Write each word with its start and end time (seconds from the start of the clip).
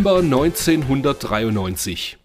November 0.00 0.20
1993. 0.20 2.16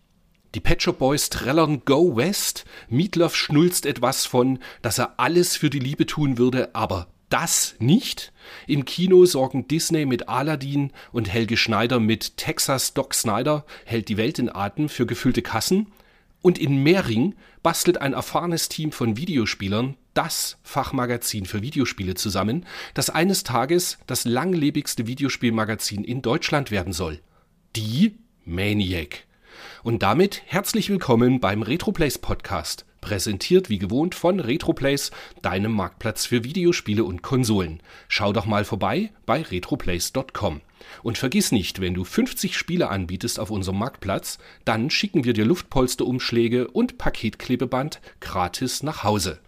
Die 0.54 0.62
Pet 0.62 0.82
Shop 0.82 0.98
Boys 0.98 1.30
trällern 1.30 1.82
Go 1.84 2.16
West. 2.16 2.64
Meatloaf 2.88 3.36
schnulzt 3.36 3.86
etwas 3.86 4.26
von, 4.26 4.60
dass 4.82 4.98
er 4.98 5.20
alles 5.20 5.58
für 5.58 5.70
die 5.70 5.80
Liebe 5.80 6.06
tun 6.06 6.38
würde, 6.38 6.74
aber 6.74 7.08
das 7.28 7.76
nicht. 7.80 8.32
Im 8.66 8.86
Kino 8.86 9.26
sorgen 9.26 9.68
Disney 9.68 10.06
mit 10.06 10.30
Aladdin 10.30 10.94
und 11.12 11.28
Helge 11.28 11.58
Schneider 11.58 12.00
mit 12.00 12.38
Texas 12.38 12.94
Doc 12.94 13.14
Snyder 13.14 13.66
hält 13.84 14.08
die 14.08 14.16
Welt 14.16 14.40
in 14.40 14.48
Atem 14.48 14.88
für 14.88 15.06
gefüllte 15.06 15.42
Kassen. 15.42 15.88
Und 16.42 16.58
in 16.58 16.82
Mehring 16.82 17.36
bastelt 17.62 18.00
ein 18.00 18.14
erfahrenes 18.14 18.70
Team 18.70 18.94
von 18.94 19.18
Videospielern 19.18 19.98
das 20.14 20.60
Fachmagazin 20.64 21.46
für 21.46 21.62
Videospiele 21.62 22.16
zusammen, 22.16 22.66
das 22.94 23.10
eines 23.10 23.44
Tages 23.44 23.98
das 24.08 24.24
langlebigste 24.24 25.08
Videospielmagazin 25.08 26.06
in 26.06 26.22
Deutschland 26.22 26.72
werden 26.72 26.94
soll. 26.94 27.20
Die 27.76 28.16
Maniac. 28.46 29.26
Und 29.84 30.02
damit 30.02 30.44
herzlich 30.46 30.90
willkommen 30.90 31.42
beim 31.42 31.62
Retroplays 31.62 32.18
Podcast, 32.18 32.86
präsentiert 33.02 33.70
wie 33.70 33.80
gewohnt 33.80 34.16
von 34.16 34.40
Retroplays, 34.40 35.12
deinem 35.42 35.74
Marktplatz 35.74 36.26
für 36.26 36.46
Videospiele 36.46 37.04
und 37.04 37.22
Konsolen. 37.22 37.84
Schau 38.08 38.32
doch 38.32 38.46
mal 38.46 38.64
vorbei 38.64 39.12
bei 39.26 39.42
retroplays.com. 39.42 40.62
Und 41.04 41.18
vergiss 41.18 41.52
nicht, 41.52 41.82
wenn 41.82 41.94
du 41.94 42.06
50 42.06 42.56
Spiele 42.56 42.88
anbietest 42.88 43.42
auf 43.42 43.52
unserem 43.52 43.80
Marktplatz, 43.80 44.38
dann 44.64 44.90
schicken 44.90 45.26
wir 45.26 45.34
dir 45.34 45.44
Luftpolsterumschläge 45.44 46.70
und 46.70 46.98
Paketklebeband 46.98 48.00
gratis 48.22 48.84
nach 48.84 49.04
Hause. 49.04 49.40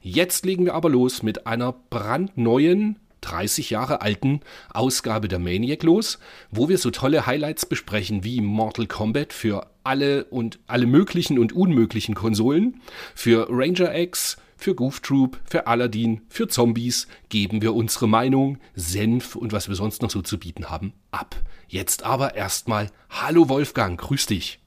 Jetzt 0.00 0.46
legen 0.46 0.64
wir 0.64 0.72
aber 0.72 0.88
los 0.88 1.22
mit 1.22 1.46
einer 1.46 1.74
brandneuen 1.90 2.98
30 3.24 3.70
Jahre 3.70 4.02
alten 4.02 4.40
Ausgabe 4.72 5.28
der 5.28 5.38
Maniac 5.38 5.82
los, 5.82 6.18
wo 6.50 6.68
wir 6.68 6.78
so 6.78 6.90
tolle 6.90 7.26
Highlights 7.26 7.66
besprechen 7.66 8.24
wie 8.24 8.40
Mortal 8.40 8.86
Kombat 8.86 9.32
für 9.32 9.66
alle 9.82 10.24
und 10.24 10.58
alle 10.66 10.86
möglichen 10.86 11.38
und 11.38 11.52
unmöglichen 11.52 12.14
Konsolen, 12.14 12.80
für 13.14 13.48
Ranger 13.50 13.94
X, 13.96 14.36
für 14.56 14.74
Goof 14.74 15.00
Troop, 15.00 15.38
für 15.44 15.66
Aladdin, 15.66 16.22
für 16.28 16.48
Zombies 16.48 17.08
geben 17.28 17.60
wir 17.62 17.74
unsere 17.74 18.08
Meinung, 18.08 18.58
Senf 18.74 19.36
und 19.36 19.52
was 19.52 19.68
wir 19.68 19.74
sonst 19.74 20.02
noch 20.02 20.10
so 20.10 20.22
zu 20.22 20.38
bieten 20.38 20.70
haben 20.70 20.94
ab. 21.10 21.36
Jetzt 21.68 22.02
aber 22.02 22.34
erstmal 22.34 22.90
Hallo 23.10 23.48
Wolfgang, 23.48 24.00
grüß 24.00 24.26
dich. 24.26 24.60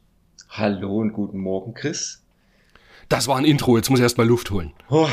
Hallo 0.49 0.97
und 0.97 1.14
guten 1.14 1.39
Morgen, 1.39 1.73
Chris. 1.73 2.23
Das 3.09 3.27
war 3.27 3.38
ein 3.38 3.45
Intro, 3.45 3.77
jetzt 3.77 3.89
muss 3.89 3.99
ich 3.99 4.03
erstmal 4.03 4.27
Luft 4.27 4.52
holen. 4.52 4.73
Oh, 4.89 5.09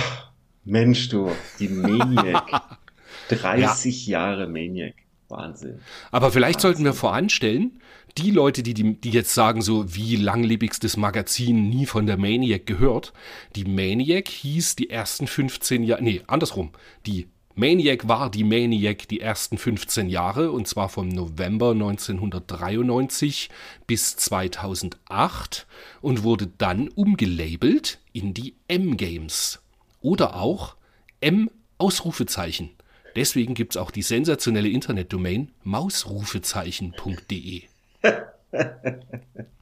Mensch, 0.65 1.09
du, 1.09 1.31
die 1.59 1.69
Maniac. 1.69 2.79
30 3.29 4.07
ja. 4.07 4.21
Jahre 4.21 4.47
Maniac. 4.47 4.95
Wahnsinn. 5.29 5.81
Aber 6.11 6.31
vielleicht 6.31 6.57
Wahnsinn. 6.57 6.69
sollten 6.69 6.85
wir 6.85 6.93
voranstellen, 6.95 7.81
die 8.19 8.31
Leute, 8.31 8.63
die, 8.63 8.75
die, 8.75 8.95
die 9.01 9.11
jetzt 9.11 9.35
sagen, 9.35 9.63
so 9.63 9.95
wie 9.95 10.17
langlebigstes 10.17 10.97
Magazin 10.97 11.69
nie 11.69 11.87
von 11.87 12.07
der 12.07 12.17
Maniac 12.17 12.67
gehört, 12.67 13.13
die 13.57 13.65
Maniac 13.65 14.29
hieß 14.29 14.77
die 14.77 14.91
ersten 14.91 15.27
15 15.27 15.83
Jahre, 15.83 16.03
nee, 16.03 16.23
andersrum, 16.27 16.71
die 17.07 17.27
Maniac 17.57 18.09
war 18.09 18.31
die 18.31 18.43
Maniac 18.43 19.07
die 19.09 19.21
ersten 19.21 19.59
15 19.59 20.09
Jahre 20.09 20.51
und 20.51 20.67
zwar 20.67 20.89
vom 20.89 21.09
November 21.09 21.71
1993 21.71 23.49
bis 23.87 24.17
2008 24.17 25.67
und 26.01 26.25
wurde 26.25 26.49
dann 26.59 26.89
umgelabelt 26.89 28.01
in 28.13 28.35
die 28.35 28.57
M-Games 28.67 29.61
oder 30.01 30.35
auch 30.35 30.75
M-Ausrufezeichen. 31.21 32.71
Deswegen 33.17 33.55
gibt 33.55 33.75
es 33.75 33.77
auch 33.77 33.91
die 33.91 34.03
sensationelle 34.03 34.69
Internetdomain 34.69 35.51
mausrufezeichen.de. 35.63 37.63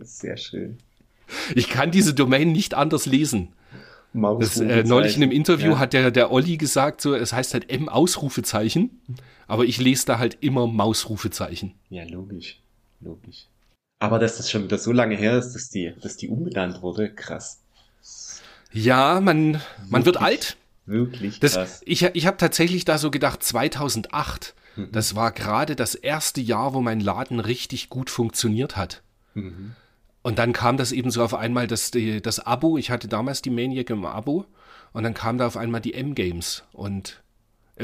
Sehr 0.00 0.36
schön. 0.36 0.78
Ich 1.54 1.68
kann 1.68 1.90
diese 1.90 2.14
Domain 2.14 2.52
nicht 2.52 2.74
anders 2.74 3.06
lesen. 3.06 3.48
Das, 4.12 4.60
äh, 4.60 4.84
neulich 4.84 5.16
in 5.16 5.22
einem 5.22 5.32
Interview 5.32 5.72
ja. 5.72 5.78
hat 5.78 5.94
der, 5.94 6.10
der 6.10 6.30
Olli 6.30 6.58
gesagt, 6.58 7.00
so, 7.00 7.14
es 7.14 7.32
heißt 7.32 7.54
halt 7.54 7.70
M-Ausrufezeichen, 7.70 9.00
aber 9.46 9.64
ich 9.64 9.80
lese 9.80 10.06
da 10.06 10.18
halt 10.18 10.38
immer 10.40 10.66
Mausrufezeichen. 10.66 11.74
Ja, 11.88 12.04
logisch. 12.04 12.60
Logisch. 13.00 13.46
Aber 14.00 14.18
dass 14.18 14.36
das 14.36 14.50
schon 14.50 14.64
wieder 14.64 14.78
so 14.78 14.92
lange 14.92 15.16
her 15.16 15.38
ist, 15.38 15.54
dass 15.54 15.70
die, 15.70 15.94
dass 16.02 16.16
die 16.16 16.28
umbenannt 16.28 16.82
wurde, 16.82 17.14
krass. 17.14 17.60
Ja, 18.72 19.20
man, 19.20 19.60
man 19.88 20.04
wird 20.04 20.18
alt. 20.18 20.56
Wirklich 20.92 21.40
krass. 21.40 21.52
Das, 21.52 21.82
ich 21.84 22.02
ich 22.02 22.26
habe 22.26 22.36
tatsächlich 22.36 22.84
da 22.84 22.98
so 22.98 23.10
gedacht, 23.10 23.42
2008, 23.42 24.54
mhm. 24.76 24.88
das 24.92 25.14
war 25.14 25.32
gerade 25.32 25.74
das 25.74 25.94
erste 25.94 26.40
Jahr, 26.40 26.74
wo 26.74 26.80
mein 26.80 27.00
Laden 27.00 27.40
richtig 27.40 27.88
gut 27.88 28.10
funktioniert 28.10 28.76
hat. 28.76 29.02
Mhm. 29.34 29.74
Und 30.22 30.38
dann 30.38 30.52
kam 30.52 30.76
das 30.76 30.92
eben 30.92 31.10
so 31.10 31.22
auf 31.22 31.34
einmal 31.34 31.66
das, 31.66 31.90
das 32.22 32.38
Abo. 32.40 32.78
Ich 32.78 32.90
hatte 32.90 33.08
damals 33.08 33.42
die 33.42 33.50
Maniac 33.50 33.90
im 33.90 34.04
Abo. 34.04 34.46
Und 34.92 35.02
dann 35.02 35.14
kam 35.14 35.38
da 35.38 35.46
auf 35.46 35.56
einmal 35.56 35.80
die 35.80 35.94
M-Games. 35.94 36.62
Und 36.72 37.22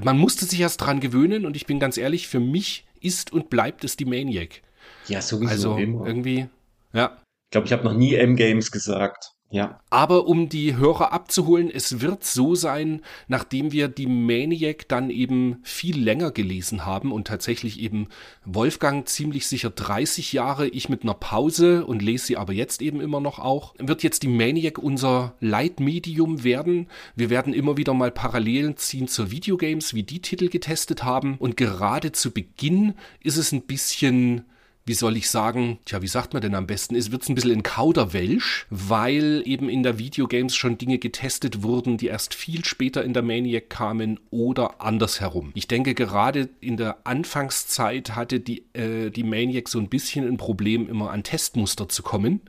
man 0.03 0.19
musste 0.19 0.45
sich 0.45 0.61
erst 0.61 0.81
dran 0.81 1.01
gewöhnen. 1.01 1.47
Und 1.47 1.57
ich 1.57 1.67
bin 1.67 1.81
ganz 1.81 1.97
ehrlich, 1.97 2.29
für 2.29 2.41
mich 2.41 2.87
ist 3.01 3.33
und 3.33 3.51
bleibt 3.51 3.83
es 3.83 3.97
die 3.97 4.05
Maniac. 4.05 4.63
Ja, 5.09 5.21
sowieso 5.21 5.51
also 5.51 5.77
immer. 5.77 6.07
irgendwie, 6.07 6.49
ja. 6.93 7.17
Ich 7.47 7.51
glaube, 7.53 7.67
ich 7.67 7.73
habe 7.73 7.85
noch 7.85 7.95
nie 7.95 8.15
M-Games 8.15 8.71
gesagt. 8.71 9.33
Ja. 9.51 9.81
Aber 9.89 10.27
um 10.27 10.51
die 10.51 10.77
Hörer 10.77 11.13
abzuholen, 11.13 11.71
es 11.71 12.03
wird 12.03 12.23
so 12.23 12.55
sein, 12.55 13.01
nachdem 13.29 13.73
wir 13.73 13.89
die 13.89 14.07
Maniac 14.07 14.87
dann 14.89 15.09
eben 15.09 15.61
viel 15.63 15.99
länger 15.99 16.33
gelesen 16.33 16.85
haben 16.85 17.13
und 17.13 17.27
tatsächlich 17.27 17.81
eben 17.81 18.09
Wolfgang 18.45 19.09
ziemlich 19.09 19.47
sicher 19.47 19.71
30 19.71 20.35
Jahre, 20.35 20.69
ich 20.69 20.91
mit 20.91 21.03
einer 21.03 21.15
Pause 21.15 21.87
und 21.87 22.03
lese 22.03 22.27
sie 22.27 22.37
aber 22.37 22.53
jetzt 22.53 22.83
eben 22.83 23.01
immer 23.01 23.21
noch 23.21 23.39
auch, 23.39 23.75
wird 23.79 24.03
jetzt 24.03 24.23
die 24.23 24.29
Maniac 24.29 24.77
unser 24.79 25.35
Leitmedium 25.41 26.45
werden. 26.45 26.89
Wir 27.17 27.31
werden 27.31 27.55
immer 27.55 27.79
wieder 27.79 27.95
mal 27.95 28.11
Parallelen 28.11 28.77
ziehen 28.77 29.09
zur 29.09 29.31
Videogames, 29.31 29.95
wie 29.95 30.03
die 30.03 30.21
Titel 30.21 30.51
getestet 30.51 31.05
haben 31.05 31.37
und 31.39 31.57
gerade 31.57 32.13
zu 32.13 32.33
Beginn 32.33 32.95
ist 33.23 33.39
es 33.39 33.53
ein 33.53 33.63
bisschen 33.63 34.45
wie 34.89 34.95
soll 34.95 35.17
ich 35.19 35.29
sagen, 35.29 35.79
tja, 35.85 36.01
wie 36.01 36.09
sagt 36.09 36.33
man 36.33 36.41
denn 36.41 36.55
am 36.55 36.67
besten, 36.67 36.97
es 36.97 37.13
wird 37.13 37.29
ein 37.29 37.35
bisschen 37.35 37.51
in 37.51 37.63
Kauderwelsch, 37.63 38.67
weil 38.71 39.43
eben 39.45 39.69
in 39.69 39.83
der 39.83 39.99
Videogames 39.99 40.57
schon 40.57 40.79
Dinge 40.79 40.99
getestet 40.99 41.63
wurden, 41.63 41.99
die 41.99 42.07
erst 42.07 42.35
viel 42.35 42.65
später 42.65 43.05
in 43.05 43.13
der 43.13 43.23
Maniac 43.23 43.69
kamen 43.69 44.19
oder 44.31 44.81
andersherum. 44.81 45.53
Ich 45.55 45.69
denke, 45.69 45.95
gerade 45.95 46.49
in 46.61 46.79
der 46.79 46.99
Anfangszeit 47.05 48.17
hatte 48.17 48.41
die, 48.41 48.65
äh, 48.73 49.11
die 49.11 49.25
Maniac 49.25 49.69
so 49.69 49.79
ein 49.79 49.89
bisschen 49.89 50.27
ein 50.27 50.39
Problem, 50.39 50.89
immer 50.89 51.11
an 51.11 51.23
Testmuster 51.23 51.89
zu 51.89 52.03
kommen. 52.03 52.41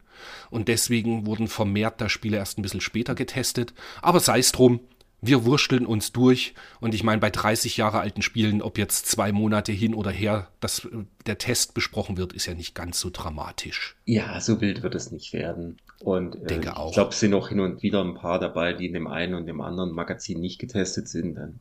Und 0.49 0.67
deswegen 0.67 1.25
wurden 1.25 1.47
vermehrt 1.47 2.01
da 2.01 2.09
Spiele 2.09 2.37
erst 2.37 2.57
ein 2.57 2.61
bisschen 2.61 2.81
später 2.81 3.15
getestet. 3.15 3.73
Aber 4.01 4.19
sei 4.19 4.39
es 4.39 4.51
drum, 4.51 4.79
wir 5.21 5.45
wurschteln 5.45 5.85
uns 5.85 6.11
durch 6.11 6.53
und 6.79 6.93
ich 6.93 7.03
meine, 7.03 7.19
bei 7.19 7.29
30 7.29 7.77
Jahre 7.77 7.99
alten 7.99 8.21
Spielen, 8.21 8.61
ob 8.61 8.77
jetzt 8.77 9.05
zwei 9.05 9.31
Monate 9.31 9.71
hin 9.71 9.93
oder 9.93 10.11
her, 10.11 10.47
dass 10.59 10.87
der 11.25 11.37
Test 11.37 11.73
besprochen 11.73 12.17
wird, 12.17 12.33
ist 12.33 12.45
ja 12.45 12.53
nicht 12.53 12.75
ganz 12.75 12.99
so 12.99 13.09
dramatisch. 13.11 13.95
Ja, 14.05 14.39
so 14.39 14.61
wild 14.61 14.83
wird 14.83 14.95
es 14.95 15.11
nicht 15.11 15.33
werden. 15.33 15.77
Und 15.99 16.35
äh, 16.35 16.45
Denke 16.45 16.73
ich 16.87 16.93
glaube, 16.93 17.11
es 17.11 17.19
sind 17.19 17.33
auch 17.33 17.49
hin 17.49 17.59
und 17.59 17.83
wieder 17.83 18.03
ein 18.03 18.15
paar 18.15 18.39
dabei, 18.39 18.73
die 18.73 18.85
in 18.85 18.93
dem 18.93 19.07
einen 19.07 19.33
und 19.33 19.45
dem 19.45 19.59
anderen 19.61 19.91
Magazin 19.91 20.39
nicht 20.39 20.59
getestet 20.59 21.09
sind. 21.09 21.35
Dann 21.35 21.59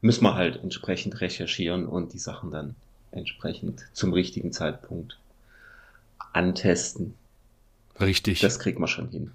müssen 0.00 0.22
wir 0.24 0.34
halt 0.34 0.62
entsprechend 0.62 1.20
recherchieren 1.20 1.86
und 1.86 2.12
die 2.12 2.18
Sachen 2.18 2.50
dann 2.50 2.76
entsprechend 3.10 3.84
zum 3.92 4.12
richtigen 4.12 4.52
Zeitpunkt 4.52 5.18
antesten. 6.32 7.14
Richtig. 8.00 8.40
Das 8.40 8.58
kriegt 8.58 8.78
man 8.78 8.88
schon 8.88 9.08
hin. 9.10 9.32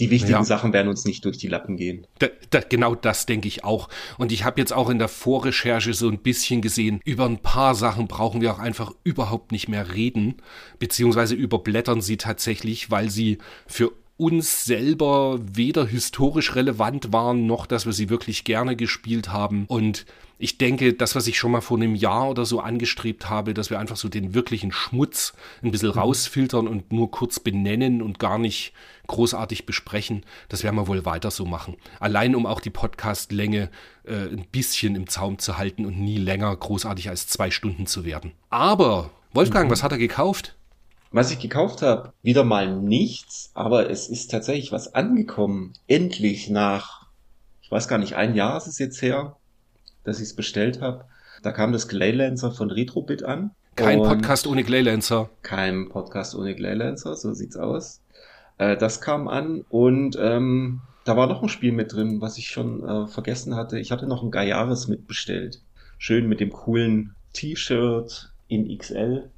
Die 0.00 0.10
wichtigen 0.10 0.32
ja. 0.32 0.44
Sachen 0.44 0.72
werden 0.72 0.88
uns 0.88 1.04
nicht 1.04 1.24
durch 1.24 1.38
die 1.38 1.46
Lappen 1.46 1.76
gehen. 1.76 2.06
Da, 2.18 2.26
da, 2.50 2.60
genau 2.60 2.96
das 2.96 3.26
denke 3.26 3.46
ich 3.46 3.62
auch. 3.62 3.88
Und 4.18 4.32
ich 4.32 4.44
habe 4.44 4.60
jetzt 4.60 4.72
auch 4.72 4.90
in 4.90 4.98
der 4.98 5.08
Vorrecherche 5.08 5.94
so 5.94 6.08
ein 6.08 6.18
bisschen 6.18 6.62
gesehen, 6.62 7.00
über 7.04 7.26
ein 7.26 7.38
paar 7.38 7.76
Sachen 7.76 8.08
brauchen 8.08 8.40
wir 8.40 8.52
auch 8.52 8.58
einfach 8.58 8.92
überhaupt 9.04 9.52
nicht 9.52 9.68
mehr 9.68 9.94
reden, 9.94 10.36
beziehungsweise 10.80 11.36
überblättern 11.36 12.00
sie 12.00 12.16
tatsächlich, 12.16 12.90
weil 12.90 13.08
sie 13.08 13.38
für 13.66 13.92
uns 14.16 14.64
selber 14.64 15.38
weder 15.42 15.86
historisch 15.86 16.54
relevant 16.54 17.12
waren, 17.12 17.46
noch 17.46 17.66
dass 17.66 17.86
wir 17.86 17.92
sie 17.92 18.10
wirklich 18.10 18.44
gerne 18.44 18.76
gespielt 18.76 19.32
haben. 19.32 19.64
Und 19.66 20.06
ich 20.38 20.58
denke, 20.58 20.92
das, 20.92 21.14
was 21.14 21.26
ich 21.26 21.38
schon 21.38 21.52
mal 21.52 21.60
vor 21.60 21.76
einem 21.76 21.94
Jahr 21.94 22.28
oder 22.28 22.44
so 22.44 22.60
angestrebt 22.60 23.30
habe, 23.30 23.54
dass 23.54 23.70
wir 23.70 23.78
einfach 23.78 23.96
so 23.96 24.08
den 24.08 24.34
wirklichen 24.34 24.72
Schmutz 24.72 25.32
ein 25.62 25.70
bisschen 25.70 25.88
mhm. 25.88 25.98
rausfiltern 25.98 26.68
und 26.68 26.92
nur 26.92 27.10
kurz 27.10 27.40
benennen 27.40 28.02
und 28.02 28.18
gar 28.18 28.38
nicht 28.38 28.72
großartig 29.06 29.66
besprechen, 29.66 30.24
das 30.48 30.62
werden 30.62 30.76
wir 30.76 30.88
wohl 30.88 31.04
weiter 31.04 31.30
so 31.30 31.44
machen. 31.44 31.76
Allein 32.00 32.34
um 32.34 32.46
auch 32.46 32.60
die 32.60 32.70
Podcastlänge 32.70 33.70
äh, 34.04 34.14
ein 34.14 34.46
bisschen 34.50 34.96
im 34.96 35.08
Zaum 35.08 35.38
zu 35.38 35.58
halten 35.58 35.86
und 35.86 35.98
nie 35.98 36.18
länger 36.18 36.54
großartig 36.54 37.08
als 37.08 37.26
zwei 37.26 37.50
Stunden 37.50 37.86
zu 37.86 38.04
werden. 38.04 38.32
Aber, 38.50 39.10
Wolfgang, 39.32 39.68
mhm. 39.68 39.72
was 39.72 39.82
hat 39.82 39.92
er 39.92 39.98
gekauft? 39.98 40.56
Was 41.14 41.30
ich 41.30 41.38
gekauft 41.38 41.80
habe, 41.80 42.12
wieder 42.22 42.42
mal 42.42 42.76
nichts, 42.76 43.50
aber 43.54 43.88
es 43.88 44.08
ist 44.08 44.30
tatsächlich 44.30 44.72
was 44.72 44.94
angekommen. 44.94 45.72
Endlich 45.86 46.50
nach 46.50 47.04
ich 47.64 47.70
weiß 47.70 47.88
gar 47.88 47.98
nicht, 47.98 48.14
ein 48.14 48.34
Jahr 48.34 48.58
ist 48.58 48.66
es 48.66 48.78
jetzt 48.78 49.00
her, 49.00 49.36
dass 50.04 50.18
ich 50.18 50.24
es 50.24 50.36
bestellt 50.36 50.82
habe. 50.82 51.06
Da 51.42 51.50
kam 51.50 51.72
das 51.72 51.88
Glaylancer 51.88 52.52
von 52.52 52.70
Retrobit 52.70 53.22
an. 53.22 53.52
Kein 53.74 54.02
Podcast 54.02 54.46
ohne 54.46 54.64
Glaylancer. 54.64 55.30
Kein 55.40 55.88
Podcast 55.88 56.34
ohne 56.34 56.54
Glaylancer, 56.54 57.16
so 57.16 57.32
sieht's 57.32 57.56
aus. 57.56 58.02
Äh, 58.58 58.76
das 58.76 59.00
kam 59.00 59.28
an 59.28 59.64
und 59.70 60.14
ähm, 60.20 60.82
da 61.04 61.16
war 61.16 61.26
noch 61.26 61.42
ein 61.42 61.48
Spiel 61.48 61.72
mit 61.72 61.94
drin, 61.94 62.20
was 62.20 62.36
ich 62.36 62.48
schon 62.48 62.86
äh, 62.86 63.06
vergessen 63.06 63.56
hatte. 63.56 63.78
Ich 63.78 63.90
hatte 63.92 64.06
noch 64.06 64.22
ein 64.22 64.30
Gayaris 64.30 64.86
mitbestellt. 64.86 65.62
Schön 65.96 66.28
mit 66.28 66.40
dem 66.40 66.52
coolen 66.52 67.14
T-Shirt 67.32 68.30
in 68.48 68.76
XL. 68.76 69.30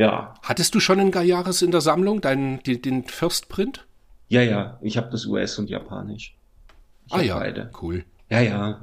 Ja. 0.00 0.32
Hattest 0.42 0.74
du 0.74 0.80
schon 0.80 0.98
ein 0.98 1.10
Gayaris 1.10 1.60
in 1.60 1.72
der 1.72 1.82
Sammlung, 1.82 2.22
deinen, 2.22 2.62
den, 2.62 2.80
den 2.80 3.04
First 3.04 3.50
Print? 3.50 3.86
Ja, 4.28 4.40
ja. 4.40 4.78
Ich 4.80 4.96
habe 4.96 5.10
das 5.10 5.26
US 5.26 5.58
und 5.58 5.68
Japanisch. 5.68 6.38
Ich 7.08 7.12
ah 7.12 7.20
ja, 7.20 7.38
beide. 7.38 7.70
cool. 7.82 8.06
Ja, 8.30 8.40
ja. 8.40 8.80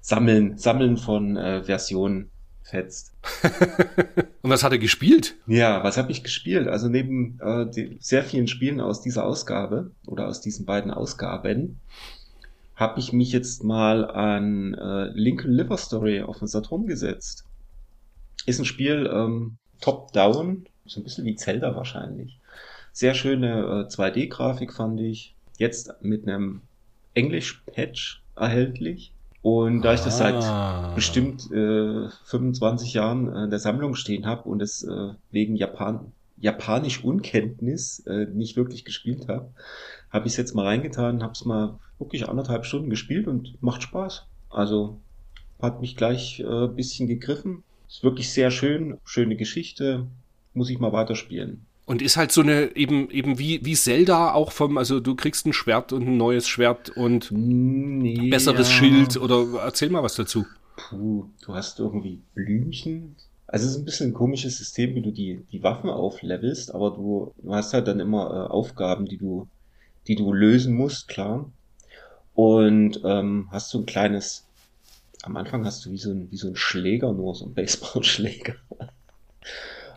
Sammeln, 0.00 0.58
Sammeln 0.58 0.96
von 0.96 1.36
äh, 1.36 1.62
Versionen 1.62 2.32
fetzt. 2.64 3.12
und 4.42 4.50
was 4.50 4.64
hat 4.64 4.72
er 4.72 4.78
gespielt? 4.78 5.36
Ja, 5.46 5.84
was 5.84 5.98
habe 5.98 6.10
ich 6.10 6.24
gespielt? 6.24 6.66
Also 6.66 6.88
neben 6.88 7.38
äh, 7.40 7.70
die, 7.70 7.98
sehr 8.00 8.24
vielen 8.24 8.48
Spielen 8.48 8.80
aus 8.80 9.02
dieser 9.02 9.24
Ausgabe 9.24 9.92
oder 10.04 10.26
aus 10.26 10.40
diesen 10.40 10.66
beiden 10.66 10.90
Ausgaben 10.90 11.80
habe 12.74 12.98
ich 12.98 13.12
mich 13.12 13.30
jetzt 13.30 13.62
mal 13.62 14.04
an 14.10 14.74
äh, 14.74 15.10
Lincoln 15.14 15.52
Liver 15.52 15.78
Story 15.78 16.22
auf 16.22 16.40
den 16.40 16.48
Saturn 16.48 16.88
gesetzt. 16.88 17.44
Ist 18.46 18.58
ein 18.58 18.64
Spiel 18.64 19.08
ähm, 19.12 19.58
top-down, 19.80 20.66
so 20.84 21.00
ein 21.00 21.04
bisschen 21.04 21.24
wie 21.24 21.36
Zelda 21.36 21.74
wahrscheinlich. 21.74 22.38
Sehr 22.92 23.14
schöne 23.14 23.86
äh, 23.88 23.92
2D-Grafik 23.92 24.72
fand 24.72 25.00
ich. 25.00 25.34
Jetzt 25.58 25.94
mit 26.02 26.26
einem 26.26 26.62
Englisch-Patch 27.14 28.22
erhältlich. 28.36 29.12
Und 29.42 29.82
da 29.82 29.94
ich 29.94 30.00
das 30.00 30.18
seit 30.18 30.34
ah. 30.34 30.92
bestimmt 30.94 31.50
äh, 31.52 32.08
25 32.24 32.94
Jahren 32.94 33.32
äh, 33.32 33.44
in 33.44 33.50
der 33.50 33.58
Sammlung 33.58 33.94
stehen 33.94 34.26
habe 34.26 34.48
und 34.48 34.60
es 34.60 34.82
äh, 34.82 35.10
wegen 35.30 35.56
Japan 35.56 36.12
Japanisch 36.38 37.02
Unkenntnis 37.02 38.00
äh, 38.06 38.26
nicht 38.26 38.56
wirklich 38.56 38.84
gespielt 38.84 39.28
habe, 39.28 39.52
habe 40.10 40.26
ich 40.26 40.34
es 40.34 40.36
jetzt 40.36 40.54
mal 40.54 40.66
reingetan, 40.66 41.22
habe 41.22 41.32
es 41.32 41.44
mal 41.44 41.78
wirklich 41.98 42.28
anderthalb 42.28 42.66
Stunden 42.66 42.90
gespielt 42.90 43.26
und 43.26 43.60
macht 43.62 43.82
Spaß. 43.82 44.26
Also 44.50 45.00
hat 45.60 45.80
mich 45.80 45.96
gleich 45.96 46.40
äh, 46.40 46.66
bisschen 46.68 47.06
gegriffen. 47.06 47.62
Ist 47.88 48.02
wirklich 48.02 48.32
sehr 48.32 48.50
schön, 48.50 48.98
schöne 49.04 49.36
Geschichte. 49.36 50.06
Muss 50.54 50.70
ich 50.70 50.78
mal 50.78 50.92
weiterspielen. 50.92 51.66
Und 51.86 52.02
ist 52.02 52.16
halt 52.16 52.32
so 52.32 52.40
eine, 52.40 52.74
eben, 52.74 53.10
eben 53.10 53.38
wie, 53.38 53.64
wie 53.64 53.74
Zelda 53.74 54.32
auch 54.32 54.50
vom, 54.50 54.76
also 54.76 54.98
du 54.98 55.14
kriegst 55.14 55.46
ein 55.46 55.52
Schwert 55.52 55.92
und 55.92 56.06
ein 56.06 56.16
neues 56.16 56.48
Schwert 56.48 56.90
und 56.90 57.30
nee, 57.30 58.28
besseres 58.28 58.68
ja. 58.70 58.74
Schild 58.74 59.16
oder 59.16 59.46
erzähl 59.62 59.90
mal 59.90 60.02
was 60.02 60.16
dazu. 60.16 60.44
Puh, 60.76 61.26
du 61.42 61.54
hast 61.54 61.78
irgendwie 61.78 62.20
Blümchen. 62.34 63.14
Also 63.46 63.66
es 63.66 63.72
ist 63.72 63.78
ein 63.78 63.84
bisschen 63.84 64.10
ein 64.10 64.14
komisches 64.14 64.58
System, 64.58 64.96
wie 64.96 65.02
du 65.02 65.12
die, 65.12 65.44
die 65.52 65.62
Waffen 65.62 65.88
auflevelst, 65.88 66.74
aber 66.74 66.90
du, 66.90 67.32
du 67.40 67.54
hast 67.54 67.72
halt 67.72 67.86
dann 67.86 68.00
immer 68.00 68.30
äh, 68.30 68.50
Aufgaben, 68.50 69.06
die 69.06 69.18
du, 69.18 69.46
die 70.08 70.16
du 70.16 70.32
lösen 70.32 70.74
musst, 70.74 71.06
klar. 71.06 71.48
Und 72.34 73.00
ähm, 73.04 73.46
hast 73.52 73.70
so 73.70 73.78
ein 73.78 73.86
kleines, 73.86 74.45
am 75.26 75.36
Anfang 75.36 75.64
hast 75.64 75.84
du 75.84 75.90
wie 75.90 75.98
so 75.98 76.10
ein, 76.10 76.30
wie 76.30 76.36
so 76.36 76.48
ein 76.48 76.56
Schläger, 76.56 77.12
nur 77.12 77.34
so 77.34 77.46
ein 77.46 77.54
Baseballschläger. 77.54 78.54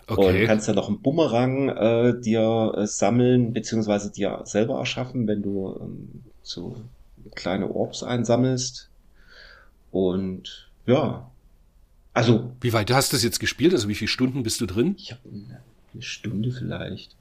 Okay. 0.08 0.42
Und 0.42 0.48
kannst 0.48 0.68
dann 0.68 0.76
noch 0.76 0.88
einen 0.88 1.02
Bumerang 1.02 1.70
äh, 1.70 2.20
dir 2.20 2.74
äh, 2.76 2.88
sammeln, 2.88 3.54
beziehungsweise 3.54 4.12
dir 4.12 4.42
selber 4.46 4.80
erschaffen, 4.80 5.28
wenn 5.28 5.44
du 5.44 5.78
ähm, 5.80 6.24
so 6.42 6.78
kleine 7.36 7.70
Orbs 7.70 8.02
einsammelst. 8.02 8.90
Und 9.92 10.72
ja, 10.88 11.30
also. 12.14 12.52
Wie 12.60 12.74
weit 12.74 12.92
hast 12.92 13.14
du 13.14 13.18
das 13.18 13.24
jetzt 13.24 13.40
gespielt? 13.40 13.74
Also 13.74 13.88
wie 13.88 13.96
viele 13.96 14.10
Stunden 14.10 14.42
bist 14.42 14.60
du 14.62 14.66
drin? 14.66 14.96
Ich 14.98 15.12
habe 15.12 15.22
eine 15.30 16.02
Stunde 16.02 16.52
vielleicht. 16.52 17.16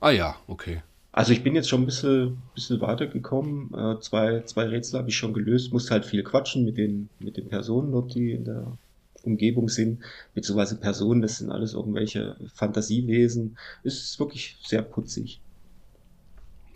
Ah 0.00 0.10
ja, 0.10 0.36
okay. 0.46 0.82
Also 1.16 1.32
ich 1.32 1.44
bin 1.44 1.54
jetzt 1.54 1.68
schon 1.68 1.82
ein 1.82 1.86
bisschen, 1.86 2.42
bisschen 2.56 2.80
weitergekommen. 2.80 3.72
Äh, 3.72 4.00
zwei, 4.00 4.40
zwei 4.46 4.64
Rätsel 4.64 4.98
habe 4.98 5.10
ich 5.10 5.16
schon 5.16 5.32
gelöst. 5.32 5.72
Musste 5.72 5.92
halt 5.92 6.04
viel 6.04 6.24
quatschen 6.24 6.64
mit 6.64 6.76
den, 6.76 7.08
mit 7.20 7.36
den 7.36 7.48
Personen 7.48 7.92
dort, 7.92 8.12
die 8.16 8.32
in 8.32 8.44
der 8.44 8.76
Umgebung 9.22 9.68
sind, 9.68 10.00
beziehungsweise 10.34 10.76
Personen, 10.76 11.22
das 11.22 11.38
sind 11.38 11.52
alles 11.52 11.74
irgendwelche 11.74 12.34
Fantasiewesen. 12.52 13.56
Es 13.84 14.02
ist 14.02 14.18
wirklich 14.18 14.58
sehr 14.64 14.82
putzig. 14.82 15.40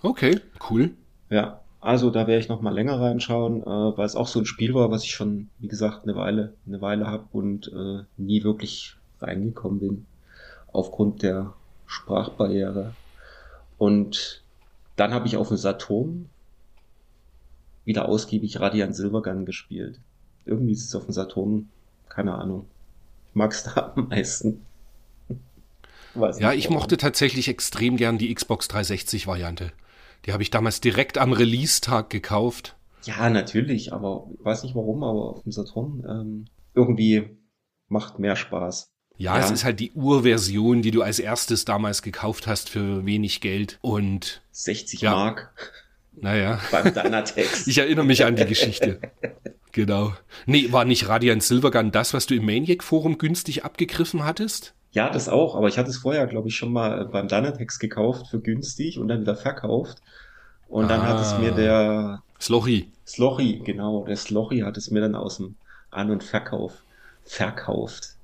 Okay, 0.02 0.38
cool. 0.70 0.92
Ja, 1.30 1.60
also 1.80 2.10
da 2.10 2.28
werde 2.28 2.38
ich 2.38 2.48
noch 2.48 2.60
mal 2.60 2.72
länger 2.72 3.00
reinschauen, 3.00 3.62
äh, 3.62 3.66
weil 3.66 4.06
es 4.06 4.14
auch 4.14 4.28
so 4.28 4.38
ein 4.38 4.46
Spiel 4.46 4.72
war, 4.72 4.92
was 4.92 5.02
ich 5.02 5.10
schon, 5.10 5.48
wie 5.58 5.66
gesagt, 5.66 6.04
eine 6.04 6.14
Weile, 6.14 6.54
eine 6.64 6.80
Weile 6.80 7.08
habe 7.08 7.24
und 7.32 7.72
äh, 7.74 8.04
nie 8.16 8.44
wirklich 8.44 8.94
reingekommen 9.20 9.80
bin 9.80 10.06
aufgrund 10.72 11.24
der 11.24 11.54
Sprachbarriere. 11.86 12.94
Und 13.78 14.44
dann 14.96 15.14
habe 15.14 15.26
ich 15.26 15.36
auf 15.36 15.48
dem 15.48 15.56
Saturn 15.56 16.28
wieder 17.84 18.08
ausgiebig 18.08 18.60
Radiant 18.60 18.94
Silvergun 18.94 19.46
gespielt. 19.46 20.00
Irgendwie 20.44 20.72
ist 20.72 20.84
es 20.84 20.94
auf 20.94 21.06
dem 21.06 21.12
Saturn 21.12 21.70
keine 22.08 22.34
Ahnung. 22.34 22.66
Ich 23.30 23.36
mag 23.36 23.52
es 23.52 23.62
da 23.62 23.92
am 23.94 24.08
meisten. 24.08 24.66
ja, 26.38 26.52
ich 26.52 26.68
mochte 26.68 26.96
tatsächlich 26.96 27.48
extrem 27.48 27.96
gern 27.96 28.18
die 28.18 28.34
Xbox 28.34 28.68
360-Variante. 28.68 29.72
Die 30.26 30.32
habe 30.32 30.42
ich 30.42 30.50
damals 30.50 30.80
direkt 30.80 31.16
am 31.16 31.32
Release-Tag 31.32 32.10
gekauft. 32.10 32.76
Ja, 33.04 33.30
natürlich, 33.30 33.92
aber 33.92 34.26
weiß 34.40 34.64
nicht 34.64 34.74
warum, 34.74 35.04
aber 35.04 35.30
auf 35.30 35.42
dem 35.44 35.52
Saturn 35.52 36.04
ähm, 36.08 36.44
irgendwie 36.74 37.38
macht 37.88 38.18
mehr 38.18 38.36
Spaß. 38.36 38.92
Ja, 39.18 39.36
ja, 39.36 39.44
es 39.44 39.50
ist 39.50 39.64
halt 39.64 39.80
die 39.80 39.90
Urversion, 39.92 40.80
die 40.80 40.92
du 40.92 41.02
als 41.02 41.18
erstes 41.18 41.64
damals 41.64 42.02
gekauft 42.02 42.46
hast 42.46 42.70
für 42.70 43.04
wenig 43.04 43.40
Geld 43.40 43.78
und 43.82 44.42
60 44.52 45.00
ja. 45.00 45.10
Mark. 45.10 45.52
Naja. 46.20 46.60
Beim 46.70 46.94
Dynatex. 46.94 47.66
ich 47.66 47.78
erinnere 47.78 48.04
mich 48.04 48.24
an 48.24 48.36
die 48.36 48.46
Geschichte. 48.46 49.00
Genau. 49.72 50.12
Nee, 50.46 50.72
war 50.72 50.84
nicht 50.84 51.08
Radiant 51.08 51.42
Silvergun 51.42 51.90
das, 51.90 52.14
was 52.14 52.26
du 52.26 52.34
im 52.34 52.46
Maniac 52.46 52.82
Forum 52.82 53.18
günstig 53.18 53.64
abgegriffen 53.64 54.24
hattest? 54.24 54.74
Ja, 54.92 55.10
das 55.10 55.28
auch, 55.28 55.54
aber 55.56 55.68
ich 55.68 55.78
hatte 55.78 55.90
es 55.90 55.98
vorher, 55.98 56.26
glaube 56.26 56.48
ich, 56.48 56.56
schon 56.56 56.72
mal 56.72 57.04
beim 57.06 57.28
Dynatex 57.28 57.78
gekauft 57.78 58.28
für 58.28 58.40
günstig 58.40 58.98
und 58.98 59.08
dann 59.08 59.20
wieder 59.20 59.36
verkauft. 59.36 59.98
Und 60.68 60.86
ah, 60.86 60.88
dann 60.88 61.02
hat 61.02 61.20
es 61.20 61.38
mir 61.38 61.52
ah. 61.52 61.56
der 61.56 62.22
Slochy. 62.40 62.90
Slochy, 63.06 63.60
genau, 63.64 64.04
der 64.04 64.16
Slochy 64.16 64.60
hat 64.60 64.76
es 64.76 64.90
mir 64.90 65.00
dann 65.00 65.14
aus 65.14 65.38
dem 65.38 65.56
An- 65.90 66.10
und 66.10 66.22
Verkauf 66.22 66.82
verkauft. 67.24 68.14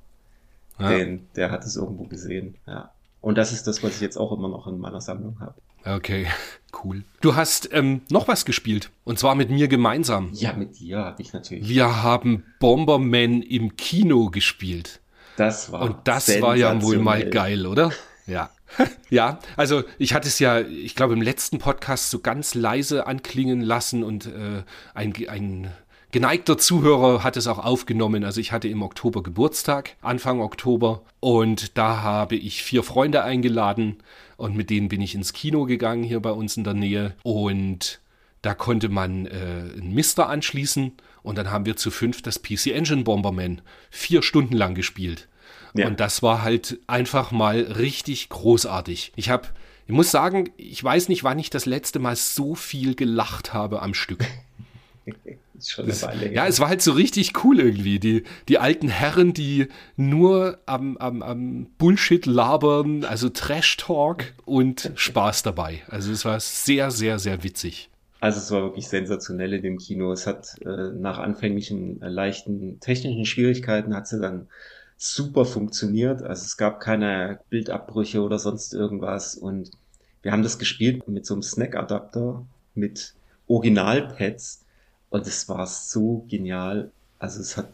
Ja. 0.78 0.88
Den, 0.90 1.28
der 1.36 1.50
hat 1.50 1.64
es 1.64 1.76
irgendwo 1.76 2.04
gesehen, 2.04 2.56
ja. 2.66 2.90
Und 3.20 3.38
das 3.38 3.52
ist 3.52 3.66
das, 3.66 3.82
was 3.82 3.94
ich 3.94 4.00
jetzt 4.00 4.18
auch 4.18 4.32
immer 4.32 4.48
noch 4.48 4.66
in 4.66 4.78
meiner 4.78 5.00
Sammlung 5.00 5.40
habe. 5.40 5.54
Okay, 5.84 6.26
cool. 6.84 7.04
Du 7.20 7.36
hast 7.36 7.70
ähm, 7.72 8.02
noch 8.10 8.28
was 8.28 8.44
gespielt 8.44 8.90
und 9.04 9.18
zwar 9.18 9.34
mit 9.34 9.50
mir 9.50 9.68
gemeinsam. 9.68 10.30
Ja, 10.32 10.52
mit 10.52 10.78
dir 10.78 10.98
habe 10.98 11.22
ich 11.22 11.32
natürlich. 11.32 11.68
Wir 11.68 12.02
haben 12.02 12.44
Bomberman 12.58 13.42
im 13.42 13.76
Kino 13.76 14.30
gespielt. 14.30 15.00
Das 15.36 15.72
war 15.72 15.82
Und 15.82 15.96
das 16.04 16.40
war 16.40 16.56
ja 16.56 16.80
wohl 16.82 16.98
mal 16.98 17.28
geil, 17.28 17.66
oder? 17.66 17.92
Ja. 18.26 18.50
ja, 19.10 19.38
also 19.56 19.84
ich 19.98 20.14
hatte 20.14 20.28
es 20.28 20.38
ja, 20.38 20.60
ich 20.60 20.94
glaube, 20.94 21.14
im 21.14 21.22
letzten 21.22 21.58
Podcast 21.58 22.10
so 22.10 22.18
ganz 22.18 22.54
leise 22.54 23.06
anklingen 23.06 23.60
lassen 23.60 24.02
und 24.02 24.26
äh, 24.26 24.62
ein, 24.94 25.14
ein 25.28 25.70
geneigter 26.14 26.56
Zuhörer 26.56 27.24
hat 27.24 27.36
es 27.36 27.48
auch 27.48 27.58
aufgenommen. 27.58 28.22
Also 28.22 28.40
ich 28.40 28.52
hatte 28.52 28.68
im 28.68 28.82
Oktober 28.82 29.24
Geburtstag, 29.24 29.96
Anfang 30.00 30.40
Oktober. 30.40 31.02
Und 31.18 31.76
da 31.76 32.02
habe 32.02 32.36
ich 32.36 32.62
vier 32.62 32.84
Freunde 32.84 33.24
eingeladen 33.24 33.96
und 34.36 34.56
mit 34.56 34.70
denen 34.70 34.88
bin 34.88 35.00
ich 35.00 35.16
ins 35.16 35.32
Kino 35.32 35.64
gegangen 35.64 36.04
hier 36.04 36.20
bei 36.20 36.30
uns 36.30 36.56
in 36.56 36.62
der 36.62 36.74
Nähe. 36.74 37.16
Und 37.24 38.00
da 38.42 38.54
konnte 38.54 38.88
man 38.90 39.26
äh, 39.26 39.30
einen 39.76 39.92
Mister 39.92 40.28
anschließen 40.28 40.92
und 41.24 41.36
dann 41.36 41.50
haben 41.50 41.66
wir 41.66 41.76
zu 41.76 41.90
fünf 41.90 42.22
das 42.22 42.40
PC 42.40 42.68
Engine 42.68 43.02
Bomberman 43.02 43.60
vier 43.90 44.22
Stunden 44.22 44.54
lang 44.54 44.76
gespielt. 44.76 45.26
Ja. 45.74 45.88
Und 45.88 45.98
das 45.98 46.22
war 46.22 46.42
halt 46.42 46.78
einfach 46.86 47.32
mal 47.32 47.60
richtig 47.60 48.28
großartig. 48.28 49.12
Ich 49.16 49.30
habe, 49.30 49.48
ich 49.88 49.92
muss 49.92 50.12
sagen, 50.12 50.50
ich 50.58 50.84
weiß 50.84 51.08
nicht, 51.08 51.24
wann 51.24 51.40
ich 51.40 51.50
das 51.50 51.66
letzte 51.66 51.98
Mal 51.98 52.14
so 52.14 52.54
viel 52.54 52.94
gelacht 52.94 53.52
habe 53.52 53.82
am 53.82 53.94
Stück. 53.94 54.24
her. 55.76 56.32
Ja, 56.32 56.46
es 56.46 56.60
war 56.60 56.68
halt 56.68 56.82
so 56.82 56.92
richtig 56.92 57.44
cool 57.44 57.60
irgendwie. 57.60 57.98
Die, 57.98 58.24
die 58.48 58.58
alten 58.58 58.88
Herren, 58.88 59.32
die 59.32 59.68
nur 59.96 60.58
am, 60.66 60.96
am, 60.96 61.22
am 61.22 61.66
Bullshit 61.78 62.26
labern, 62.26 63.04
also 63.04 63.28
Trash-Talk 63.28 64.34
und 64.44 64.92
Spaß 64.94 65.42
dabei. 65.42 65.82
Also 65.88 66.12
es 66.12 66.24
war 66.24 66.40
sehr, 66.40 66.90
sehr, 66.90 67.18
sehr 67.18 67.42
witzig. 67.42 67.90
Also 68.20 68.38
es 68.38 68.50
war 68.50 68.62
wirklich 68.62 68.88
sensationell 68.88 69.52
in 69.52 69.62
dem 69.62 69.78
Kino. 69.78 70.12
Es 70.12 70.26
hat 70.26 70.54
äh, 70.64 70.92
nach 70.98 71.18
anfänglichen 71.18 72.00
äh, 72.00 72.08
leichten 72.08 72.80
technischen 72.80 73.26
Schwierigkeiten 73.26 73.94
hat 73.94 74.08
sie 74.08 74.18
dann 74.18 74.48
super 74.96 75.44
funktioniert. 75.44 76.22
Also 76.22 76.44
es 76.44 76.56
gab 76.56 76.80
keine 76.80 77.40
Bildabbrüche 77.50 78.22
oder 78.22 78.38
sonst 78.38 78.72
irgendwas. 78.72 79.34
Und 79.34 79.70
wir 80.22 80.32
haben 80.32 80.42
das 80.42 80.58
gespielt 80.58 81.06
mit 81.06 81.26
so 81.26 81.34
einem 81.34 81.42
Snack-Adapter 81.42 82.46
mit 82.74 83.14
Originalpads 83.46 84.63
Und 85.14 85.26
es 85.28 85.48
war 85.48 85.64
so 85.66 86.26
genial. 86.28 86.90
Also 87.20 87.40
es 87.40 87.56
hat 87.56 87.68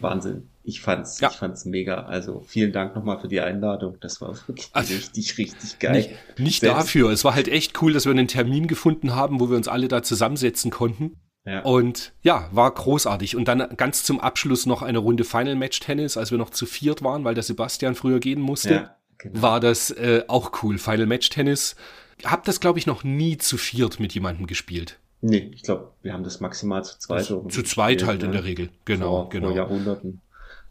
Wahnsinn. 0.00 0.48
Ich 0.64 0.80
fand's, 0.80 1.20
Ja. 1.20 1.30
ich 1.30 1.36
fand's 1.36 1.64
mega. 1.64 2.02
Also 2.06 2.42
vielen 2.46 2.72
Dank 2.72 2.96
nochmal 2.96 3.20
für 3.20 3.28
die 3.28 3.40
Einladung. 3.40 3.98
Das 4.00 4.20
war 4.20 4.30
wirklich 4.48 4.68
Also, 4.72 4.94
richtig, 4.94 5.38
richtig 5.38 5.78
geil. 5.78 5.92
Nicht, 5.92 6.10
nicht 6.38 6.60
Selbst- 6.60 6.76
dafür. 6.76 7.10
Es 7.10 7.24
war 7.24 7.34
halt 7.36 7.46
echt 7.46 7.80
cool, 7.82 7.92
dass 7.92 8.04
wir 8.04 8.10
einen 8.10 8.26
Termin 8.26 8.66
gefunden 8.66 9.14
haben, 9.14 9.38
wo 9.38 9.48
wir 9.48 9.56
uns 9.56 9.68
alle 9.68 9.86
da 9.86 10.02
zusammensetzen 10.02 10.72
konnten. 10.72 11.16
Ja. 11.44 11.60
Und 11.62 12.12
ja, 12.22 12.48
war 12.50 12.72
großartig. 12.72 13.36
Und 13.36 13.46
dann 13.46 13.76
ganz 13.76 14.02
zum 14.04 14.20
Abschluss 14.20 14.66
noch 14.66 14.82
eine 14.82 14.98
Runde 14.98 15.22
Final 15.24 15.54
Match 15.54 15.78
Tennis, 15.80 16.16
als 16.16 16.32
wir 16.32 16.38
noch 16.38 16.50
zu 16.50 16.66
viert 16.66 17.02
waren, 17.04 17.22
weil 17.24 17.34
der 17.34 17.44
Sebastian 17.44 17.94
früher 17.94 18.18
gehen 18.18 18.40
musste. 18.40 18.74
ja, 18.74 18.96
genau. 19.18 19.40
War 19.42 19.60
das 19.60 19.90
äh, 19.92 20.24
auch 20.28 20.50
cool. 20.62 20.78
Final 20.78 21.06
Match 21.06 21.28
Tennis. 21.30 21.76
Hab 22.24 22.44
das, 22.44 22.58
glaube 22.60 22.78
ich, 22.80 22.86
noch 22.86 23.02
nie 23.04 23.38
zu 23.38 23.56
viert 23.56 23.98
mit 24.00 24.14
jemandem 24.14 24.46
gespielt. 24.46 24.98
Nee, 25.24 25.50
ich 25.54 25.62
glaube, 25.62 25.92
wir 26.02 26.12
haben 26.12 26.24
das 26.24 26.40
maximal 26.40 26.84
zu 26.84 26.98
zweit 26.98 27.30
irgendwie 27.30 27.54
Zu 27.54 27.62
zweit 27.62 27.98
gespielt, 27.98 28.08
halt 28.08 28.22
in 28.24 28.30
ne? 28.30 28.36
der 28.36 28.44
Regel. 28.44 28.68
Genau, 28.84 29.06
vor, 29.22 29.28
genau. 29.30 29.48
vor 29.48 29.56
Jahrhunderten. 29.56 30.20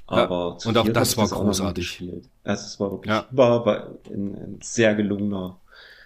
Ja, 0.09 0.17
Aber 0.17 0.57
zu 0.57 0.67
und 0.69 0.77
auch 0.77 0.89
das 0.89 1.15
war 1.15 1.23
nie 1.25 1.31
großartig. 1.31 2.03
Also 2.43 2.65
es 2.65 2.79
war 2.79 2.91
wirklich 2.91 3.09
Ja. 3.09 3.25
war, 3.31 3.65
war 3.65 3.87
ein, 4.09 4.35
ein 4.35 4.59
sehr 4.61 4.93
gelungener 4.95 5.57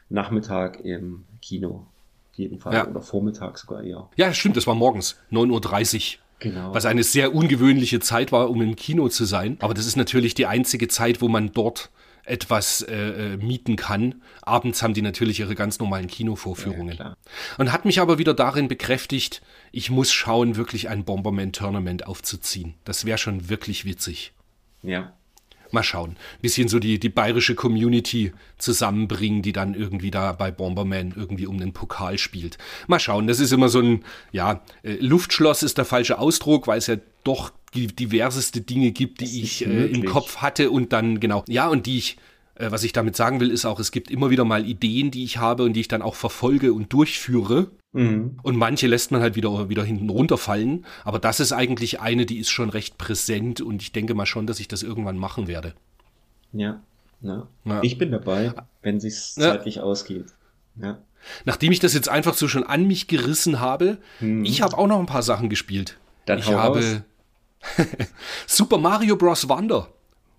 Nachmittag 0.10 0.80
im 0.86 1.26
Kino. 1.42 1.88
Auf 2.32 2.38
jeden 2.38 2.60
Fall. 2.60 2.74
Ja. 2.76 2.88
Oder 2.88 3.02
Vormittag 3.02 3.58
sogar 3.58 3.82
eher. 3.82 4.08
Ja, 4.16 4.32
stimmt, 4.32 4.58
das 4.58 4.68
war 4.68 4.76
morgens, 4.76 5.16
9.30 5.32 6.18
Uhr. 6.18 6.20
Genau. 6.38 6.74
Was 6.74 6.86
eine 6.86 7.02
sehr 7.04 7.34
ungewöhnliche 7.34 8.00
Zeit 8.00 8.32
war, 8.32 8.50
um 8.52 8.62
im 8.62 8.76
Kino 8.76 9.08
zu 9.08 9.26
sein. 9.26 9.58
Aber 9.62 9.74
das 9.74 9.88
ist 9.88 9.96
natürlich 9.96 10.36
die 10.36 10.46
einzige 10.46 10.88
Zeit, 10.88 11.22
wo 11.22 11.30
man 11.30 11.52
dort 11.54 11.90
etwas 12.26 12.82
äh, 12.82 12.96
äh, 12.96 13.38
mieten 13.38 13.76
kann. 13.76 14.22
Abends 14.42 14.82
haben 14.82 14.94
die 14.94 15.02
natürlich 15.02 15.40
ihre 15.40 15.56
ganz 15.56 15.80
normalen 15.80 16.08
Kinovorführungen. 16.08 16.98
Ja. 16.98 17.16
Und 17.58 17.72
hat 17.72 17.86
mich 17.86 18.00
aber 18.00 18.18
wieder 18.18 18.34
darin 18.34 18.68
bekräftigt, 18.68 19.42
ich 19.72 19.90
muss 19.90 20.12
schauen, 20.12 20.56
wirklich 20.56 20.90
ein 20.90 21.06
Bomberman-Tournament 21.06 22.08
aufzuziehen. 22.08 22.76
Das 22.84 23.06
wäre 23.06 23.18
schon 23.18 23.50
wirklich 23.50 23.86
witzig. 23.86 24.34
ja. 24.82 25.14
Mal 25.72 25.84
schauen. 25.84 26.16
Bisschen 26.42 26.68
so 26.68 26.80
die, 26.80 27.00
die 27.00 27.10
bayerische 27.10 27.56
Community 27.56 28.32
zusammenbringen, 28.58 29.42
die 29.42 29.52
dann 29.52 29.74
irgendwie 29.74 30.12
da 30.12 30.32
bei 30.32 30.52
Bomberman 30.52 31.14
irgendwie 31.16 31.48
um 31.48 31.60
den 31.60 31.74
Pokal 31.74 32.18
spielt. 32.18 32.58
Mal 32.88 33.00
schauen. 33.00 33.28
Das 33.28 33.40
ist 33.40 33.52
immer 33.52 33.68
so 33.68 33.80
ein, 33.80 34.06
ja, 34.32 34.62
äh, 34.84 34.94
Luftschloss 35.00 35.64
ist 35.64 35.78
der 35.78 35.86
falsche 35.86 36.20
Ausdruck, 36.20 36.68
weil 36.68 36.78
es 36.78 36.88
ja 36.88 36.98
doch 37.24 37.52
diverseste 37.76 38.62
Dinge 38.62 38.92
gibt, 38.92 39.22
die 39.22 39.42
ich 39.42 39.66
äh, 39.66 39.86
im. 39.86 40.06
Kopf 40.06 40.38
hatte 40.38 40.72
und 40.72 40.94
dann, 40.94 41.20
genau, 41.20 41.44
ja, 41.48 41.68
und 41.68 41.86
die 41.86 41.98
ich, 41.98 42.18
äh, 42.56 42.72
was 42.72 42.84
ich 42.84 42.94
damit 42.94 43.16
sagen 43.16 43.40
will, 43.40 43.52
ist 43.52 43.66
auch, 43.66 43.80
es 43.80 43.92
gibt 43.92 44.10
immer 44.10 44.30
wieder 44.30 44.46
mal 44.46 44.66
Ideen, 44.66 45.12
die 45.12 45.24
ich 45.24 45.38
habe 45.38 45.64
und 45.64 45.74
die 45.74 45.82
ich 45.82 45.88
dann 45.88 46.02
auch 46.02 46.16
verfolge 46.16 46.74
und 46.74 46.92
durchführe. 46.94 47.72
Mhm. 47.94 48.40
Und 48.44 48.58
manche 48.58 48.88
lässt 48.88 49.12
man 49.12 49.22
halt 49.22 49.36
wieder, 49.36 49.70
wieder 49.70 49.84
hinten 49.84 50.10
runterfallen. 50.10 50.86
Aber 51.04 51.18
das 51.20 51.40
ist 51.40 51.54
eigentlich 51.54 52.02
eine, 52.02 52.26
die 52.26 52.40
ist 52.40 52.50
schon 52.50 52.70
recht 52.70 52.98
präsent 52.98 53.62
und 53.62 53.82
ich 53.82 53.92
denke 53.94 54.14
mal 54.14 54.26
schon, 54.26 54.48
dass 54.48 54.60
ich 54.60 54.68
das 54.68 54.84
irgendwann 54.84 55.18
machen 55.18 55.48
werde. 55.48 55.74
Ja. 56.52 56.82
ja. 57.22 57.48
Ja. 57.64 57.80
Ich 57.84 57.98
bin 57.98 58.12
dabei, 58.12 58.54
wenn 58.82 59.00
sich's 59.00 59.36
Ja. 59.38 59.52
zeitlich 59.52 59.80
ausgeht. 59.82 60.26
Ja. 60.82 61.00
Nachdem 61.46 61.72
ich 61.72 61.80
das 61.80 61.94
jetzt 61.94 62.10
einfach 62.10 62.34
so 62.36 62.48
schon 62.48 62.64
an 62.64 62.86
mich 62.86 63.08
gerissen 63.08 63.60
habe, 63.60 63.98
ich 64.20 64.62
habe 64.62 64.78
auch 64.78 64.88
noch 64.88 65.00
ein 65.00 65.06
paar 65.08 65.24
Sachen 65.24 65.50
gespielt. 65.50 65.98
Dann 66.26 66.40
ich 66.40 66.52
habe 66.52 67.04
Super 68.48 68.78
Mario 68.78 69.16
Bros. 69.16 69.48
Wonder. 69.50 69.90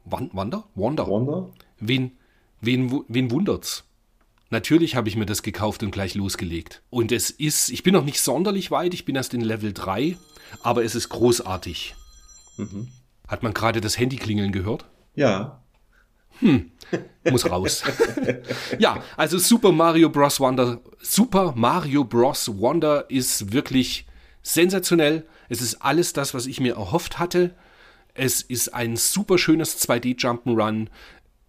Wan- 0.04 0.30
Wonder? 0.32 0.64
Wonder. 0.74 1.06
Wonder? 1.06 1.48
Wen, 1.78 2.12
wen, 2.60 3.04
wen 3.08 3.30
wundert's? 3.30 3.84
Natürlich 4.50 4.94
habe 4.94 5.08
ich 5.08 5.16
mir 5.16 5.26
das 5.26 5.42
gekauft 5.42 5.82
und 5.82 5.90
gleich 5.90 6.14
losgelegt. 6.14 6.82
Und 6.90 7.10
es 7.10 7.30
ist, 7.30 7.68
ich 7.70 7.82
bin 7.82 7.92
noch 7.94 8.04
nicht 8.04 8.20
sonderlich 8.20 8.70
weit, 8.70 8.94
ich 8.94 9.04
bin 9.04 9.16
erst 9.16 9.34
in 9.34 9.40
Level 9.40 9.72
3, 9.72 10.16
aber 10.62 10.84
es 10.84 10.94
ist 10.94 11.08
großartig. 11.08 11.96
Mhm. 12.56 12.88
Hat 13.26 13.42
man 13.42 13.52
gerade 13.54 13.80
das 13.80 13.98
Handy 13.98 14.16
klingeln 14.16 14.52
gehört? 14.52 14.84
Ja. 15.16 15.62
Muss 17.28 17.50
raus. 17.50 17.82
ja, 18.78 19.02
also 19.16 19.38
Super 19.38 19.72
Mario 19.72 20.10
Bros. 20.10 20.38
Wonder. 20.38 20.80
Super 21.00 21.52
Mario 21.56 22.04
Bros. 22.04 22.48
Wonder 22.58 23.10
ist 23.10 23.52
wirklich 23.52 24.06
sensationell. 24.42 25.26
Es 25.48 25.60
ist 25.60 25.82
alles 25.82 26.12
das, 26.12 26.34
was 26.34 26.46
ich 26.46 26.60
mir 26.60 26.74
erhofft 26.74 27.18
hatte. 27.18 27.54
Es 28.14 28.42
ist 28.42 28.74
ein 28.74 28.96
super 28.96 29.38
schönes 29.38 29.78
2D 29.86 30.18
Jump'n'Run. 30.18 30.88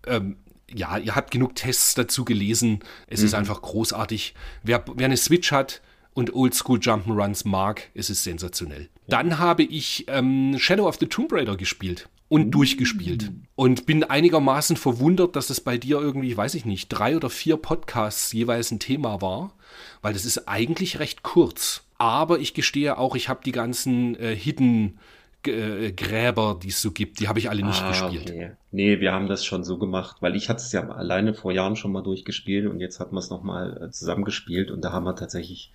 Ähm, 0.05 0.37
ja, 0.73 0.97
ihr 0.97 1.15
habt 1.15 1.31
genug 1.31 1.55
Tests 1.55 1.95
dazu 1.95 2.25
gelesen. 2.25 2.79
Es 3.07 3.23
ist 3.23 3.33
einfach 3.33 3.61
großartig. 3.61 4.35
Wer, 4.63 4.83
wer 4.95 5.05
eine 5.05 5.17
Switch 5.17 5.51
hat 5.51 5.81
und 6.13 6.33
Oldschool 6.33 6.79
Jump'n'Runs 6.79 7.47
mag, 7.47 7.89
es 7.93 8.09
ist 8.09 8.23
sensationell. 8.23 8.89
Dann 9.07 9.39
habe 9.39 9.63
ich 9.63 10.05
ähm, 10.07 10.57
Shadow 10.59 10.87
of 10.87 10.97
the 10.99 11.05
Tomb 11.05 11.31
Raider 11.31 11.55
gespielt 11.55 12.09
und 12.27 12.51
durchgespielt. 12.51 13.31
Und 13.55 13.85
bin 13.85 14.03
einigermaßen 14.03 14.75
verwundert, 14.75 15.35
dass 15.35 15.49
es 15.49 15.61
bei 15.61 15.77
dir 15.77 15.99
irgendwie, 15.99 16.35
weiß 16.35 16.55
ich 16.55 16.65
nicht, 16.65 16.89
drei 16.89 17.15
oder 17.15 17.29
vier 17.29 17.57
Podcasts 17.57 18.33
jeweils 18.33 18.71
ein 18.71 18.79
Thema 18.79 19.21
war, 19.21 19.53
weil 20.01 20.13
das 20.13 20.25
ist 20.25 20.47
eigentlich 20.47 20.99
recht 20.99 21.23
kurz. 21.23 21.83
Aber 21.97 22.39
ich 22.39 22.53
gestehe 22.53 22.97
auch, 22.97 23.15
ich 23.15 23.29
habe 23.29 23.41
die 23.43 23.51
ganzen 23.51 24.15
äh, 24.19 24.35
Hidden 24.35 24.99
äh, 25.45 25.91
Gräber, 25.93 26.59
die 26.61 26.69
es 26.69 26.81
so 26.81 26.91
gibt, 26.91 27.19
die 27.19 27.27
habe 27.27 27.39
ich 27.39 27.49
alle 27.49 27.63
nicht 27.63 27.81
Ah, 27.81 27.89
gespielt. 27.89 28.29
Okay. 28.29 28.51
Nee, 28.71 28.99
wir 28.99 29.13
haben 29.13 29.27
das 29.27 29.45
schon 29.45 29.63
so 29.63 29.77
gemacht, 29.77 30.17
weil 30.19 30.35
ich 30.35 30.49
hatte 30.49 30.61
es 30.61 30.71
ja 30.71 30.87
alleine 30.89 31.33
vor 31.33 31.51
Jahren 31.51 31.75
schon 31.75 31.91
mal 31.91 32.03
durchgespielt 32.03 32.67
und 32.69 32.79
jetzt 32.79 32.99
hat 32.99 33.11
man 33.11 33.19
es 33.23 33.29
nochmal 33.29 33.81
äh, 33.83 33.91
zusammengespielt 33.91 34.71
und 34.71 34.81
da 34.83 34.91
haben 34.91 35.05
wir 35.05 35.15
tatsächlich 35.15 35.71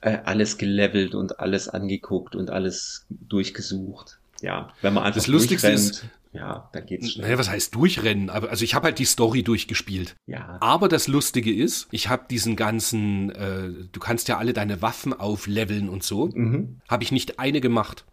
äh, 0.00 0.18
alles 0.24 0.56
gelevelt 0.58 1.14
und 1.14 1.40
alles 1.40 1.68
angeguckt 1.68 2.36
und 2.36 2.50
alles 2.50 3.06
durchgesucht. 3.10 4.18
Ja, 4.40 4.72
wenn 4.82 4.94
man 4.94 5.04
einfach 5.04 5.18
Das 5.18 5.26
Lustigste 5.26 5.68
durchrennt, 5.68 6.04
ja, 6.32 6.70
dann 6.72 6.86
geht's 6.86 7.12
schnell. 7.12 7.26
Naja, 7.26 7.38
was 7.38 7.50
heißt 7.50 7.74
durchrennen? 7.74 8.30
Aber, 8.30 8.50
also 8.50 8.64
ich 8.64 8.74
habe 8.74 8.86
halt 8.86 8.98
die 8.98 9.04
Story 9.04 9.42
durchgespielt. 9.42 10.16
Ja, 10.26 10.56
Aber 10.60 10.88
das 10.88 11.06
Lustige 11.06 11.52
ist, 11.52 11.88
ich 11.90 12.08
habe 12.08 12.24
diesen 12.30 12.56
ganzen, 12.56 13.30
äh, 13.30 13.70
du 13.90 14.00
kannst 14.00 14.28
ja 14.28 14.38
alle 14.38 14.52
deine 14.52 14.80
Waffen 14.80 15.12
aufleveln 15.12 15.88
und 15.88 16.02
so, 16.02 16.30
mhm. 16.32 16.80
habe 16.88 17.02
ich 17.02 17.12
nicht 17.12 17.38
eine 17.38 17.60
gemacht. 17.60 18.06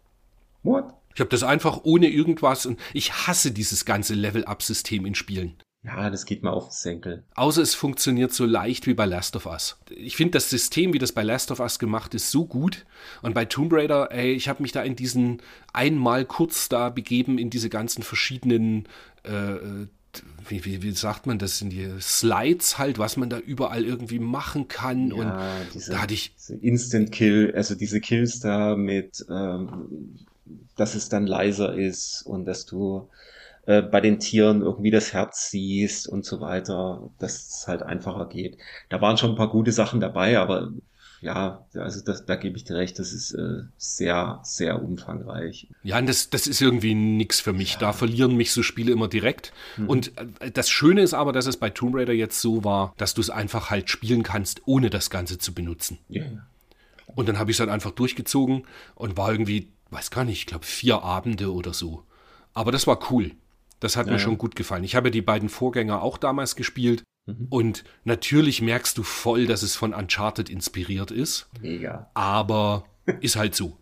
What? 0.62 0.94
Ich 1.14 1.20
habe 1.20 1.30
das 1.30 1.42
einfach 1.42 1.80
ohne 1.84 2.08
irgendwas 2.08 2.66
und 2.66 2.78
ich 2.92 3.26
hasse 3.26 3.52
dieses 3.52 3.84
ganze 3.84 4.14
Level-Up-System 4.14 5.06
in 5.06 5.14
Spielen. 5.14 5.56
Ja, 5.82 6.10
das 6.10 6.26
geht 6.26 6.42
mir 6.42 6.52
auf 6.52 6.68
den 6.68 6.72
Senkel. 6.72 7.24
Außer 7.34 7.62
es 7.62 7.74
funktioniert 7.74 8.34
so 8.34 8.44
leicht 8.44 8.86
wie 8.86 8.92
bei 8.92 9.06
Last 9.06 9.34
of 9.34 9.46
Us. 9.46 9.78
Ich 9.88 10.14
finde 10.14 10.32
das 10.32 10.50
System, 10.50 10.92
wie 10.92 10.98
das 10.98 11.12
bei 11.12 11.22
Last 11.22 11.50
of 11.50 11.60
Us 11.60 11.78
gemacht 11.78 12.14
ist, 12.14 12.30
so 12.30 12.44
gut. 12.44 12.84
Und 13.22 13.34
bei 13.34 13.46
Tomb 13.46 13.72
Raider, 13.72 14.12
ey, 14.12 14.32
ich 14.32 14.48
habe 14.48 14.62
mich 14.62 14.72
da 14.72 14.82
in 14.82 14.94
diesen 14.94 15.40
einmal 15.72 16.26
kurz 16.26 16.68
da 16.68 16.90
begeben, 16.90 17.38
in 17.38 17.48
diese 17.48 17.70
ganzen 17.70 18.02
verschiedenen, 18.02 18.88
äh, 19.24 19.54
äh, 19.54 19.86
wie, 20.46 20.66
wie, 20.66 20.82
wie 20.82 20.90
sagt 20.90 21.26
man 21.26 21.38
das, 21.38 21.62
in 21.62 21.70
die 21.70 21.88
Slides 21.98 22.76
halt, 22.76 22.98
was 22.98 23.16
man 23.16 23.30
da 23.30 23.38
überall 23.38 23.84
irgendwie 23.84 24.18
machen 24.18 24.68
kann. 24.68 25.14
und 25.14 25.28
Ja, 25.28 25.60
diese, 25.72 25.92
da 25.92 26.02
hatte 26.02 26.12
ich, 26.12 26.34
Instant 26.60 27.10
Kill, 27.10 27.54
also 27.56 27.74
diese 27.74 28.00
Kills 28.00 28.40
da 28.40 28.76
mit, 28.76 29.24
ähm, 29.30 30.18
dass 30.76 30.94
es 30.94 31.08
dann 31.08 31.26
leiser 31.26 31.74
ist 31.74 32.22
und 32.26 32.44
dass 32.44 32.66
du 32.66 33.08
äh, 33.66 33.82
bei 33.82 34.00
den 34.00 34.18
Tieren 34.18 34.62
irgendwie 34.62 34.90
das 34.90 35.12
Herz 35.12 35.50
siehst 35.50 36.08
und 36.08 36.24
so 36.24 36.40
weiter, 36.40 37.10
dass 37.18 37.48
es 37.48 37.68
halt 37.68 37.82
einfacher 37.82 38.26
geht. 38.26 38.58
Da 38.88 39.00
waren 39.00 39.16
schon 39.16 39.30
ein 39.30 39.36
paar 39.36 39.50
gute 39.50 39.72
Sachen 39.72 40.00
dabei, 40.00 40.38
aber 40.38 40.70
ja, 41.20 41.66
also 41.74 42.02
das, 42.02 42.24
da 42.24 42.36
gebe 42.36 42.56
ich 42.56 42.64
dir 42.64 42.76
recht, 42.76 42.98
das 42.98 43.12
ist 43.12 43.32
äh, 43.32 43.64
sehr, 43.76 44.40
sehr 44.42 44.82
umfangreich. 44.82 45.68
Ja, 45.82 45.98
und 45.98 46.08
das, 46.08 46.30
das 46.30 46.46
ist 46.46 46.62
irgendwie 46.62 46.94
nix 46.94 47.40
für 47.40 47.52
mich. 47.52 47.76
Da 47.76 47.92
verlieren 47.92 48.36
mich 48.36 48.52
so 48.52 48.62
Spiele 48.62 48.90
immer 48.90 49.06
direkt. 49.06 49.52
Und 49.86 50.12
äh, 50.40 50.50
das 50.50 50.70
Schöne 50.70 51.02
ist 51.02 51.12
aber, 51.12 51.32
dass 51.32 51.44
es 51.46 51.58
bei 51.58 51.68
Tomb 51.68 51.94
Raider 51.94 52.14
jetzt 52.14 52.40
so 52.40 52.64
war, 52.64 52.94
dass 52.96 53.12
du 53.12 53.20
es 53.20 53.28
einfach 53.28 53.68
halt 53.68 53.90
spielen 53.90 54.22
kannst, 54.22 54.62
ohne 54.64 54.88
das 54.88 55.10
Ganze 55.10 55.36
zu 55.36 55.52
benutzen. 55.52 55.98
Ja, 56.08 56.24
ja. 56.24 56.46
Und 57.14 57.28
dann 57.28 57.38
habe 57.38 57.50
ich 57.50 57.56
es 57.56 57.60
halt 57.60 57.70
einfach 57.70 57.90
durchgezogen 57.90 58.64
und 58.94 59.16
war 59.16 59.30
irgendwie, 59.30 59.68
weiß 59.90 60.10
gar 60.10 60.24
nicht, 60.24 60.38
ich 60.38 60.46
glaube 60.46 60.64
vier 60.64 61.02
Abende 61.02 61.52
oder 61.52 61.74
so. 61.74 62.04
Aber 62.54 62.72
das 62.72 62.86
war 62.86 63.10
cool. 63.10 63.32
Das 63.80 63.96
hat 63.96 64.06
Ja, 64.06 64.12
mir 64.12 64.18
ja. 64.18 64.24
schon 64.24 64.38
gut 64.38 64.54
gefallen. 64.56 64.84
Ich 64.84 64.94
habe 64.94 65.08
ja 65.08 65.12
die 65.12 65.22
beiden 65.22 65.48
Vorgänger 65.48 66.02
auch 66.02 66.18
damals 66.18 66.54
gespielt. 66.56 67.02
Mhm. 67.26 67.46
Und 67.50 67.84
natürlich 68.04 68.62
merkst 68.62 68.96
du 68.98 69.02
voll, 69.02 69.46
dass 69.46 69.62
es 69.62 69.74
von 69.76 69.92
Uncharted 69.94 70.48
inspiriert 70.48 71.10
ist. 71.10 71.48
Mega. 71.60 72.10
Aber 72.14 72.84
ist 73.20 73.36
halt 73.36 73.54
so. 73.54 73.76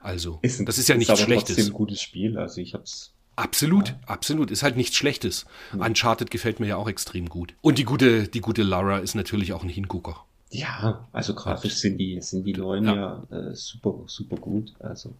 Also, 0.00 0.38
Ist 0.42 0.60
ein- 0.60 0.66
das 0.66 0.78
ist 0.78 0.88
ja 0.88 0.96
nichts 0.96 1.10
aber 1.10 1.20
Schlechtes. 1.20 1.56
trotzdem 1.56 1.72
ein 1.74 1.76
gutes 1.76 2.00
Spiel, 2.00 2.38
also 2.38 2.60
ich 2.60 2.72
hab's 2.74 3.12
Absolut, 3.36 3.94
absolut. 4.06 4.50
Ist 4.50 4.62
halt 4.62 4.76
nichts 4.76 4.96
Schlechtes. 4.96 5.46
Uncharted 5.72 6.30
gefällt 6.30 6.60
mir 6.60 6.66
ja 6.66 6.76
auch 6.76 6.88
extrem 6.88 7.28
gut. 7.28 7.54
Und 7.62 7.78
die 7.78 7.84
gute, 7.84 8.28
die 8.28 8.40
gute 8.40 8.62
Lara 8.62 8.98
ist 8.98 9.14
natürlich 9.14 9.52
auch 9.54 9.62
ein 9.62 9.68
Hingucker. 9.70 10.24
Ja, 10.50 11.06
also 11.12 11.34
grafisch 11.34 11.74
sind 11.76 11.96
die, 11.98 12.20
sind 12.20 12.44
die 12.44 12.52
neuen 12.52 12.84
Ja. 12.84 13.24
ja, 13.30 13.36
äh, 13.50 13.54
super, 13.54 13.94
super 14.06 14.36
gut. 14.36 14.74
Also, 14.80 15.14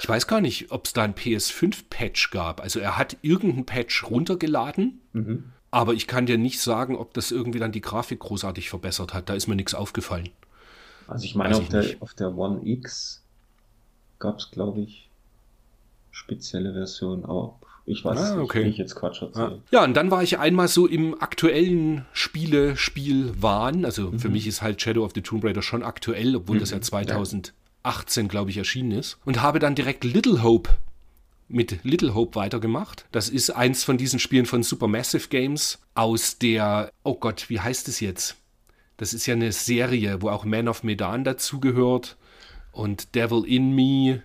Ich 0.00 0.08
weiß 0.08 0.26
gar 0.26 0.40
nicht, 0.40 0.70
ob 0.70 0.86
es 0.86 0.92
da 0.92 1.02
ein 1.02 1.14
PS5-Patch 1.14 2.30
gab. 2.30 2.60
Also 2.60 2.80
er 2.80 2.96
hat 2.96 3.16
irgendeinen 3.22 3.66
Patch 3.66 4.04
runtergeladen, 4.04 5.00
mhm. 5.12 5.52
aber 5.70 5.94
ich 5.94 6.06
kann 6.06 6.26
dir 6.26 6.38
nicht 6.38 6.60
sagen, 6.60 6.96
ob 6.96 7.14
das 7.14 7.30
irgendwie 7.30 7.58
dann 7.58 7.72
die 7.72 7.80
Grafik 7.80 8.20
großartig 8.20 8.70
verbessert 8.70 9.14
hat. 9.14 9.28
Da 9.28 9.34
ist 9.34 9.46
mir 9.46 9.56
nichts 9.56 9.74
aufgefallen. 9.74 10.30
Also 11.06 11.24
ich 11.24 11.34
meine, 11.34 11.56
auf 11.56 11.68
der, 11.68 11.84
auf 12.00 12.14
der 12.14 12.34
One 12.36 12.66
X 12.66 13.22
gab 14.18 14.38
es, 14.38 14.50
glaube 14.50 14.80
ich, 14.80 15.10
spezielle 16.10 16.72
Versionen, 16.72 17.24
aber 17.24 17.58
ich 17.86 18.04
weiß 18.04 18.18
ah, 18.18 18.40
okay. 18.40 18.64
nicht, 18.64 18.74
ich 18.74 18.78
jetzt 18.78 18.94
Quatsch 18.94 19.20
erzähle. 19.20 19.60
Ja. 19.70 19.80
ja, 19.80 19.84
und 19.84 19.94
dann 19.94 20.10
war 20.10 20.22
ich 20.22 20.38
einmal 20.38 20.68
so 20.68 20.86
im 20.86 21.20
aktuellen 21.20 22.06
Spiele-Spiel-Wahn. 22.12 23.84
Also 23.84 24.12
mhm. 24.12 24.18
für 24.18 24.30
mich 24.30 24.46
ist 24.46 24.62
halt 24.62 24.80
Shadow 24.80 25.04
of 25.04 25.12
the 25.14 25.20
Tomb 25.20 25.44
Raider 25.44 25.60
schon 25.60 25.82
aktuell, 25.82 26.36
obwohl 26.36 26.56
mhm. 26.56 26.60
das 26.60 26.70
ja 26.70 26.80
2018, 27.84 28.28
glaube 28.28 28.50
ich, 28.50 28.56
erschienen 28.56 28.92
ist. 28.92 29.18
Und 29.24 29.42
habe 29.42 29.58
dann 29.58 29.74
direkt 29.74 30.04
Little 30.04 30.42
Hope 30.42 30.70
mit 31.48 31.84
Little 31.84 32.14
Hope 32.14 32.34
weitergemacht. 32.34 33.04
Das 33.12 33.28
ist 33.28 33.50
eins 33.50 33.84
von 33.84 33.98
diesen 33.98 34.18
Spielen 34.18 34.46
von 34.46 34.62
Supermassive 34.62 35.28
Games 35.28 35.78
aus 35.94 36.38
der, 36.38 36.90
oh 37.02 37.14
Gott, 37.14 37.50
wie 37.50 37.60
heißt 37.60 37.86
es 37.88 38.00
jetzt? 38.00 38.36
Das 38.96 39.12
ist 39.12 39.26
ja 39.26 39.34
eine 39.34 39.52
Serie, 39.52 40.22
wo 40.22 40.30
auch 40.30 40.44
Man 40.44 40.68
of 40.68 40.82
Medan 40.82 41.24
dazugehört 41.24 42.16
und 42.72 43.14
Devil 43.14 43.44
in 43.44 43.74
Me 43.74 44.22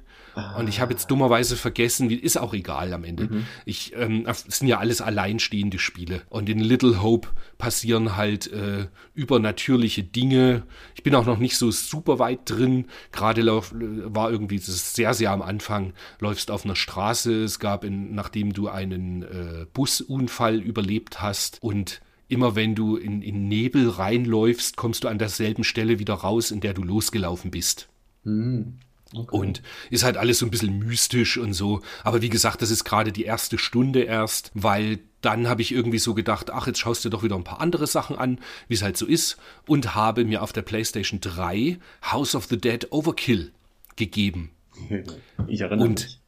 und 0.57 0.69
ich 0.69 0.81
habe 0.81 0.93
jetzt 0.93 1.09
dummerweise 1.11 1.55
vergessen, 1.55 2.09
wie, 2.09 2.15
ist 2.15 2.37
auch 2.37 2.53
egal 2.53 2.93
am 2.93 3.03
Ende. 3.03 3.25
Mhm. 3.25 3.45
Ich, 3.65 3.93
ähm, 3.95 4.25
es 4.27 4.45
sind 4.47 4.67
ja 4.67 4.79
alles 4.79 5.01
alleinstehende 5.01 5.79
Spiele. 5.79 6.21
Und 6.29 6.49
in 6.49 6.59
Little 6.59 7.01
Hope 7.01 7.29
passieren 7.57 8.15
halt 8.15 8.51
äh, 8.51 8.87
übernatürliche 9.13 10.03
Dinge. 10.03 10.63
Ich 10.95 11.03
bin 11.03 11.15
auch 11.15 11.25
noch 11.25 11.37
nicht 11.37 11.57
so 11.57 11.71
super 11.71 12.19
weit 12.19 12.41
drin. 12.45 12.85
Gerade 13.11 13.45
war 13.45 14.31
irgendwie, 14.31 14.57
das 14.57 14.69
ist 14.69 14.95
sehr, 14.95 15.13
sehr 15.13 15.31
am 15.31 15.41
Anfang, 15.41 15.93
läufst 16.19 16.51
auf 16.51 16.65
einer 16.65 16.75
Straße. 16.75 17.43
Es 17.43 17.59
gab, 17.59 17.83
in, 17.83 18.15
nachdem 18.15 18.53
du 18.53 18.67
einen 18.67 19.23
äh, 19.23 19.65
Busunfall 19.73 20.55
überlebt 20.55 21.21
hast 21.21 21.57
und 21.61 22.01
immer 22.27 22.55
wenn 22.55 22.75
du 22.75 22.95
in, 22.95 23.21
in 23.21 23.47
Nebel 23.47 23.89
reinläufst, 23.89 24.77
kommst 24.77 25.03
du 25.03 25.07
an 25.07 25.17
derselben 25.17 25.63
Stelle 25.63 25.99
wieder 25.99 26.13
raus, 26.13 26.51
in 26.51 26.61
der 26.61 26.73
du 26.73 26.83
losgelaufen 26.83 27.51
bist. 27.51 27.89
Mhm. 28.23 28.79
Okay. 29.13 29.35
Und 29.35 29.61
ist 29.89 30.03
halt 30.03 30.17
alles 30.17 30.39
so 30.39 30.45
ein 30.45 30.51
bisschen 30.51 30.77
mystisch 30.79 31.37
und 31.37 31.53
so. 31.53 31.81
Aber 32.03 32.21
wie 32.21 32.29
gesagt, 32.29 32.61
das 32.61 32.69
ist 32.69 32.83
gerade 32.83 33.11
die 33.11 33.23
erste 33.23 33.57
Stunde 33.57 34.03
erst, 34.03 34.51
weil 34.53 34.99
dann 35.21 35.47
habe 35.47 35.61
ich 35.61 35.71
irgendwie 35.71 35.99
so 35.99 36.13
gedacht, 36.13 36.51
ach, 36.51 36.67
jetzt 36.67 36.79
schaust 36.79 37.03
du 37.03 37.09
doch 37.09 37.23
wieder 37.23 37.35
ein 37.35 37.43
paar 37.43 37.59
andere 37.59 37.87
Sachen 37.87 38.17
an, 38.17 38.39
wie 38.67 38.75
es 38.75 38.83
halt 38.83 38.97
so 38.97 39.05
ist. 39.05 39.37
Und 39.65 39.95
habe 39.95 40.25
mir 40.25 40.43
auf 40.43 40.53
der 40.53 40.61
PlayStation 40.61 41.19
3 41.19 41.79
House 42.11 42.35
of 42.35 42.45
the 42.45 42.57
Dead 42.57 42.87
Overkill 42.91 43.51
gegeben. 43.95 44.51
Ich 45.47 45.61
erinnere 45.61 45.87
und 45.87 46.01
mich. 46.03 46.19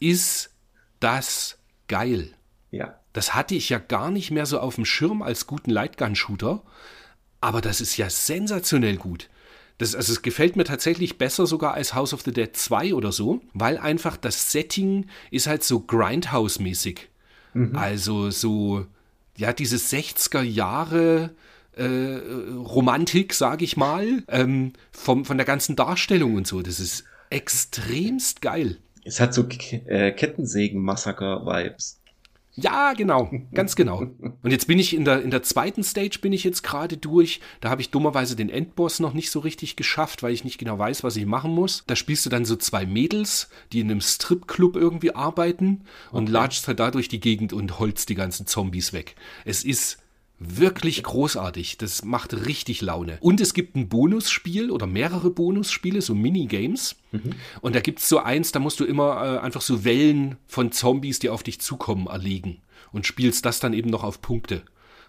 Ist 0.00 0.50
das 1.00 1.58
geil? 1.88 2.34
Ja. 2.70 2.98
Das 3.12 3.34
hatte 3.34 3.54
ich 3.54 3.68
ja 3.68 3.78
gar 3.78 4.10
nicht 4.10 4.30
mehr 4.32 4.44
so 4.44 4.58
auf 4.58 4.74
dem 4.74 4.84
Schirm 4.84 5.22
als 5.22 5.46
guten 5.46 5.70
Lightgun-Shooter. 5.70 6.62
Aber 7.40 7.60
das 7.60 7.80
ist 7.80 7.96
ja 7.96 8.10
sensationell 8.10 8.96
gut. 8.96 9.28
Das, 9.84 9.94
also 9.94 10.14
es 10.14 10.22
gefällt 10.22 10.56
mir 10.56 10.64
tatsächlich 10.64 11.18
besser 11.18 11.46
sogar 11.46 11.74
als 11.74 11.92
House 11.92 12.14
of 12.14 12.22
the 12.22 12.32
Dead 12.32 12.56
2 12.56 12.94
oder 12.94 13.12
so, 13.12 13.42
weil 13.52 13.76
einfach 13.76 14.16
das 14.16 14.50
Setting 14.50 15.08
ist 15.30 15.46
halt 15.46 15.62
so 15.62 15.80
Grindhouse-mäßig. 15.80 17.00
Mhm. 17.52 17.76
Also 17.76 18.30
so, 18.30 18.86
ja, 19.36 19.52
diese 19.52 19.76
60er 19.76 20.40
Jahre 20.40 21.34
äh, 21.76 21.84
Romantik, 21.84 23.34
sage 23.34 23.62
ich 23.66 23.76
mal, 23.76 24.22
ähm, 24.28 24.72
vom, 24.90 25.26
von 25.26 25.36
der 25.36 25.44
ganzen 25.44 25.76
Darstellung 25.76 26.36
und 26.36 26.46
so. 26.46 26.62
Das 26.62 26.80
ist 26.80 27.04
extremst 27.28 28.40
geil. 28.40 28.78
Es 29.04 29.20
hat 29.20 29.34
so 29.34 29.42
äh, 29.42 30.12
Kettensägen-Massaker-Vibes. 30.12 32.00
Ja, 32.56 32.92
genau, 32.92 33.30
ganz 33.52 33.74
genau. 33.74 33.98
Und 34.42 34.50
jetzt 34.50 34.68
bin 34.68 34.78
ich 34.78 34.94
in 34.94 35.04
der, 35.04 35.22
in 35.22 35.30
der 35.30 35.42
zweiten 35.42 35.82
Stage 35.82 36.18
bin 36.20 36.32
ich 36.32 36.44
jetzt 36.44 36.62
gerade 36.62 36.96
durch. 36.96 37.40
Da 37.60 37.68
habe 37.68 37.80
ich 37.80 37.90
dummerweise 37.90 38.36
den 38.36 38.48
Endboss 38.48 39.00
noch 39.00 39.12
nicht 39.12 39.30
so 39.30 39.40
richtig 39.40 39.74
geschafft, 39.74 40.22
weil 40.22 40.32
ich 40.32 40.44
nicht 40.44 40.58
genau 40.58 40.78
weiß, 40.78 41.02
was 41.02 41.16
ich 41.16 41.26
machen 41.26 41.50
muss. 41.50 41.82
Da 41.88 41.96
spielst 41.96 42.24
du 42.26 42.30
dann 42.30 42.44
so 42.44 42.54
zwei 42.54 42.86
Mädels, 42.86 43.48
die 43.72 43.80
in 43.80 43.90
einem 43.90 44.00
Stripclub 44.00 44.76
irgendwie 44.76 45.14
arbeiten 45.14 45.82
und 46.12 46.24
okay. 46.24 46.32
latschst 46.32 46.68
halt 46.68 46.78
da 46.78 46.92
durch 46.92 47.08
die 47.08 47.20
Gegend 47.20 47.52
und 47.52 47.80
holst 47.80 48.08
die 48.08 48.14
ganzen 48.14 48.46
Zombies 48.46 48.92
weg. 48.92 49.16
Es 49.44 49.64
ist 49.64 49.98
wirklich 50.46 51.02
großartig. 51.02 51.78
Das 51.78 52.04
macht 52.04 52.46
richtig 52.46 52.80
Laune. 52.82 53.18
Und 53.20 53.40
es 53.40 53.54
gibt 53.54 53.76
ein 53.76 53.88
Bonusspiel 53.88 54.70
oder 54.70 54.86
mehrere 54.86 55.30
Bonusspiele, 55.30 56.02
so 56.02 56.14
Minigames. 56.14 56.96
Mhm. 57.12 57.32
Und 57.60 57.74
da 57.74 57.80
gibt 57.80 58.00
es 58.00 58.08
so 58.08 58.18
eins, 58.18 58.52
da 58.52 58.60
musst 58.60 58.80
du 58.80 58.84
immer 58.84 59.36
äh, 59.36 59.38
einfach 59.38 59.60
so 59.60 59.84
Wellen 59.84 60.36
von 60.46 60.72
Zombies, 60.72 61.18
die 61.18 61.30
auf 61.30 61.42
dich 61.42 61.60
zukommen, 61.60 62.06
erlegen. 62.06 62.62
Und 62.92 63.06
spielst 63.06 63.44
das 63.44 63.60
dann 63.60 63.72
eben 63.72 63.90
noch 63.90 64.04
auf 64.04 64.20
Punkte. 64.20 64.62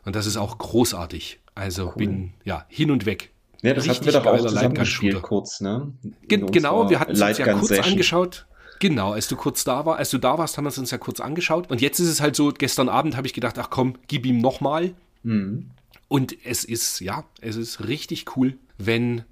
Und 0.06 0.16
das 0.16 0.26
ist 0.26 0.38
auch 0.38 0.58
großartig. 0.58 1.40
Also 1.56 1.88
cool. 1.88 1.94
bin 1.98 2.34
ja 2.44 2.66
hin 2.68 2.92
und 2.92 3.06
weg. 3.06 3.32
Ja, 3.62 3.74
das 3.74 3.86
Richtig 3.86 4.14
hatten 4.14 4.26
wir 4.26 4.32
doch 4.32 4.40
auch 4.42 4.48
zusammengespielt 4.48 5.22
kurz, 5.22 5.62
ne? 5.62 5.94
Ge 6.28 6.46
genau, 6.52 6.90
wir 6.90 7.00
hatten 7.00 7.14
es 7.14 7.22
uns 7.22 7.38
ja 7.38 7.54
kurz 7.54 7.68
Session. 7.70 7.94
angeschaut. 7.94 8.46
Genau, 8.80 9.14
als 9.14 9.28
du 9.28 9.36
kurz 9.36 9.64
da 9.64 9.86
war, 9.86 9.96
als 9.98 10.10
du 10.10 10.18
da 10.18 10.38
warst, 10.38 10.58
haben 10.58 10.66
wir 10.66 10.70
es 10.70 10.78
uns 10.78 10.92
ja 10.92 10.98
kurz 10.98 11.20
angeschaut. 11.20 11.72
Und 11.72 11.82
jetzt 11.82 12.00
ist 12.00 12.10
es 12.10 12.22
halt 12.22 12.36
so, 12.36 12.52
gestern 12.52 12.90
Abend 12.90 13.16
habe 13.16 13.26
ich 13.26 13.34
gedacht, 13.34 13.58
ach 13.58 13.70
komm, 13.70 13.96
gib 14.08 14.26
ihm 14.26 14.40
nochmal. 14.40 14.94
Mhm. 15.26 15.72
Und 16.08 16.36
es 16.46 16.64
ist, 16.64 17.00
ja, 17.02 17.26
es 17.42 17.56
ist 17.56 17.88
richtig 17.88 18.38
cool, 18.38 18.58
wenn 18.78 19.24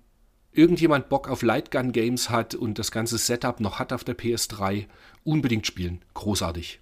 irgendjemand 0.51 1.09
Bock 1.09 1.29
auf 1.29 1.41
Lightgun 1.41 1.91
Games 1.91 2.29
hat 2.29 2.55
und 2.55 2.79
das 2.79 2.91
ganze 2.91 3.17
Setup 3.17 3.59
noch 3.59 3.79
hat 3.79 3.93
auf 3.93 4.03
der 4.03 4.17
PS3, 4.17 4.87
unbedingt 5.23 5.67
spielen. 5.67 6.01
Großartig. 6.13 6.79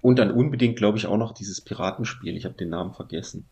Und 0.00 0.18
dann 0.18 0.30
unbedingt, 0.30 0.76
glaube 0.76 0.98
ich, 0.98 1.06
auch 1.06 1.16
noch 1.16 1.32
dieses 1.32 1.60
Piratenspiel. 1.60 2.36
Ich 2.36 2.44
habe 2.44 2.54
den 2.54 2.70
Namen 2.70 2.92
vergessen. 2.94 3.46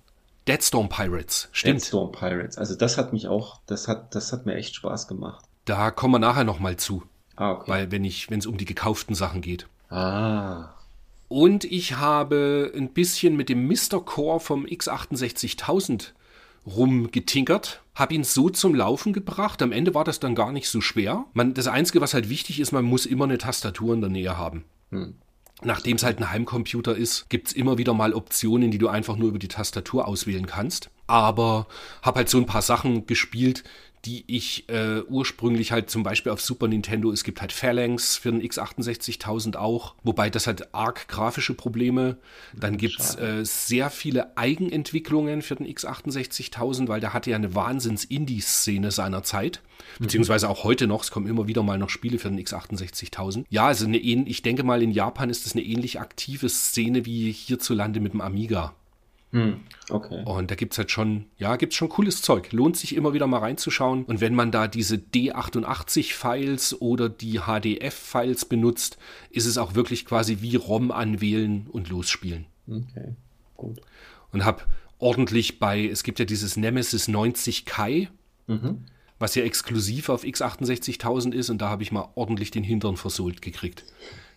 Deadstorm 0.49 0.89
Pirates, 0.89 1.49
stimmt. 1.53 1.81
Deadstorm 1.81 2.13
Pirates. 2.13 2.57
Also 2.57 2.75
das 2.75 2.99
hat 2.99 3.13
mich 3.13 3.29
auch, 3.29 3.61
das 3.67 3.87
hat, 3.87 4.15
das 4.15 4.33
hat 4.33 4.47
mir 4.47 4.55
echt 4.55 4.75
Spaß 4.75 5.07
gemacht. 5.07 5.45
Da 5.65 5.91
kommen 5.91 6.15
wir 6.15 6.19
nachher 6.19 6.45
nochmal 6.45 6.77
zu. 6.77 7.03
Ah, 7.37 7.53
okay. 7.53 7.71
Weil 7.71 7.93
wenn 7.93 8.05
ich, 8.05 8.31
wenn 8.31 8.41
es 8.41 8.47
um 8.47 8.57
die 8.57 8.65
gekauften 8.65 9.15
Sachen 9.15 9.43
geht. 9.43 9.69
Ah. 9.91 10.71
Und 11.31 11.63
ich 11.63 11.97
habe 11.97 12.73
ein 12.75 12.89
bisschen 12.89 13.37
mit 13.37 13.49
dem 13.49 13.69
Mr. 13.69 14.05
Core 14.05 14.41
vom 14.41 14.67
X68000 14.67 16.09
rumgetinkert, 16.67 17.83
habe 17.95 18.15
ihn 18.15 18.25
so 18.25 18.51
zum 18.51 18.75
Laufen 18.75 19.13
gebracht. 19.13 19.63
Am 19.63 19.71
Ende 19.71 19.95
war 19.95 20.03
das 20.03 20.19
dann 20.19 20.35
gar 20.35 20.51
nicht 20.51 20.69
so 20.69 20.81
schwer. 20.81 21.27
Man, 21.33 21.55
das 21.55 21.69
Einzige, 21.69 22.01
was 22.01 22.15
halt 22.15 22.29
wichtig 22.29 22.59
ist, 22.59 22.73
man 22.73 22.85
muss 22.85 23.07
immer 23.07 23.27
eine 23.27 23.39
Tastatur 23.39 23.95
in 23.95 24.01
der 24.01 24.11
Nähe 24.11 24.37
haben. 24.37 24.65
Hm. 24.91 25.15
Nachdem 25.63 25.99
es 25.99 26.03
halt 26.03 26.19
ein 26.19 26.33
Heimcomputer 26.33 26.97
ist, 26.97 27.29
gibt 27.29 27.47
es 27.47 27.53
immer 27.53 27.79
wieder 27.79 27.95
mal 27.95 28.13
Optionen, 28.13 28.73
die 28.73 28.79
du 28.79 28.89
einfach 28.89 29.15
nur 29.15 29.29
über 29.29 29.39
die 29.39 29.47
Tastatur 29.47 30.09
auswählen 30.09 30.47
kannst. 30.47 30.91
Aber 31.07 31.69
habe 32.03 32.19
halt 32.19 32.29
so 32.29 32.39
ein 32.39 32.47
paar 32.47 32.63
Sachen 32.63 33.07
gespielt, 33.07 33.63
die 34.05 34.25
ich 34.27 34.69
äh, 34.69 35.03
ursprünglich 35.03 35.73
halt 35.73 35.91
zum 35.91 36.03
Beispiel 36.03 36.33
auf 36.33 36.41
Super 36.41 36.69
Nintendo, 36.69 37.11
es 37.13 37.25
gibt 37.25 37.41
halt 37.41 37.53
Phalanx 37.53 38.17
für 38.17 38.33
den 38.33 38.43
X68000 38.43 39.57
auch, 39.57 39.95
wobei 40.03 40.31
das 40.31 40.47
hat 40.47 40.75
arg 40.75 41.07
grafische 41.09 41.55
Probleme. 41.55 42.17
Dann 42.55 42.79
gibt 42.79 42.99
es 42.99 43.15
äh, 43.17 43.45
sehr 43.45 43.91
viele 43.91 44.37
Eigenentwicklungen 44.39 45.43
für 45.43 45.57
den 45.57 45.67
X68000, 45.67 46.89
weil 46.89 47.01
der 47.01 47.13
hatte 47.13 47.31
ja 47.31 47.37
eine 47.37 47.55
Wahnsinns-Indie-Szene 47.55 48.91
seiner 48.91 49.23
Zeit, 49.23 49.61
mhm. 49.99 50.05
beziehungsweise 50.05 50.49
auch 50.49 50.65
heute 50.65 50.87
noch, 50.87 51.03
es 51.03 51.11
kommen 51.11 51.27
immer 51.27 51.47
wieder 51.47 51.63
mal 51.63 51.79
noch 51.79 51.91
Spiele 51.91 52.19
für 52.19 52.31
den 52.31 52.41
X68000. 52.41 53.45
Ja, 53.51 53.67
also 53.67 53.85
eine, 53.85 53.99
ich 53.99 54.43
denke 54.43 54.63
mal, 54.63 54.83
in 54.83 54.93
Japan 54.93 55.29
ist 55.29 55.45
das 55.45 55.53
eine 55.53 55.63
ähnlich 55.63 56.01
aktive 56.01 56.49
Szene 56.49 57.05
wie 57.05 57.31
hierzulande 57.33 58.01
mit 58.01 58.15
dem 58.15 58.23
Amiga. 58.23 58.75
Hm, 59.33 59.61
okay. 59.91 60.25
Und 60.25 60.51
da 60.51 60.57
gibt 60.57 60.73
es 60.73 60.79
halt 60.79 60.91
schon, 60.91 61.27
ja, 61.37 61.55
gibt 61.57 61.73
es 61.73 61.77
schon 61.77 61.89
cooles 61.89 62.21
Zeug. 62.21 62.51
Lohnt 62.53 62.77
sich 62.77 62.97
immer 62.97 63.13
wieder 63.13 63.29
mal 63.29 63.39
reinzuschauen. 63.39 64.05
Und 64.05 64.21
wenn 64.21 64.35
man 64.35 64.51
da 64.51 64.67
diese 64.67 64.97
D88-Files 64.97 66.81
oder 66.81 67.09
die 67.09 67.41
HDF-Files 67.41 68.47
benutzt, 68.47 68.99
ist 69.31 69.47
es 69.47 69.57
auch 69.57 69.75
wirklich 69.75 70.05
quasi 70.05 70.39
wie 70.41 70.57
ROM 70.57 70.91
anwählen 70.91 71.69
und 71.71 71.89
losspielen. 71.89 72.47
Okay, 72.69 73.15
gut. 73.57 73.81
Und 74.33 74.45
habe 74.45 74.65
ordentlich 74.99 75.61
bei, 75.61 75.87
es 75.87 76.03
gibt 76.03 76.19
ja 76.19 76.25
dieses 76.25 76.57
Nemesis 76.57 77.07
90 77.07 77.65
Kai, 77.67 78.09
mhm. 78.49 78.85
was 79.21 79.37
ja 79.37 79.45
exklusiv 79.45 80.09
auf 80.09 80.25
X68000 80.25 81.33
ist. 81.33 81.51
Und 81.51 81.59
da 81.59 81.69
habe 81.69 81.85
ich 81.85 81.93
mal 81.93 82.09
ordentlich 82.17 82.51
den 82.51 82.65
Hintern 82.65 82.97
versohlt 82.97 83.43
gekriegt. 83.43 83.85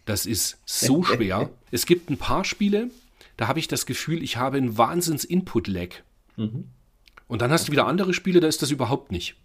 Das 0.05 0.27
ist 0.27 0.61
so 0.65 1.03
schwer. 1.03 1.49
es 1.71 1.87
gibt 1.87 2.11
ein 2.11 2.17
paar 2.17 2.45
Spiele, 2.45 2.91
da 3.37 3.47
habe 3.47 3.59
ich 3.59 3.67
das 3.67 3.85
Gefühl, 3.85 4.23
ich 4.23 4.37
habe 4.37 4.57
einen 4.57 4.77
Wahnsinns-Input-Lag. 4.77 5.89
Mhm. 6.37 6.65
Und 7.27 7.41
dann 7.41 7.51
hast 7.51 7.67
du 7.67 7.71
wieder 7.71 7.87
andere 7.87 8.13
Spiele, 8.13 8.39
da 8.39 8.47
ist 8.47 8.61
das 8.61 8.71
überhaupt 8.71 9.11
nicht. 9.11 9.35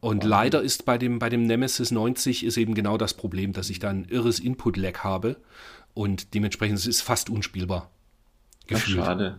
Und 0.00 0.24
oh. 0.24 0.28
leider 0.28 0.62
ist 0.62 0.84
bei 0.84 0.98
dem, 0.98 1.18
bei 1.18 1.28
dem 1.28 1.44
Nemesis 1.44 1.90
90 1.90 2.44
ist 2.44 2.56
eben 2.56 2.74
genau 2.74 2.98
das 2.98 3.14
Problem, 3.14 3.52
dass 3.52 3.70
ich 3.70 3.78
da 3.78 3.90
ein 3.90 4.04
irres 4.06 4.40
Input-Lag 4.40 5.04
habe 5.04 5.36
und 5.94 6.34
dementsprechend 6.34 6.78
ist 6.78 6.86
es 6.86 7.02
fast 7.02 7.30
unspielbar. 7.30 7.90
Gefühlt. 8.66 8.98
Ach, 9.00 9.06
schade. 9.06 9.38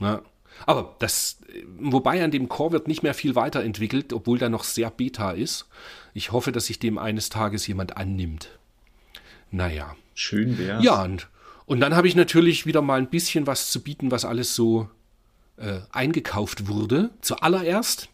Ja. 0.00 0.22
Aber 0.64 0.96
das, 0.98 1.38
wobei 1.78 2.22
an 2.24 2.30
dem 2.30 2.48
Core 2.48 2.72
wird 2.72 2.88
nicht 2.88 3.02
mehr 3.02 3.14
viel 3.14 3.34
weiterentwickelt, 3.34 4.12
obwohl 4.12 4.38
der 4.38 4.48
noch 4.48 4.64
sehr 4.64 4.90
beta 4.90 5.32
ist. 5.32 5.68
Ich 6.14 6.32
hoffe, 6.32 6.52
dass 6.52 6.66
sich 6.66 6.78
dem 6.78 6.98
eines 6.98 7.28
Tages 7.28 7.66
jemand 7.66 7.96
annimmt. 7.96 8.50
Naja. 9.50 9.96
Schön 10.14 10.58
wär's. 10.58 10.82
Ja, 10.82 11.04
und 11.04 11.28
und 11.66 11.80
dann 11.80 11.94
habe 11.94 12.08
ich 12.08 12.14
natürlich 12.14 12.64
wieder 12.64 12.80
mal 12.80 12.98
ein 12.98 13.10
bisschen 13.10 13.46
was 13.46 13.70
zu 13.70 13.82
bieten, 13.82 14.10
was 14.10 14.24
alles 14.24 14.54
so 14.54 14.88
äh, 15.56 15.80
eingekauft 15.92 16.68
wurde. 16.68 17.10
Zuallererst 17.20 18.08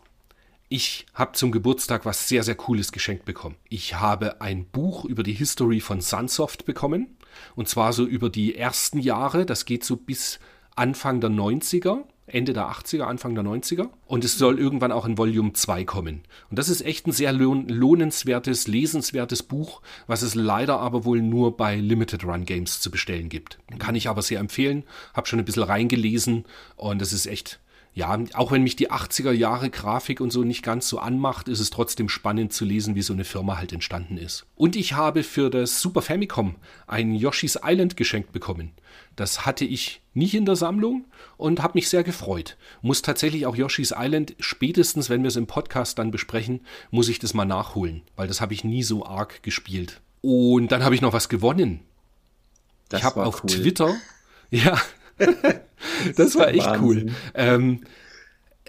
Ich 0.68 1.04
habe 1.12 1.32
zum 1.32 1.52
Geburtstag 1.52 2.06
was 2.06 2.28
sehr, 2.28 2.42
sehr 2.42 2.54
Cooles 2.54 2.92
geschenkt 2.92 3.26
bekommen. 3.26 3.56
Ich 3.68 3.94
habe 3.96 4.40
ein 4.40 4.64
Buch 4.64 5.04
über 5.04 5.22
die 5.22 5.34
History 5.34 5.80
von 5.80 6.00
Sunsoft 6.00 6.64
bekommen. 6.64 7.18
Und 7.54 7.68
zwar 7.68 7.92
so 7.92 8.06
über 8.06 8.30
die 8.30 8.56
ersten 8.56 8.98
Jahre. 8.98 9.44
Das 9.44 9.66
geht 9.66 9.84
so 9.84 9.96
bis 9.96 10.40
Anfang 10.74 11.20
der 11.20 11.30
90er. 11.30 12.04
Ende 12.26 12.52
der 12.52 12.70
80er, 12.70 13.02
Anfang 13.02 13.34
der 13.34 13.44
90er. 13.44 13.88
Und 14.06 14.24
es 14.24 14.38
soll 14.38 14.58
irgendwann 14.58 14.92
auch 14.92 15.06
in 15.06 15.18
Volume 15.18 15.52
2 15.52 15.84
kommen. 15.84 16.22
Und 16.50 16.58
das 16.58 16.68
ist 16.68 16.82
echt 16.82 17.06
ein 17.06 17.12
sehr 17.12 17.32
lohn 17.32 17.68
lohnenswertes, 17.68 18.68
lesenswertes 18.68 19.42
Buch, 19.42 19.82
was 20.06 20.22
es 20.22 20.34
leider 20.34 20.78
aber 20.78 21.04
wohl 21.04 21.20
nur 21.20 21.56
bei 21.56 21.76
Limited 21.76 22.24
Run 22.24 22.44
Games 22.44 22.80
zu 22.80 22.90
bestellen 22.90 23.28
gibt. 23.28 23.58
Kann 23.78 23.94
ich 23.94 24.08
aber 24.08 24.22
sehr 24.22 24.40
empfehlen. 24.40 24.84
Hab 25.14 25.28
schon 25.28 25.38
ein 25.38 25.44
bisschen 25.44 25.64
reingelesen 25.64 26.44
und 26.76 27.02
es 27.02 27.12
ist 27.12 27.26
echt 27.26 27.60
ja, 27.94 28.18
auch 28.34 28.52
wenn 28.52 28.62
mich 28.62 28.76
die 28.76 28.90
80er 28.90 29.32
Jahre 29.32 29.68
Grafik 29.68 30.20
und 30.20 30.30
so 30.30 30.44
nicht 30.44 30.62
ganz 30.62 30.88
so 30.88 30.98
anmacht, 30.98 31.48
ist 31.48 31.60
es 31.60 31.68
trotzdem 31.68 32.08
spannend 32.08 32.52
zu 32.52 32.64
lesen, 32.64 32.94
wie 32.94 33.02
so 33.02 33.12
eine 33.12 33.24
Firma 33.24 33.58
halt 33.58 33.72
entstanden 33.72 34.16
ist. 34.16 34.46
Und 34.56 34.76
ich 34.76 34.94
habe 34.94 35.22
für 35.22 35.50
das 35.50 35.82
Super 35.82 36.00
Famicom 36.00 36.56
ein 36.86 37.14
Yoshi's 37.14 37.58
Island 37.62 37.98
geschenkt 37.98 38.32
bekommen. 38.32 38.72
Das 39.14 39.44
hatte 39.44 39.66
ich 39.66 40.00
nicht 40.14 40.34
in 40.34 40.46
der 40.46 40.56
Sammlung 40.56 41.04
und 41.36 41.62
habe 41.62 41.74
mich 41.74 41.90
sehr 41.90 42.02
gefreut. 42.02 42.56
Muss 42.80 43.02
tatsächlich 43.02 43.44
auch 43.44 43.56
Yoshi's 43.56 43.92
Island, 43.94 44.36
spätestens 44.40 45.10
wenn 45.10 45.22
wir 45.22 45.28
es 45.28 45.36
im 45.36 45.46
Podcast 45.46 45.98
dann 45.98 46.10
besprechen, 46.10 46.60
muss 46.90 47.08
ich 47.08 47.18
das 47.18 47.34
mal 47.34 47.44
nachholen, 47.44 48.02
weil 48.16 48.26
das 48.28 48.40
habe 48.40 48.54
ich 48.54 48.64
nie 48.64 48.82
so 48.82 49.04
arg 49.04 49.42
gespielt. 49.42 50.00
Und 50.22 50.72
dann 50.72 50.82
habe 50.82 50.94
ich 50.94 51.02
noch 51.02 51.12
was 51.12 51.28
gewonnen. 51.28 51.80
Das 52.88 53.00
ich 53.00 53.04
habe 53.04 53.24
auf 53.24 53.44
cool. 53.44 53.50
Twitter, 53.50 53.94
ja, 54.50 54.80
das 56.16 56.36
war 56.36 56.48
echt 56.48 56.66
Wahnsinn. 56.66 56.82
cool. 56.82 57.06
Ähm, 57.34 57.80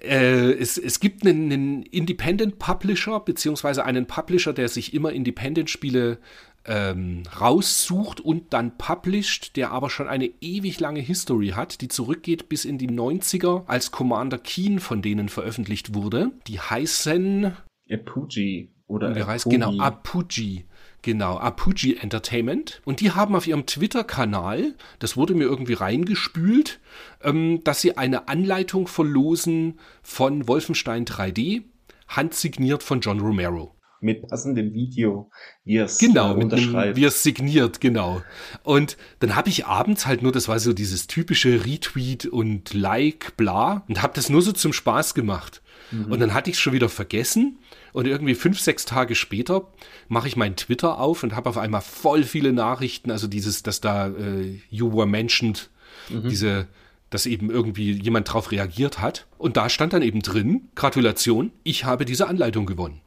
äh, 0.02 0.52
es, 0.54 0.78
es 0.78 1.00
gibt 1.00 1.26
einen, 1.26 1.52
einen 1.52 1.84
Independent 1.84 2.60
Publisher, 2.60 3.20
beziehungsweise 3.20 3.86
einen 3.86 4.06
Publisher, 4.06 4.54
der 4.54 4.68
sich 4.68 4.94
immer 4.94 5.12
Independent-Spiele 5.12 6.20
ähm, 6.66 7.24
raussucht 7.40 8.20
und 8.22 8.54
dann 8.54 8.78
published, 8.78 9.56
der 9.56 9.72
aber 9.72 9.90
schon 9.90 10.08
eine 10.08 10.30
ewig 10.42 10.80
lange 10.80 11.00
History 11.02 11.50
hat, 11.50 11.82
die 11.82 11.88
zurückgeht 11.88 12.50
bis 12.50 12.66
in 12.66 12.78
die 12.78 12.90
90er, 12.90 13.66
als 13.68 13.92
Commander 13.92 14.38
Keen 14.38 14.80
von 14.80 15.02
denen 15.02 15.30
veröffentlicht 15.30 15.94
wurde. 15.94 16.32
Die 16.48 16.60
heißen 16.60 17.54
Apuji 17.90 18.72
oder 18.88 19.16
Wie 19.16 19.24
heißt 19.24 19.50
genau 19.50 19.78
Apuji. 19.78 20.66
Genau, 21.04 21.38
Apuji 21.38 21.98
Entertainment. 21.98 22.82
Und 22.86 23.02
die 23.02 23.12
haben 23.12 23.36
auf 23.36 23.46
ihrem 23.46 23.66
Twitter-Kanal, 23.66 24.74
das 25.00 25.16
wurde 25.18 25.36
mir 25.36 25.44
irgendwie 25.44 25.74
reingespült, 25.74 26.80
ähm, 27.22 27.62
dass 27.64 27.82
sie 27.82 27.98
eine 27.98 28.30
Anleitung 28.30 28.88
verlosen 28.88 29.80
von 30.02 30.48
Wolfenstein 30.48 31.06
3D, 31.06 31.64
handsigniert 32.08 32.84
von 32.84 33.02
John 33.02 33.20
Romero 33.20 33.76
mit 34.04 34.28
passendem 34.28 34.74
Video, 34.74 35.32
wie 35.64 35.78
es 35.78 35.98
genau, 35.98 36.36
äh, 36.36 36.44
unterschreibt. 36.44 36.98
wie 36.98 37.06
es 37.06 37.24
signiert, 37.24 37.80
genau. 37.80 38.22
Und 38.62 38.98
dann 39.20 39.36
habe 39.36 39.50
ich 39.50 39.66
abends 39.66 40.06
halt 40.06 40.22
nur, 40.22 40.34
das 40.34 40.50
war 40.50 40.60
so 40.60 40.74
dieses 40.74 41.08
typische 41.08 41.66
Retweet 41.66 42.26
und 42.26 42.74
Like, 42.74 43.38
bla, 43.38 43.84
und 43.88 44.02
habe 44.02 44.14
das 44.14 44.30
nur 44.30 44.42
so 44.42 44.52
zum 44.52 44.74
Spaß 44.74 45.14
gemacht. 45.14 45.62
Mhm. 45.92 46.12
Und 46.12 46.20
dann 46.20 46.34
hatte 46.34 46.50
ich 46.50 46.58
es 46.58 46.62
schon 46.62 46.74
wieder 46.74 46.90
vergessen 46.90 47.60
und 47.94 48.08
irgendwie 48.08 48.36
fünf, 48.36 48.60
sechs 48.60 48.86
Tage 48.86 49.16
später 49.16 49.68
mache 50.08 50.28
ich 50.28 50.36
meinen 50.36 50.56
Twitter 50.56 51.00
auf 51.00 51.24
und 51.24 51.36
habe 51.36 51.50
auf 51.50 51.58
einmal 51.58 51.82
voll 51.82 52.24
viele 52.24 52.52
Nachrichten, 52.52 53.12
also 53.12 53.28
dieses, 53.28 53.64
dass 53.64 53.80
da 53.80 54.08
äh, 54.08 54.60
You 54.70 54.92
were 54.92 55.08
mentioned, 55.08 55.70
mhm. 56.10 56.28
diese, 56.28 56.68
dass 57.12 57.28
eben 57.28 57.52
irgendwie 57.52 57.92
jemand 57.92 58.34
drauf 58.34 58.52
reagiert 58.52 59.00
hat. 59.00 59.28
Und 59.38 59.58
da 59.58 59.70
stand 59.70 59.94
dann 59.94 60.02
eben 60.02 60.22
drin, 60.22 60.70
Gratulation, 60.76 61.52
ich 61.64 61.86
habe 61.86 62.04
diese 62.04 62.28
Anleitung 62.28 62.66
gewonnen. 62.66 63.02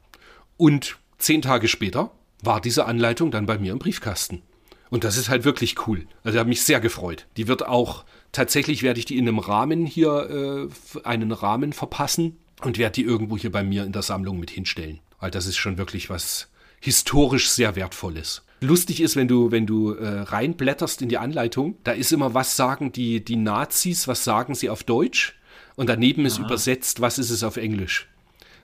Und 0.55 0.97
zehn 1.17 1.41
Tage 1.41 1.67
später 1.67 2.11
war 2.41 2.61
diese 2.61 2.85
Anleitung 2.85 3.29
dann 3.29 3.45
bei 3.45 3.57
mir 3.57 3.73
im 3.73 3.79
Briefkasten. 3.79 4.41
Und 4.89 5.03
das 5.03 5.17
ist 5.17 5.27
halt 5.27 5.43
wirklich 5.43 5.85
cool. 5.85 6.07
Also, 6.23 6.37
ich 6.37 6.39
habe 6.39 6.47
mich 6.47 6.63
sehr 6.63 6.79
gefreut. 6.79 7.27
Die 7.35 7.49
wird 7.49 7.67
auch, 7.67 8.05
tatsächlich 8.31 8.83
werde 8.83 8.99
ich 8.99 9.05
die 9.05 9.17
in 9.17 9.27
einem 9.27 9.39
Rahmen 9.39 9.85
hier, 9.85 10.69
äh, 10.95 10.99
einen 11.05 11.33
Rahmen 11.33 11.73
verpassen 11.73 12.37
und 12.61 12.77
werde 12.77 12.93
die 12.93 13.03
irgendwo 13.03 13.37
hier 13.37 13.51
bei 13.51 13.63
mir 13.63 13.83
in 13.83 13.91
der 13.91 14.01
Sammlung 14.01 14.39
mit 14.39 14.49
hinstellen. 14.49 14.99
Weil 15.19 15.31
das 15.31 15.45
ist 15.45 15.57
schon 15.57 15.77
wirklich 15.77 16.09
was 16.09 16.49
historisch 16.79 17.49
sehr 17.49 17.75
Wertvolles. 17.75 18.43
Lustig 18.59 19.01
ist, 19.01 19.15
wenn 19.15 19.27
du, 19.27 19.51
wenn 19.51 19.67
du 19.67 19.93
äh, 19.93 20.21
reinblätterst 20.21 21.01
in 21.01 21.09
die 21.09 21.17
Anleitung, 21.17 21.77
da 21.83 21.91
ist 21.91 22.11
immer, 22.11 22.33
was 22.33 22.55
sagen 22.55 22.91
die, 22.91 23.23
die 23.23 23.35
Nazis, 23.35 24.07
was 24.07 24.23
sagen 24.23 24.55
sie 24.55 24.69
auf 24.69 24.83
Deutsch 24.83 25.37
und 25.75 25.89
daneben 25.89 26.25
ist 26.25 26.39
übersetzt, 26.39 27.01
was 27.01 27.19
ist 27.19 27.29
es 27.29 27.43
auf 27.43 27.57
Englisch. 27.57 28.07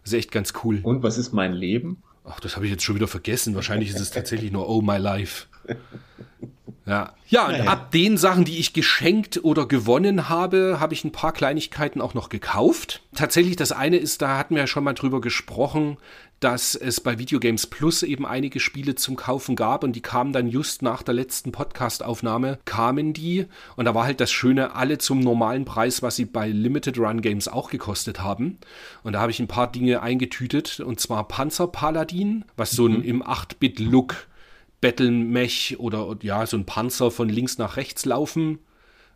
Das 0.04 0.14
ist 0.14 0.20
echt 0.20 0.32
ganz 0.32 0.54
cool. 0.64 0.80
Und 0.82 1.04
was 1.04 1.18
ist 1.18 1.32
mein 1.32 1.54
Leben? 1.54 2.02
Ach, 2.26 2.40
das 2.40 2.56
habe 2.56 2.66
ich 2.66 2.72
jetzt 2.72 2.84
schon 2.84 2.96
wieder 2.96 3.08
vergessen. 3.08 3.54
Wahrscheinlich 3.54 3.90
ist 3.90 4.00
es 4.00 4.10
tatsächlich 4.10 4.52
nur 4.52 4.68
Oh 4.68 4.82
My 4.82 4.98
Life. 4.98 5.46
Ja, 6.86 7.13
ja 7.28 7.46
und 7.46 7.52
naja. 7.54 7.72
ab 7.72 7.91
den 7.91 8.17
Sachen, 8.17 8.43
die 8.43 8.60
ich 8.60 8.74
geschenkt 8.74 9.43
oder 9.43 9.65
gewonnen 9.65 10.30
habe, 10.30 10.78
habe 10.80 10.93
ich 10.93 11.04
ein 11.04 11.12
paar 11.12 11.32
Kleinigkeiten 11.32 12.02
auch 12.02 12.13
noch 12.13 12.30
gekauft. 12.30 13.02
Tatsächlich, 13.15 13.56
das 13.56 13.72
eine 13.72 13.98
ist, 13.98 14.22
da 14.22 14.38
hatten 14.38 14.56
wir 14.56 14.63
ja 14.63 14.67
schon 14.67 14.84
mal 14.84 14.93
drüber 14.93 15.22
gesprochen, 15.22 15.98
dass 16.43 16.76
es 16.76 17.00
bei 17.00 17.19
Videogames 17.19 17.67
Plus 17.67 18.04
eben 18.04 18.26
einige 18.26 18.60
Spiele 18.60 18.96
zum 18.96 19.15
Kaufen 19.15 19.56
gab 19.56 19.86
und 19.86 19.93
die 19.93 20.02
kamen 20.02 20.34
dann 20.34 20.50
just 20.50 20.82
nach 20.82 21.02
der 21.02 21.13
letzten 21.13 21.54
Podcast-Aufnahme, 21.54 22.60
kamen 22.65 23.13
die 23.13 23.46
und 23.78 23.86
da 23.86 23.96
war 23.96 24.04
halt 24.04 24.19
das 24.19 24.30
Schöne, 24.30 24.76
alle 24.76 24.98
zum 24.98 25.22
normalen 25.22 25.63
Preis, 25.63 26.02
was 26.02 26.17
sie 26.17 26.26
bei 26.26 26.50
Limited 26.50 27.00
Run 27.00 27.22
Games 27.22 27.48
auch 27.48 27.69
gekostet 27.69 28.22
haben. 28.22 28.58
Und 29.04 29.13
da 29.13 29.22
habe 29.22 29.32
ich 29.32 29.39
ein 29.39 29.48
paar 29.48 29.72
Dinge 29.72 30.02
eingetütet 30.02 30.82
und 30.82 31.00
zwar 31.00 31.30
Panzer 31.30 31.67
Paladin, 31.67 32.43
was 32.58 32.72
so 32.72 32.88
ein 32.88 32.98
mhm. 32.98 33.04
im 33.04 33.24
8-Bit-Look 33.24 34.28
Battle-Mech 34.84 35.78
oder 35.80 36.17
ja, 36.22 36.46
so 36.46 36.58
ein 36.58 36.65
Panzer 36.65 37.10
von 37.10 37.30
links 37.30 37.58
nach 37.58 37.78
rechts 37.78 38.04
laufen 38.04 38.60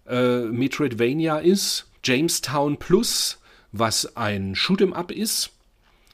äh, 0.07 0.39
Metroidvania 0.43 1.39
ist. 1.39 1.91
Jamestown 2.03 2.77
Plus, 2.77 3.41
was 3.73 4.15
ein 4.15 4.55
Shoot'em 4.55 4.93
Up 4.93 5.11
ist, 5.11 5.51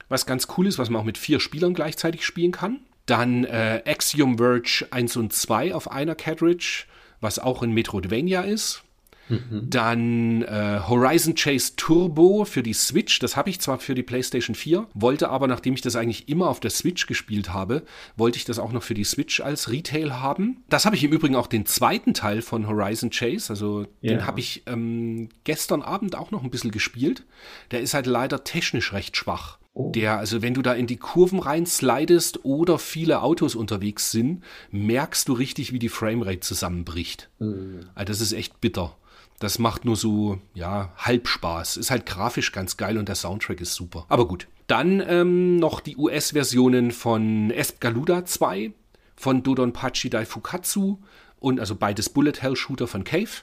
was 0.10 0.26
ganz 0.26 0.48
cool 0.58 0.66
ist, 0.66 0.80
was 0.80 0.90
man 0.90 1.02
auch 1.02 1.06
mit 1.06 1.20
vier 1.20 1.40
Spielern 1.40 1.76
gleichzeitig 1.76 2.26
spielen 2.26 2.52
kann. 2.52 2.80
Dann 3.06 3.44
äh, 3.44 3.84
Axiom 3.86 4.38
Verge 4.40 4.88
1 4.90 5.18
und 5.18 5.34
2 5.34 5.76
auf 5.76 5.92
einer 5.92 6.16
Cartridge, 6.16 6.86
was 7.22 7.38
auch 7.38 7.62
ein 7.62 7.74
Metroidvania 7.74 8.42
ist. 8.42 8.84
Mhm. 9.30 9.70
Dann 9.70 10.42
äh, 10.44 10.82
Horizon 10.88 11.36
Chase 11.36 11.74
Turbo 11.76 12.46
für 12.46 12.64
die 12.64 12.74
Switch. 12.74 13.20
Das 13.20 13.36
habe 13.36 13.50
ich 13.50 13.60
zwar 13.60 13.80
für 13.80 13.96
die 13.96 14.04
PlayStation 14.04 14.56
4, 14.56 14.88
wollte 14.94 15.30
aber, 15.30 15.48
nachdem 15.48 15.74
ich 15.74 15.82
das 15.82 15.96
eigentlich 15.96 16.30
immer 16.30 16.50
auf 16.50 16.60
der 16.60 16.72
Switch 16.72 17.08
gespielt 17.08 17.54
habe, 17.54 17.84
wollte 18.18 18.38
ich 18.38 18.46
das 18.46 18.60
auch 18.60 18.72
noch 18.72 18.84
für 18.84 18.94
die 18.94 19.04
Switch 19.04 19.40
als 19.40 19.72
Retail 19.72 20.20
haben. 20.20 20.64
Das 20.70 20.86
habe 20.86 20.96
ich 20.96 21.04
im 21.04 21.12
Übrigen 21.12 21.36
auch 21.36 21.48
den 21.48 21.66
zweiten 21.66 22.14
Teil 22.14 22.42
von 22.42 22.68
Horizon 22.68 23.10
Chase. 23.10 23.50
Also 23.50 23.88
ja. 24.02 24.14
den 24.14 24.28
habe 24.28 24.40
ich 24.40 24.64
ähm, 24.66 25.30
gestern 25.44 25.82
Abend 25.82 26.16
auch 26.16 26.32
noch 26.32 26.44
ein 26.44 26.52
bisschen 26.52 26.72
gespielt. 26.72 27.24
Der 27.72 27.82
ist 27.82 27.94
halt 27.94 28.06
leider 28.06 28.44
technisch 28.44 28.94
recht 28.94 29.18
schwach. 29.18 29.60
Oh. 29.76 29.92
Der, 29.92 30.20
also 30.20 30.44
wenn 30.44 30.54
du 30.54 30.62
da 30.62 30.74
in 30.74 30.86
die 30.86 30.98
Kurven 30.98 31.40
rein 31.40 31.66
slidest 31.66 32.46
oder 32.46 32.78
viele 32.78 33.24
Autos 33.24 33.56
unterwegs 33.56 34.12
sind, 34.12 34.44
merkst 34.70 35.28
du 35.28 35.34
richtig, 35.34 35.74
wie 35.74 35.80
die 35.80 35.90
Framerate 35.90 36.42
zusammenbricht. 36.42 37.30
Mhm. 37.40 37.80
Also 37.96 38.12
das 38.12 38.22
ist 38.22 38.34
echt 38.34 38.62
bitter. 38.62 38.96
Das 39.44 39.60
macht 39.60 39.84
nur 39.84 39.98
so, 39.98 40.40
ja, 40.54 40.94
Halbspaß. 40.96 41.76
Ist 41.76 41.92
halt 41.92 42.06
grafisch 42.06 42.54
ganz 42.54 42.78
geil 42.78 42.98
und 42.98 43.10
der 43.10 43.16
Soundtrack 43.16 43.60
ist 43.60 43.76
super. 43.76 44.06
Aber 44.08 44.26
gut. 44.26 44.48
Dann 44.68 45.04
ähm, 45.06 45.58
noch 45.58 45.82
die 45.82 45.98
US-Versionen 45.98 46.92
von 46.92 47.52
Esp 47.52 47.86
2, 48.24 48.72
von 49.18 49.44
Dodonpachi 49.44 50.10
Daifukatsu 50.10 51.00
und 51.42 51.60
also 51.60 51.76
beides 51.76 52.08
Bullet 52.08 52.40
Hell 52.40 52.56
Shooter 52.56 52.88
von 52.88 53.04
Cave. 53.04 53.42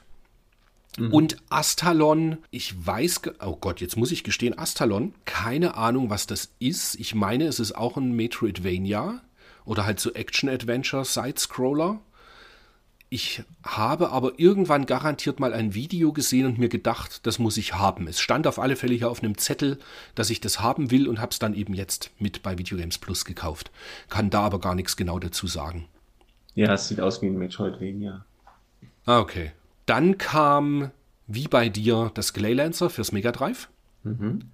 Mhm. 0.97 1.13
Und 1.13 1.37
Astalon, 1.49 2.39
ich 2.49 2.73
weiß, 2.83 3.21
oh 3.45 3.57
Gott, 3.57 3.79
jetzt 3.79 3.95
muss 3.95 4.11
ich 4.11 4.23
gestehen, 4.23 4.57
Astalon, 4.57 5.13
keine 5.25 5.75
Ahnung, 5.75 6.09
was 6.09 6.25
das 6.25 6.55
ist. 6.57 6.95
Ich 6.95 7.13
meine, 7.13 7.45
es 7.45 7.59
ist 7.59 7.73
auch 7.73 7.95
ein 7.95 8.13
Metroidvania 8.13 9.21
oder 9.65 9.85
halt 9.85 9.99
so 9.99 10.11
Action-Adventure, 10.11 11.05
Side-Scroller. 11.05 11.99
Ich 13.13 13.43
habe 13.61 14.11
aber 14.11 14.39
irgendwann 14.39 14.85
garantiert 14.85 15.41
mal 15.41 15.51
ein 15.53 15.73
Video 15.73 16.13
gesehen 16.13 16.45
und 16.45 16.57
mir 16.57 16.69
gedacht, 16.69 17.27
das 17.27 17.39
muss 17.39 17.57
ich 17.57 17.73
haben. 17.73 18.07
Es 18.07 18.21
stand 18.21 18.47
auf 18.47 18.57
alle 18.57 18.77
Fälle 18.77 18.93
hier 18.93 19.11
auf 19.11 19.21
einem 19.21 19.37
Zettel, 19.37 19.79
dass 20.15 20.29
ich 20.29 20.39
das 20.39 20.61
haben 20.61 20.91
will 20.91 21.09
und 21.09 21.19
habe 21.19 21.31
es 21.31 21.39
dann 21.39 21.53
eben 21.53 21.73
jetzt 21.73 22.11
mit 22.19 22.41
bei 22.41 22.57
Videogames 22.57 22.99
Plus 22.99 23.25
gekauft. 23.25 23.69
Kann 24.07 24.29
da 24.29 24.43
aber 24.43 24.61
gar 24.61 24.75
nichts 24.75 24.95
genau 24.95 25.19
dazu 25.19 25.45
sagen. 25.45 25.89
Ja, 26.55 26.73
es 26.73 26.87
sieht 26.87 27.01
aus 27.01 27.21
wie 27.21 27.25
ein 27.25 27.37
Metroidvania. 27.37 28.23
Ah, 29.05 29.19
okay. 29.19 29.51
Dann 29.85 30.17
kam, 30.17 30.91
wie 31.27 31.49
bei 31.49 31.67
dir, 31.67 32.11
das 32.13 32.31
Glaylancer 32.31 32.89
fürs 32.89 33.11
Mega 33.11 33.33
Drive. 33.33 33.67
Mhm. 34.03 34.51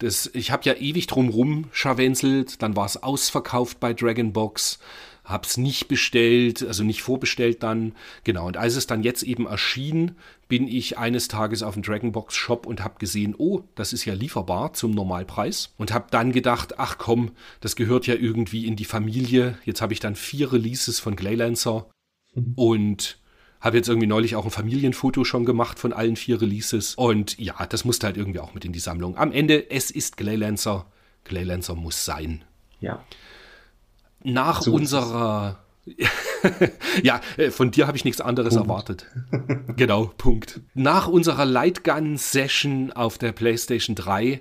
Das, 0.00 0.28
ich 0.34 0.50
habe 0.50 0.64
ja 0.64 0.74
ewig 0.74 1.06
drumrum 1.06 1.66
scharwenzelt, 1.70 2.62
dann 2.62 2.74
war 2.74 2.86
es 2.86 3.00
ausverkauft 3.00 3.78
bei 3.78 3.94
Dragon 3.94 4.32
Box 4.32 4.80
hab's 5.24 5.56
nicht 5.56 5.88
bestellt, 5.88 6.62
also 6.62 6.82
nicht 6.82 7.02
vorbestellt 7.02 7.62
dann. 7.62 7.94
Genau, 8.24 8.46
und 8.46 8.56
als 8.56 8.76
es 8.76 8.86
dann 8.86 9.02
jetzt 9.02 9.22
eben 9.22 9.46
erschien, 9.46 10.16
bin 10.48 10.66
ich 10.66 10.98
eines 10.98 11.28
Tages 11.28 11.62
auf 11.62 11.74
dem 11.74 11.82
Dragonbox 11.82 12.34
Shop 12.34 12.66
und 12.66 12.82
habe 12.82 12.98
gesehen, 12.98 13.34
oh, 13.38 13.62
das 13.74 13.92
ist 13.92 14.04
ja 14.04 14.14
lieferbar 14.14 14.72
zum 14.72 14.90
Normalpreis 14.90 15.74
und 15.78 15.92
habe 15.92 16.06
dann 16.10 16.32
gedacht, 16.32 16.78
ach 16.78 16.98
komm, 16.98 17.32
das 17.60 17.76
gehört 17.76 18.06
ja 18.06 18.14
irgendwie 18.14 18.66
in 18.66 18.76
die 18.76 18.84
Familie. 18.84 19.58
Jetzt 19.64 19.80
habe 19.80 19.92
ich 19.92 20.00
dann 20.00 20.16
vier 20.16 20.52
Releases 20.52 20.98
von 20.98 21.16
Glaylancer 21.16 21.88
mhm. 22.34 22.52
und 22.56 23.18
habe 23.60 23.76
jetzt 23.76 23.88
irgendwie 23.88 24.08
neulich 24.08 24.34
auch 24.34 24.44
ein 24.44 24.50
Familienfoto 24.50 25.22
schon 25.22 25.44
gemacht 25.44 25.78
von 25.78 25.92
allen 25.92 26.16
vier 26.16 26.40
Releases 26.40 26.96
und 26.96 27.38
ja, 27.38 27.64
das 27.66 27.84
musste 27.84 28.08
halt 28.08 28.16
irgendwie 28.16 28.40
auch 28.40 28.54
mit 28.54 28.64
in 28.64 28.72
die 28.72 28.80
Sammlung. 28.80 29.16
Am 29.16 29.30
Ende, 29.30 29.70
es 29.70 29.92
ist 29.92 30.16
Glaylancer. 30.16 30.86
Glaylancer 31.22 31.76
muss 31.76 32.04
sein. 32.04 32.44
Ja. 32.80 33.04
Nach 34.24 34.62
so 34.62 34.72
unserer 34.72 35.58
ja, 37.02 37.20
äh, 37.36 37.50
von 37.50 37.70
dir 37.70 37.86
habe 37.86 37.96
ich 37.96 38.04
nichts 38.04 38.20
anderes 38.20 38.54
Punkt. 38.54 38.68
erwartet. 38.68 39.06
genau, 39.76 40.12
Punkt. 40.16 40.60
Nach 40.74 41.08
unserer 41.08 41.44
Lightgun-Session 41.44 42.92
auf 42.92 43.18
der 43.18 43.32
PlayStation 43.32 43.96
3 43.96 44.40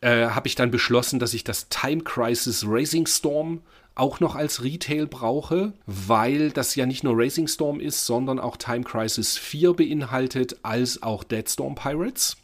äh, 0.00 0.26
habe 0.28 0.48
ich 0.48 0.54
dann 0.54 0.70
beschlossen, 0.70 1.18
dass 1.18 1.34
ich 1.34 1.44
das 1.44 1.68
Time 1.68 2.02
Crisis 2.02 2.64
Racing 2.66 3.06
Storm 3.06 3.60
auch 3.94 4.20
noch 4.20 4.36
als 4.36 4.62
Retail 4.62 5.06
brauche, 5.06 5.72
weil 5.86 6.50
das 6.50 6.76
ja 6.76 6.86
nicht 6.86 7.02
nur 7.02 7.18
Racing 7.18 7.48
Storm 7.48 7.80
ist, 7.80 8.06
sondern 8.06 8.38
auch 8.38 8.56
Time 8.56 8.84
Crisis 8.84 9.36
4 9.36 9.74
beinhaltet, 9.74 10.56
als 10.62 11.02
auch 11.02 11.24
Dead 11.24 11.48
Storm 11.48 11.74
Pirates. 11.74 12.36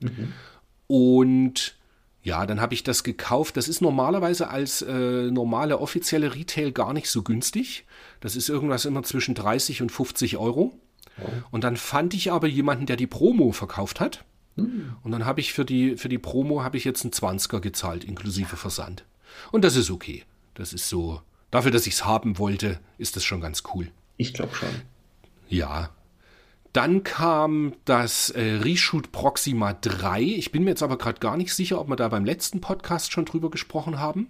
Mhm. 0.00 0.32
Und 0.86 1.76
ja, 2.22 2.46
dann 2.46 2.60
habe 2.60 2.74
ich 2.74 2.84
das 2.84 3.02
gekauft. 3.02 3.56
Das 3.56 3.68
ist 3.68 3.80
normalerweise 3.80 4.48
als 4.48 4.82
äh, 4.82 5.30
normale 5.30 5.78
offizielle 5.78 6.34
Retail 6.34 6.70
gar 6.70 6.92
nicht 6.92 7.10
so 7.10 7.22
günstig. 7.22 7.84
Das 8.20 8.36
ist 8.36 8.48
irgendwas 8.48 8.84
immer 8.84 9.02
zwischen 9.02 9.34
30 9.34 9.82
und 9.82 9.90
50 9.90 10.36
Euro. 10.36 10.72
Oh. 11.18 11.28
Und 11.50 11.64
dann 11.64 11.76
fand 11.76 12.14
ich 12.14 12.30
aber 12.30 12.46
jemanden, 12.46 12.86
der 12.86 12.96
die 12.96 13.08
Promo 13.08 13.50
verkauft 13.50 13.98
hat. 13.98 14.24
Hm. 14.56 14.94
Und 15.02 15.10
dann 15.10 15.26
habe 15.26 15.40
ich 15.40 15.52
für 15.52 15.64
die, 15.64 15.96
für 15.96 16.08
die 16.08 16.18
Promo 16.18 16.62
habe 16.62 16.76
ich 16.76 16.84
jetzt 16.84 17.02
einen 17.02 17.12
20er 17.12 17.60
gezahlt, 17.60 18.04
inklusive 18.04 18.56
Versand. 18.56 19.04
Und 19.50 19.64
das 19.64 19.74
ist 19.74 19.90
okay. 19.90 20.24
Das 20.54 20.72
ist 20.72 20.88
so, 20.88 21.22
dafür, 21.50 21.70
dass 21.72 21.86
ich 21.86 21.94
es 21.94 22.04
haben 22.04 22.38
wollte, 22.38 22.78
ist 22.98 23.16
das 23.16 23.24
schon 23.24 23.40
ganz 23.40 23.64
cool. 23.74 23.90
Ich 24.16 24.32
glaube 24.32 24.54
schon. 24.54 24.68
Ja, 25.48 25.90
dann 26.72 27.02
kam 27.02 27.74
das 27.84 28.30
äh, 28.30 28.40
Reshoot 28.62 29.12
Proxima 29.12 29.74
3. 29.74 30.22
Ich 30.22 30.52
bin 30.52 30.64
mir 30.64 30.70
jetzt 30.70 30.82
aber 30.82 30.98
gerade 30.98 31.20
gar 31.20 31.36
nicht 31.36 31.52
sicher, 31.54 31.80
ob 31.80 31.88
wir 31.88 31.96
da 31.96 32.08
beim 32.08 32.24
letzten 32.24 32.60
Podcast 32.60 33.12
schon 33.12 33.24
drüber 33.24 33.50
gesprochen 33.50 33.98
haben. 33.98 34.28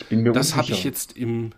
Ich 0.00 0.06
bin 0.06 0.22
mir 0.22 0.32
Das 0.32 0.56
habe 0.56 0.72
ich 0.72 0.84
jetzt 0.84 1.16
im. 1.16 1.52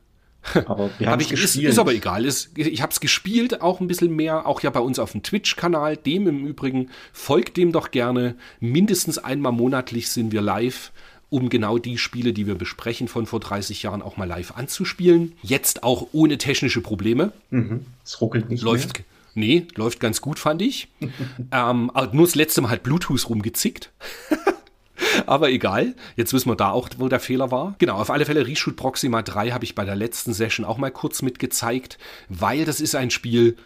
Aber 0.67 0.91
wir 0.99 1.09
haben 1.09 1.21
gespielt. 1.21 1.43
Ist, 1.43 1.57
ist, 1.57 1.79
aber 1.79 1.95
egal. 1.95 2.27
Ist, 2.27 2.51
ich 2.59 2.83
habe 2.83 2.93
es 2.93 3.01
gespielt, 3.01 3.63
auch 3.63 3.81
ein 3.81 3.87
bisschen 3.87 4.15
mehr, 4.15 4.47
auch 4.47 4.61
ja 4.61 4.69
bei 4.69 4.81
uns 4.81 4.99
auf 4.99 5.13
dem 5.13 5.23
Twitch-Kanal. 5.23 5.97
Dem 5.97 6.27
im 6.27 6.47
Übrigen, 6.47 6.91
folgt 7.15 7.57
dem 7.57 7.73
doch 7.73 7.91
gerne. 7.93 8.35
Mindestens 8.61 9.17
einmal 9.17 9.53
monatlich 9.53 10.11
sind 10.11 10.33
wir 10.33 10.43
live 10.43 10.93
um 11.31 11.49
genau 11.49 11.79
die 11.79 11.97
Spiele, 11.97 12.33
die 12.33 12.47
wir 12.47 12.55
besprechen 12.55 13.09
von 13.09 13.27
vor 13.27 13.41
30 13.41 13.83
Jahren, 13.83 14.03
auch 14.03 14.17
mal 14.17 14.29
live 14.29 14.53
anzuspielen. 14.57 15.33
Jetzt 15.43 15.83
auch 15.83 16.09
ohne 16.13 16.39
technische 16.39 16.81
Probleme. 16.81 17.33
Mhm. 17.51 17.87
Es 18.05 18.21
ruckelt 18.21 18.51
nicht 18.51 18.63
Läuft, 18.63 18.99
mehr. 18.99 19.05
Nee, 19.35 19.67
läuft 19.75 20.01
ganz 20.01 20.21
gut, 20.21 20.39
fand 20.39 20.63
ich. 20.63 20.89
ähm, 21.53 21.91
nur 22.13 22.27
das 22.27 22.35
letzte 22.35 22.61
Mal 22.61 22.71
hat 22.71 22.83
Bluetooth 22.83 23.29
rumgezickt. 23.29 23.93
Aber 25.27 25.51
egal, 25.51 25.95
jetzt 26.17 26.33
wissen 26.33 26.49
wir 26.49 26.57
da 26.57 26.71
auch, 26.71 26.89
wo 26.99 27.09
der 27.09 27.21
Fehler 27.21 27.51
war. 27.51 27.75
Genau, 27.79 27.97
auf 27.97 28.11
alle 28.11 28.27
Fälle 28.27 28.47
Reshoot 28.47 28.77
Proxima 28.77 29.23
3 29.23 29.51
habe 29.51 29.65
ich 29.65 29.75
bei 29.75 29.85
der 29.85 29.97
letzten 29.97 30.33
Session 30.33 30.65
auch 30.65 30.79
mal 30.79 30.91
kurz 30.91 31.23
mitgezeigt, 31.23 31.99
weil 32.29 32.65
das 32.65 32.81
ist 32.81 32.95
ein 32.95 33.11
Spiel, 33.11 33.57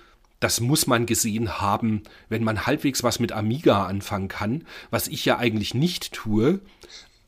das 0.40 0.61
muss 0.61 0.87
man 0.87 1.07
gesehen 1.07 1.61
haben, 1.61 2.02
wenn 2.28 2.44
man 2.44 2.66
halbwegs 2.66 3.02
was 3.02 3.18
mit 3.18 3.33
Amiga 3.33 3.87
anfangen 3.87 4.28
kann, 4.28 4.64
was 4.90 5.09
ich 5.09 5.24
ja 5.24 5.38
eigentlich 5.38 5.74
nicht 5.74 6.12
tue. 6.12 6.61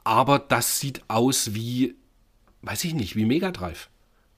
Aber 0.05 0.38
das 0.38 0.81
sieht 0.81 1.03
aus 1.09 1.55
wie, 1.55 1.96
weiß 2.62 2.85
ich 2.85 2.94
nicht, 2.94 3.16
wie 3.16 3.26
Mega 3.26 3.50
Drive. 3.50 3.90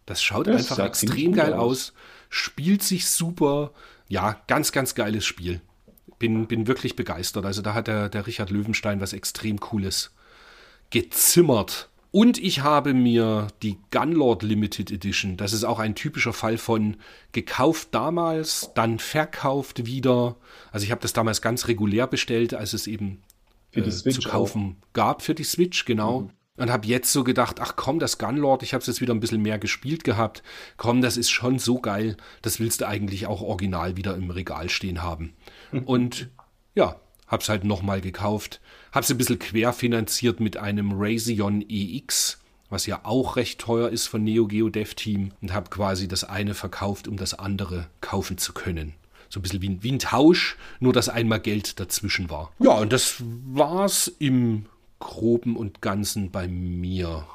Das 0.07 0.23
schaut 0.23 0.47
das 0.47 0.71
einfach 0.71 0.85
extrem 0.87 1.33
geil 1.33 1.53
aus. 1.53 1.61
aus, 1.61 1.93
spielt 2.29 2.83
sich 2.83 3.07
super, 3.07 3.73
ja, 4.13 4.43
ganz, 4.47 4.73
ganz 4.73 4.95
geiles 4.95 5.25
Spiel. 5.25 5.63
Bin, 6.19 6.47
bin 6.47 6.67
wirklich 6.67 6.97
begeistert. 6.97 7.47
Also 7.47 7.63
da 7.63 7.73
hat 7.73 7.87
der, 7.87 8.11
der 8.11 8.27
Richard 8.27 8.51
Löwenstein 8.51 9.01
was 9.01 9.15
extrem 9.15 9.59
Cooles 9.59 10.15
gezimmert. 10.91 11.89
Und 12.11 12.37
ich 12.37 12.61
habe 12.61 12.93
mir 12.93 13.49
die 13.63 13.79
Gunlord 13.91 14.43
Limited 14.43 14.91
Edition, 14.91 15.39
das 15.39 15.55
ist 15.55 15.65
auch 15.65 15.79
ein 15.79 15.95
typischer 15.95 16.35
Fall 16.35 16.59
von 16.59 16.99
gekauft 17.33 17.89
damals, 17.93 18.71
dann 18.75 18.99
verkauft 18.99 19.87
wieder. 19.87 20.37
Also 20.73 20.85
ich 20.85 20.91
habe 20.91 21.01
das 21.01 21.15
damals 21.15 21.41
ganz 21.41 21.67
regulär 21.67 22.07
bestellt, 22.07 22.53
als 22.53 22.75
es 22.75 22.87
eben 22.87 23.23
äh, 23.73 23.83
zu 23.89 24.21
kaufen 24.21 24.77
auch. 24.79 24.93
gab 24.93 25.23
für 25.23 25.35
die 25.35 25.45
Switch, 25.45 25.87
genau. 25.87 26.21
Mhm. 26.21 26.31
Und 26.59 26.71
habe 26.71 26.87
jetzt 26.87 27.11
so 27.11 27.25
gedacht, 27.25 27.61
ach 27.61 27.77
komm, 27.77 27.99
das 27.99 28.19
Gunlord, 28.19 28.63
ich 28.63 28.75
habe 28.75 28.83
es 28.83 28.87
jetzt 28.87 29.01
wieder 29.01 29.15
ein 29.15 29.21
bisschen 29.21 29.41
mehr 29.41 29.59
gespielt 29.59 30.05
gehabt. 30.05 30.43
Komm, 30.77 31.01
das 31.01 31.17
ist 31.17 31.31
schon 31.31 31.59
so 31.59 31.81
geil, 31.81 32.17
das 32.43 32.61
willst 32.61 32.83
du 32.83 32.89
eigentlich 32.89 33.27
auch 33.27 33.41
original 33.41 33.97
wieder 33.97 34.15
im 34.15 34.31
Regal 34.31 34.69
stehen 34.69 35.03
haben. 35.03 35.33
Und 35.87 36.29
ja, 36.75 36.97
hab's 37.27 37.49
halt 37.49 37.65
nochmal 37.65 38.03
gekauft. 38.03 38.61
Hab's 38.93 39.11
ein 39.11 39.17
bisschen 39.17 39.39
querfinanziert 39.39 40.41
mit 40.41 40.59
einem 40.59 40.93
Radeon 40.95 41.65
EX, 41.67 42.39
was 42.69 42.85
ja 42.85 43.01
auch 43.05 43.37
recht 43.37 43.59
teuer 43.59 43.89
ist 43.89 44.07
von 44.07 44.23
Neo 44.23 44.47
Geo 44.47 44.69
Dev 44.69 44.95
Team. 44.95 45.33
Und 45.41 45.55
habe 45.55 45.71
quasi 45.71 46.07
das 46.07 46.23
eine 46.25 46.53
verkauft, 46.53 47.09
um 47.09 47.17
das 47.17 47.33
andere 47.33 47.87
kaufen 48.03 48.37
zu 48.37 48.53
können. 48.53 48.93
So 49.31 49.41
ein 49.41 49.43
bisschen 49.43 49.63
wie, 49.63 49.83
wie 49.83 49.93
ein 49.93 49.99
Tausch, 49.99 50.59
nur 50.81 50.93
dass 50.93 51.09
einmal 51.09 51.41
Geld 51.41 51.81
dazwischen 51.81 52.29
war. 52.29 52.53
Ja, 52.59 52.73
und 52.73 52.93
das 52.93 53.17
war's 53.25 54.15
im 54.19 54.67
Groben 55.03 55.57
und 55.57 55.83
Ganzen 55.83 56.31
bei 56.31 56.49
mir, 56.49 57.27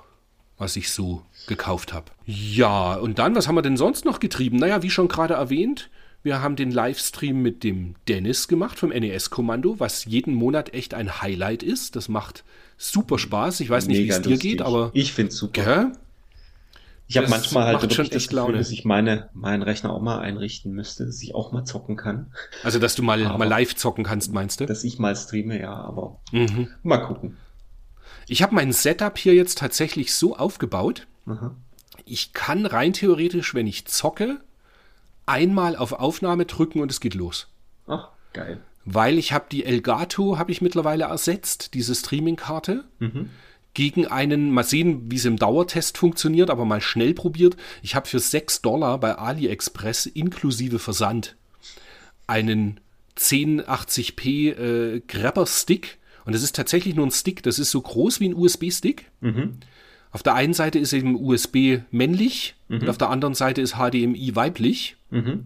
was 0.57 0.75
ich 0.75 0.91
so 0.91 1.21
gekauft 1.47 1.93
habe. 1.93 2.11
Ja, 2.25 2.95
und 2.95 3.19
dann, 3.19 3.35
was 3.35 3.47
haben 3.47 3.55
wir 3.55 3.61
denn 3.61 3.77
sonst 3.77 4.05
noch 4.05 4.19
getrieben? 4.19 4.57
Naja, 4.57 4.81
wie 4.83 4.89
schon 4.89 5.07
gerade 5.07 5.35
erwähnt, 5.35 5.89
wir 6.23 6.41
haben 6.41 6.55
den 6.55 6.71
Livestream 6.71 7.41
mit 7.41 7.63
dem 7.63 7.95
Dennis 8.07 8.47
gemacht 8.47 8.79
vom 8.79 8.89
NES-Kommando, 8.89 9.79
was 9.79 10.05
jeden 10.05 10.33
Monat 10.33 10.73
echt 10.73 10.93
ein 10.93 11.21
Highlight 11.21 11.61
ist. 11.61 11.95
Das 11.95 12.09
macht 12.09 12.43
super 12.77 13.19
Spaß. 13.19 13.59
Ich 13.59 13.69
weiß 13.69 13.87
nicht, 13.87 13.99
wie 13.99 14.09
es 14.09 14.21
dir 14.21 14.37
geht, 14.37 14.61
aber. 14.61 14.91
Ich 14.93 15.13
finde 15.13 15.31
es 15.31 15.37
super. 15.37 15.63
Gell? 15.63 15.91
Ich 17.09 17.15
habe 17.15 17.29
manchmal 17.29 17.65
halt 17.65 17.81
wirklich 17.81 17.95
schon 17.95 18.09
das 18.09 18.27
Gefühl, 18.27 18.57
dass 18.57 18.71
ich 18.71 18.83
meine, 18.83 19.29
meinen 19.33 19.63
Rechner 19.63 19.93
auch 19.93 20.01
mal 20.01 20.19
einrichten 20.19 20.73
müsste, 20.73 21.05
dass 21.05 21.21
ich 21.21 21.33
auch 21.33 21.53
mal 21.53 21.63
zocken 21.63 21.95
kann. 21.95 22.33
Also, 22.63 22.79
dass 22.79 22.95
du 22.95 23.03
mal, 23.03 23.37
mal 23.37 23.47
live 23.47 23.75
zocken 23.75 24.03
kannst, 24.03 24.33
meinst 24.33 24.59
du? 24.59 24.65
Dass 24.65 24.83
ich 24.83 24.99
mal 24.99 25.15
streame, 25.15 25.61
ja, 25.61 25.73
aber 25.73 26.19
mhm. 26.33 26.67
mal 26.83 26.97
gucken. 26.97 27.37
Ich 28.27 28.41
habe 28.43 28.55
mein 28.55 28.73
Setup 28.73 29.17
hier 29.17 29.33
jetzt 29.33 29.57
tatsächlich 29.57 30.13
so 30.13 30.35
aufgebaut. 30.35 31.07
Aha. 31.25 31.55
Ich 32.05 32.33
kann 32.33 32.65
rein 32.65 32.93
theoretisch, 32.93 33.53
wenn 33.53 33.67
ich 33.67 33.85
zocke, 33.85 34.41
einmal 35.25 35.75
auf 35.75 35.93
Aufnahme 35.93 36.45
drücken 36.45 36.81
und 36.81 36.91
es 36.91 36.99
geht 36.99 37.15
los. 37.15 37.47
Ach, 37.87 38.09
geil. 38.33 38.61
Weil 38.85 39.17
ich 39.17 39.33
habe 39.33 39.45
die 39.51 39.65
Elgato 39.65 40.37
habe 40.37 40.51
ich 40.51 40.61
mittlerweile 40.61 41.05
ersetzt, 41.05 41.73
diese 41.73 41.95
Streaming-Karte. 41.95 42.85
Mhm. 42.99 43.29
Gegen 43.73 44.07
einen, 44.07 44.51
mal 44.51 44.63
sehen, 44.63 45.11
wie 45.11 45.17
es 45.17 45.25
im 45.25 45.37
Dauertest 45.37 45.97
funktioniert, 45.97 46.49
aber 46.49 46.65
mal 46.65 46.81
schnell 46.81 47.13
probiert. 47.13 47.57
Ich 47.83 47.95
habe 47.95 48.07
für 48.07 48.19
6 48.19 48.61
Dollar 48.61 48.97
bei 48.99 49.17
AliExpress 49.17 50.07
inklusive 50.07 50.79
Versand 50.79 51.35
einen 52.25 52.79
1080p 53.17 54.57
äh, 54.57 55.01
Grabber-Stick 55.07 55.96
und 56.27 56.33
das 56.33 56.43
ist 56.43 56.57
tatsächlich 56.57 56.93
nur 56.93 57.07
ein 57.07 57.11
Stick, 57.11 57.41
das 57.41 57.57
ist 57.57 57.71
so 57.71 57.79
groß 57.79 58.19
wie 58.19 58.27
ein 58.27 58.35
USB-Stick. 58.35 59.09
Mhm. 59.21 59.61
Auf 60.11 60.23
der 60.23 60.33
einen 60.33 60.53
Seite 60.53 60.77
ist 60.77 60.91
eben 60.91 61.15
USB 61.15 61.79
männlich 61.89 62.55
mhm. 62.67 62.81
und 62.81 62.89
auf 62.89 62.97
der 62.97 63.09
anderen 63.09 63.33
Seite 63.33 63.61
ist 63.61 63.75
HDMI 63.75 64.35
weiblich. 64.35 64.97
Mhm. 65.09 65.45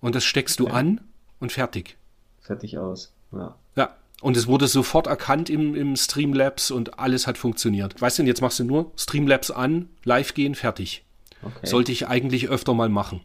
Und 0.00 0.14
das 0.14 0.24
steckst 0.24 0.60
du 0.60 0.68
an 0.68 1.02
und 1.40 1.52
fertig. 1.52 1.98
Fertig 2.40 2.78
aus, 2.78 3.12
ja. 3.32 3.54
Ja, 3.76 3.96
und 4.22 4.38
es 4.38 4.46
wurde 4.46 4.66
sofort 4.66 5.08
erkannt 5.08 5.50
im, 5.50 5.74
im 5.74 5.94
Streamlabs 5.94 6.70
und 6.70 6.98
alles 6.98 7.26
hat 7.26 7.36
funktioniert. 7.36 8.00
Weißt 8.00 8.18
du, 8.18 8.22
jetzt 8.22 8.40
machst 8.40 8.58
du 8.58 8.64
nur 8.64 8.92
Streamlabs 8.96 9.50
an, 9.50 9.90
live 10.04 10.32
gehen, 10.32 10.54
fertig. 10.54 11.04
Okay. 11.42 11.66
Sollte 11.66 11.92
ich 11.92 12.08
eigentlich 12.08 12.48
öfter 12.48 12.72
mal 12.72 12.88
machen. 12.88 13.20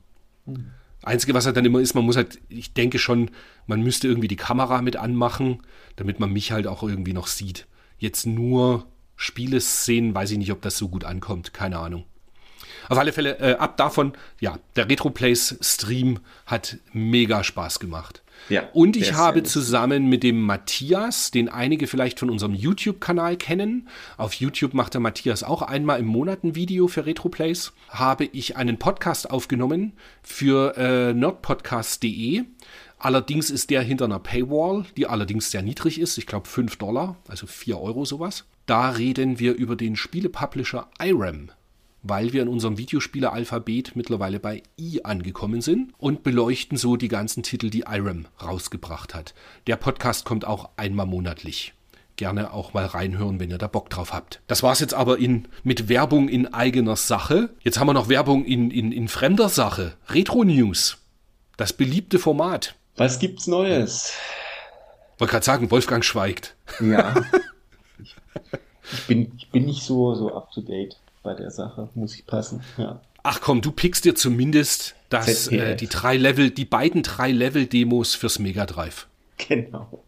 Mhm. 0.46 0.72
Einzige, 1.04 1.34
was 1.34 1.46
halt 1.46 1.56
dann 1.56 1.66
immer 1.66 1.80
ist, 1.80 1.94
man 1.94 2.06
muss 2.06 2.18
halt, 2.18 2.40
ich 2.50 2.74
denke 2.74 3.00
schon, 3.00 3.32
man 3.68 3.82
müsste 3.82 4.08
irgendwie 4.08 4.28
die 4.28 4.36
Kamera 4.36 4.82
mit 4.82 4.98
anmachen, 4.98 5.62
damit 5.96 6.20
man 6.20 6.32
mich 6.32 6.52
halt 6.52 6.68
auch 6.68 6.84
irgendwie 6.84 7.14
noch 7.14 7.28
sieht. 7.28 7.68
Jetzt 7.98 8.26
nur 8.26 8.86
Spieleszenen, 9.16 10.14
weiß 10.14 10.32
ich 10.32 10.38
nicht, 10.38 10.52
ob 10.52 10.62
das 10.62 10.78
so 10.78 10.90
gut 10.90 11.04
ankommt, 11.04 11.54
keine 11.54 11.80
Ahnung. 11.80 12.06
Auf 12.88 12.98
alle 12.98 13.14
Fälle, 13.14 13.40
äh, 13.40 13.56
ab 13.56 13.78
davon, 13.78 14.14
ja, 14.40 14.58
der 14.76 14.90
Retroplays 14.90 15.58
Stream 15.62 16.20
hat 16.46 16.78
mega 16.94 17.44
Spaß 17.44 17.80
gemacht. 17.80 18.24
Ja, 18.50 18.64
und 18.74 18.96
ich 18.96 19.14
habe 19.14 19.44
zusammen 19.44 20.08
mit 20.08 20.24
dem 20.24 20.42
Matthias, 20.42 21.32
den 21.32 21.50
einige 21.50 21.88
vielleicht 21.88 22.20
von 22.20 22.30
unserem 22.30 22.54
YouTube-Kanal 22.54 23.38
kennen, 23.38 23.88
auf 24.18 24.34
YouTube 24.34 24.74
macht 24.74 24.96
der 24.96 25.02
Matthias 25.02 25.44
auch 25.44 25.62
einmal 25.62 26.00
im 26.00 26.08
Monat 26.08 26.44
ein 26.44 26.56
Video 26.56 26.88
für 26.88 27.06
Retroplays, 27.06 27.74
habe 27.90 28.26
ich 28.26 28.58
einen 28.58 28.78
Podcast 28.78 29.30
aufgenommen 29.30 29.94
für 30.24 30.76
äh, 30.78 31.14
nerdpodcast.de. 31.14 32.44
Allerdings 32.98 33.50
ist 33.50 33.70
der 33.70 33.82
hinter 33.82 34.06
einer 34.06 34.20
Paywall, 34.20 34.86
die 34.98 35.08
allerdings 35.08 35.52
sehr 35.52 35.62
niedrig 35.62 36.00
ist, 36.00 36.18
ich 36.18 36.26
glaube 36.26 36.48
5 36.48 36.76
Dollar, 36.78 37.18
also 37.28 37.48
4 37.48 37.80
Euro 37.80 38.04
sowas. 38.04 38.46
Da 38.66 38.90
reden 38.90 39.40
wir 39.40 39.56
über 39.56 39.76
den 39.76 39.96
Spielepublisher 39.96 40.90
IRAM 41.02 41.52
weil 42.02 42.34
wir 42.34 42.42
in 42.42 42.48
unserem 42.48 42.78
Videospieler-Alphabet 42.78 43.96
mittlerweile 43.96 44.40
bei 44.40 44.64
I 44.78 45.04
angekommen 45.04 45.62
sind 45.62 45.94
und 45.98 46.24
beleuchten 46.24 46.78
so 46.78 46.96
die 46.96 47.08
ganzen 47.08 47.44
Titel, 47.44 47.70
die 47.70 47.86
IRAM 47.90 48.28
rausgebracht 48.42 49.14
hat. 49.14 49.34
Der 49.68 49.76
Podcast 49.76 50.26
kommt 50.26 50.46
auch 50.46 50.70
einmal 50.78 51.06
monatlich. 51.06 51.74
Gerne 52.16 52.52
auch 52.52 52.74
mal 52.74 52.86
reinhören, 52.86 53.40
wenn 53.40 53.50
ihr 53.50 53.58
da 53.58 53.68
Bock 53.68 53.90
drauf 53.90 54.12
habt. 54.12 54.42
Das 54.48 54.62
war's 54.62 54.82
jetzt 54.82 54.94
aber 54.94 55.20
in, 55.20 55.48
mit 55.64 55.88
Werbung 55.88 56.28
in 56.28 56.54
eigener 56.54 56.96
Sache. 56.96 57.50
Jetzt 57.62 57.80
haben 57.80 57.88
wir 57.88 57.94
noch 57.94 58.10
Werbung 58.10 58.44
in, 58.46 58.72
in, 58.72 58.92
in 58.92 59.08
fremder 59.08 59.48
Sache. 59.48 59.94
Retro 60.10 60.44
News. 60.44 60.98
Das 61.56 61.74
beliebte 61.74 62.20
Format. 62.20 62.76
Was 62.98 63.20
gibt's 63.20 63.48
Neues? 63.48 64.14
Wollte 65.18 65.32
gerade 65.32 65.46
sagen, 65.46 65.72
Wolfgang 65.72 66.04
schweigt. 66.04 66.56
Ja. 66.82 67.16
ich, 68.02 68.16
ich, 68.92 69.08
bin, 69.08 69.32
ich 69.38 69.50
bin 69.50 69.66
nicht 69.66 69.84
so, 69.84 70.14
so 70.16 70.34
up 70.36 70.52
to 70.52 70.62
date 70.62 70.98
bei 71.24 71.34
der 71.34 71.52
Sache, 71.52 71.90
muss 71.96 72.16
ich 72.16 72.26
passen. 72.26 72.62
Ja. 72.78 73.02
Ach 73.24 73.42
komm, 73.42 73.62
du 73.62 73.72
pickst 73.72 74.06
dir 74.06 74.16
zumindest 74.16 74.96
das, 75.10 75.48
äh, 75.48 75.76
die 75.76 75.88
drei 75.88 76.18
Level, 76.18 76.52
die 76.52 76.66
beiden 76.66 77.04
drei 77.04 77.32
Level 77.32 77.66
Demos 77.66 78.16
fürs 78.16 78.40
Mega 78.40 78.66
Drive. 78.66 79.08
Genau. 79.48 80.04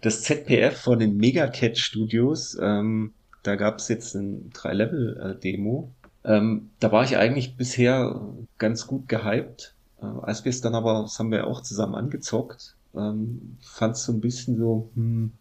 Das 0.00 0.22
ZPF 0.22 0.80
von 0.80 0.98
den 0.98 1.16
Megacat 1.16 1.78
Studios, 1.78 2.56
ähm, 2.60 3.12
da 3.42 3.56
gab 3.56 3.78
es 3.78 3.88
jetzt 3.88 4.14
ein 4.14 4.50
drei 4.52 4.72
Level 4.72 5.36
äh, 5.36 5.40
Demo. 5.40 5.90
Ähm, 6.24 6.70
da 6.80 6.92
war 6.92 7.04
ich 7.04 7.16
eigentlich 7.16 7.56
bisher 7.56 8.20
ganz 8.58 8.86
gut 8.86 9.08
gehypt. 9.08 9.74
Äh, 10.00 10.06
als 10.22 10.44
wir 10.44 10.50
es 10.50 10.60
dann 10.60 10.74
aber, 10.74 11.02
das 11.02 11.18
haben 11.18 11.30
wir 11.30 11.46
auch 11.46 11.62
zusammen 11.62 11.94
angezockt, 11.94 12.76
ähm, 12.94 13.56
fand 13.60 13.96
es 13.96 14.04
so 14.04 14.12
ein 14.12 14.20
bisschen 14.20 14.58
so, 14.58 14.90
hm, 14.94 15.32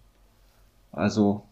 also 0.92 1.47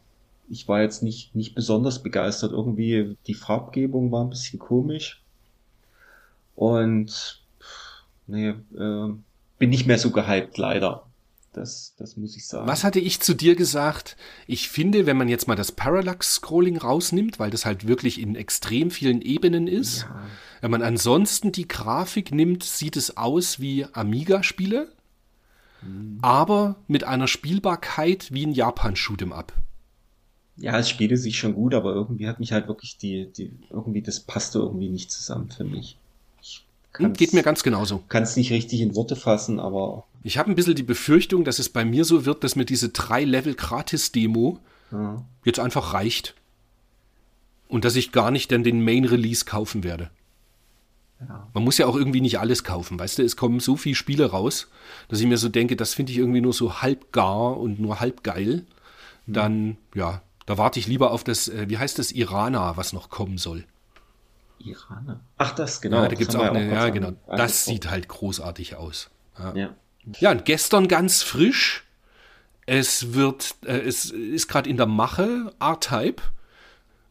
ich 0.49 0.67
war 0.67 0.81
jetzt 0.81 1.03
nicht, 1.03 1.36
nicht 1.36 1.55
besonders 1.55 2.03
begeistert. 2.03 2.51
Irgendwie 2.51 3.17
die 3.27 3.34
Farbgebung 3.34 4.12
war 4.12 4.23
ein 4.23 4.29
bisschen 4.29 4.60
komisch. 4.60 5.23
Und 6.55 7.43
nee, 8.27 8.49
äh, 8.49 9.13
bin 9.58 9.69
nicht 9.69 9.88
mehr 9.88 9.97
so 9.97 10.12
gehypt, 10.12 10.58
leider. 10.58 11.05
Das, 11.51 11.95
das 11.97 12.17
muss 12.17 12.36
ich 12.36 12.45
sagen. 12.47 12.67
Was 12.67 12.84
hatte 12.84 12.99
ich 12.99 13.21
zu 13.21 13.34
dir 13.34 13.55
gesagt? 13.55 14.17
Ich 14.45 14.67
finde, 14.67 15.05
wenn 15.05 15.15
man 15.15 15.29
jetzt 15.29 15.47
mal 15.47 15.55
das 15.55 15.71
Parallax-Scrolling 15.71 16.77
rausnimmt, 16.77 17.39
weil 17.39 17.49
das 17.49 17.65
halt 17.65 17.88
wirklich 17.88 18.19
in 18.19 18.36
extrem 18.36 18.91
vielen 18.91 19.21
Ebenen 19.21 19.67
ist, 19.67 20.01
ja. 20.01 20.21
wenn 20.60 20.71
man 20.71 20.81
ansonsten 20.81 21.53
die 21.53 21.67
Grafik 21.67 22.34
nimmt, 22.34 22.63
sieht 22.63 22.97
es 22.97 23.15
aus 23.15 23.62
wie 23.62 23.86
Amiga-Spiele, 23.86 24.91
mhm. 25.81 26.19
aber 26.21 26.75
mit 26.88 27.05
einer 27.05 27.27
Spielbarkeit 27.27 28.34
wie 28.34 28.45
ein 28.45 28.53
Japan-Shoot'em 28.53 29.31
Up 29.31 29.53
ja, 30.57 30.77
es 30.79 30.89
spielte 30.89 31.17
sich 31.17 31.37
schon 31.37 31.53
gut, 31.53 31.73
aber 31.73 31.93
irgendwie 31.93 32.27
hat 32.27 32.39
mich 32.39 32.51
halt 32.51 32.67
wirklich 32.67 32.97
die, 32.97 33.27
die, 33.31 33.51
irgendwie, 33.69 34.01
das 34.01 34.21
passte 34.21 34.59
irgendwie 34.59 34.89
nicht 34.89 35.11
zusammen 35.11 35.49
für 35.49 35.65
mich. 35.65 35.97
Hm, 36.97 37.13
geht 37.13 37.33
mir 37.33 37.43
ganz 37.43 37.63
genauso. 37.63 38.03
Kann 38.07 38.23
es 38.23 38.37
nicht 38.37 38.51
richtig 38.51 38.81
in 38.81 38.95
Worte 38.95 39.15
fassen, 39.15 39.59
aber. 39.59 40.05
Ich 40.23 40.37
habe 40.37 40.49
ein 40.49 40.55
bisschen 40.55 40.75
die 40.75 40.83
Befürchtung, 40.83 41.43
dass 41.43 41.59
es 41.59 41.69
bei 41.69 41.83
mir 41.83 42.05
so 42.05 42.25
wird, 42.25 42.43
dass 42.43 42.55
mir 42.55 42.65
diese 42.65 42.89
drei 42.89 43.23
Level 43.23 43.53
Gratis-Demo 43.53 44.59
ja. 44.91 45.23
jetzt 45.43 45.59
einfach 45.59 45.93
reicht. 45.93 46.35
Und 47.67 47.83
dass 47.83 47.95
ich 47.95 48.11
gar 48.11 48.31
nicht 48.31 48.51
dann 48.51 48.63
den 48.63 48.83
Main 48.83 49.05
Release 49.05 49.43
kaufen 49.43 49.83
werde. 49.83 50.09
Ja. 51.19 51.47
Man 51.53 51.63
muss 51.63 51.77
ja 51.77 51.87
auch 51.87 51.95
irgendwie 51.95 52.21
nicht 52.21 52.39
alles 52.39 52.63
kaufen, 52.63 52.97
weißt 52.97 53.17
du? 53.17 53.23
Es 53.23 53.35
kommen 53.35 53.59
so 53.59 53.75
viele 53.75 53.95
Spiele 53.95 54.27
raus, 54.27 54.69
dass 55.07 55.19
ich 55.19 55.25
mir 55.25 55.37
so 55.37 55.49
denke, 55.49 55.75
das 55.75 55.93
finde 55.93 56.11
ich 56.11 56.17
irgendwie 56.17 56.41
nur 56.41 56.53
so 56.53 56.81
halb 56.81 57.11
gar 57.11 57.57
und 57.57 57.79
nur 57.79 57.99
halb 57.99 58.23
geil. 58.23 58.65
Hm. 59.25 59.33
Dann, 59.33 59.77
ja, 59.95 60.21
da 60.45 60.58
warte 60.58 60.79
ich 60.79 60.88
lieber 60.88 61.12
auf 61.12 61.23
das, 61.23 61.47
äh, 61.47 61.69
wie 61.69 61.77
heißt 61.77 61.99
das, 61.99 62.12
Irana, 62.12 62.77
was 62.77 62.93
noch 62.93 63.10
kommen 63.10 63.38
soll. 63.38 63.65
Irana? 64.60 65.19
Ach, 65.38 65.53
das, 65.55 65.81
genau. 65.81 66.03
Ja, 66.03 66.08
da 66.08 66.15
gibt 66.15 66.29
es 66.29 66.36
auch 66.36 66.43
eine, 66.43 66.71
ja, 66.71 66.89
genau. 66.89 67.13
Das 67.27 67.65
sieht 67.65 67.89
halt 67.89 68.08
großartig 68.08 68.75
aus. 68.75 69.10
Ja. 69.38 69.55
ja. 69.55 69.69
ja, 70.19 70.31
und 70.31 70.45
gestern 70.45 70.88
ganz 70.88 71.23
frisch. 71.23 71.84
Es 72.67 73.13
wird, 73.13 73.55
äh, 73.65 73.77
es 73.79 74.10
ist 74.10 74.47
gerade 74.47 74.69
in 74.69 74.77
der 74.77 74.88
Mache, 74.88 75.53
R-Type 75.60 76.23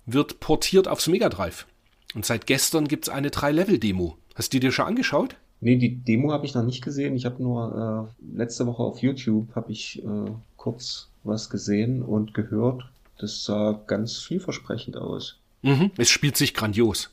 wird 0.04 0.40
portiert 0.40 0.88
aufs 0.88 1.06
Mega 1.06 1.28
Drive. 1.28 1.66
Und 2.14 2.24
seit 2.26 2.46
gestern 2.46 2.88
gibt 2.88 3.06
es 3.06 3.14
eine 3.14 3.28
3-Level-Demo. 3.28 4.16
Hast 4.34 4.52
du 4.52 4.60
dir 4.60 4.72
schon 4.72 4.86
angeschaut? 4.86 5.36
Nee, 5.60 5.76
die 5.76 5.96
Demo 5.96 6.32
habe 6.32 6.44
ich 6.44 6.54
noch 6.54 6.64
nicht 6.64 6.82
gesehen. 6.82 7.16
Ich 7.16 7.24
habe 7.24 7.42
nur 7.42 8.10
äh, 8.10 8.36
letzte 8.36 8.66
Woche 8.66 8.82
auf 8.82 8.98
YouTube 8.98 9.54
habe 9.54 9.72
ich 9.72 10.04
äh, 10.04 10.30
kurz 10.56 11.08
was 11.22 11.48
gesehen 11.48 12.02
und 12.02 12.34
gehört 12.34 12.84
das 13.18 13.44
sah 13.44 13.80
ganz 13.86 14.18
vielversprechend 14.18 14.96
aus. 14.96 15.38
Mhm, 15.62 15.90
es 15.96 16.10
spielt 16.10 16.36
sich 16.36 16.54
grandios. 16.54 17.10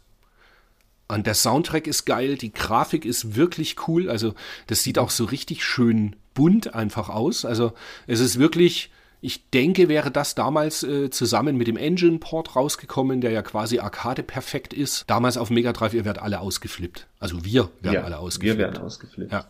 Und 1.07 1.27
der 1.27 1.33
Soundtrack 1.33 1.87
ist 1.87 2.05
geil, 2.05 2.37
die 2.37 2.53
Grafik 2.53 3.03
ist 3.03 3.35
wirklich 3.35 3.87
cool. 3.87 4.09
Also, 4.09 4.33
das 4.67 4.83
sieht 4.83 4.97
auch 4.97 5.09
so 5.09 5.25
richtig 5.25 5.63
schön 5.63 6.15
bunt 6.33 6.73
einfach 6.73 7.09
aus. 7.09 7.43
Also, 7.43 7.73
es 8.07 8.21
ist 8.21 8.39
wirklich, 8.39 8.91
ich 9.19 9.49
denke, 9.49 9.89
wäre 9.89 10.09
das 10.09 10.35
damals 10.35 10.83
äh, 10.83 11.09
zusammen 11.09 11.57
mit 11.57 11.67
dem 11.67 11.75
Engine-Port 11.75 12.55
rausgekommen, 12.55 13.19
der 13.19 13.31
ja 13.31 13.41
quasi 13.41 13.79
Arcade 13.79 14.23
perfekt 14.23 14.73
ist. 14.73 15.03
Damals 15.07 15.35
auf 15.35 15.49
Mega 15.49 15.73
Drive, 15.73 15.93
ihr 15.93 16.05
werdet 16.05 16.23
alle 16.23 16.39
ausgeflippt. 16.39 17.07
Also, 17.19 17.43
wir 17.43 17.69
werden 17.81 17.95
ja, 17.95 18.03
alle 18.03 18.17
ausgeflippt. 18.17 18.57
Wir 18.57 18.65
werden 18.65 18.81
ausgeflippt. 18.81 19.33
Ja, 19.33 19.45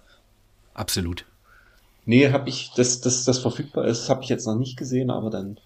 absolut. 0.74 1.26
Nee, 2.06 2.32
habe 2.32 2.50
ich, 2.50 2.72
dass 2.76 3.02
das, 3.02 3.24
das 3.24 3.38
verfügbar 3.38 3.86
ist, 3.86 4.10
habe 4.10 4.24
ich 4.24 4.30
jetzt 4.30 4.48
noch 4.48 4.56
nicht 4.56 4.78
gesehen, 4.78 5.12
aber 5.12 5.30
dann 5.30 5.60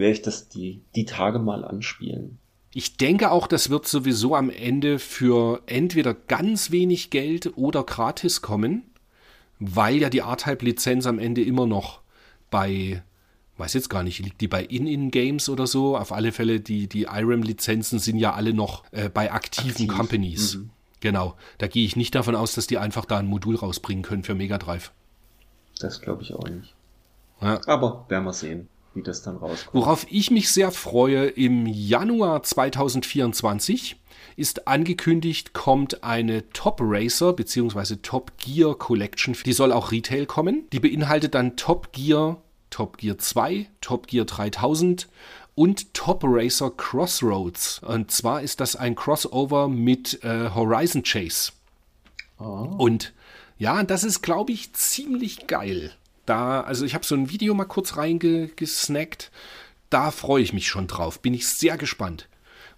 werde 0.00 0.14
ich 0.14 0.22
das 0.22 0.48
die, 0.48 0.82
die 0.96 1.04
Tage 1.04 1.38
mal 1.38 1.64
anspielen. 1.64 2.38
Ich 2.72 2.96
denke 2.96 3.30
auch, 3.30 3.46
das 3.46 3.70
wird 3.70 3.86
sowieso 3.86 4.34
am 4.34 4.50
Ende 4.50 4.98
für 4.98 5.62
entweder 5.66 6.14
ganz 6.14 6.70
wenig 6.70 7.10
Geld 7.10 7.56
oder 7.56 7.84
gratis 7.84 8.42
kommen, 8.42 8.82
weil 9.58 9.96
ja 9.96 10.08
die 10.08 10.20
R-Type-Lizenz 10.20 11.06
am 11.06 11.18
Ende 11.18 11.42
immer 11.42 11.66
noch 11.66 12.00
bei, 12.50 13.02
weiß 13.58 13.74
jetzt 13.74 13.90
gar 13.90 14.02
nicht, 14.02 14.20
liegt 14.20 14.40
die 14.40 14.48
bei 14.48 14.64
In-In-Games 14.64 15.48
oder 15.48 15.66
so? 15.66 15.96
Auf 15.96 16.12
alle 16.12 16.32
Fälle, 16.32 16.60
die, 16.60 16.88
die 16.88 17.02
IRAM-Lizenzen 17.02 17.98
sind 17.98 18.18
ja 18.18 18.34
alle 18.34 18.54
noch 18.54 18.84
äh, 18.92 19.08
bei 19.08 19.32
aktiven 19.32 19.70
Aktiv. 19.70 19.88
Companies. 19.88 20.56
Mhm. 20.56 20.70
Genau. 21.00 21.34
Da 21.58 21.66
gehe 21.66 21.84
ich 21.84 21.96
nicht 21.96 22.14
davon 22.14 22.36
aus, 22.36 22.54
dass 22.54 22.66
die 22.66 22.78
einfach 22.78 23.04
da 23.04 23.18
ein 23.18 23.26
Modul 23.26 23.56
rausbringen 23.56 24.04
können 24.04 24.22
für 24.22 24.34
Mega 24.34 24.58
Drive. 24.58 24.92
Das 25.80 26.00
glaube 26.00 26.22
ich 26.22 26.34
auch 26.34 26.48
nicht. 26.48 26.74
Ja. 27.40 27.60
Aber 27.66 28.04
werden 28.08 28.24
wir 28.24 28.32
sehen 28.32 28.68
wie 28.94 29.02
das 29.02 29.22
dann 29.22 29.36
rauskommt. 29.36 29.74
Worauf 29.74 30.06
ich 30.10 30.30
mich 30.30 30.50
sehr 30.50 30.70
freue, 30.70 31.26
im 31.26 31.66
Januar 31.66 32.42
2024 32.42 33.96
ist 34.36 34.66
angekündigt, 34.66 35.52
kommt 35.52 36.02
eine 36.02 36.48
Top 36.50 36.78
Racer 36.80 37.32
bzw. 37.32 37.96
Top 37.96 38.32
Gear 38.38 38.74
Collection. 38.74 39.36
Die 39.44 39.52
soll 39.52 39.72
auch 39.72 39.92
Retail 39.92 40.26
kommen. 40.26 40.64
Die 40.72 40.80
beinhaltet 40.80 41.34
dann 41.34 41.56
Top 41.56 41.92
Gear, 41.92 42.40
Top 42.70 42.98
Gear 42.98 43.18
2, 43.18 43.66
Top 43.80 44.06
Gear 44.06 44.24
3000 44.24 45.08
und 45.54 45.92
Top 45.94 46.22
Racer 46.24 46.70
Crossroads. 46.70 47.80
Und 47.80 48.10
zwar 48.10 48.42
ist 48.42 48.60
das 48.60 48.76
ein 48.76 48.94
Crossover 48.94 49.68
mit 49.68 50.22
äh, 50.24 50.50
Horizon 50.54 51.02
Chase. 51.02 51.52
Oh. 52.38 52.74
Und 52.78 53.12
ja, 53.58 53.82
das 53.82 54.04
ist, 54.04 54.22
glaube 54.22 54.52
ich, 54.52 54.72
ziemlich 54.72 55.46
geil 55.46 55.92
da, 56.30 56.60
also 56.60 56.84
ich 56.84 56.94
habe 56.94 57.04
so 57.04 57.16
ein 57.16 57.28
Video 57.28 57.54
mal 57.54 57.64
kurz 57.64 57.96
reingesnackt. 57.96 59.32
Da 59.90 60.12
freue 60.12 60.42
ich 60.42 60.52
mich 60.52 60.68
schon 60.68 60.86
drauf. 60.86 61.20
Bin 61.20 61.34
ich 61.34 61.48
sehr 61.48 61.76
gespannt. 61.76 62.28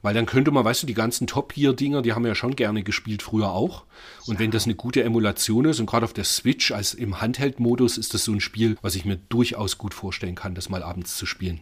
Weil 0.00 0.14
dann 0.14 0.26
könnte 0.26 0.50
man, 0.50 0.64
weißt 0.64 0.82
du, 0.82 0.86
die 0.86 0.94
ganzen 0.94 1.26
Top 1.26 1.53
Gear-Dinger, 1.53 2.03
die 2.03 2.14
haben 2.14 2.24
wir 2.24 2.30
ja 2.30 2.34
schon 2.34 2.57
gerne 2.57 2.82
gespielt, 2.82 3.22
früher 3.22 3.53
auch. 3.53 3.84
Und 4.26 4.34
ja. 4.34 4.40
wenn 4.40 4.50
das 4.50 4.64
eine 4.64 4.74
gute 4.74 5.05
Emulation 5.05 5.66
ist 5.66 5.78
und 5.78 5.86
gerade 5.86 6.05
auf 6.05 6.14
der 6.14 6.24
Switch 6.24 6.72
als 6.72 6.94
im 6.94 7.20
Handheld-Modus 7.20 7.98
ist 7.98 8.14
das 8.14 8.24
so 8.24 8.32
ein 8.32 8.40
Spiel, 8.40 8.76
was 8.80 8.96
ich 8.96 9.05
mir 9.05 9.18
durchaus 9.28 9.78
gut 9.78 9.94
vorstellen 9.94 10.34
kann, 10.34 10.55
das 10.55 10.70
mal 10.70 10.82
abends 10.82 11.16
zu 11.16 11.26
spielen. 11.26 11.61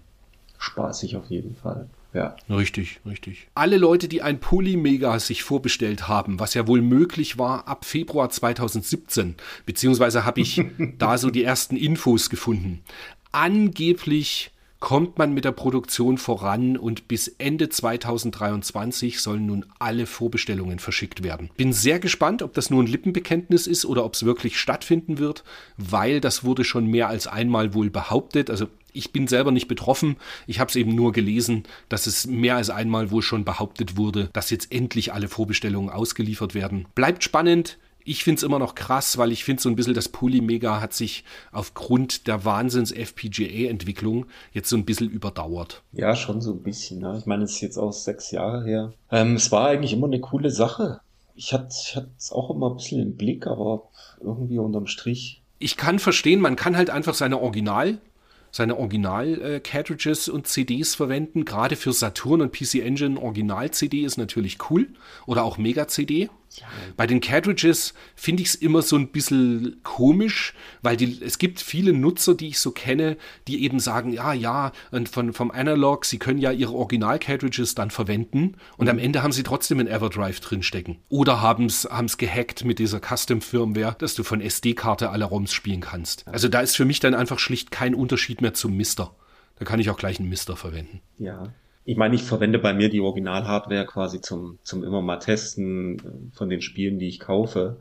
Spaßig 0.58 1.16
auf 1.16 1.28
jeden 1.28 1.56
Fall. 1.56 1.90
Ja. 2.12 2.34
Richtig, 2.48 3.00
richtig. 3.06 3.48
Alle 3.54 3.76
Leute, 3.76 4.08
die 4.08 4.22
ein 4.22 4.40
Polymega 4.40 5.18
sich 5.20 5.42
vorbestellt 5.42 6.08
haben, 6.08 6.40
was 6.40 6.54
ja 6.54 6.66
wohl 6.66 6.82
möglich 6.82 7.38
war 7.38 7.68
ab 7.68 7.84
Februar 7.84 8.30
2017, 8.30 9.36
beziehungsweise 9.64 10.24
habe 10.24 10.40
ich 10.40 10.62
da 10.98 11.18
so 11.18 11.30
die 11.30 11.44
ersten 11.44 11.76
Infos 11.76 12.30
gefunden. 12.30 12.82
Angeblich 13.32 14.50
kommt 14.80 15.18
man 15.18 15.34
mit 15.34 15.44
der 15.44 15.52
Produktion 15.52 16.16
voran 16.16 16.78
und 16.78 17.06
bis 17.06 17.28
Ende 17.28 17.68
2023 17.68 19.20
sollen 19.20 19.46
nun 19.46 19.66
alle 19.78 20.06
Vorbestellungen 20.06 20.78
verschickt 20.78 21.22
werden. 21.22 21.50
Bin 21.56 21.74
sehr 21.74 22.00
gespannt, 22.00 22.42
ob 22.42 22.54
das 22.54 22.70
nur 22.70 22.82
ein 22.82 22.86
Lippenbekenntnis 22.86 23.66
ist 23.66 23.84
oder 23.84 24.04
ob 24.04 24.14
es 24.14 24.24
wirklich 24.24 24.58
stattfinden 24.58 25.18
wird, 25.18 25.44
weil 25.76 26.20
das 26.20 26.44
wurde 26.44 26.64
schon 26.64 26.86
mehr 26.86 27.08
als 27.08 27.26
einmal 27.26 27.74
wohl 27.74 27.90
behauptet. 27.90 28.50
Also 28.50 28.68
ich 28.92 29.12
bin 29.12 29.26
selber 29.26 29.50
nicht 29.50 29.68
betroffen. 29.68 30.16
Ich 30.46 30.60
habe 30.60 30.68
es 30.68 30.76
eben 30.76 30.94
nur 30.94 31.12
gelesen, 31.12 31.64
dass 31.88 32.06
es 32.06 32.26
mehr 32.26 32.56
als 32.56 32.70
einmal 32.70 33.10
wohl 33.10 33.22
schon 33.22 33.44
behauptet 33.44 33.96
wurde, 33.96 34.30
dass 34.32 34.50
jetzt 34.50 34.72
endlich 34.72 35.12
alle 35.12 35.28
Vorbestellungen 35.28 35.90
ausgeliefert 35.90 36.54
werden. 36.54 36.86
Bleibt 36.94 37.24
spannend. 37.24 37.78
Ich 38.02 38.24
finde 38.24 38.38
es 38.38 38.42
immer 38.42 38.58
noch 38.58 38.74
krass, 38.74 39.18
weil 39.18 39.30
ich 39.30 39.44
finde 39.44 39.62
so 39.62 39.68
ein 39.68 39.76
bisschen, 39.76 39.94
das 39.94 40.08
Polymega 40.08 40.80
hat 40.80 40.94
sich 40.94 41.22
aufgrund 41.52 42.26
der 42.26 42.44
Wahnsinns-FPGA-Entwicklung 42.44 44.26
jetzt 44.52 44.70
so 44.70 44.76
ein 44.76 44.86
bisschen 44.86 45.10
überdauert. 45.10 45.82
Ja, 45.92 46.16
schon 46.16 46.40
so 46.40 46.52
ein 46.52 46.62
bisschen. 46.62 47.00
Ne? 47.00 47.16
Ich 47.18 47.26
meine, 47.26 47.44
es 47.44 47.52
ist 47.52 47.60
jetzt 47.60 47.76
auch 47.76 47.92
sechs 47.92 48.30
Jahre 48.30 48.64
her. 48.64 48.92
Ähm, 49.10 49.36
es 49.36 49.52
war 49.52 49.68
eigentlich 49.68 49.92
immer 49.92 50.06
eine 50.06 50.20
coole 50.20 50.50
Sache. 50.50 51.00
Ich 51.34 51.52
hatte 51.52 51.68
es 51.68 52.32
auch 52.32 52.50
immer 52.50 52.70
ein 52.70 52.76
bisschen 52.76 53.02
im 53.02 53.16
Blick, 53.16 53.46
aber 53.46 53.90
irgendwie 54.20 54.58
unterm 54.58 54.86
Strich. 54.86 55.42
Ich 55.58 55.76
kann 55.76 55.98
verstehen, 55.98 56.40
man 56.40 56.56
kann 56.56 56.76
halt 56.76 56.90
einfach 56.90 57.14
seine 57.14 57.38
Original 57.40 57.98
seine 58.50 58.76
Original-Cartridges 58.78 60.28
und 60.28 60.46
CDs 60.46 60.94
verwenden. 60.94 61.44
Gerade 61.44 61.76
für 61.76 61.92
Saturn 61.92 62.40
und 62.40 62.52
PC 62.52 62.76
Engine 62.76 63.20
Original-CD 63.20 64.02
ist 64.02 64.16
natürlich 64.16 64.58
cool. 64.70 64.88
Oder 65.26 65.44
auch 65.44 65.58
Mega-CD. 65.58 66.28
Ja. 66.56 66.66
Bei 66.96 67.06
den 67.06 67.20
Cartridges 67.20 67.94
finde 68.16 68.42
ich 68.42 68.48
es 68.50 68.54
immer 68.56 68.82
so 68.82 68.96
ein 68.96 69.12
bisschen 69.12 69.80
komisch, 69.82 70.54
weil 70.82 70.96
die, 70.96 71.20
es 71.22 71.38
gibt 71.38 71.60
viele 71.60 71.92
Nutzer, 71.92 72.34
die 72.34 72.48
ich 72.48 72.58
so 72.58 72.72
kenne, 72.72 73.16
die 73.46 73.62
eben 73.62 73.78
sagen, 73.78 74.12
ja, 74.12 74.32
ja, 74.32 74.72
und 74.90 75.08
von, 75.08 75.32
vom 75.32 75.50
Analog, 75.50 76.04
sie 76.04 76.18
können 76.18 76.38
ja 76.38 76.50
ihre 76.50 76.74
Original-Cartridges 76.74 77.74
dann 77.74 77.90
verwenden 77.90 78.56
und 78.76 78.88
am 78.88 78.98
Ende 78.98 79.22
haben 79.22 79.32
sie 79.32 79.44
trotzdem 79.44 79.78
ein 79.78 79.86
Everdrive 79.86 80.40
drinstecken. 80.40 80.98
Oder 81.08 81.40
haben 81.40 81.66
es 81.66 82.18
gehackt 82.18 82.64
mit 82.64 82.78
dieser 82.78 83.00
Custom-Firmware, 83.00 83.96
dass 83.98 84.14
du 84.14 84.24
von 84.24 84.40
SD-Karte 84.40 85.10
alle 85.10 85.26
ROMs 85.26 85.52
spielen 85.52 85.80
kannst. 85.80 86.26
Also 86.26 86.48
da 86.48 86.60
ist 86.60 86.76
für 86.76 86.84
mich 86.84 87.00
dann 87.00 87.14
einfach 87.14 87.38
schlicht 87.38 87.70
kein 87.70 87.94
Unterschied 87.94 88.40
mehr 88.40 88.54
zum 88.54 88.76
Mister. 88.76 89.14
Da 89.56 89.64
kann 89.64 89.78
ich 89.78 89.90
auch 89.90 89.98
gleich 89.98 90.18
einen 90.18 90.28
Mister 90.28 90.56
verwenden. 90.56 91.00
Ja, 91.18 91.52
ich 91.84 91.96
meine, 91.96 92.14
ich 92.14 92.22
verwende 92.22 92.58
bei 92.58 92.74
mir 92.74 92.88
die 92.88 93.00
Original-Hardware 93.00 93.86
quasi 93.86 94.20
zum, 94.20 94.58
zum 94.62 94.84
immer 94.84 95.02
mal 95.02 95.18
testen 95.18 95.98
äh, 95.98 96.36
von 96.36 96.48
den 96.48 96.62
Spielen, 96.62 96.98
die 96.98 97.08
ich 97.08 97.20
kaufe. 97.20 97.80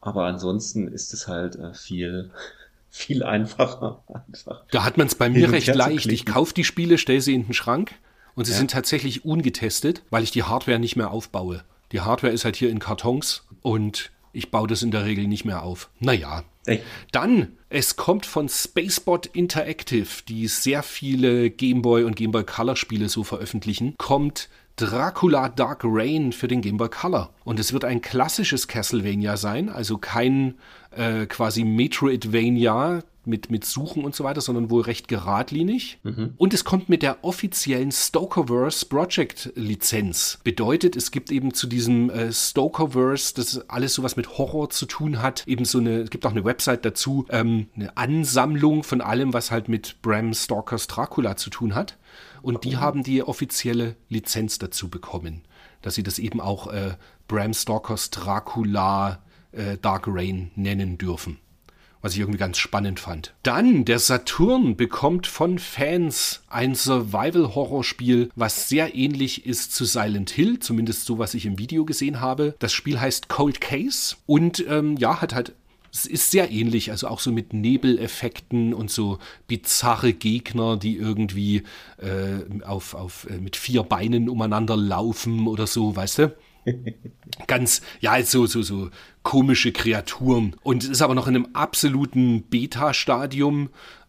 Aber 0.00 0.24
ansonsten 0.26 0.88
ist 0.88 1.12
es 1.12 1.26
halt 1.26 1.56
äh, 1.56 1.74
viel, 1.74 2.30
viel 2.90 3.22
einfacher. 3.22 4.02
Einfach 4.28 4.64
da 4.70 4.84
hat 4.84 4.98
man 4.98 5.06
es 5.06 5.14
bei 5.14 5.28
mir 5.28 5.50
recht 5.52 5.74
leicht. 5.74 6.06
Ich 6.06 6.26
kaufe 6.26 6.54
die 6.54 6.64
Spiele, 6.64 6.98
stelle 6.98 7.20
sie 7.20 7.34
in 7.34 7.46
den 7.46 7.54
Schrank 7.54 7.92
und 8.34 8.44
sie 8.44 8.52
ja. 8.52 8.58
sind 8.58 8.70
tatsächlich 8.70 9.24
ungetestet, 9.24 10.02
weil 10.10 10.22
ich 10.22 10.30
die 10.30 10.44
Hardware 10.44 10.78
nicht 10.78 10.96
mehr 10.96 11.10
aufbaue. 11.10 11.64
Die 11.92 12.00
Hardware 12.00 12.32
ist 12.32 12.44
halt 12.44 12.56
hier 12.56 12.70
in 12.70 12.78
Kartons 12.78 13.46
und 13.62 14.12
ich 14.32 14.50
baue 14.50 14.68
das 14.68 14.82
in 14.82 14.90
der 14.90 15.04
Regel 15.04 15.26
nicht 15.26 15.44
mehr 15.44 15.62
auf. 15.62 15.90
Naja. 15.98 16.44
Ey. 16.66 16.82
Dann, 17.10 17.56
es 17.70 17.96
kommt 17.96 18.26
von 18.26 18.48
Spacebot 18.48 19.26
Interactive, 19.26 20.08
die 20.28 20.46
sehr 20.46 20.82
viele 20.82 21.50
Gameboy 21.50 22.04
und 22.04 22.16
Gameboy 22.16 22.44
Color 22.44 22.76
Spiele 22.76 23.08
so 23.08 23.24
veröffentlichen, 23.24 23.94
kommt 23.96 24.48
Dracula 24.76 25.48
Dark 25.48 25.82
Reign 25.84 26.32
für 26.32 26.48
den 26.48 26.62
Game 26.62 26.76
Boy 26.76 26.88
Color. 26.88 27.30
Und 27.44 27.60
es 27.60 27.72
wird 27.72 27.84
ein 27.84 28.00
klassisches 28.00 28.68
Castlevania 28.68 29.36
sein, 29.36 29.68
also 29.68 29.98
kein 29.98 30.54
äh, 30.90 31.26
quasi 31.26 31.64
Metroidvania, 31.64 33.02
mit, 33.30 33.50
mit 33.50 33.64
Suchen 33.64 34.04
und 34.04 34.14
so 34.14 34.24
weiter, 34.24 34.42
sondern 34.42 34.68
wohl 34.68 34.82
recht 34.82 35.08
geradlinig. 35.08 35.98
Mhm. 36.02 36.34
Und 36.36 36.52
es 36.52 36.64
kommt 36.64 36.90
mit 36.90 37.02
der 37.02 37.24
offiziellen 37.24 37.92
Stokerverse 37.92 38.84
Project 38.84 39.52
Lizenz. 39.54 40.38
Bedeutet, 40.44 40.96
es 40.96 41.10
gibt 41.10 41.30
eben 41.30 41.54
zu 41.54 41.66
diesem 41.66 42.10
äh, 42.10 42.32
Stokerverse, 42.32 43.34
das 43.34 43.70
alles 43.70 43.94
sowas 43.94 44.16
mit 44.16 44.36
Horror 44.36 44.68
zu 44.68 44.84
tun 44.84 45.22
hat, 45.22 45.46
eben 45.46 45.64
so 45.64 45.78
eine, 45.78 46.00
es 46.00 46.10
gibt 46.10 46.26
auch 46.26 46.32
eine 46.32 46.44
Website 46.44 46.84
dazu, 46.84 47.24
ähm, 47.30 47.68
eine 47.74 47.96
Ansammlung 47.96 48.82
von 48.82 49.00
allem, 49.00 49.32
was 49.32 49.50
halt 49.50 49.68
mit 49.68 50.02
Bram 50.02 50.34
Stokers 50.34 50.86
Dracula 50.86 51.36
zu 51.36 51.48
tun 51.48 51.74
hat. 51.74 51.96
Und 52.42 52.64
die 52.64 52.76
haben 52.76 53.02
die 53.02 53.22
offizielle 53.22 53.96
Lizenz 54.08 54.58
dazu 54.58 54.88
bekommen, 54.88 55.42
dass 55.82 55.94
sie 55.94 56.02
das 56.02 56.18
eben 56.18 56.40
auch 56.40 56.66
äh, 56.72 56.94
Bram 57.28 57.54
Stokers 57.54 58.10
Dracula 58.10 59.22
äh, 59.52 59.78
Dark 59.78 60.06
Rain 60.08 60.50
nennen 60.56 60.98
dürfen 60.98 61.38
was 62.02 62.14
ich 62.14 62.20
irgendwie 62.20 62.38
ganz 62.38 62.58
spannend 62.58 63.00
fand. 63.00 63.34
Dann, 63.42 63.84
der 63.84 63.98
Saturn 63.98 64.76
bekommt 64.76 65.26
von 65.26 65.58
Fans 65.58 66.42
ein 66.48 66.74
Survival-Horror-Spiel, 66.74 68.30
was 68.36 68.68
sehr 68.68 68.94
ähnlich 68.94 69.46
ist 69.46 69.74
zu 69.74 69.84
Silent 69.84 70.30
Hill, 70.30 70.58
zumindest 70.58 71.06
so, 71.06 71.18
was 71.18 71.34
ich 71.34 71.46
im 71.46 71.58
Video 71.58 71.84
gesehen 71.84 72.20
habe. 72.20 72.54
Das 72.58 72.72
Spiel 72.72 73.00
heißt 73.00 73.28
Cold 73.28 73.60
Case 73.60 74.16
und 74.26 74.64
ähm, 74.68 74.96
ja, 74.96 75.20
hat 75.20 75.34
halt 75.34 75.54
es 75.92 76.06
ist 76.06 76.30
sehr 76.30 76.50
ähnlich, 76.50 76.90
also 76.90 77.08
auch 77.08 77.20
so 77.20 77.32
mit 77.32 77.52
Nebeleffekten 77.52 78.74
und 78.74 78.90
so 78.90 79.18
bizarre 79.48 80.12
Gegner, 80.12 80.76
die 80.76 80.96
irgendwie 80.96 81.64
äh, 81.98 82.64
auf, 82.64 82.94
auf, 82.94 83.26
äh, 83.28 83.38
mit 83.38 83.56
vier 83.56 83.82
Beinen 83.82 84.28
umeinander 84.28 84.76
laufen 84.76 85.46
oder 85.46 85.66
so, 85.66 85.96
weißt 85.96 86.18
du? 86.18 86.36
Ganz, 87.46 87.82
ja, 88.00 88.20
so, 88.22 88.46
so, 88.46 88.62
so 88.62 88.88
komische 89.22 89.72
Kreaturen. 89.72 90.56
Und 90.62 90.84
es 90.84 90.90
ist 90.90 91.02
aber 91.02 91.14
noch 91.14 91.26
in 91.26 91.36
einem 91.36 91.48
absoluten 91.52 92.42
Beta-Stadium. 92.42 93.68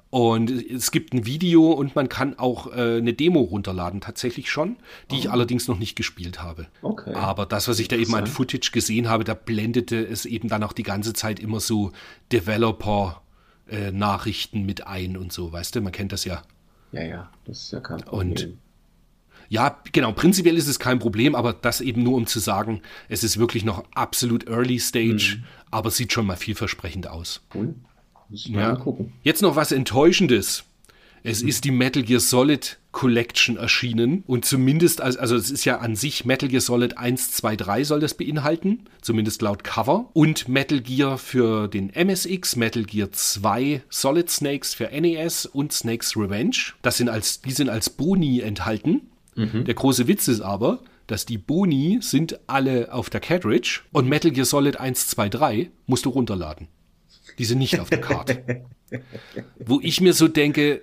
Und 0.09 0.49
es 0.51 0.91
gibt 0.91 1.13
ein 1.13 1.25
Video 1.25 1.71
und 1.71 1.95
man 1.95 2.09
kann 2.09 2.37
auch 2.37 2.67
äh, 2.75 2.97
eine 2.97 3.13
Demo 3.13 3.39
runterladen, 3.39 4.01
tatsächlich 4.01 4.51
schon, 4.51 4.75
die 5.09 5.15
oh. 5.15 5.19
ich 5.19 5.31
allerdings 5.31 5.69
noch 5.69 5.79
nicht 5.79 5.95
gespielt 5.95 6.43
habe. 6.43 6.67
Okay. 6.81 7.13
Aber 7.13 7.45
das, 7.45 7.69
was 7.69 7.79
ich 7.79 7.87
da 7.87 7.95
eben 7.95 8.13
an 8.13 8.27
Footage 8.27 8.71
gesehen 8.73 9.07
habe, 9.07 9.23
da 9.23 9.33
blendete 9.33 10.05
es 10.05 10.25
eben 10.25 10.49
dann 10.49 10.63
auch 10.63 10.73
die 10.73 10.83
ganze 10.83 11.13
Zeit 11.13 11.39
immer 11.39 11.61
so 11.61 11.93
Developer-Nachrichten 12.33 14.57
äh, 14.57 14.65
mit 14.65 14.85
ein 14.85 15.15
und 15.15 15.31
so, 15.31 15.53
weißt 15.53 15.77
du, 15.77 15.81
man 15.81 15.93
kennt 15.93 16.11
das 16.11 16.25
ja. 16.25 16.43
Ja, 16.91 17.03
ja, 17.03 17.31
das 17.45 17.63
ist 17.63 17.71
ja 17.71 17.79
kein 17.79 18.01
Problem. 18.01 18.31
Und 18.31 18.57
ja, 19.51 19.77
genau, 19.91 20.13
prinzipiell 20.13 20.55
ist 20.55 20.69
es 20.69 20.79
kein 20.79 20.99
Problem, 20.99 21.35
aber 21.35 21.51
das 21.51 21.81
eben 21.81 22.03
nur 22.03 22.15
um 22.15 22.25
zu 22.25 22.39
sagen, 22.39 22.81
es 23.09 23.21
ist 23.21 23.37
wirklich 23.37 23.65
noch 23.65 23.83
absolut 23.93 24.47
Early 24.47 24.79
Stage, 24.79 25.39
mhm. 25.39 25.43
aber 25.69 25.91
sieht 25.91 26.13
schon 26.13 26.25
mal 26.25 26.37
vielversprechend 26.37 27.07
aus. 27.07 27.41
Cool. 27.53 27.75
Ja. 28.29 28.77
Gucken. 28.77 29.11
Jetzt 29.23 29.41
noch 29.41 29.57
was 29.57 29.73
Enttäuschendes. 29.73 30.63
Es 31.23 31.43
mhm. 31.43 31.49
ist 31.49 31.65
die 31.65 31.71
Metal 31.71 32.01
Gear 32.01 32.21
Solid 32.21 32.79
Collection 32.93 33.57
erschienen 33.57 34.23
und 34.25 34.45
zumindest, 34.45 35.01
als, 35.01 35.17
also 35.17 35.35
es 35.35 35.51
ist 35.51 35.65
ja 35.65 35.79
an 35.79 35.97
sich 35.97 36.23
Metal 36.23 36.47
Gear 36.47 36.61
Solid 36.61 36.97
1, 36.97 37.31
2, 37.33 37.57
3 37.57 37.83
soll 37.83 37.99
das 37.99 38.13
beinhalten, 38.13 38.85
zumindest 39.01 39.41
laut 39.41 39.65
Cover. 39.65 40.09
Und 40.13 40.47
Metal 40.47 40.79
Gear 40.79 41.17
für 41.17 41.67
den 41.67 41.89
MSX, 41.89 42.55
Metal 42.55 42.83
Gear 42.83 43.11
2, 43.11 43.83
Solid 43.89 44.29
Snakes 44.29 44.73
für 44.73 44.85
NES 44.87 45.45
und 45.45 45.73
Snakes 45.73 46.15
Revenge. 46.15 46.71
Das 46.83 46.95
sind 46.95 47.09
als, 47.09 47.41
die 47.41 47.51
sind 47.51 47.69
als 47.69 47.89
Boni 47.89 48.39
enthalten. 48.39 49.01
Mhm. 49.35 49.65
Der 49.65 49.73
große 49.73 50.07
Witz 50.07 50.27
ist 50.27 50.41
aber, 50.41 50.79
dass 51.07 51.25
die 51.25 51.37
Boni 51.37 51.99
sind 52.01 52.39
alle 52.47 52.93
auf 52.93 53.09
der 53.09 53.19
Cartridge 53.19 53.81
und 53.91 54.07
Metal 54.07 54.31
Gear 54.31 54.45
Solid 54.45 54.79
1, 54.79 55.07
2, 55.07 55.29
3 55.29 55.71
musst 55.85 56.05
du 56.05 56.09
runterladen. 56.09 56.67
Die 57.37 57.45
sind 57.45 57.59
nicht 57.59 57.79
auf 57.79 57.89
der 57.89 58.01
Karte. 58.01 58.65
Wo 59.59 59.79
ich 59.81 60.01
mir 60.01 60.13
so 60.13 60.27
denke, 60.27 60.81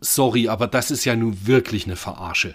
sorry, 0.00 0.48
aber 0.48 0.66
das 0.66 0.90
ist 0.90 1.04
ja 1.04 1.16
nun 1.16 1.46
wirklich 1.46 1.84
eine 1.86 1.96
Verarsche. 1.96 2.54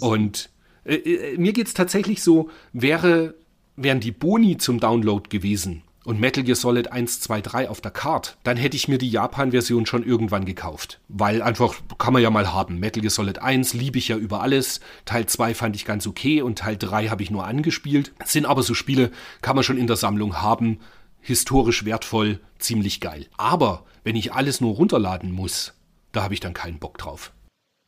Und 0.00 0.50
äh, 0.84 0.96
äh, 0.96 1.38
mir 1.38 1.52
geht 1.52 1.68
es 1.68 1.74
tatsächlich 1.74 2.22
so, 2.22 2.50
wäre, 2.72 3.34
wären 3.76 4.00
die 4.00 4.12
Boni 4.12 4.56
zum 4.56 4.80
Download 4.80 5.28
gewesen, 5.28 5.82
und 6.04 6.20
Metal 6.20 6.42
Gear 6.42 6.56
Solid 6.56 6.90
1, 6.90 7.20
2, 7.20 7.40
3 7.40 7.68
auf 7.68 7.80
der 7.80 7.90
Card, 7.90 8.36
dann 8.42 8.56
hätte 8.56 8.76
ich 8.76 8.88
mir 8.88 8.98
die 8.98 9.10
Japan-Version 9.10 9.86
schon 9.86 10.04
irgendwann 10.04 10.44
gekauft. 10.44 11.00
Weil 11.08 11.42
einfach 11.42 11.74
kann 11.98 12.12
man 12.12 12.22
ja 12.22 12.30
mal 12.30 12.52
haben. 12.52 12.78
Metal 12.78 13.00
Gear 13.00 13.10
Solid 13.10 13.38
1 13.38 13.74
liebe 13.74 13.98
ich 13.98 14.08
ja 14.08 14.16
über 14.16 14.40
alles. 14.40 14.80
Teil 15.04 15.26
2 15.26 15.54
fand 15.54 15.76
ich 15.76 15.84
ganz 15.84 16.06
okay 16.06 16.42
und 16.42 16.58
Teil 16.58 16.76
3 16.76 17.08
habe 17.08 17.22
ich 17.22 17.30
nur 17.30 17.46
angespielt. 17.46 18.12
Sind 18.24 18.46
aber 18.46 18.62
so 18.62 18.74
Spiele, 18.74 19.10
kann 19.40 19.54
man 19.54 19.64
schon 19.64 19.78
in 19.78 19.86
der 19.86 19.96
Sammlung 19.96 20.42
haben. 20.42 20.80
Historisch 21.20 21.84
wertvoll, 21.84 22.40
ziemlich 22.58 23.00
geil. 23.00 23.26
Aber 23.36 23.84
wenn 24.02 24.16
ich 24.16 24.32
alles 24.32 24.60
nur 24.60 24.74
runterladen 24.74 25.30
muss, 25.30 25.74
da 26.10 26.24
habe 26.24 26.34
ich 26.34 26.40
dann 26.40 26.54
keinen 26.54 26.78
Bock 26.78 26.98
drauf. 26.98 27.32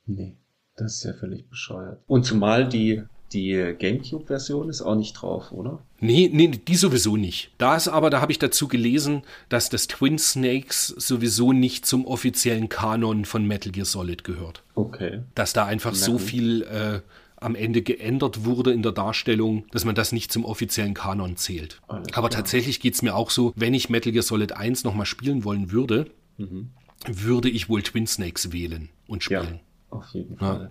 Nee, 0.07 0.37
das 0.77 0.97
ist 0.97 1.05
ja 1.05 1.15
völlig 1.15 1.49
bescheuert. 1.49 2.03
Und 2.07 2.25
zumal 2.25 2.69
die 2.69 3.03
die 3.35 3.75
GameCube-Version 3.79 4.69
ist 4.69 4.81
auch 4.81 4.95
nicht 4.95 5.13
drauf, 5.15 5.53
oder? 5.53 5.81
Nee, 6.01 6.31
nee, 6.33 6.49
die 6.49 6.77
sowieso 6.77 7.17
nicht. 7.17 7.51
Da 7.59 7.77
ist 7.77 7.89
aber, 7.89 8.09
da 8.11 8.21
habe 8.21 8.33
ich 8.33 8.39
dazu 8.39 8.69
gelesen, 8.69 9.23
dass 9.49 9.69
das 9.69 9.89
Twin 9.89 10.19
Snakes 10.19 10.87
sowieso 10.87 11.53
nicht 11.53 11.85
zum 11.85 12.07
offiziellen 12.07 12.69
Kanon 12.69 13.25
von 13.25 13.47
Metal 13.47 13.73
Gear 13.73 13.85
Solid 13.85 14.25
gehört. 14.25 14.63
Okay. 14.75 15.21
Dass 15.35 15.53
da 15.53 15.67
einfach 15.67 15.93
Na, 15.93 15.99
so 15.99 16.19
viel 16.19 16.63
äh, 16.63 17.01
am 17.37 17.55
Ende 17.55 17.83
geändert 17.83 18.45
wurde 18.45 18.73
in 18.73 18.83
der 18.83 18.93
Darstellung, 18.93 19.67
dass 19.73 19.85
man 19.85 19.95
das 19.95 20.13
nicht 20.13 20.33
zum 20.33 20.45
offiziellen 20.45 20.95
Kanon 20.95 21.37
zählt. 21.37 21.81
Alles 21.89 22.09
aber 22.15 22.29
klar. 22.29 22.43
tatsächlich 22.43 22.81
geht 22.81 22.95
es 22.95 23.03
mir 23.03 23.15
auch 23.15 23.31
so, 23.31 23.53
wenn 23.57 23.75
ich 23.75 23.91
Metal 23.91 24.13
Gear 24.13 24.23
Solid 24.23 24.53
1 24.53 24.85
nochmal 24.85 25.07
spielen 25.07 25.45
wollen 25.45 25.73
würde, 25.73 26.07
mhm. 26.39 26.71
würde 27.07 27.51
ich 27.51 27.69
wohl 27.69 27.83
Twin 27.83 28.07
Snakes 28.07 28.53
wählen 28.53 28.89
und 29.09 29.23
spielen. 29.23 29.61
Ja. 29.91 29.99
Auf 29.99 30.07
jeden 30.13 30.37
Fall. 30.37 30.61
Ja. 30.63 30.71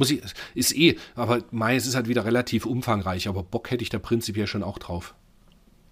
Muss 0.00 0.10
ich, 0.10 0.22
ist 0.54 0.74
eh, 0.76 0.96
aber 1.14 1.44
Mai, 1.50 1.76
es 1.76 1.86
ist 1.86 1.94
halt 1.94 2.08
wieder 2.08 2.24
relativ 2.24 2.64
umfangreich, 2.64 3.28
aber 3.28 3.42
Bock 3.42 3.70
hätte 3.70 3.82
ich 3.82 3.90
da 3.90 3.98
prinzipiell 3.98 4.46
schon 4.46 4.62
auch 4.62 4.78
drauf. 4.78 5.14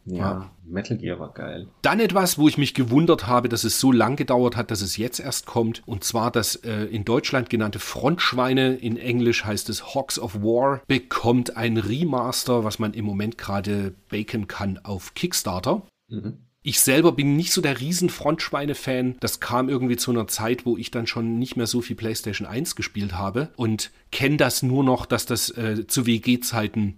Ja, 0.07 0.17
ja, 0.17 0.51
Metal 0.65 0.97
Gear 0.97 1.21
war 1.21 1.35
geil. 1.35 1.69
Dann 1.83 2.01
etwas, 2.01 2.39
wo 2.39 2.49
ich 2.49 2.57
mich 2.57 2.73
gewundert 2.73 3.27
habe, 3.27 3.51
dass 3.51 3.65
es 3.65 3.79
so 3.79 3.93
lang 3.93 4.17
gedauert 4.17 4.57
hat, 4.57 4.71
dass 4.71 4.81
es 4.81 4.97
jetzt 4.97 5.21
erst 5.21 5.45
kommt. 5.45 5.83
Und 5.87 6.05
zwar 6.05 6.31
das 6.31 6.57
äh, 6.57 6.85
in 6.85 7.05
Deutschland 7.05 7.51
genannte 7.51 7.79
Frontschweine, 7.79 8.77
in 8.77 8.97
Englisch 8.97 9.45
heißt 9.45 9.69
es 9.69 9.95
Hawks 9.95 10.19
of 10.19 10.37
War, 10.37 10.81
bekommt 10.87 11.59
ein 11.59 11.77
Remaster, 11.77 12.65
was 12.65 12.79
man 12.79 12.95
im 12.95 13.05
Moment 13.05 13.37
gerade 13.37 13.93
baken 14.09 14.49
kann 14.49 14.79
auf 14.83 15.13
Kickstarter. 15.13 15.83
Mhm. 16.09 16.39
Ich 16.69 16.81
selber 16.81 17.12
bin 17.12 17.35
nicht 17.35 17.55
so 17.55 17.62
der 17.62 17.81
riesen 17.81 18.11
Frontschweine-Fan. 18.11 19.16
Das 19.21 19.41
kam 19.41 19.71
irgendwie 19.71 19.97
zu 19.97 20.11
einer 20.11 20.27
Zeit, 20.27 20.66
wo 20.66 20.77
ich 20.77 20.91
dann 20.91 21.07
schon 21.07 21.39
nicht 21.39 21.57
mehr 21.57 21.66
so 21.66 21.81
viel 21.81 21.97
PlayStation 21.97 22.47
1 22.47 22.77
gespielt 22.77 23.14
habe 23.14 23.49
und 23.57 23.91
kenne 24.12 24.37
das 24.37 24.62
nur 24.62 24.85
noch, 24.85 25.07
dass 25.07 25.25
das 25.25 25.49
äh, 25.49 25.87
zu 25.87 26.05
WG-Zeiten 26.05 26.97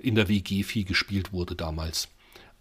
in 0.00 0.16
der 0.16 0.26
WG 0.26 0.64
viel 0.64 0.82
gespielt 0.82 1.32
wurde 1.32 1.54
damals. 1.54 2.08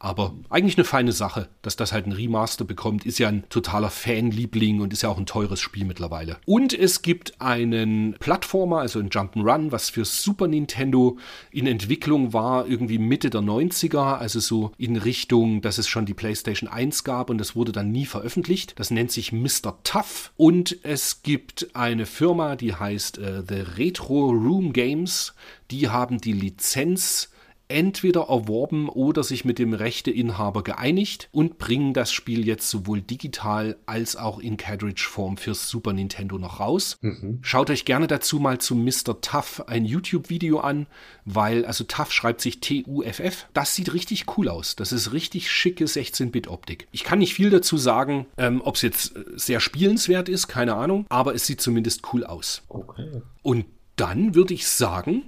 Aber 0.04 0.34
eigentlich 0.50 0.78
eine 0.78 0.84
feine 0.84 1.12
Sache, 1.12 1.48
dass 1.62 1.76
das 1.76 1.92
halt 1.94 2.08
ein 2.08 2.12
Remaster 2.12 2.66
bekommt. 2.66 3.06
Ist 3.06 3.20
ja 3.20 3.28
ein 3.28 3.48
totaler 3.50 3.92
Fanliebling 3.92 4.82
und 4.82 4.94
ist 4.94 5.04
ja 5.04 5.10
auch 5.10 5.20
ein 5.20 5.28
teures 5.28 5.60
Spiel 5.60 5.86
mittlerweile. 5.86 6.38
Und 6.48 6.74
es 6.74 7.04
gibt 7.04 7.40
einen 7.40 8.16
Plattformer, 8.20 8.80
also 8.80 8.98
ein 8.98 9.12
Jump'n'Run, 9.12 9.72
was 9.72 9.92
für 9.92 10.04
Super 10.04 10.48
Nintendo 10.48 11.20
in 11.52 11.68
Entwicklung 11.68 12.34
war, 12.34 12.66
irgendwie 12.66 12.98
Mitte 12.98 13.30
der 13.30 13.42
90er, 13.42 14.18
also 14.18 14.40
so 14.40 14.72
in 14.80 14.96
Richtung, 14.98 15.62
dass 15.62 15.78
es 15.78 15.88
schon 15.88 16.08
die 16.08 16.16
PlayStation 16.16 16.68
1 16.68 17.04
gab 17.04 17.30
und 17.30 17.38
das 17.38 17.56
wurde 17.56 17.72
dann 17.72 17.92
nie 17.92 18.08
veröffentlicht. 18.08 18.74
Das 18.80 18.90
nennt 18.90 19.12
sich 19.12 19.32
Mr. 19.32 19.78
Tough. 19.84 20.32
Und 20.36 20.84
es 20.84 21.22
gibt 21.22 21.76
eine 21.76 22.08
Firma, 22.08 22.56
die 22.56 22.74
heißt 22.74 23.20
äh, 23.20 23.44
The 23.48 23.62
Retro 23.78 24.32
Room 24.32 24.74
Games. 24.74 25.36
Die 25.70 25.90
haben 25.90 26.20
die 26.20 26.34
Lizenz 26.34 27.30
entweder 27.72 28.28
erworben 28.30 28.90
oder 28.90 29.24
sich 29.24 29.46
mit 29.46 29.60
dem 29.60 29.74
Rechteinhaber 29.74 30.64
geeinigt 30.64 31.30
und 31.32 31.58
bringen 31.58 31.94
das 31.94 32.12
Spiel 32.12 32.46
jetzt 32.46 32.70
sowohl 32.70 33.02
digital 33.02 33.78
als 33.86 34.16
auch 34.16 34.40
in 34.40 34.58
Cartridge-Form 34.58 35.38
fürs 35.38 35.70
Super 35.70 35.94
Nintendo 35.94 36.38
noch 36.38 36.60
raus. 36.60 36.98
Mhm. 37.02 37.40
Schaut 37.42 37.70
euch 37.70 37.86
gerne 37.86 38.08
dazu 38.08 38.40
mal 38.40 38.60
zu 38.60 38.76
Mr. 38.76 39.22
Tough 39.22 39.64
ein 39.68 39.86
YouTube-Video 39.86 40.60
an, 40.60 40.88
weil, 41.26 41.66
also 41.66 41.84
Tough 41.84 42.12
schreibt 42.12 42.42
sich 42.42 42.60
T-U-F-F. 42.60 43.48
Das 43.54 43.76
sieht 43.76 43.94
richtig 43.94 44.26
cool 44.38 44.50
aus. 44.50 44.76
Das 44.76 44.92
ist 44.92 45.14
richtig 45.14 45.50
schicke 45.52 45.86
16-Bit-Optik. 45.86 46.88
Ich 46.92 47.04
kann 47.04 47.20
nicht 47.20 47.34
viel 47.34 47.50
dazu 47.50 47.78
sagen, 47.78 48.26
ähm, 48.38 48.62
ob 48.64 48.76
es 48.76 48.82
jetzt 48.82 49.16
äh, 49.16 49.24
sehr 49.36 49.60
spielenswert 49.60 50.30
ist, 50.30 50.48
keine 50.48 50.76
Ahnung, 50.76 51.06
aber 51.10 51.36
es 51.36 51.46
sieht 51.46 51.62
zumindest 51.62 52.14
cool 52.14 52.24
aus. 52.24 52.64
Okay. 52.70 53.22
Und 53.42 53.66
dann 53.96 54.36
würde 54.36 54.54
ich 54.54 54.68
sagen, 54.68 55.24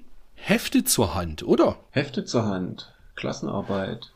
Hefte 0.45 0.83
zur 0.83 1.15
Hand, 1.15 1.43
oder? 1.43 1.77
Hefte 1.91 2.25
zur 2.25 2.43
Hand. 2.45 2.93
Klassenarbeit. 3.15 4.11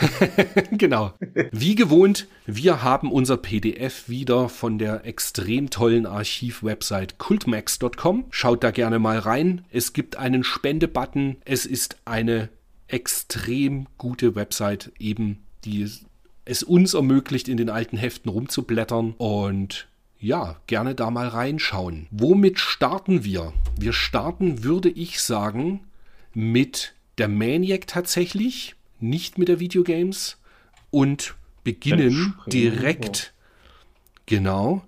genau. 0.70 1.12
Wie 1.50 1.74
gewohnt, 1.74 2.26
wir 2.46 2.82
haben 2.82 3.12
unser 3.12 3.36
PDF 3.36 4.08
wieder 4.08 4.48
von 4.48 4.78
der 4.78 5.04
extrem 5.04 5.68
tollen 5.68 6.06
Archiv-Website 6.06 7.18
cultmax.com. 7.18 8.24
Schaut 8.30 8.64
da 8.64 8.70
gerne 8.70 8.98
mal 8.98 9.18
rein. 9.18 9.66
Es 9.70 9.92
gibt 9.92 10.16
einen 10.16 10.42
Spende-Button. 10.42 11.36
Es 11.44 11.66
ist 11.66 11.98
eine 12.06 12.48
extrem 12.88 13.88
gute 13.98 14.34
Website, 14.34 14.90
eben 14.98 15.42
die 15.66 15.86
es 16.46 16.62
uns 16.62 16.94
ermöglicht, 16.94 17.48
in 17.48 17.58
den 17.58 17.68
alten 17.68 17.98
Heften 17.98 18.30
rumzublättern. 18.30 19.12
Und 19.18 19.86
ja, 20.22 20.56
gerne 20.68 20.94
da 20.94 21.10
mal 21.10 21.26
reinschauen. 21.26 22.06
Womit 22.12 22.60
starten 22.60 23.24
wir? 23.24 23.52
Wir 23.78 23.92
starten, 23.92 24.62
würde 24.62 24.88
ich 24.88 25.20
sagen, 25.20 25.80
mit 26.32 26.94
der 27.18 27.26
Maniac 27.26 27.88
tatsächlich, 27.88 28.76
nicht 29.00 29.36
mit 29.36 29.48
der 29.48 29.58
Videogames 29.58 30.38
und 30.92 31.34
beginnen 31.64 32.34
direkt, 32.46 33.34
genau, 34.26 34.84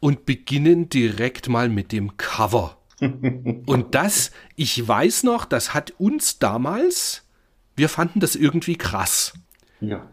und 0.00 0.24
beginnen 0.24 0.88
direkt 0.88 1.50
mal 1.50 1.68
mit 1.68 1.92
dem 1.92 2.16
Cover. 2.16 2.78
und 3.00 3.94
das, 3.94 4.30
ich 4.56 4.88
weiß 4.88 5.22
noch, 5.22 5.44
das 5.44 5.74
hat 5.74 5.92
uns 5.98 6.38
damals, 6.38 7.24
wir 7.76 7.90
fanden 7.90 8.20
das 8.20 8.36
irgendwie 8.36 8.76
krass. 8.76 9.34
Ja 9.80 10.08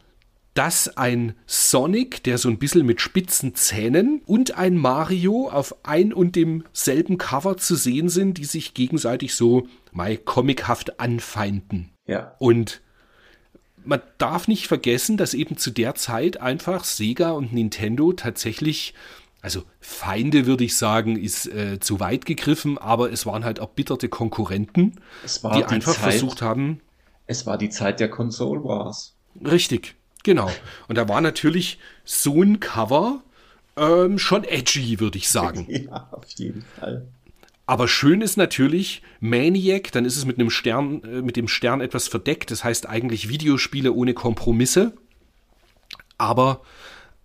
dass 0.55 0.97
ein 0.97 1.35
Sonic, 1.45 2.23
der 2.23 2.37
so 2.37 2.49
ein 2.49 2.57
bisschen 2.57 2.85
mit 2.85 3.01
spitzen 3.01 3.55
Zähnen 3.55 4.21
und 4.25 4.57
ein 4.57 4.77
Mario 4.77 5.49
auf 5.49 5.75
ein 5.83 6.13
und 6.13 6.35
demselben 6.35 7.17
Cover 7.17 7.57
zu 7.57 7.75
sehen 7.75 8.07
sind, 8.09 8.37
die 8.37 8.45
sich 8.45 8.73
gegenseitig 8.73 9.35
so 9.35 9.67
mal 9.91 10.17
comichaft 10.17 10.99
anfeinden. 10.99 11.91
Ja. 12.07 12.35
Und 12.39 12.81
man 13.83 14.01
darf 14.17 14.47
nicht 14.47 14.67
vergessen, 14.67 15.17
dass 15.17 15.33
eben 15.33 15.57
zu 15.57 15.71
der 15.71 15.93
Zeit 15.95 16.39
einfach 16.41 16.85
Sega 16.85 17.31
und 17.31 17.51
Nintendo 17.51 18.13
tatsächlich, 18.13 18.93
also 19.41 19.63
Feinde 19.81 20.45
würde 20.45 20.63
ich 20.63 20.77
sagen, 20.77 21.17
ist 21.17 21.47
äh, 21.47 21.81
zu 21.81 21.99
weit 21.99 22.25
gegriffen, 22.25 22.77
aber 22.77 23.11
es 23.11 23.25
waren 23.25 23.43
halt 23.43 23.59
erbitterte 23.59 24.07
Konkurrenten, 24.07 25.01
die, 25.25 25.57
die, 25.57 25.65
einfach 25.65 25.95
Zeit, 25.95 26.11
versucht 26.13 26.41
haben. 26.41 26.79
Es 27.27 27.45
war 27.45 27.57
die 27.57 27.69
Zeit 27.69 27.99
der 27.99 28.09
Console 28.09 28.63
Wars. 28.63 29.17
Richtig, 29.43 29.95
Genau. 30.25 30.51
Und 30.87 30.97
da 30.97 31.07
war 31.07 31.21
natürlich 31.21 31.77
so 32.03 32.41
ein 32.41 32.59
Cover 32.59 33.21
ähm, 33.77 34.17
schon 34.17 34.43
edgy, 34.43 34.99
würde 34.99 35.19
ich 35.19 35.29
sagen. 35.29 35.67
Ja, 35.85 36.09
auf 36.11 36.27
jeden 36.31 36.63
Fall. 36.63 37.07
Aber 37.67 37.87
schön 37.87 38.21
ist 38.21 38.35
natürlich 38.35 39.03
Maniac, 39.19 39.91
dann 39.91 40.03
ist 40.03 40.17
es 40.17 40.25
mit 40.25 40.39
einem 40.39 40.49
Stern, 40.49 41.03
äh, 41.03 41.21
mit 41.21 41.35
dem 41.35 41.47
Stern 41.47 41.79
etwas 41.79 42.07
verdeckt. 42.07 42.49
Das 42.49 42.63
heißt 42.63 42.89
eigentlich 42.89 43.29
Videospiele 43.29 43.93
ohne 43.93 44.15
Kompromisse. 44.15 44.93
Aber 46.17 46.61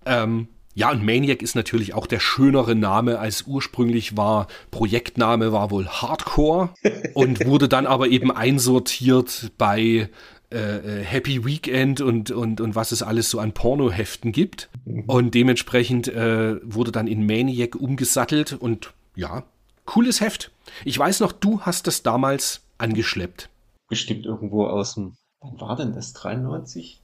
ähm, 0.04 0.48
ja, 0.74 0.90
und 0.90 1.02
Maniac 1.02 1.40
ist 1.40 1.54
natürlich 1.54 1.94
auch 1.94 2.06
der 2.06 2.20
schönere 2.20 2.74
Name 2.74 3.18
als 3.18 3.44
ursprünglich 3.46 4.18
war. 4.18 4.46
Projektname 4.70 5.52
war 5.52 5.70
wohl 5.70 5.88
Hardcore 5.88 6.74
und 7.14 7.46
wurde 7.46 7.66
dann 7.66 7.86
aber 7.86 8.08
eben 8.08 8.30
einsortiert 8.30 9.52
bei 9.56 10.10
äh, 10.52 11.00
äh, 11.00 11.04
Happy 11.04 11.44
Weekend 11.44 12.00
und, 12.00 12.30
und, 12.30 12.60
und 12.60 12.74
was 12.74 12.92
es 12.92 13.02
alles 13.02 13.30
so 13.30 13.38
an 13.38 13.52
Pornoheften 13.52 14.32
gibt. 14.32 14.68
Mhm. 14.84 15.04
Und 15.06 15.34
dementsprechend 15.34 16.08
äh, 16.08 16.56
wurde 16.62 16.92
dann 16.92 17.06
in 17.06 17.24
Maniac 17.26 17.76
umgesattelt 17.76 18.54
und 18.54 18.92
ja, 19.14 19.44
cooles 19.84 20.20
Heft. 20.20 20.50
Ich 20.84 20.98
weiß 20.98 21.20
noch, 21.20 21.32
du 21.32 21.60
hast 21.60 21.86
das 21.86 22.02
damals 22.02 22.62
angeschleppt. 22.78 23.48
Bestimmt 23.88 24.26
irgendwo 24.26 24.66
aus 24.66 24.94
dem, 24.94 25.16
wann 25.40 25.60
war 25.60 25.76
denn 25.76 25.92
das? 25.92 26.12
93? 26.14 26.99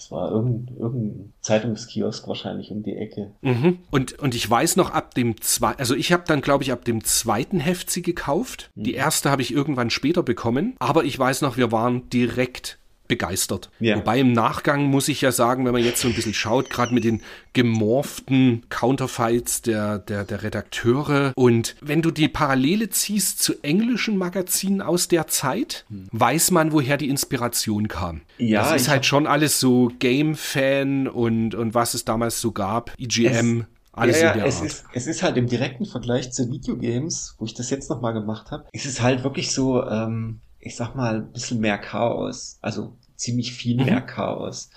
Das 0.00 0.10
war 0.10 0.30
irgendein, 0.30 0.76
irgendein 0.78 1.32
Zeitungskiosk 1.42 2.26
wahrscheinlich 2.26 2.70
um 2.70 2.82
die 2.82 2.96
Ecke. 2.96 3.32
Mhm. 3.42 3.80
Und, 3.90 4.18
und 4.18 4.34
ich 4.34 4.48
weiß 4.48 4.76
noch 4.76 4.92
ab 4.92 5.14
dem 5.14 5.38
zweiten, 5.42 5.78
also 5.78 5.94
ich 5.94 6.10
habe 6.10 6.22
dann, 6.26 6.40
glaube 6.40 6.64
ich, 6.64 6.72
ab 6.72 6.86
dem 6.86 7.04
zweiten 7.04 7.60
Heft 7.60 7.90
sie 7.90 8.00
gekauft. 8.00 8.70
Mhm. 8.74 8.84
Die 8.84 8.94
erste 8.94 9.30
habe 9.30 9.42
ich 9.42 9.52
irgendwann 9.52 9.90
später 9.90 10.22
bekommen. 10.22 10.74
Aber 10.78 11.04
ich 11.04 11.18
weiß 11.18 11.42
noch, 11.42 11.58
wir 11.58 11.70
waren 11.70 12.08
direkt 12.08 12.78
begeistert. 13.10 13.70
Ja. 13.80 13.96
Wobei 13.96 14.20
im 14.20 14.32
Nachgang 14.32 14.84
muss 14.84 15.08
ich 15.08 15.20
ja 15.20 15.32
sagen, 15.32 15.66
wenn 15.66 15.72
man 15.72 15.84
jetzt 15.84 16.00
so 16.00 16.08
ein 16.08 16.14
bisschen 16.14 16.32
schaut, 16.32 16.70
gerade 16.70 16.94
mit 16.94 17.04
den 17.04 17.20
gemorften 17.52 18.62
Counterfights 18.70 19.60
der, 19.60 19.98
der, 19.98 20.24
der 20.24 20.42
Redakteure 20.42 21.32
und 21.34 21.76
wenn 21.82 22.00
du 22.00 22.10
die 22.10 22.28
Parallele 22.28 22.88
ziehst 22.88 23.42
zu 23.42 23.62
englischen 23.62 24.16
Magazinen 24.16 24.80
aus 24.80 25.08
der 25.08 25.26
Zeit, 25.26 25.84
hm. 25.88 26.08
weiß 26.12 26.52
man, 26.52 26.72
woher 26.72 26.96
die 26.96 27.10
Inspiration 27.10 27.88
kam. 27.88 28.22
Ja, 28.38 28.62
das 28.62 28.82
ist 28.82 28.88
halt 28.88 29.04
schon 29.04 29.26
alles 29.26 29.60
so 29.60 29.90
Game-Fan 29.98 31.08
und, 31.08 31.54
und 31.54 31.74
was 31.74 31.92
es 31.92 32.06
damals 32.06 32.40
so 32.40 32.52
gab, 32.52 32.94
EGM. 32.98 33.60
Es 33.60 33.66
alles 33.92 34.20
ja, 34.20 34.36
ja, 34.36 34.44
es 34.44 34.60
ist, 34.60 34.84
es 34.92 35.06
ist 35.06 35.22
halt 35.22 35.36
im 35.36 35.48
direkten 35.48 35.84
Vergleich 35.84 36.32
zu 36.32 36.50
Videogames, 36.50 37.34
wo 37.38 37.44
ich 37.44 37.54
das 37.54 37.70
jetzt 37.70 37.90
nochmal 37.90 38.12
gemacht 38.12 38.50
habe, 38.52 38.66
ist 38.72 38.86
es 38.86 39.02
halt 39.02 39.24
wirklich 39.24 39.52
so, 39.52 39.84
ähm, 39.84 40.40
ich 40.60 40.76
sag 40.76 40.94
mal, 40.94 41.16
ein 41.16 41.32
bisschen 41.32 41.60
mehr 41.60 41.78
Chaos. 41.78 42.58
Also 42.60 42.96
ziemlich 43.20 43.52
viel 43.52 43.78
mhm. 43.78 43.84
mehr 43.84 44.00
Chaos. 44.00 44.70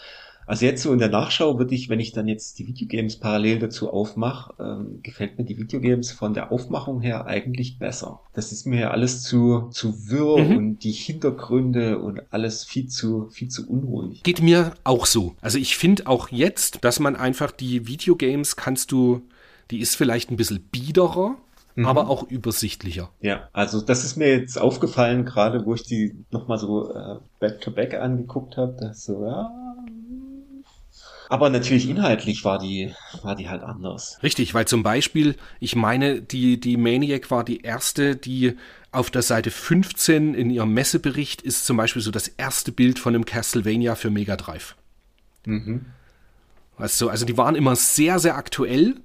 Also 0.46 0.66
jetzt 0.66 0.84
so 0.84 0.92
in 0.92 1.00
der 1.00 1.10
Nachschau 1.10 1.58
würde 1.58 1.74
ich, 1.74 1.90
wenn 1.90 2.00
ich 2.00 2.12
dann 2.12 2.28
jetzt 2.28 2.60
die 2.60 2.68
Videogames 2.68 3.18
parallel 3.18 3.60
dazu 3.60 3.90
aufmache, 3.90 4.54
ähm, 4.60 5.00
gefällt 5.02 5.38
mir 5.38 5.46
die 5.46 5.58
Videogames 5.58 6.12
von 6.12 6.34
der 6.34 6.52
Aufmachung 6.52 7.02
her 7.02 7.26
eigentlich 7.26 7.80
besser. 7.80 8.20
Das 8.34 8.52
ist 8.52 8.66
mir 8.66 8.82
ja 8.82 8.92
alles 8.92 9.22
zu, 9.22 9.70
zu 9.72 10.10
wirr 10.10 10.44
mhm. 10.44 10.58
und 10.58 10.84
die 10.84 10.92
Hintergründe 10.92 12.00
und 12.00 12.22
alles 12.32 12.66
viel 12.66 12.88
zu, 12.88 13.30
viel 13.30 13.48
zu 13.48 13.70
unruhig. 13.70 14.24
Geht 14.24 14.42
mir 14.42 14.74
auch 14.84 15.06
so. 15.06 15.36
Also 15.42 15.58
ich 15.58 15.78
finde 15.78 16.08
auch 16.08 16.30
jetzt, 16.30 16.84
dass 16.84 17.00
man 17.00 17.16
einfach 17.16 17.52
die 17.52 17.88
Videogames 17.88 18.56
kannst 18.56 18.92
du, 18.92 19.22
die 19.72 19.80
ist 19.80 19.96
vielleicht 19.96 20.30
ein 20.30 20.38
bisschen 20.38 20.62
biederer, 20.72 21.38
mhm. 21.76 21.86
aber 21.86 22.10
auch 22.10 22.24
übersichtlicher. 22.24 23.10
Ja, 23.22 23.50
also 23.54 23.82
das 23.82 24.04
ist 24.04 24.18
mir 24.18 24.30
jetzt 24.38 24.60
aufgefallen, 24.60 25.26
gerade 25.26 25.66
wo 25.66 25.74
ich 25.74 25.84
die 25.84 26.16
nochmal 26.32 26.58
so 26.58 26.94
äh, 26.94 27.18
back-to-back 27.40 27.96
angeguckt 27.96 28.58
habe, 28.58 28.76
dass 28.80 29.06
so, 29.06 29.26
ja. 29.26 29.52
Aber 31.30 31.50
natürlich 31.50 31.90
inhaltlich 31.90 32.46
war 32.46 32.60
die, 32.60 32.94
war 33.24 33.36
die 33.36 33.50
halt 33.50 33.64
anders. 33.64 34.20
Richtig, 34.22 34.54
weil 34.54 34.66
zum 34.66 34.84
Beispiel, 34.84 35.36
ich 35.60 35.76
meine, 35.76 36.22
die, 36.22 36.60
die 36.60 36.78
Maniac 36.78 37.32
war 37.32 37.44
die 37.44 37.62
erste, 37.62 38.16
die 38.16 38.56
auf 38.92 39.10
der 39.10 39.24
Seite 39.24 39.50
15 39.50 40.36
in 40.36 40.52
ihrem 40.52 40.74
Messebericht 40.74 41.42
ist 41.42 41.66
zum 41.66 41.78
Beispiel 41.78 42.02
so 42.02 42.12
das 42.12 42.28
erste 42.28 42.72
Bild 42.72 43.00
von 43.00 43.16
einem 43.16 43.26
Castlevania 43.26 43.96
für 43.96 44.12
Mega 44.12 44.36
Drive. 44.36 44.76
Mhm. 45.46 45.86
Also, 46.78 47.10
also 47.10 47.26
die 47.26 47.38
waren 47.38 47.56
immer 47.56 47.76
sehr, 47.76 48.20
sehr 48.20 48.36
aktuell. 48.36 48.96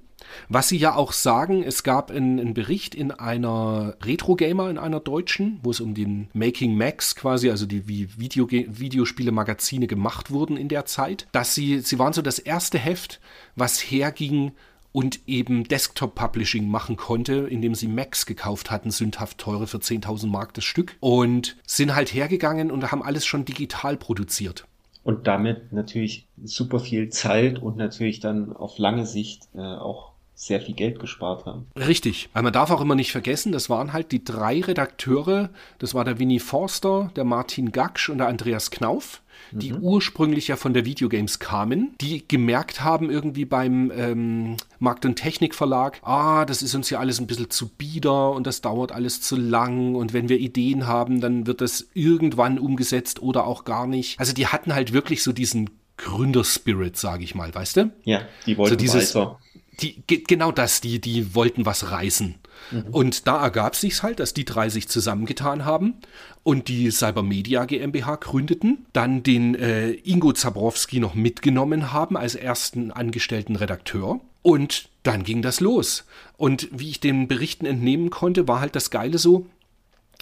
Was 0.47 0.69
sie 0.69 0.77
ja 0.77 0.95
auch 0.95 1.11
sagen, 1.11 1.63
es 1.63 1.83
gab 1.83 2.11
einen, 2.11 2.39
einen 2.39 2.53
Bericht 2.53 2.95
in 2.95 3.11
einer 3.11 3.95
Retro 4.03 4.35
Gamer, 4.35 4.69
in 4.69 4.77
einer 4.77 4.99
deutschen, 4.99 5.59
wo 5.63 5.71
es 5.71 5.79
um 5.79 5.93
den 5.93 6.29
Making 6.33 6.75
Max 6.75 7.15
quasi, 7.15 7.49
also 7.49 7.65
die 7.65 7.87
wie 7.87 8.09
Video, 8.17 8.49
Videospiele-Magazine 8.49 9.87
gemacht 9.87 10.31
wurden 10.31 10.57
in 10.57 10.67
der 10.67 10.85
Zeit, 10.85 11.27
dass 11.31 11.55
sie, 11.55 11.79
sie 11.79 11.99
waren 11.99 12.13
so 12.13 12.21
das 12.21 12.39
erste 12.39 12.77
Heft, 12.77 13.19
was 13.55 13.79
herging 13.79 14.51
und 14.91 15.19
eben 15.27 15.65
Desktop-Publishing 15.65 16.67
machen 16.67 16.95
konnte, 16.95 17.47
indem 17.49 17.75
sie 17.75 17.87
Macs 17.87 18.25
gekauft 18.25 18.71
hatten, 18.71 18.91
sündhaft 18.91 19.37
teure 19.37 19.67
für 19.67 19.77
10.000 19.77 20.27
Mark 20.27 20.53
das 20.53 20.63
Stück 20.63 20.95
und 20.99 21.57
sind 21.65 21.95
halt 21.95 22.13
hergegangen 22.13 22.71
und 22.71 22.91
haben 22.91 23.03
alles 23.03 23.25
schon 23.25 23.45
digital 23.45 23.97
produziert. 23.97 24.65
Und 25.03 25.27
damit 25.27 25.71
natürlich 25.71 26.27
super 26.43 26.79
viel 26.79 27.09
Zeit 27.09 27.59
und 27.59 27.77
natürlich 27.77 28.19
dann 28.19 28.55
auf 28.55 28.77
lange 28.77 29.05
Sicht 29.05 29.47
äh, 29.55 29.59
auch 29.59 30.11
sehr 30.39 30.61
viel 30.61 30.73
Geld 30.73 30.99
gespart 30.99 31.45
haben. 31.45 31.67
Richtig, 31.75 32.29
weil 32.31 32.43
man 32.43 32.53
darf 32.53 32.71
auch 32.71 32.79
immer 32.79 32.95
nicht 32.95 33.11
vergessen, 33.11 33.51
das 33.51 33.69
waren 33.69 33.91
halt 33.91 34.13
die 34.13 34.23
drei 34.23 34.61
Redakteure, 34.61 35.49
das 35.79 35.93
war 35.93 36.05
der 36.05 36.17
Winnie 36.17 36.39
Forster, 36.39 37.11
der 37.17 37.25
Martin 37.25 37.73
Gaksch 37.73 38.09
und 38.09 38.19
der 38.19 38.29
Andreas 38.29 38.71
Knauf, 38.71 39.21
die 39.51 39.73
mhm. 39.73 39.79
ursprünglich 39.79 40.47
ja 40.47 40.55
von 40.55 40.73
der 40.73 40.85
Videogames 40.85 41.39
kamen, 41.39 41.95
die 42.01 42.27
gemerkt 42.27 42.81
haben 42.83 43.09
irgendwie 43.09 43.45
beim 43.45 43.91
ähm, 43.95 44.57
Markt- 44.79 45.05
und 45.05 45.15
Technikverlag, 45.15 45.99
ah, 46.03 46.45
das 46.45 46.61
ist 46.61 46.75
uns 46.75 46.89
ja 46.89 46.99
alles 46.99 47.19
ein 47.19 47.27
bisschen 47.27 47.49
zu 47.49 47.69
bieder 47.69 48.31
und 48.31 48.47
das 48.47 48.61
dauert 48.61 48.91
alles 48.91 49.21
zu 49.21 49.35
lang 49.35 49.95
und 49.95 50.13
wenn 50.13 50.29
wir 50.29 50.39
Ideen 50.39 50.87
haben, 50.87 51.21
dann 51.21 51.47
wird 51.47 51.61
das 51.61 51.87
irgendwann 51.93 52.59
umgesetzt 52.59 53.21
oder 53.21 53.45
auch 53.45 53.63
gar 53.63 53.87
nicht. 53.87 54.19
Also 54.19 54.33
die 54.33 54.47
hatten 54.47 54.73
halt 54.73 54.93
wirklich 54.93 55.23
so 55.23 55.31
diesen 55.31 55.69
Gründerspirit, 55.97 56.97
sage 56.97 57.23
ich 57.23 57.35
mal, 57.35 57.53
weißt 57.53 57.77
du? 57.77 57.91
Ja, 58.05 58.21
die 58.45 58.57
wollten 58.57 58.71
so 58.71 58.77
dieses, 58.77 59.15
weiter 59.15 59.37
die, 59.81 60.03
genau 60.05 60.51
das, 60.51 60.81
die, 60.81 60.99
die 60.99 61.35
wollten 61.35 61.65
was 61.65 61.91
reißen. 61.91 62.35
Mhm. 62.71 62.83
Und 62.91 63.27
da 63.27 63.41
ergab 63.41 63.75
sich 63.75 64.03
halt, 64.03 64.19
dass 64.19 64.33
die 64.33 64.45
drei 64.45 64.69
sich 64.69 64.87
zusammengetan 64.89 65.65
haben 65.65 65.95
und 66.43 66.67
die 66.67 66.89
Cybermedia 66.91 67.65
GmbH 67.65 68.15
gründeten, 68.15 68.85
dann 68.93 69.23
den 69.23 69.55
äh, 69.55 69.91
Ingo 69.91 70.33
Zabrowski 70.33 70.99
noch 70.99 71.15
mitgenommen 71.15 71.91
haben 71.91 72.17
als 72.17 72.35
ersten 72.35 72.91
angestellten 72.91 73.55
Redakteur. 73.55 74.19
Und 74.41 74.89
dann 75.03 75.23
ging 75.23 75.41
das 75.41 75.59
los. 75.59 76.05
Und 76.37 76.69
wie 76.71 76.89
ich 76.89 76.99
den 76.99 77.27
Berichten 77.27 77.65
entnehmen 77.65 78.09
konnte, 78.09 78.47
war 78.47 78.61
halt 78.61 78.75
das 78.75 78.89
Geile 78.89 79.17
so, 79.17 79.47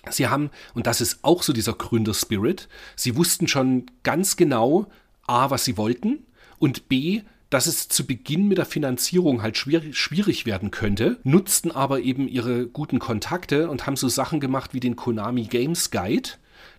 Sie 0.09 0.28
haben, 0.28 0.51
und 0.74 0.88
das 0.88 1.01
ist 1.01 1.20
auch 1.24 1.43
so 1.43 1.53
dieser 1.53 1.74
Gründerspirit, 1.74 2.68
sie 2.95 3.15
wussten 3.15 3.47
schon 3.47 3.88
ganz 4.03 4.38
genau, 4.38 4.88
A, 5.26 5.49
was 5.49 5.65
sie 5.65 5.78
wollten 5.78 6.26
und 6.59 6.88
B, 6.88 7.24
dass 7.49 7.67
es 7.67 7.87
zu 7.87 8.05
Beginn 8.05 8.47
mit 8.47 8.57
der 8.57 8.65
Finanzierung 8.65 9.41
halt 9.41 9.57
schwierig, 9.57 9.97
schwierig 9.97 10.45
werden 10.45 10.71
könnte, 10.71 11.17
nutzten 11.23 11.71
aber 11.71 12.01
eben 12.01 12.27
ihre 12.27 12.67
guten 12.67 12.99
Kontakte 12.99 13.69
und 13.69 13.85
haben 13.85 13.95
so 13.95 14.09
Sachen 14.09 14.39
gemacht 14.39 14.73
wie 14.73 14.79
den 14.79 14.95
Konami 14.95 15.43
Games 15.43 15.91
Guide, 15.91 16.29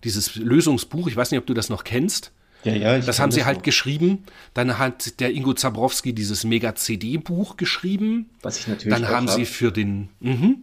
dieses 0.05 0.37
Lösungsbuch, 0.37 1.09
ich 1.09 1.17
weiß 1.17 1.31
nicht, 1.31 1.41
ob 1.41 1.47
du 1.47 1.55
das 1.55 1.71
noch 1.71 1.85
kennst. 1.85 2.33
Ja, 2.65 2.73
ja, 2.75 2.99
das 2.99 3.21
haben 3.21 3.31
sie 3.31 3.39
das 3.39 3.47
halt 3.47 3.59
noch. 3.59 3.63
geschrieben. 3.63 4.25
Dann 4.53 4.79
hat 4.79 5.21
der 5.21 5.33
Ingo 5.33 5.55
Zabrowski 5.55 6.13
dieses 6.13 6.45
Mega-CD-Buch 6.45 7.57
geschrieben. 7.57 8.31
Was 8.43 8.59
ich 8.59 8.67
natürlich 8.67 8.99
Dann 8.99 9.09
haben 9.09 9.29
hab. 9.29 9.37
sie 9.37 9.45
für 9.45 9.71
den, 9.71 10.09
mh, 10.19 10.55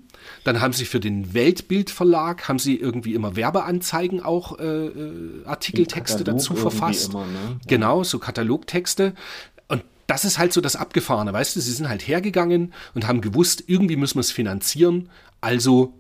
dann 0.44 0.60
haben 0.60 0.74
sie 0.74 0.86
für 0.86 1.00
den 1.00 1.34
Weltbildverlag, 1.34 2.50
haben 2.50 2.60
sie 2.60 2.76
irgendwie 2.76 3.14
immer 3.14 3.38
Werbeanzeigen 3.38 4.22
auch 4.22 4.60
äh, 4.60 4.64
äh 4.66 5.46
Artikeltexte 5.46 6.26
dazu 6.26 6.56
verfasst. 6.56 7.12
Immer, 7.12 7.28
ne? 7.28 7.60
Genau, 7.68 8.04
so 8.04 8.20
Katalogtexte 8.20 9.14
das 10.08 10.26
ist 10.26 10.38
halt 10.38 10.54
so 10.54 10.62
das 10.62 10.76
Abgefahrene, 10.76 11.34
weißt 11.34 11.56
du, 11.56 11.62
sie 11.62 11.72
sind 11.72 11.90
halt 11.90 12.08
hergegangen 12.08 12.74
und 12.94 13.08
haben 13.08 13.22
gewusst, 13.22 13.64
irgendwie 13.68 13.96
müssen 13.96 14.16
wir 14.16 14.22
es 14.22 14.32
finanzieren, 14.32 15.10
also 15.42 15.94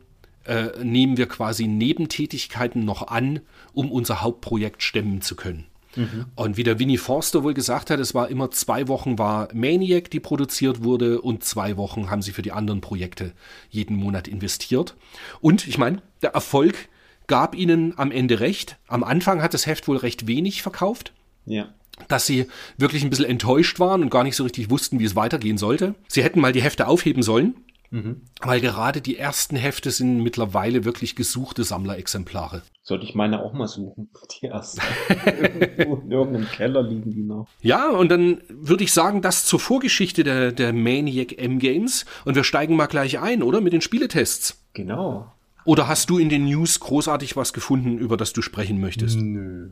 äh, 0.45 0.83
nehmen 0.83 1.17
wir 1.17 1.27
quasi 1.27 1.67
Nebentätigkeiten 1.67 2.85
noch 2.85 3.07
an, 3.07 3.41
um 3.73 3.91
unser 3.91 4.21
Hauptprojekt 4.21 4.83
stemmen 4.83 5.21
zu 5.21 5.35
können. 5.35 5.65
Mhm. 5.95 6.25
Und 6.35 6.57
wie 6.57 6.63
der 6.63 6.79
Winnie 6.79 6.97
Forster 6.97 7.43
wohl 7.43 7.53
gesagt 7.53 7.89
hat, 7.89 7.99
es 7.99 8.13
war 8.13 8.29
immer 8.29 8.51
zwei 8.51 8.87
Wochen 8.87 9.17
war 9.17 9.47
Maniac, 9.53 10.09
die 10.11 10.19
produziert 10.19 10.83
wurde, 10.83 11.21
und 11.21 11.43
zwei 11.43 11.77
Wochen 11.77 12.09
haben 12.09 12.21
sie 12.21 12.31
für 12.31 12.41
die 12.41 12.51
anderen 12.51 12.81
Projekte 12.81 13.33
jeden 13.69 13.95
Monat 13.95 14.27
investiert. 14.27 14.95
Und 15.41 15.67
ich 15.67 15.77
meine, 15.77 16.01
der 16.21 16.31
Erfolg 16.31 16.89
gab 17.27 17.55
ihnen 17.55 17.97
am 17.97 18.11
Ende 18.11 18.39
recht. 18.39 18.77
Am 18.87 19.03
Anfang 19.03 19.41
hat 19.41 19.53
das 19.53 19.65
Heft 19.65 19.87
wohl 19.87 19.97
recht 19.97 20.27
wenig 20.27 20.61
verkauft. 20.61 21.13
Ja 21.45 21.69
dass 22.07 22.25
sie 22.25 22.47
wirklich 22.77 23.03
ein 23.03 23.09
bisschen 23.09 23.25
enttäuscht 23.25 23.79
waren 23.79 24.01
und 24.01 24.09
gar 24.09 24.23
nicht 24.23 24.35
so 24.35 24.43
richtig 24.43 24.69
wussten, 24.69 24.99
wie 24.99 25.05
es 25.05 25.15
weitergehen 25.15 25.57
sollte. 25.57 25.95
Sie 26.07 26.23
hätten 26.23 26.41
mal 26.41 26.51
die 26.51 26.61
Hefte 26.61 26.87
aufheben 26.87 27.23
sollen, 27.23 27.55
mhm. 27.91 28.21
weil 28.41 28.59
gerade 28.59 29.01
die 29.01 29.17
ersten 29.17 29.55
Hefte 29.55 29.91
sind 29.91 30.21
mittlerweile 30.21 30.85
wirklich 30.85 31.15
gesuchte 31.15 31.63
Sammlerexemplare. 31.63 32.63
Sollte 32.83 33.05
ich 33.05 33.15
meine 33.15 33.41
auch 33.41 33.53
mal 33.53 33.67
suchen, 33.67 34.09
die 34.41 34.47
ersten. 34.47 34.81
in 35.25 36.11
irgendeinem 36.11 36.47
Keller 36.47 36.83
liegen 36.83 37.11
die 37.11 37.23
noch. 37.23 37.47
Ja, 37.61 37.89
und 37.89 38.09
dann 38.09 38.41
würde 38.49 38.83
ich 38.83 38.93
sagen, 38.93 39.21
das 39.21 39.45
zur 39.45 39.59
Vorgeschichte 39.59 40.23
der, 40.23 40.51
der 40.51 40.73
Maniac 40.73 41.37
M-Games. 41.37 42.05
Und 42.25 42.35
wir 42.35 42.43
steigen 42.43 42.75
mal 42.75 42.87
gleich 42.87 43.19
ein, 43.19 43.41
oder? 43.41 43.61
Mit 43.61 43.73
den 43.73 43.81
Spieletests. 43.81 44.61
Genau. 44.73 45.31
Oder 45.63 45.87
hast 45.87 46.11
du 46.11 46.19
in 46.19 46.29
den 46.29 46.45
News 46.45 46.79
großartig 46.79 47.35
was 47.35 47.51
gefunden, 47.51 47.97
über 47.97 48.17
das 48.17 48.33
du 48.33 48.43
sprechen 48.43 48.79
möchtest? 48.79 49.17
Nö. 49.17 49.69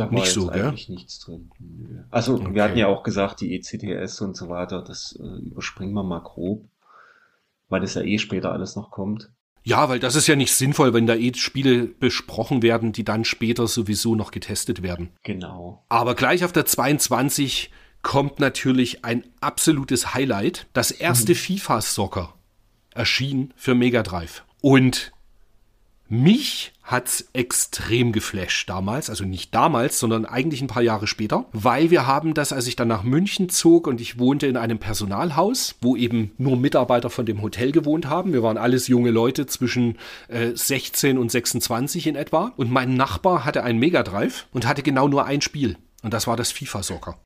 Da 0.00 0.06
war 0.06 0.12
nicht 0.18 0.32
so, 0.32 0.46
gell? 0.46 0.68
eigentlich 0.68 0.88
nichts 0.88 1.18
drin. 1.18 1.50
Also 2.10 2.36
okay. 2.36 2.54
wir 2.54 2.62
hatten 2.64 2.78
ja 2.78 2.86
auch 2.86 3.02
gesagt, 3.02 3.42
die 3.42 3.54
ECTS 3.54 4.22
und 4.22 4.34
so 4.34 4.48
weiter, 4.48 4.82
das 4.82 5.14
äh, 5.20 5.46
überspringen 5.46 5.92
wir 5.92 6.02
mal 6.02 6.22
grob, 6.22 6.64
weil 7.68 7.82
das 7.82 7.92
ja 7.92 8.00
eh 8.00 8.16
später 8.16 8.50
alles 8.50 8.76
noch 8.76 8.90
kommt. 8.90 9.30
Ja, 9.62 9.90
weil 9.90 9.98
das 9.98 10.16
ist 10.16 10.26
ja 10.26 10.36
nicht 10.36 10.54
sinnvoll, 10.54 10.94
wenn 10.94 11.06
da 11.06 11.14
eh 11.16 11.34
Spiele 11.34 11.84
besprochen 11.84 12.62
werden, 12.62 12.92
die 12.92 13.04
dann 13.04 13.26
später 13.26 13.66
sowieso 13.68 14.14
noch 14.14 14.30
getestet 14.30 14.82
werden. 14.82 15.10
Genau. 15.22 15.84
Aber 15.90 16.14
gleich 16.14 16.46
auf 16.46 16.52
der 16.52 16.64
22 16.64 17.70
kommt 18.00 18.40
natürlich 18.40 19.04
ein 19.04 19.24
absolutes 19.42 20.14
Highlight. 20.14 20.66
Das 20.72 20.90
erste 20.90 21.32
mhm. 21.32 21.36
FIFA 21.36 21.82
Soccer 21.82 22.34
erschien 22.94 23.52
für 23.54 23.74
Mega 23.74 24.02
Drive. 24.02 24.44
Und 24.62 25.12
mich 26.08 26.72
hat's 26.90 27.28
extrem 27.32 28.12
geflasht 28.12 28.68
damals, 28.68 29.10
also 29.10 29.24
nicht 29.24 29.54
damals, 29.54 29.98
sondern 29.98 30.24
eigentlich 30.24 30.60
ein 30.60 30.66
paar 30.66 30.82
Jahre 30.82 31.06
später, 31.06 31.44
weil 31.52 31.90
wir 31.90 32.06
haben 32.06 32.34
das, 32.34 32.52
als 32.52 32.66
ich 32.66 32.76
dann 32.76 32.88
nach 32.88 33.02
München 33.02 33.48
zog 33.48 33.86
und 33.86 34.00
ich 34.00 34.18
wohnte 34.18 34.46
in 34.46 34.56
einem 34.56 34.78
Personalhaus, 34.78 35.76
wo 35.80 35.96
eben 35.96 36.32
nur 36.38 36.56
Mitarbeiter 36.56 37.10
von 37.10 37.26
dem 37.26 37.42
Hotel 37.42 37.72
gewohnt 37.72 38.06
haben. 38.06 38.32
Wir 38.32 38.42
waren 38.42 38.58
alles 38.58 38.88
junge 38.88 39.10
Leute 39.10 39.46
zwischen 39.46 39.96
äh, 40.28 40.50
16 40.54 41.18
und 41.18 41.30
26 41.30 42.06
in 42.06 42.16
etwa 42.16 42.52
und 42.56 42.70
mein 42.70 42.94
Nachbar 42.94 43.44
hatte 43.44 43.62
einen 43.62 43.78
Mega 43.78 44.02
Drive 44.02 44.46
und 44.52 44.66
hatte 44.66 44.82
genau 44.82 45.08
nur 45.08 45.24
ein 45.24 45.40
Spiel. 45.40 45.76
Und 46.02 46.14
das 46.14 46.26
war 46.26 46.36
das 46.36 46.52
FIFA-Soccer. 46.52 47.18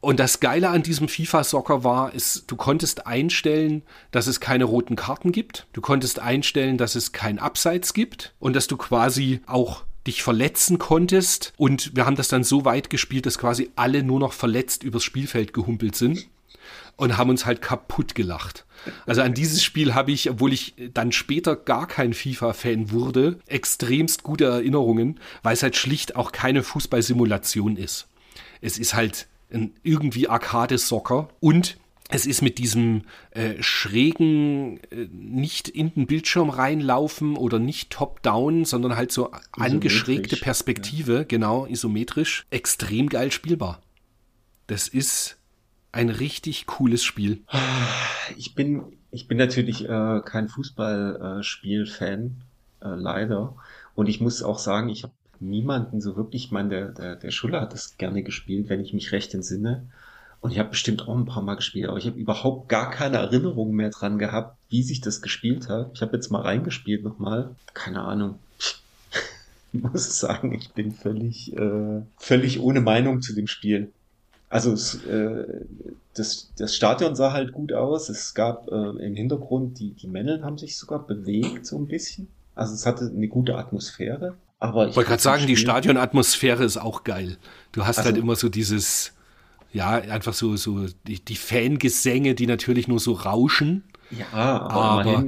Und 0.00 0.20
das 0.20 0.40
Geile 0.40 0.68
an 0.68 0.82
diesem 0.82 1.08
FIFA-Soccer 1.08 1.84
war, 1.84 2.12
ist, 2.12 2.50
du 2.50 2.56
konntest 2.56 3.06
einstellen, 3.06 3.82
dass 4.10 4.26
es 4.26 4.40
keine 4.40 4.64
roten 4.64 4.96
Karten 4.96 5.32
gibt. 5.32 5.66
Du 5.72 5.80
konntest 5.80 6.18
einstellen, 6.18 6.76
dass 6.76 6.94
es 6.94 7.12
kein 7.12 7.38
Abseits 7.38 7.94
gibt 7.94 8.34
und 8.38 8.54
dass 8.54 8.66
du 8.66 8.76
quasi 8.76 9.40
auch 9.46 9.84
dich 10.06 10.22
verletzen 10.22 10.78
konntest. 10.78 11.52
Und 11.56 11.94
wir 11.94 12.06
haben 12.06 12.16
das 12.16 12.28
dann 12.28 12.44
so 12.44 12.64
weit 12.64 12.90
gespielt, 12.90 13.26
dass 13.26 13.38
quasi 13.38 13.70
alle 13.76 14.02
nur 14.02 14.20
noch 14.20 14.32
verletzt 14.32 14.82
übers 14.82 15.04
Spielfeld 15.04 15.52
gehumpelt 15.52 15.96
sind 15.96 16.28
und 17.00 17.16
haben 17.16 17.30
uns 17.30 17.46
halt 17.46 17.62
kaputt 17.62 18.14
gelacht. 18.14 18.66
Also 19.06 19.22
an 19.22 19.34
dieses 19.34 19.62
Spiel 19.62 19.94
habe 19.94 20.12
ich, 20.12 20.30
obwohl 20.30 20.52
ich 20.52 20.74
dann 20.92 21.12
später 21.12 21.56
gar 21.56 21.86
kein 21.86 22.12
FIFA-Fan 22.12 22.90
wurde, 22.90 23.38
extremst 23.46 24.22
gute 24.22 24.44
Erinnerungen, 24.44 25.18
weil 25.42 25.54
es 25.54 25.62
halt 25.62 25.76
schlicht 25.76 26.16
auch 26.16 26.32
keine 26.32 26.62
Fußballsimulation 26.62 27.76
ist. 27.76 28.08
Es 28.60 28.78
ist 28.78 28.94
halt 28.94 29.26
ein 29.52 29.72
irgendwie 29.82 30.28
Arcade-Soccer 30.28 31.28
und 31.40 31.78
es 32.10 32.26
ist 32.26 32.42
mit 32.42 32.58
diesem 32.58 33.02
äh, 33.30 33.62
schrägen, 33.62 34.80
äh, 34.90 35.06
nicht 35.12 35.68
in 35.68 35.94
den 35.94 36.06
Bildschirm 36.06 36.50
reinlaufen 36.50 37.36
oder 37.36 37.58
nicht 37.58 37.90
top-down, 37.90 38.64
sondern 38.64 38.96
halt 38.96 39.12
so 39.12 39.30
angeschrägte 39.52 40.36
Perspektive, 40.36 41.18
ja. 41.18 41.22
genau, 41.22 41.66
isometrisch, 41.66 42.46
extrem 42.50 43.08
geil 43.08 43.30
spielbar. 43.30 43.80
Das 44.66 44.88
ist 44.88 45.39
ein 45.92 46.10
richtig 46.10 46.66
cooles 46.66 47.02
Spiel. 47.02 47.42
Ich 48.36 48.54
bin, 48.54 48.84
ich 49.10 49.28
bin 49.28 49.38
natürlich 49.38 49.88
äh, 49.88 50.20
kein 50.24 50.48
Fußballspiel-Fan, 50.48 52.36
äh, 52.82 52.88
leider. 52.88 53.56
Und 53.94 54.08
ich 54.08 54.20
muss 54.20 54.42
auch 54.42 54.58
sagen, 54.58 54.88
ich 54.88 55.02
habe 55.02 55.12
niemanden 55.40 56.00
so 56.00 56.16
wirklich, 56.16 56.46
ich 56.46 56.50
meine, 56.52 56.68
der, 56.68 56.88
der, 56.88 57.16
der 57.16 57.30
Schuller 57.30 57.62
hat 57.62 57.72
das 57.72 57.96
gerne 57.96 58.22
gespielt, 58.22 58.68
wenn 58.68 58.80
ich 58.80 58.92
mich 58.92 59.12
recht 59.12 59.34
entsinne. 59.34 59.88
Und 60.40 60.52
ich 60.52 60.58
habe 60.58 60.70
bestimmt 60.70 61.06
auch 61.06 61.16
ein 61.16 61.26
paar 61.26 61.42
Mal 61.42 61.56
gespielt, 61.56 61.88
aber 61.88 61.98
ich 61.98 62.06
habe 62.06 62.18
überhaupt 62.18 62.68
gar 62.68 62.90
keine 62.90 63.18
Erinnerung 63.18 63.72
mehr 63.74 63.90
dran 63.90 64.18
gehabt, 64.18 64.56
wie 64.70 64.82
sich 64.82 65.00
das 65.02 65.20
gespielt 65.20 65.68
hat. 65.68 65.90
Ich 65.94 66.00
habe 66.00 66.16
jetzt 66.16 66.30
mal 66.30 66.40
reingespielt 66.40 67.04
nochmal. 67.04 67.54
Keine 67.74 68.02
Ahnung. 68.02 68.38
Ich 69.72 69.80
muss 69.80 70.18
sagen, 70.18 70.52
ich 70.52 70.72
bin 70.72 70.90
völlig, 70.90 71.56
äh, 71.56 72.02
völlig 72.16 72.58
ohne 72.58 72.80
Meinung 72.80 73.22
zu 73.22 73.36
dem 73.36 73.46
Spiel. 73.46 73.92
Also 74.50 74.72
es, 74.72 75.04
äh, 75.06 75.44
das, 76.14 76.52
das 76.58 76.74
Stadion 76.74 77.14
sah 77.14 77.32
halt 77.32 77.52
gut 77.52 77.72
aus. 77.72 78.08
Es 78.08 78.34
gab 78.34 78.68
äh, 78.68 78.74
im 78.74 79.14
Hintergrund, 79.14 79.78
die, 79.78 79.92
die 79.92 80.08
Männchen 80.08 80.44
haben 80.44 80.58
sich 80.58 80.76
sogar 80.76 81.06
bewegt 81.06 81.64
so 81.64 81.78
ein 81.78 81.86
bisschen. 81.86 82.28
Also 82.56 82.74
es 82.74 82.84
hatte 82.84 83.10
eine 83.14 83.28
gute 83.28 83.56
Atmosphäre. 83.56 84.34
Aber 84.58 84.88
ich 84.88 84.96
wollte 84.96 85.08
gerade 85.08 85.22
sagen, 85.22 85.46
die 85.46 85.56
Stadionatmosphäre 85.56 86.64
ist 86.64 86.76
auch 86.76 87.04
geil. 87.04 87.38
Du 87.72 87.86
hast 87.86 87.98
halt 87.98 88.08
also, 88.08 88.16
halt 88.16 88.22
immer 88.22 88.36
so 88.36 88.48
dieses, 88.48 89.12
ja, 89.72 89.90
einfach 89.92 90.34
so, 90.34 90.56
so 90.56 90.86
die, 91.06 91.24
die 91.24 91.36
Fangesänge, 91.36 92.34
die 92.34 92.46
natürlich 92.46 92.88
nur 92.88 92.98
so 92.98 93.12
rauschen. 93.12 93.84
Ja, 94.10 94.60
aber, 94.60 94.74
aber 94.74 95.24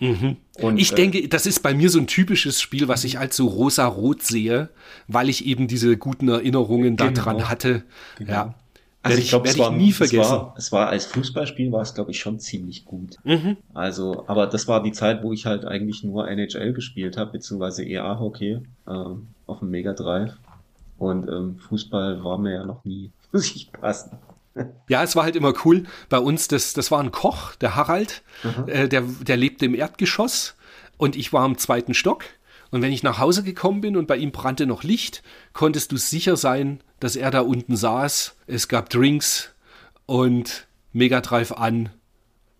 Mhm. 0.00 0.36
Und, 0.60 0.78
ich 0.78 0.92
äh, 0.92 0.96
denke, 0.96 1.28
das 1.28 1.46
ist 1.46 1.62
bei 1.62 1.74
mir 1.74 1.90
so 1.90 1.98
ein 1.98 2.06
typisches 2.06 2.60
Spiel, 2.60 2.88
was 2.88 3.04
ich 3.04 3.18
als 3.18 3.36
so 3.36 3.46
rosa-rot 3.46 4.22
sehe, 4.22 4.70
weil 5.08 5.28
ich 5.28 5.46
eben 5.46 5.68
diese 5.68 5.96
guten 5.96 6.28
Erinnerungen 6.28 6.96
genau, 6.96 7.10
daran 7.10 7.48
hatte. 7.48 7.82
Genau. 8.18 8.32
Ja. 8.32 8.54
Also 9.06 9.18
ich 9.18 9.28
glaube, 9.28 9.48
es 9.48 9.58
war 9.58 9.70
nie 9.70 9.92
vergessen. 9.92 10.20
Es 10.20 10.30
war, 10.30 10.54
es 10.56 10.72
war, 10.72 10.88
als 10.88 11.06
Fußballspiel 11.06 11.70
war 11.70 11.82
es 11.82 11.94
glaube 11.94 12.10
ich 12.10 12.18
schon 12.18 12.40
ziemlich 12.40 12.84
gut. 12.84 13.16
Mhm. 13.24 13.56
Also, 13.72 14.24
aber 14.26 14.46
das 14.46 14.66
war 14.66 14.82
die 14.82 14.92
Zeit, 14.92 15.22
wo 15.22 15.32
ich 15.32 15.46
halt 15.46 15.64
eigentlich 15.64 16.02
nur 16.02 16.28
NHL 16.28 16.72
gespielt 16.72 17.16
habe, 17.16 17.32
beziehungsweise 17.32 17.84
EA 17.84 18.18
Hockey 18.18 18.58
ähm, 18.88 19.28
auf 19.46 19.60
dem 19.60 19.70
Mega 19.70 19.92
Drive. 19.92 20.32
Und 20.98 21.28
ähm, 21.28 21.58
Fußball 21.58 22.24
war 22.24 22.38
mir 22.38 22.54
ja 22.54 22.66
noch 22.66 22.84
nie 22.84 23.10
richtig 23.32 23.70
passen. 23.72 24.18
Ja, 24.88 25.02
es 25.02 25.16
war 25.16 25.24
halt 25.24 25.36
immer 25.36 25.52
cool. 25.64 25.84
Bei 26.08 26.18
uns, 26.18 26.48
das, 26.48 26.72
das 26.72 26.90
war 26.90 27.00
ein 27.00 27.12
Koch, 27.12 27.54
der 27.56 27.76
Harald, 27.76 28.22
mhm. 28.42 28.68
äh, 28.68 28.88
der, 28.88 29.02
der 29.02 29.36
lebte 29.36 29.66
im 29.66 29.74
Erdgeschoss 29.74 30.54
und 30.96 31.16
ich 31.16 31.32
war 31.32 31.44
im 31.44 31.58
zweiten 31.58 31.94
Stock. 31.94 32.24
Und 32.70 32.82
wenn 32.82 32.92
ich 32.92 33.02
nach 33.02 33.18
Hause 33.18 33.42
gekommen 33.42 33.80
bin 33.80 33.96
und 33.96 34.06
bei 34.06 34.16
ihm 34.16 34.32
brannte 34.32 34.66
noch 34.66 34.82
Licht, 34.82 35.22
konntest 35.52 35.92
du 35.92 35.96
sicher 35.96 36.36
sein, 36.36 36.80
dass 37.00 37.16
er 37.16 37.30
da 37.30 37.40
unten 37.40 37.76
saß. 37.76 38.36
Es 38.46 38.68
gab 38.68 38.90
Drinks 38.90 39.54
und 40.06 40.66
Mega 40.92 41.20
Drive 41.20 41.52
an. 41.52 41.90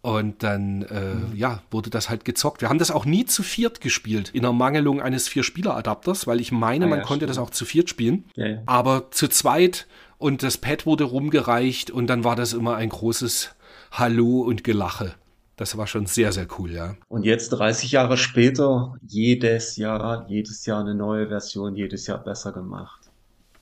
Und 0.03 0.45
dann, 0.45 0.83
äh, 0.83 1.15
mhm. 1.15 1.37
ja, 1.37 1.63
wurde 1.73 1.91
das 1.91 2.09
halt 2.09 2.25
gezockt. 2.25 2.61
Wir 2.61 2.69
haben 2.69 2.79
das 2.79 2.93
auch 2.93 3.05
nie 3.05 3.25
zu 3.25 3.43
viert 3.43 3.81
gespielt, 3.81 4.31
in 4.33 4.43
der 4.43 4.53
Mangelung 4.53 5.03
eines 5.03 5.27
Vier-Spieler-Adapters, 5.27 6.29
weil 6.29 6.41
ich 6.41 6.53
meine, 6.53 6.85
ah, 6.85 6.89
man 6.89 6.99
ja, 7.01 7.05
konnte 7.05 7.25
stimmt. 7.25 7.31
das 7.31 7.39
auch 7.39 7.51
zu 7.51 7.65
viert 7.65 7.91
spielen. 7.91 8.25
Ja, 8.37 8.47
ja. 8.47 8.63
Aber 8.67 9.11
zu 9.11 9.27
zweit 9.27 9.89
und 10.19 10.43
das 10.43 10.59
Pad 10.59 10.87
wurde 10.87 11.05
rumgereicht 11.05 11.91
und 11.91 12.07
dann 12.07 12.25
war 12.25 12.37
das 12.37 12.53
immer 12.53 12.77
ein 12.77 12.89
großes 12.89 13.55
Hallo 13.93 14.41
und 14.41 14.65
Gelache. 14.65 15.15
Das 15.57 15.79
war 15.79 15.87
schon 15.87 16.05
sehr, 16.05 16.33
sehr 16.33 16.47
cool, 16.59 16.71
ja. 16.71 16.97
Und 17.09 17.25
jetzt 17.25 17.49
30 17.49 17.93
Jahre 17.93 18.19
später, 18.19 18.95
jedes 19.07 19.77
Jahr, 19.77 20.27
jedes 20.29 20.67
Jahr 20.67 20.81
eine 20.81 20.95
neue 20.95 21.29
Version, 21.29 21.75
jedes 21.75 22.07
Jahr 22.07 22.19
besser 22.19 22.53
gemacht. 22.53 23.11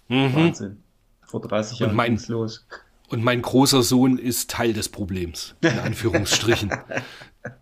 Mhm. 0.09 0.35
Wahnsinn. 0.35 0.83
Vor 1.23 1.41
30 1.41 1.79
Jahren 1.79 1.97
ging 1.97 2.15
es 2.15 2.29
los. 2.29 2.67
Und 3.09 3.23
mein 3.23 3.43
großer 3.43 3.83
Sohn 3.83 4.19
ist 4.19 4.51
Teil 4.51 4.73
des 4.73 4.89
Problems, 4.89 5.55
in 5.61 5.79
Anführungsstrichen. 5.85 6.73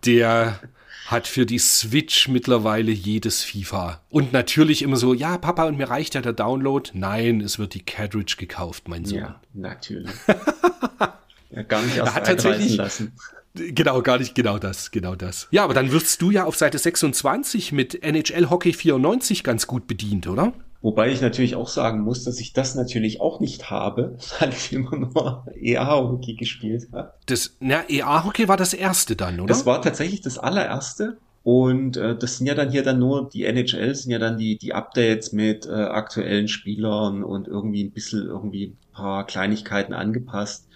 Der 0.06 0.60
hat 1.06 1.26
für 1.26 1.46
die 1.46 1.58
Switch 1.58 2.28
mittlerweile 2.28 2.92
jedes 2.92 3.42
FIFA. 3.42 4.00
Und 4.10 4.32
natürlich 4.32 4.82
immer 4.82 4.96
so, 4.96 5.14
ja, 5.14 5.38
Papa, 5.38 5.64
und 5.64 5.76
mir 5.76 5.90
reicht 5.90 6.14
ja 6.14 6.20
der 6.20 6.32
Download. 6.32 6.90
Nein, 6.94 7.40
es 7.40 7.58
wird 7.58 7.74
die 7.74 7.84
Cartridge 7.84 8.36
gekauft, 8.38 8.88
mein 8.88 9.04
Sohn. 9.04 9.18
Ja, 9.18 9.40
natürlich. 9.52 10.10
ja, 11.50 11.62
gar 11.62 11.82
nicht 11.82 11.96
erst 11.96 12.14
hat 12.14 12.26
tatsächlich 12.26 12.76
lassen. 12.76 13.12
Genau, 13.54 14.00
gar 14.00 14.18
nicht 14.18 14.34
genau 14.34 14.58
das, 14.58 14.90
genau 14.90 15.14
das. 15.14 15.48
Ja, 15.50 15.64
aber 15.64 15.74
dann 15.74 15.92
wirst 15.92 16.22
du 16.22 16.30
ja 16.30 16.44
auf 16.44 16.56
Seite 16.56 16.78
26 16.78 17.72
mit 17.72 18.02
NHL 18.02 18.48
Hockey 18.48 18.72
94 18.72 19.44
ganz 19.44 19.66
gut 19.66 19.86
bedient, 19.86 20.26
oder? 20.26 20.54
Wobei 20.82 21.12
ich 21.12 21.20
natürlich 21.20 21.54
auch 21.54 21.68
sagen 21.68 22.00
muss, 22.00 22.24
dass 22.24 22.40
ich 22.40 22.52
das 22.52 22.74
natürlich 22.74 23.20
auch 23.20 23.38
nicht 23.38 23.70
habe, 23.70 24.18
weil 24.40 24.50
ich 24.50 24.72
immer 24.72 24.96
nur 24.96 25.46
EA-Hockey 25.54 26.34
gespielt 26.34 26.88
habe. 26.92 27.14
Das, 27.26 27.56
na, 27.60 27.88
EA-Hockey 27.88 28.48
war 28.48 28.56
das 28.56 28.74
erste 28.74 29.14
dann, 29.14 29.38
oder? 29.38 29.46
Das 29.46 29.64
war 29.64 29.80
tatsächlich 29.80 30.20
das 30.20 30.38
allererste. 30.38 31.18
Und 31.44 31.96
äh, 31.96 32.16
das 32.16 32.38
sind 32.38 32.46
ja 32.46 32.54
dann 32.54 32.70
hier 32.70 32.84
dann 32.84 33.00
nur, 33.00 33.28
die 33.28 33.44
NHL 33.44 33.94
sind 33.94 34.12
ja 34.12 34.18
dann 34.18 34.38
die, 34.38 34.58
die 34.58 34.74
Updates 34.74 35.32
mit 35.32 35.66
äh, 35.66 35.70
aktuellen 35.70 36.46
Spielern 36.46 37.24
und 37.24 37.48
irgendwie 37.48 37.82
ein 37.82 37.90
bisschen 37.90 38.26
irgendwie 38.26 38.66
ein 38.66 38.76
paar 38.92 39.26
Kleinigkeiten 39.26 39.92
angepasst. 39.92 40.68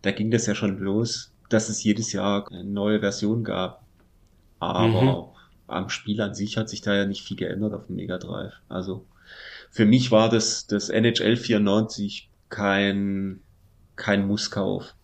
Da 0.00 0.12
ging 0.12 0.30
das 0.30 0.46
ja 0.46 0.54
schon 0.54 0.78
los, 0.78 1.32
dass 1.50 1.68
es 1.68 1.82
jedes 1.82 2.12
Jahr 2.12 2.50
eine 2.50 2.64
neue 2.64 3.00
Version 3.00 3.44
gab. 3.44 3.82
Aber 4.60 4.88
mhm. 4.88 5.24
am 5.66 5.90
Spiel 5.90 6.20
an 6.22 6.34
sich 6.34 6.56
hat 6.56 6.70
sich 6.70 6.80
da 6.80 6.94
ja 6.94 7.04
nicht 7.04 7.22
viel 7.22 7.36
geändert 7.36 7.74
auf 7.74 7.86
dem 7.86 7.96
Mega 7.96 8.16
Drive. 8.16 8.54
Also 8.70 9.04
für 9.74 9.86
mich 9.86 10.12
war 10.12 10.28
das, 10.28 10.68
das 10.68 10.88
NHL 10.88 11.36
94 11.36 12.30
kein, 12.48 13.40
kein 13.96 14.24
Musskauf. 14.24 14.94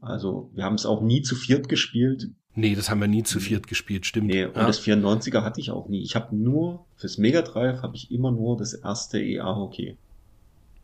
Also 0.00 0.50
wir 0.54 0.62
haben 0.62 0.74
es 0.74 0.86
auch 0.86 1.02
nie 1.02 1.22
zu 1.22 1.34
viert 1.34 1.68
gespielt. 1.68 2.30
Nee, 2.54 2.76
das 2.76 2.90
haben 2.90 3.00
wir 3.00 3.08
nie 3.08 3.24
zu 3.24 3.40
viert 3.40 3.66
gespielt, 3.66 4.06
stimmt. 4.06 4.28
Nee, 4.28 4.44
und 4.44 4.56
ja. 4.56 4.66
das 4.68 4.80
94er 4.80 5.42
hatte 5.42 5.60
ich 5.60 5.72
auch 5.72 5.88
nie. 5.88 6.00
Ich 6.04 6.14
habe 6.14 6.36
nur, 6.36 6.86
fürs 6.94 7.18
Mega 7.18 7.42
Drive 7.42 7.82
habe 7.82 7.96
ich 7.96 8.12
immer 8.12 8.30
nur 8.30 8.56
das 8.56 8.74
erste 8.74 9.20
EA-Hockey. 9.20 9.96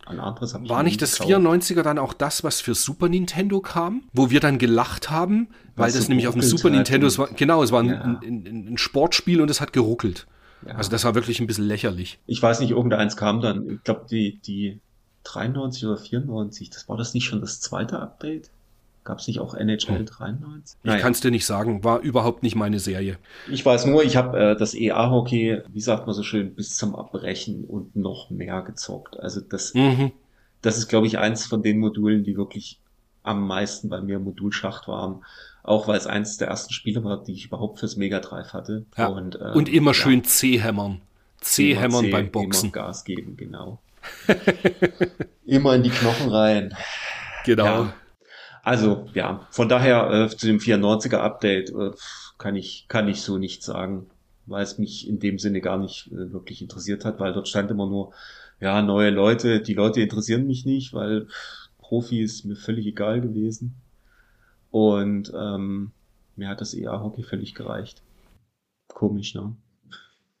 Ein 0.05 0.19
anderes 0.19 0.53
habe 0.53 0.65
ich 0.65 0.69
War 0.69 0.83
nicht 0.83 1.01
das 1.01 1.17
gekauft. 1.17 1.31
94er 1.31 1.83
dann 1.83 1.99
auch 1.99 2.11
das, 2.11 2.43
was 2.43 2.59
für 2.59 2.75
Super 2.75 3.07
Nintendo 3.07 3.61
kam? 3.61 4.03
Wo 4.11 4.29
wir 4.29 4.41
dann 4.41 4.57
gelacht 4.57 5.09
haben, 5.09 5.47
weil 5.77 5.93
das 5.93 6.03
so 6.03 6.09
nämlich 6.09 6.27
auf 6.27 6.33
dem 6.33 6.41
Super 6.41 6.69
Nintendo, 6.69 7.07
es 7.07 7.17
war, 7.17 7.29
genau, 7.29 7.63
es 7.63 7.71
war 7.71 7.81
ja. 7.85 8.01
ein, 8.01 8.17
ein, 8.21 8.67
ein, 8.73 8.77
Sportspiel 8.77 9.39
und 9.39 9.49
es 9.49 9.61
hat 9.61 9.71
geruckelt. 9.71 10.27
Ja. 10.65 10.75
Also 10.75 10.91
das 10.91 11.03
war 11.03 11.15
wirklich 11.15 11.39
ein 11.39 11.47
bisschen 11.47 11.65
lächerlich. 11.65 12.19
Ich 12.27 12.41
weiß 12.41 12.59
nicht, 12.59 12.71
irgendeins 12.71 13.17
kam 13.17 13.41
dann, 13.41 13.69
ich 13.69 13.83
glaube 13.83 14.05
die, 14.09 14.39
die 14.45 14.79
93 15.23 15.85
oder 15.85 15.97
94, 15.97 16.69
das 16.69 16.89
war 16.89 16.97
das 16.97 17.13
nicht 17.13 17.25
schon 17.25 17.41
das 17.41 17.59
zweite 17.59 17.99
Update? 17.99 18.49
Gab 19.03 19.17
es 19.17 19.27
nicht 19.27 19.39
auch 19.39 19.55
NHL 19.55 20.05
93? 20.05 20.77
Ich 20.83 20.87
naja. 20.87 21.01
kann 21.01 21.13
es 21.13 21.21
dir 21.21 21.31
nicht 21.31 21.45
sagen, 21.45 21.83
war 21.83 22.01
überhaupt 22.01 22.43
nicht 22.43 22.55
meine 22.55 22.79
Serie. 22.79 23.17
Ich 23.49 23.65
weiß 23.65 23.87
nur, 23.87 24.03
ich 24.03 24.15
habe 24.15 24.39
äh, 24.39 24.55
das 24.55 24.75
EA-Hockey, 24.75 25.63
wie 25.67 25.81
sagt 25.81 26.05
man 26.05 26.13
so 26.13 26.21
schön, 26.21 26.53
bis 26.53 26.77
zum 26.77 26.95
Abbrechen 26.95 27.65
und 27.65 27.95
noch 27.95 28.29
mehr 28.29 28.61
gezockt. 28.61 29.19
Also 29.19 29.41
das, 29.41 29.73
mhm. 29.73 30.11
das 30.61 30.77
ist, 30.77 30.87
glaube 30.87 31.07
ich, 31.07 31.17
eins 31.17 31.47
von 31.47 31.63
den 31.63 31.79
Modulen, 31.79 32.23
die 32.23 32.37
wirklich 32.37 32.79
am 33.23 33.47
meisten 33.47 33.89
bei 33.89 34.01
mir 34.01 34.19
Modulschacht 34.19 34.87
waren. 34.87 35.23
Auch 35.63 35.87
weil 35.87 35.97
es 35.97 36.07
eins 36.07 36.37
der 36.37 36.47
ersten 36.47 36.73
Spiele 36.73 37.03
war, 37.03 37.23
die 37.23 37.33
ich 37.33 37.45
überhaupt 37.45 37.79
fürs 37.79 37.95
Mega 37.95 38.19
Drive 38.19 38.53
hatte. 38.53 38.85
Ja. 38.97 39.07
Und, 39.07 39.35
äh, 39.35 39.51
und 39.53 39.69
immer 39.69 39.93
schön 39.93 40.23
C-Hämmern. 40.23 41.01
C-Hämmern 41.41 42.09
beim 42.09 42.31
Boxen. 42.31 42.65
Immer 42.65 42.73
Gas 42.73 43.03
geben, 43.03 43.37
genau. 43.37 43.79
immer 45.45 45.75
in 45.75 45.83
die 45.83 45.89
Knochen 45.89 46.29
rein. 46.29 46.75
Genau. 47.45 47.65
Ja. 47.65 47.93
Also, 48.63 49.07
ja, 49.13 49.47
von 49.49 49.69
daher 49.69 50.11
äh, 50.11 50.29
zu 50.29 50.45
dem 50.45 50.59
94er 50.59 51.17
Update 51.17 51.69
äh, 51.71 51.91
kann 52.37 52.55
ich, 52.55 52.85
kann 52.87 53.07
ich 53.07 53.21
so 53.21 53.37
nicht 53.37 53.63
sagen, 53.63 54.07
weil 54.45 54.63
es 54.63 54.77
mich 54.77 55.07
in 55.07 55.19
dem 55.19 55.39
Sinne 55.39 55.61
gar 55.61 55.77
nicht 55.77 56.07
äh, 56.11 56.31
wirklich 56.31 56.61
interessiert 56.61 57.05
hat, 57.05 57.19
weil 57.19 57.33
dort 57.33 57.47
stand 57.47 57.71
immer 57.71 57.87
nur, 57.87 58.13
ja, 58.59 58.81
neue 58.83 59.09
Leute, 59.09 59.61
die 59.61 59.73
Leute 59.73 60.01
interessieren 60.01 60.45
mich 60.45 60.65
nicht, 60.65 60.93
weil 60.93 61.27
Profi 61.79 62.21
ist 62.21 62.45
mir 62.45 62.55
völlig 62.55 62.85
egal 62.85 63.21
gewesen. 63.21 63.75
Und 64.71 65.31
ähm, 65.35 65.91
mir 66.35 66.47
hat 66.47 66.61
das 66.61 66.73
EA-Hockey 66.73 67.23
völlig 67.23 67.53
gereicht. 67.53 68.01
Komisch, 68.87 69.35
ne? 69.35 69.55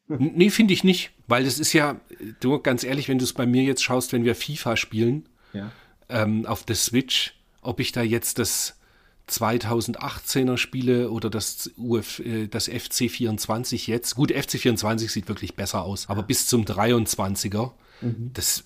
Nee, 0.07 0.49
finde 0.49 0.73
ich 0.73 0.83
nicht, 0.83 1.11
weil 1.27 1.45
das 1.45 1.57
ist 1.57 1.71
ja, 1.71 2.01
du 2.41 2.59
ganz 2.59 2.83
ehrlich, 2.83 3.07
wenn 3.07 3.17
du 3.17 3.23
es 3.23 3.31
bei 3.31 3.45
mir 3.45 3.63
jetzt 3.63 3.81
schaust, 3.81 4.11
wenn 4.11 4.25
wir 4.25 4.35
FIFA 4.35 4.75
spielen, 4.75 5.29
ja. 5.53 5.71
ähm, 6.09 6.45
auf 6.45 6.65
der 6.65 6.75
Switch, 6.75 7.33
ob 7.61 7.79
ich 7.79 7.93
da 7.93 8.01
jetzt 8.01 8.37
das 8.37 8.77
2018er 9.29 10.57
spiele 10.57 11.11
oder 11.11 11.29
das, 11.29 11.71
Uf, 11.77 12.19
äh, 12.19 12.47
das 12.47 12.69
FC24 12.69 13.87
jetzt. 13.87 14.15
Gut, 14.15 14.31
FC24 14.31 15.09
sieht 15.09 15.29
wirklich 15.29 15.55
besser 15.55 15.83
aus, 15.83 16.09
aber 16.09 16.23
bis 16.23 16.47
zum 16.47 16.65
23er, 16.65 17.71
mhm. 18.01 18.31
das 18.33 18.65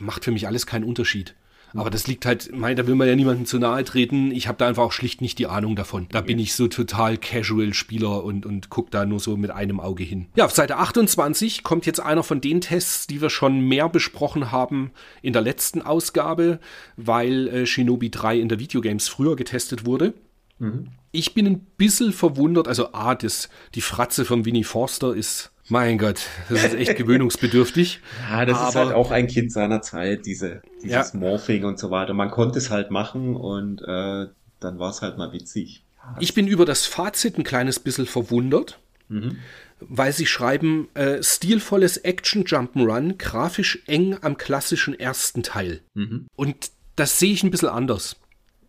macht 0.00 0.24
für 0.24 0.32
mich 0.32 0.48
alles 0.48 0.66
keinen 0.66 0.84
Unterschied. 0.84 1.36
Aber 1.74 1.90
das 1.90 2.06
liegt 2.06 2.26
halt, 2.26 2.50
mein, 2.54 2.76
da 2.76 2.86
will 2.86 2.94
man 2.94 3.08
ja 3.08 3.16
niemandem 3.16 3.46
zu 3.46 3.58
nahe 3.58 3.84
treten. 3.84 4.30
Ich 4.32 4.48
habe 4.48 4.58
da 4.58 4.66
einfach 4.66 4.82
auch 4.82 4.92
schlicht 4.92 5.20
nicht 5.20 5.38
die 5.38 5.46
Ahnung 5.46 5.76
davon. 5.76 6.08
Da 6.10 6.20
bin 6.20 6.38
ich 6.38 6.54
so 6.54 6.68
total 6.68 7.16
Casual-Spieler 7.16 8.24
und, 8.24 8.46
und 8.46 8.70
guck 8.70 8.90
da 8.90 9.06
nur 9.06 9.20
so 9.20 9.36
mit 9.36 9.50
einem 9.50 9.80
Auge 9.80 10.04
hin. 10.04 10.26
Ja, 10.36 10.46
auf 10.46 10.52
Seite 10.52 10.76
28 10.76 11.62
kommt 11.62 11.86
jetzt 11.86 12.00
einer 12.00 12.22
von 12.22 12.40
den 12.40 12.60
Tests, 12.60 13.06
die 13.06 13.20
wir 13.20 13.30
schon 13.30 13.60
mehr 13.60 13.88
besprochen 13.88 14.50
haben 14.50 14.90
in 15.22 15.32
der 15.32 15.42
letzten 15.42 15.82
Ausgabe, 15.82 16.60
weil 16.96 17.48
äh, 17.48 17.66
Shinobi 17.66 18.10
3 18.10 18.38
in 18.38 18.48
der 18.48 18.58
Videogames 18.58 19.08
früher 19.08 19.36
getestet 19.36 19.86
wurde. 19.86 20.14
Mhm. 20.58 20.88
Ich 21.12 21.34
bin 21.34 21.46
ein 21.46 21.66
bisschen 21.76 22.12
verwundert, 22.12 22.68
also 22.68 22.92
A, 22.92 23.14
das, 23.14 23.48
die 23.74 23.80
Fratze 23.80 24.24
von 24.24 24.44
Winnie 24.44 24.64
Forster 24.64 25.14
ist 25.14 25.50
Mein 25.70 25.98
Gott, 25.98 26.26
das 26.48 26.64
ist 26.64 26.74
echt 26.74 26.96
gewöhnungsbedürftig. 26.96 28.00
Ja, 28.30 28.44
das 28.44 28.58
ist 28.58 28.76
Aber- 28.76 28.86
halt 28.86 28.94
auch 28.96 29.10
ein 29.10 29.26
Kind 29.28 29.52
seiner 29.52 29.82
Zeit, 29.82 30.26
diese, 30.26 30.62
dieses 30.82 31.12
Ja. 31.12 31.18
Morphing 31.18 31.64
und 31.64 31.78
so 31.78 31.90
weiter. 31.90 32.12
Man 32.12 32.30
konnte 32.30 32.58
es 32.58 32.70
halt 32.70 32.90
machen 32.90 33.36
und 33.36 33.80
äh, 33.82 34.26
dann 34.60 34.78
war 34.78 34.90
es 34.90 35.00
halt 35.02 35.16
mal 35.16 35.32
witzig. 35.32 35.84
Ich 36.18 36.34
bin 36.34 36.46
über 36.46 36.64
das 36.64 36.86
Fazit 36.86 37.38
ein 37.38 37.44
kleines 37.44 37.78
bisschen 37.78 38.06
verwundert, 38.06 38.78
Mhm. 39.08 39.38
weil 39.80 40.12
sie 40.12 40.26
schreiben, 40.26 40.88
äh, 40.94 41.22
stilvolles 41.22 41.98
Action 41.98 42.44
Jump'n'Run, 42.44 43.16
grafisch 43.16 43.78
eng 43.86 44.16
am 44.22 44.36
klassischen 44.36 44.98
ersten 44.98 45.42
Teil. 45.42 45.80
Mhm. 45.94 46.26
Und 46.36 46.70
das 46.96 47.18
sehe 47.18 47.32
ich 47.32 47.42
ein 47.44 47.50
bisschen 47.50 47.68
anders. 47.68 48.16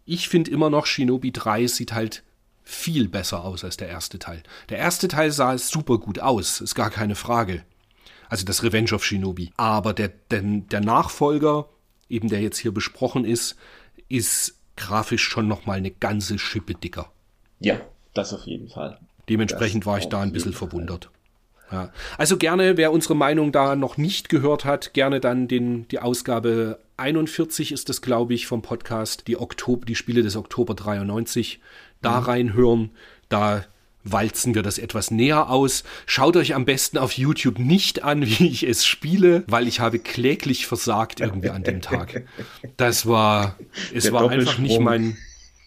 Ich 0.06 0.30
finde 0.30 0.52
immer 0.52 0.70
noch, 0.70 0.86
Shinobi 0.86 1.32
3 1.32 1.68
sieht 1.68 1.94
halt 1.94 2.24
viel 2.64 3.08
besser 3.08 3.44
aus 3.44 3.64
als 3.64 3.78
der 3.78 3.90
erste 3.90 4.20
Teil. 4.20 4.44
Der 4.70 4.78
erste 4.78 5.08
Teil 5.08 5.32
sah 5.32 5.58
super 5.58 5.98
gut 5.98 6.20
aus, 6.20 6.62
ist 6.62 6.76
gar 6.76 6.90
keine 6.90 7.16
Frage. 7.16 7.64
Also 8.30 8.46
das 8.46 8.64
Revenge 8.64 8.94
of 8.94 9.04
Shinobi. 9.04 9.52
Aber 9.58 9.94
der, 9.94 10.10
der, 10.30 10.42
der 10.42 10.80
Nachfolger, 10.82 11.68
eben 12.10 12.30
der 12.30 12.42
jetzt 12.42 12.58
hier 12.58 12.74
besprochen 12.74 13.26
ist, 13.26 13.56
ist 14.08 14.56
grafisch 14.78 15.24
schon 15.24 15.48
noch 15.48 15.66
mal 15.66 15.78
eine 15.78 15.92
ganze 15.92 16.40
Schippe 16.40 16.74
dicker. 16.76 17.12
Ja, 17.60 17.80
das 18.14 18.34
auf 18.34 18.46
jeden 18.46 18.70
Fall. 18.70 19.00
Dementsprechend 19.30 19.84
Das 19.84 19.88
war 19.88 19.98
ich 20.00 20.08
da 20.08 20.22
ein 20.22 20.32
bisschen 20.32 20.54
verwundert. 20.54 21.10
Ja. 21.72 21.92
Also 22.18 22.38
gerne, 22.38 22.78
wer 22.78 22.92
unsere 22.92 23.16
Meinung 23.16 23.52
da 23.52 23.76
noch 23.76 23.98
nicht 23.98 24.30
gehört 24.30 24.66
hat, 24.66 24.94
gerne 24.94 25.20
dann 25.20 25.48
den, 25.48 25.88
die 25.88 26.00
Ausgabe 26.00 26.80
41 26.98 27.72
ist 27.72 27.90
das, 27.90 28.02
glaube 28.02 28.34
ich, 28.34 28.48
vom 28.48 28.62
Podcast, 28.62 29.28
die, 29.28 29.38
Oktober, 29.38 29.86
die 29.86 29.96
Spiele 29.96 30.22
des 30.22 30.36
Oktober 30.36 30.74
93, 30.74 31.60
da 32.02 32.20
Mhm. 32.22 32.26
reinhören. 32.26 32.92
Da 33.30 33.66
walzen 34.04 34.56
wir 34.56 34.64
das 34.64 34.80
etwas 34.80 35.12
näher 35.12 35.50
aus. 35.50 35.84
Schaut 36.08 36.36
euch 36.36 36.56
am 36.56 36.66
besten 36.66 36.98
auf 36.98 37.14
YouTube 37.14 37.60
nicht 37.60 38.04
an, 38.04 38.22
wie 38.26 38.48
ich 38.48 38.64
es 38.64 38.86
spiele, 38.86 39.44
weil 39.48 39.68
ich 39.68 39.80
habe 39.80 40.00
kläglich 40.00 40.66
versagt 40.66 41.20
irgendwie 41.20 41.50
an 41.52 41.64
dem 41.64 41.82
Tag. 41.82 42.24
Das 42.78 43.06
war, 43.06 43.58
es 43.94 44.06
Der 44.06 44.14
war 44.14 44.30
einfach 44.30 44.58
nicht 44.58 44.80
mein, 44.80 45.18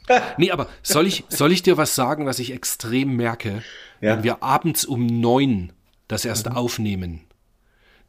Nee, 0.36 0.50
aber 0.50 0.68
soll 0.82 1.06
ich, 1.06 1.24
soll 1.28 1.50
ich 1.52 1.62
dir 1.62 1.76
was 1.78 1.94
sagen, 1.94 2.26
was 2.26 2.38
ich 2.38 2.52
extrem 2.52 3.16
merke? 3.16 3.62
Ja. 4.00 4.16
Wenn 4.16 4.24
wir 4.24 4.42
abends 4.42 4.84
um 4.84 5.06
neun 5.06 5.72
das 6.08 6.24
erst 6.26 6.50
aufnehmen, 6.50 7.20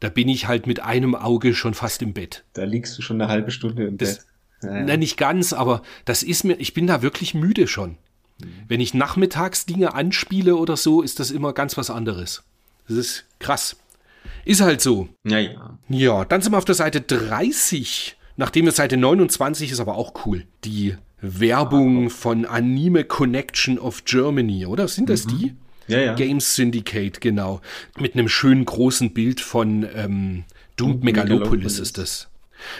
da 0.00 0.10
bin 0.10 0.28
ich 0.28 0.46
halt 0.46 0.66
mit 0.66 0.80
einem 0.80 1.14
Auge 1.14 1.54
schon 1.54 1.72
fast 1.72 2.02
im 2.02 2.12
Bett. 2.12 2.44
Da 2.52 2.64
liegst 2.64 2.98
du 2.98 3.02
schon 3.02 3.18
eine 3.20 3.30
halbe 3.30 3.50
Stunde 3.50 3.86
im 3.86 3.96
Das- 3.96 4.16
Bett. 4.18 4.26
Ja, 4.62 4.74
ja. 4.76 4.84
Na, 4.84 4.96
nicht 4.96 5.16
ganz, 5.16 5.52
aber 5.54 5.82
das 6.04 6.22
ist 6.22 6.42
mir, 6.44 6.54
ich 6.54 6.74
bin 6.74 6.86
da 6.86 7.00
wirklich 7.00 7.32
müde 7.34 7.66
schon. 7.66 7.96
Wenn 8.68 8.80
ich 8.80 8.94
nachmittags 8.94 9.66
Dinge 9.66 9.94
anspiele 9.94 10.56
oder 10.56 10.76
so, 10.76 11.02
ist 11.02 11.20
das 11.20 11.30
immer 11.30 11.52
ganz 11.52 11.76
was 11.76 11.90
anderes. 11.90 12.42
Das 12.88 12.96
ist 12.96 13.24
krass. 13.38 13.76
Ist 14.44 14.60
halt 14.60 14.80
so. 14.80 15.08
ja, 15.24 15.38
ja. 15.38 15.78
Ja, 15.88 16.24
dann 16.24 16.42
sind 16.42 16.52
wir 16.52 16.58
auf 16.58 16.64
der 16.64 16.74
Seite 16.74 17.00
30. 17.00 18.16
Nachdem 18.36 18.66
wir 18.66 18.72
Seite 18.72 18.96
29 18.96 19.72
ist 19.72 19.80
aber 19.80 19.96
auch 19.96 20.26
cool. 20.26 20.44
Die 20.64 20.94
Werbung 21.20 22.10
von 22.10 22.44
Anime 22.44 23.04
Connection 23.04 23.78
of 23.78 24.04
Germany, 24.04 24.66
oder? 24.66 24.88
Sind 24.88 25.08
das 25.08 25.26
die? 25.26 25.54
Ja, 25.88 25.98
ja. 26.00 26.14
Games 26.14 26.54
Syndicate, 26.54 27.20
genau. 27.20 27.60
Mit 27.98 28.14
einem 28.14 28.28
schönen 28.28 28.64
großen 28.64 29.14
Bild 29.14 29.40
von 29.40 29.86
ähm, 29.94 30.44
Doomed 30.76 31.04
Megalopolis 31.04 31.40
Megalopolis. 31.40 31.78
ist 31.78 31.98
das. 31.98 32.28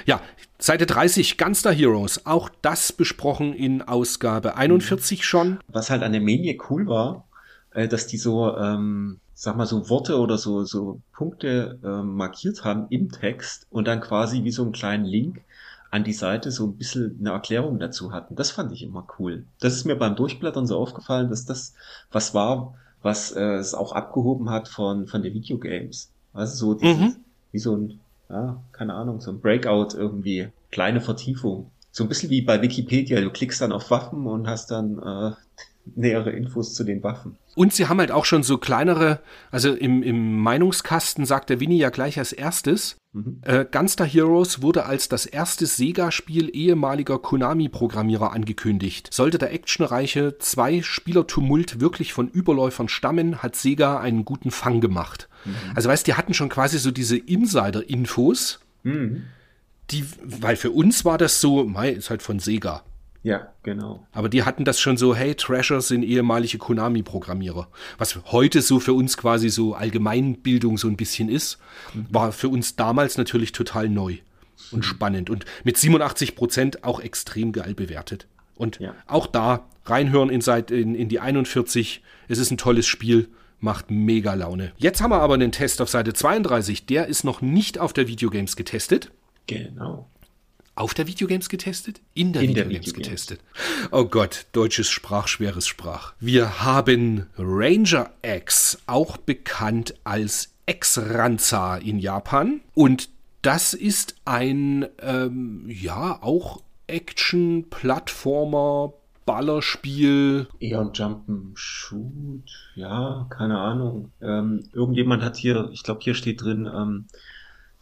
Ja, 0.07 0.21
Seite 0.59 0.87
30, 0.87 1.37
Gunster 1.39 1.73
Heroes. 1.73 2.25
Auch 2.27 2.49
das 2.63 2.93
besprochen 2.93 3.53
in 3.53 3.83
Ausgabe 3.83 4.57
41 4.57 5.25
schon. 5.27 5.59
Was 5.69 5.91
halt 5.91 6.03
an 6.03 6.13
der 6.13 6.21
Maniac 6.23 6.71
cool 6.71 6.87
war, 6.87 7.27
äh, 7.73 7.89
dass 7.89 8.07
die 8.07 8.17
so, 8.17 8.57
ähm, 8.57 9.21
sag 9.35 9.57
mal, 9.57 9.67
so 9.67 9.89
Worte 9.91 10.19
oder 10.19 10.39
so, 10.39 10.65
so 10.65 11.01
Punkte 11.13 11.79
ähm, 11.85 12.15
markiert 12.17 12.65
haben 12.65 12.87
im 12.89 13.11
Text 13.11 13.67
und 13.71 13.87
dann 13.87 14.01
quasi 14.01 14.45
wie 14.45 14.51
so 14.51 14.63
einen 14.63 14.73
kleinen 14.73 15.05
Link 15.05 15.43
an 15.91 16.05
die 16.05 16.15
Seite 16.15 16.51
so 16.51 16.67
ein 16.67 16.77
bisschen 16.77 17.17
eine 17.21 17.31
Erklärung 17.31 17.79
dazu 17.79 18.13
hatten. 18.13 18.35
Das 18.35 18.51
fand 18.51 18.73
ich 18.73 18.83
immer 18.83 19.07
cool. 19.19 19.45
Das 19.61 19.75
ist 19.75 19.85
mir 19.85 19.97
beim 19.97 20.17
Durchblättern 20.17 20.67
so 20.67 20.79
aufgefallen, 20.79 21.29
dass 21.31 21.45
das 21.45 21.75
was 22.11 22.35
war, 22.35 22.75
was 23.03 23.31
äh, 23.33 23.55
es 23.57 23.75
auch 23.75 23.93
abgehoben 23.93 24.51
hat 24.51 24.69
von, 24.69 25.07
von 25.07 25.23
den 25.23 25.35
Videogames. 25.35 26.11
Also 26.33 26.57
so 26.57 26.75
dieses, 26.75 26.97
Mhm. 26.99 27.17
wie 27.53 27.59
so 27.59 27.77
ein, 27.77 28.01
ja, 28.29 28.63
keine 28.73 28.95
Ahnung, 28.95 29.21
so 29.21 29.31
ein 29.31 29.41
Breakout 29.41 29.97
irgendwie, 29.97 30.49
kleine 30.71 31.01
Vertiefung. 31.01 31.71
So 31.93 32.05
ein 32.05 32.09
bisschen 32.09 32.31
wie 32.31 32.43
bei 32.43 32.61
Wikipedia, 32.61 33.21
du 33.21 33.31
klickst 33.31 33.61
dann 33.61 33.73
auf 33.73 33.91
Waffen 33.91 34.27
und 34.27 34.49
hast 34.49 34.71
dann 34.71 34.99
äh, 34.99 35.33
nähere 35.95 36.31
Infos 36.31 36.75
zu 36.75 36.85
den 36.85 37.03
Waffen. 37.03 37.37
Und 37.55 37.73
sie 37.73 37.89
haben 37.89 38.01
halt 38.01 38.11
auch 38.11 38.27
schon 38.27 38.43
so 38.43 38.59
kleinere, 38.59 39.21
also 39.51 39.73
im, 39.73 40.03
im 40.03 40.39
Meinungskasten 40.39 41.25
sagt 41.25 41.49
der 41.49 41.61
Winnie 41.61 41.79
ja 41.79 41.91
gleich 41.91 42.19
als 42.19 42.33
erstes, 42.33 42.97
Mhm. 43.17 43.39
äh, 43.43 43.65
Gunster 43.65 44.05
Heroes 44.05 44.61
wurde 44.61 44.85
als 44.85 45.09
das 45.09 45.25
erste 45.25 45.65
Sega-Spiel 45.67 46.51
ehemaliger 46.55 47.19
Konami-Programmierer 47.19 48.33
angekündigt. 48.33 49.09
Sollte 49.13 49.39
der 49.39 49.53
actionreiche 49.55 50.37
Zwei-Spieler-Tumult 50.39 51.81
wirklich 51.81 52.13
von 52.13 52.29
Überläufern 52.29 52.89
stammen, 52.89 53.43
hat 53.43 53.57
Sega 53.57 53.99
einen 54.01 54.25
guten 54.25 54.51
Fang 54.51 54.81
gemacht. 54.81 55.29
Also 55.75 55.89
weißt, 55.89 56.07
die 56.07 56.15
hatten 56.15 56.35
schon 56.35 56.49
quasi 56.49 56.79
so 56.79 56.91
diese 56.91 57.17
Insider-Infos, 57.17 58.61
Mhm. 58.83 59.23
die, 59.91 60.05
weil 60.23 60.57
für 60.57 60.71
uns 60.71 61.05
war 61.05 61.19
das 61.19 61.41
so, 61.41 61.65
mei, 61.65 61.91
ist 61.91 62.11
halt 62.11 62.23
von 62.23 62.39
Sega. 62.39 62.83
Ja, 63.27 63.49
genau. 63.65 64.07
Aber 64.13 64.29
die 64.29 64.45
hatten 64.45 64.65
das 64.65 64.79
schon 64.79 64.97
so, 64.97 65.13
hey, 65.13 65.35
Trasher 65.35 65.81
sind 65.81 66.05
ehemalige 66.05 66.59
Konami-Programmierer. 66.59 67.67
Was 67.99 68.17
heute 68.27 68.63
so 68.63 68.79
für 68.79 68.93
uns 68.93 69.17
quasi 69.17 69.49
so 69.49 69.75
Allgemeinbildung 69.75 70.79
so 70.79 70.87
ein 70.87 70.97
bisschen 70.97 71.29
ist, 71.29 71.59
war 72.09 72.31
für 72.31 72.49
uns 72.49 72.77
damals 72.77 73.19
natürlich 73.19 73.51
total 73.51 73.89
neu 73.89 74.19
und 74.71 74.85
spannend 74.85 75.29
und 75.29 75.45
mit 75.65 75.77
87 75.77 76.37
Prozent 76.37 76.85
auch 76.85 77.01
extrem 77.01 77.51
geil 77.51 77.75
bewertet. 77.75 78.29
Und 78.55 78.79
Ja. 78.79 78.95
auch 79.09 79.27
da 79.27 79.67
reinhören 79.87 80.31
in, 80.31 80.41
in, 80.71 80.95
in 80.95 81.09
die 81.09 81.19
41. 81.19 82.05
Es 82.29 82.39
ist 82.39 82.53
ein 82.53 82.59
tolles 82.59 82.87
Spiel, 82.87 83.29
macht 83.59 83.91
mega 83.91 84.35
Laune. 84.35 84.71
Jetzt 84.77 85.01
haben 85.03 85.11
wir 85.11 85.21
aber 85.21 85.35
einen 85.35 85.51
Test 85.51 85.83
auf 85.83 85.89
Seite 85.89 86.13
32. 86.13 86.87
Der 86.87 87.09
ist 87.09 87.25
noch 87.25 87.43
nicht 87.43 87.81
auf 87.81 87.93
der 87.93 88.07
Videogames 88.07 88.55
getestet. 88.55 89.11
Genau. 89.49 90.09
Auf 90.77 90.93
der 90.93 91.07
Videogames 91.07 91.49
getestet? 91.49 92.03
In 92.13 92.35
der 92.35 92.43
In 92.43 92.53
der 92.55 92.69
Videogames 92.69 92.89
Videogames. 92.89 93.27
getestet. 93.27 93.41
Oh 93.93 94.05
Gott, 94.05 94.45
deutsches 94.53 94.91
Sprach, 94.91 95.27
schweres 95.27 95.67
Sprach. 95.67 96.13
Wir 96.21 96.63
haben 96.63 97.29
Ranger 97.39 98.11
X, 98.21 98.79
auch 98.87 99.17
bekannt 99.17 99.95
als 100.05 100.53
X-Ranza 100.67 101.79
in 101.79 101.99
Japan. 101.99 102.61
Und 102.75 103.09
das 103.41 103.73
ist 103.73 104.17
ein, 104.27 104.85
ähm, 105.01 105.65
ja, 105.67 106.23
auch 106.23 106.61
Action-Plattformer, 106.89 108.93
Ballerspiel. 109.25 110.47
Eher 110.61 110.81
ein 110.81 110.93
Jump'n'Shoot, 110.93 112.51
ja, 112.75 113.27
keine 113.31 113.59
Ahnung. 113.59 114.13
Ähm, 114.21 114.65
irgendjemand 114.75 115.23
hat 115.23 115.37
hier, 115.37 115.71
ich 115.73 115.83
glaube, 115.83 116.01
hier 116.03 116.15
steht 116.15 116.43
drin, 116.43 116.67
ähm, 116.73 117.07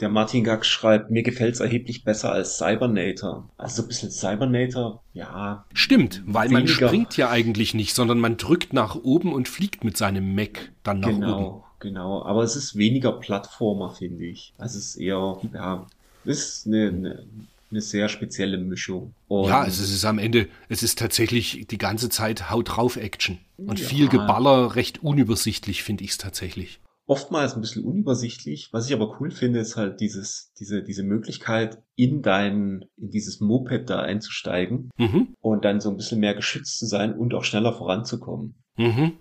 der 0.01 0.09
Martin 0.09 0.43
Gax 0.45 0.67
schreibt, 0.67 1.11
mir 1.11 1.23
gefällt's 1.23 1.61
erheblich 1.61 2.05
besser 2.05 2.33
als 2.33 2.59
Cybernator. 2.59 3.49
Also 3.57 3.77
so 3.77 3.83
ein 3.83 3.89
bisschen 3.89 4.11
Cybernator, 4.11 5.03
ja, 5.13 5.65
Stimmt, 5.73 6.23
weil 6.27 6.49
man 6.49 6.65
Weniger. 6.65 6.89
springt 6.89 7.17
ja 7.17 7.31
eigentlich 7.31 7.75
nicht, 7.75 7.95
sondern 7.95 8.19
man 8.19 8.37
drückt 8.37 8.73
nach 8.73 8.97
oben 8.97 9.33
und 9.33 9.49
fliegt 9.49 9.85
mit 9.85 9.97
seinem 9.97 10.35
Mac 10.35 10.73
dann 10.83 11.01
nach 11.01 11.09
oben. 11.09 11.21
genau, 11.21 11.65
genau. 11.81 12.25
Aber 12.25 12.43
es 12.43 12.57
ist 12.57 12.77
weniger 12.77 13.13
Plattformer, 13.13 13.91
finde 13.91 14.25
ich. 14.25 14.53
Also 14.59 14.79
es 14.79 14.87
ist 14.91 14.97
eher, 14.97 15.39
ja, 15.53 15.87
es 16.25 16.39
ist 16.59 16.67
eine, 16.67 16.89
eine, 16.89 17.25
eine 17.71 17.81
sehr 17.81 18.09
spezielle 18.09 18.59
Mischung. 18.59 19.15
Und 19.29 19.49
Ja, 19.49 19.65
es 19.67 19.79
ist 19.79 20.05
am 20.05 20.19
Ende, 20.19 20.49
es 20.69 20.83
ist 20.83 20.99
tatsächlich 20.99 21.67
die 21.71 21.79
ganze 21.79 22.09
Zeit 22.09 22.51
Haut 22.51 22.77
drauf 22.77 22.97
Action. 22.97 23.39
Und 23.57 23.79
Ja. 23.79 23.87
viel 23.87 24.09
Geballer, 24.09 24.75
recht 24.75 25.03
unübersichtlich 25.05 25.83
finde 25.85 26.03
ich 26.05 26.11
es 26.11 26.19
tatsächlich. 26.19 26.81
Oftmals 27.07 27.55
ein 27.55 27.61
bisschen 27.61 27.85
unübersichtlich. 27.85 28.69
Was 28.73 28.87
ich 28.87 28.95
aber 28.95 29.21
cool 29.21 29.31
finde, 29.31 29.59
ist 29.61 29.77
halt 29.77 30.01
dieses, 30.01 30.53
diese, 30.59 30.83
diese 30.83 31.03
Möglichkeit, 31.03 31.83
in 31.97 32.23
dein, 32.23 32.85
in 32.97 33.11
dieses 33.11 33.41
Moped 33.41 33.91
da 33.91 34.01
einzusteigen 34.01 34.91
Mhm, 34.97 35.29
und 35.41 35.65
dann 35.65 35.81
so 35.81 35.91
ein 35.91 35.97
bisschen 35.97 36.21
mehr 36.21 36.35
geschützt 36.35 36.79
zu 36.79 36.87
sein 36.87 37.13
und 37.15 37.35
auch 37.35 37.45
schneller 37.45 37.73
voranzukommen. 37.73 38.55
mhm. 38.77 39.13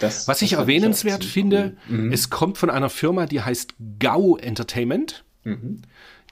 Das, 0.00 0.26
Was 0.26 0.38
das 0.38 0.42
ich 0.42 0.54
erwähnenswert 0.54 1.22
finde, 1.22 1.76
cool. 1.90 1.98
Mhm. 1.98 2.12
es 2.12 2.30
kommt 2.30 2.56
von 2.56 2.70
einer 2.70 2.88
Firma, 2.88 3.26
die 3.26 3.42
heißt 3.42 3.74
GAU 3.98 4.36
Entertainment, 4.36 5.24
Mhm. 5.44 5.82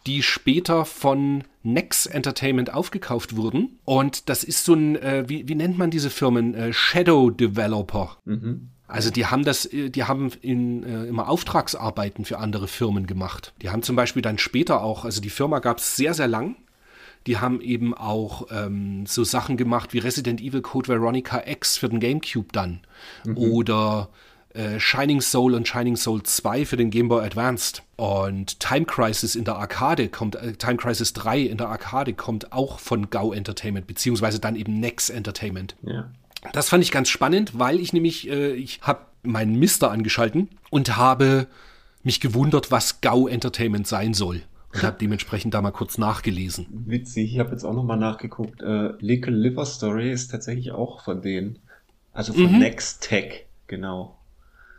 die 0.06 0.22
später 0.22 0.86
von 0.86 1.44
Nex 1.62 2.06
Entertainment 2.06 2.72
aufgekauft 2.72 3.36
wurden. 3.36 3.78
Und 3.84 4.30
das 4.30 4.44
ist 4.44 4.64
so 4.64 4.72
ein, 4.72 4.96
äh, 4.96 5.24
wie, 5.28 5.46
wie 5.46 5.54
nennt 5.54 5.76
man 5.76 5.90
diese 5.90 6.08
Firmen? 6.08 6.54
Äh, 6.54 6.72
Shadow 6.72 7.28
Developer. 7.30 8.16
Mhm. 8.24 8.70
Also 8.90 9.10
die 9.10 9.26
haben 9.26 9.44
das, 9.44 9.66
äh, 9.66 9.90
die 9.90 10.04
haben 10.04 10.30
in, 10.42 10.82
äh, 10.84 11.04
immer 11.06 11.28
Auftragsarbeiten 11.28 12.24
für 12.24 12.38
andere 12.38 12.68
Firmen 12.68 13.06
gemacht. 13.06 13.52
Die 13.62 13.70
haben 13.70 13.82
zum 13.82 13.96
Beispiel 13.96 14.22
dann 14.22 14.38
später 14.38 14.82
auch, 14.82 15.04
also 15.04 15.20
die 15.20 15.30
Firma 15.30 15.60
gab 15.60 15.78
es 15.78 15.96
sehr, 15.96 16.14
sehr 16.14 16.28
lang. 16.28 16.56
Die 17.26 17.38
haben 17.38 17.60
eben 17.60 17.92
auch 17.92 18.46
ähm, 18.50 19.04
so 19.06 19.24
Sachen 19.24 19.56
gemacht 19.56 19.92
wie 19.92 19.98
Resident 19.98 20.40
Evil 20.40 20.62
Code 20.62 20.88
Veronica 20.88 21.42
X 21.46 21.76
für 21.76 21.88
den 21.88 22.00
GameCube 22.00 22.48
dann. 22.52 22.80
Oder 23.36 24.08
äh, 24.54 24.80
Shining 24.80 25.20
Soul 25.20 25.54
und 25.54 25.68
Shining 25.68 25.96
Soul 25.96 26.22
2 26.22 26.64
für 26.64 26.76
den 26.76 26.90
Game 26.90 27.08
Boy 27.08 27.24
Advanced. 27.24 27.82
Und 27.96 28.58
Time 28.58 28.84
Crisis 28.84 29.34
in 29.34 29.44
der 29.44 29.56
Arcade 29.56 30.08
kommt, 30.08 30.34
äh, 30.36 30.54
Time 30.54 30.76
Crisis 30.76 31.12
3 31.12 31.40
in 31.40 31.58
der 31.58 31.68
Arcade 31.68 32.14
kommt 32.14 32.52
auch 32.52 32.78
von 32.78 33.10
GAU 33.10 33.32
Entertainment, 33.32 33.86
beziehungsweise 33.86 34.40
dann 34.40 34.56
eben 34.56 34.80
Nex 34.80 35.10
Entertainment. 35.10 35.76
Ja. 35.82 36.10
Das 36.52 36.68
fand 36.68 36.82
ich 36.82 36.90
ganz 36.90 37.08
spannend, 37.08 37.58
weil 37.58 37.80
ich 37.80 37.92
nämlich, 37.92 38.28
äh, 38.28 38.52
ich 38.52 38.80
habe 38.82 39.00
meinen 39.22 39.58
Mister 39.58 39.90
angeschalten 39.90 40.48
und 40.70 40.96
habe 40.96 41.46
mich 42.02 42.20
gewundert, 42.20 42.70
was 42.70 43.00
GAU 43.02 43.28
Entertainment 43.28 43.86
sein 43.86 44.14
soll. 44.14 44.42
Und 44.72 44.82
habe 44.82 44.96
dementsprechend 45.00 45.52
da 45.54 45.60
mal 45.60 45.70
kurz 45.72 45.98
nachgelesen. 45.98 46.66
Witzig, 46.86 47.32
ich 47.34 47.38
habe 47.40 47.50
jetzt 47.50 47.64
auch 47.64 47.74
nochmal 47.74 47.98
nachgeguckt. 47.98 48.62
Äh, 48.62 48.92
Little 49.00 49.34
Liver 49.36 49.66
Story 49.66 50.10
ist 50.12 50.28
tatsächlich 50.28 50.72
auch 50.72 51.02
von 51.04 51.20
denen. 51.22 51.58
Also 52.12 52.32
von 52.32 52.52
Mhm. 52.52 52.58
Next 52.60 53.02
Tech, 53.02 53.46
genau. 53.66 54.16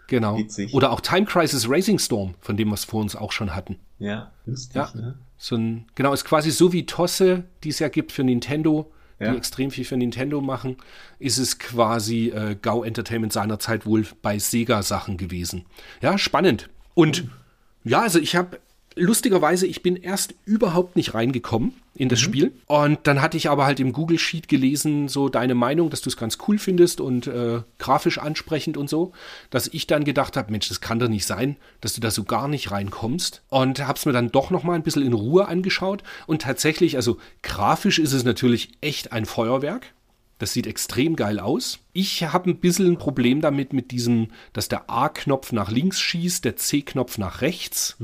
Genau. 0.08 0.38
Witzig. 0.38 0.74
Oder 0.74 0.92
auch 0.92 1.00
Time 1.00 1.26
Crisis 1.26 1.70
Racing 1.70 2.00
Storm, 2.00 2.34
von 2.42 2.58
dem 2.58 2.70
wir 2.70 2.74
es 2.74 2.84
vor 2.86 3.02
uns 3.02 3.16
auch 3.16 3.32
schon 3.32 3.56
hatten. 3.56 3.78
Ja, 4.00 4.32
lustig, 4.46 4.76
Ja. 4.76 4.92
ne? 4.96 5.18
So 5.38 5.56
ein, 5.56 5.86
genau, 5.96 6.12
ist 6.14 6.26
quasi 6.26 6.52
so 6.52 6.74
wie 6.74 6.86
Tosse, 6.86 7.44
die 7.64 7.70
es 7.70 7.80
ja 7.80 7.88
gibt 7.88 8.12
für 8.12 8.24
Nintendo, 8.24 8.92
Ja. 9.22 9.32
die 9.32 9.38
extrem 9.38 9.72
viel 9.72 9.86
für 9.86 9.98
Nintendo 9.98 10.42
machen, 10.42 10.78
ist 11.20 11.38
es 11.38 11.60
quasi 11.60 12.30
äh, 12.30 12.56
GAU 12.62 12.84
Entertainment 12.84 13.32
seinerzeit 13.32 13.86
wohl 13.86 14.06
bei 14.22 14.40
Sega-Sachen 14.40 15.18
gewesen. 15.18 15.66
Ja, 16.02 16.18
spannend. 16.18 16.70
Und 16.94 17.28
ja, 17.84 18.02
also 18.02 18.20
ich 18.20 18.36
habe 18.36 18.60
lustigerweise, 18.96 19.68
ich 19.68 19.82
bin 19.82 19.96
erst 19.96 20.36
überhaupt 20.46 20.96
nicht 20.96 21.14
reingekommen 21.14 21.74
in 21.96 22.10
das 22.10 22.20
Spiel. 22.20 22.54
Und 22.68 23.00
dann 23.04 23.22
hatte 23.22 23.38
ich 23.38 23.50
aber 23.50 23.66
halt 23.66 23.80
im 23.80 23.94
Google 23.94 24.18
Sheet 24.18 24.48
gelesen, 24.48 25.08
so 25.08 25.30
deine 25.30 25.56
Meinung, 25.56 25.90
dass 25.90 26.02
du 26.02 26.10
es 26.10 26.18
ganz 26.18 26.38
cool 26.48 26.58
findest 26.58 27.02
und 27.02 27.28
äh, 27.28 27.62
grafisch 27.80 28.18
ansprechend 28.18 28.78
und 28.78 28.90
so, 28.90 29.12
dass 29.50 29.68
ich 29.68 29.88
dann 29.88 30.04
gedacht 30.04 30.38
habe, 30.38 30.52
Mensch, 30.52 30.70
das 30.70 30.82
kann 30.82 31.00
doch 31.00 31.10
nicht 31.10 31.26
sein, 31.26 31.58
dass 31.82 31.94
du 31.94 32.02
da 32.02 32.12
so 32.12 32.24
gar 32.24 32.48
nicht 32.48 32.72
reinkommst. 32.72 33.44
Und 33.50 33.86
habe 33.86 33.98
es 33.98 34.06
mir 34.06 34.14
dann 34.14 34.32
doch 34.32 34.52
noch 34.52 34.64
mal 34.64 34.76
ein 34.76 34.84
bisschen 34.84 35.06
in 35.06 35.14
Ruhe 35.14 35.48
angeschaut. 35.48 36.04
Und 36.28 36.42
tatsächlich, 36.42 36.96
also 36.96 37.18
grafisch 37.44 38.00
ist 38.00 38.14
es 38.14 38.24
natürlich 38.24 38.70
echt 38.82 39.12
ein 39.12 39.26
Feuerwerk. 39.26 39.94
Das 40.42 40.54
sieht 40.54 40.66
extrem 40.66 41.16
geil 41.16 41.40
aus. 41.40 41.78
Ich 41.94 42.24
habe 42.24 42.50
ein 42.50 42.58
bisschen 42.58 42.88
ein 42.94 42.98
Problem 42.98 43.42
damit, 43.42 43.74
mit 43.74 43.92
diesem, 43.92 44.30
dass 44.54 44.70
der 44.70 44.90
A-Knopf 44.90 45.52
nach 45.52 45.70
links 45.70 46.00
schießt, 46.00 46.44
der 46.44 46.56
C-Knopf 46.56 47.20
nach 47.20 47.42
rechts. 47.42 47.96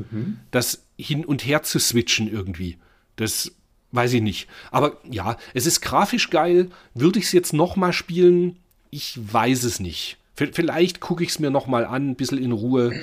Das 0.52 0.84
hin 0.98 1.26
und 1.26 1.46
her 1.46 1.64
zu 1.64 1.80
switchen 1.80 2.32
irgendwie. 2.32 2.78
Das 3.16 3.52
weiß 3.92 4.14
ich 4.14 4.22
nicht. 4.22 4.48
Aber 4.70 4.98
ja, 5.10 5.38
es 5.56 5.66
ist 5.66 5.82
grafisch 5.82 6.30
geil. 6.30 6.70
Würde 6.94 7.18
ich 7.18 7.26
es 7.26 7.32
jetzt 7.32 7.54
noch 7.54 7.76
mal 7.76 7.92
spielen? 7.94 8.58
Ich 8.92 9.18
weiß 9.34 9.64
es 9.64 9.80
nicht. 9.80 10.18
V- 10.36 10.46
Vielleicht 10.54 11.00
gucke 11.00 11.24
ich 11.24 11.30
es 11.32 11.40
mir 11.40 11.50
noch 11.50 11.66
mal 11.66 11.86
an, 11.86 12.10
ein 12.12 12.16
bisschen 12.16 12.38
in 12.38 12.52
Ruhe. 12.52 12.94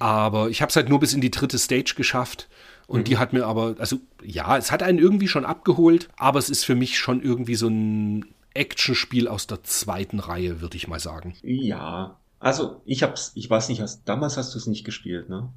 Aber 0.00 0.50
ich 0.50 0.62
habe 0.62 0.70
es 0.70 0.76
halt 0.76 0.88
nur 0.88 0.98
bis 0.98 1.12
in 1.12 1.20
die 1.20 1.30
dritte 1.30 1.58
Stage 1.58 1.94
geschafft. 1.96 2.48
Und 2.88 3.06
die 3.06 3.18
hat 3.18 3.32
mir 3.32 3.46
aber, 3.46 3.76
also 3.78 4.00
ja, 4.24 4.56
es 4.58 4.72
hat 4.72 4.82
einen 4.82 4.98
irgendwie 4.98 5.28
schon 5.28 5.44
abgeholt, 5.44 6.08
aber 6.16 6.40
es 6.40 6.50
ist 6.50 6.64
für 6.64 6.74
mich 6.74 6.98
schon 6.98 7.22
irgendwie 7.22 7.54
so 7.54 7.68
ein 7.68 8.24
Actionspiel 8.54 9.28
aus 9.28 9.46
der 9.46 9.62
zweiten 9.62 10.18
Reihe, 10.18 10.60
würde 10.60 10.76
ich 10.76 10.88
mal 10.88 11.00
sagen. 11.00 11.34
Ja. 11.42 12.18
Also, 12.38 12.80
ich 12.84 13.02
hab's, 13.02 13.32
ich 13.34 13.48
weiß 13.48 13.68
nicht, 13.68 13.80
hast, 13.80 14.08
damals 14.08 14.36
hast 14.36 14.54
du 14.54 14.58
es 14.58 14.66
nicht 14.66 14.84
gespielt, 14.84 15.28
ne? 15.28 15.52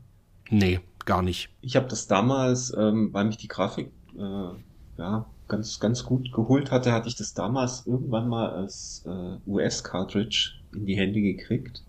Nee, 0.50 0.82
gar 1.06 1.22
nicht. 1.22 1.50
Ich 1.62 1.76
habe 1.76 1.88
das 1.88 2.08
damals, 2.08 2.74
ähm, 2.78 3.14
weil 3.14 3.26
mich 3.26 3.38
die 3.38 3.48
Grafik 3.48 3.91
äh, 4.18 4.50
ja 4.98 5.26
ganz 5.48 5.80
ganz 5.80 6.04
gut 6.04 6.32
geholt 6.32 6.72
hatte, 6.72 6.91
hatte 6.91 7.08
ich 7.08 7.16
das 7.16 7.34
damals 7.34 7.86
irgendwann 7.86 8.28
mal 8.28 8.50
als 8.50 9.04
äh, 9.06 9.50
US-Cartridge 9.50 10.54
in 10.74 10.86
die 10.86 10.96
Hände 10.96 11.22
gekriegt 11.22 11.84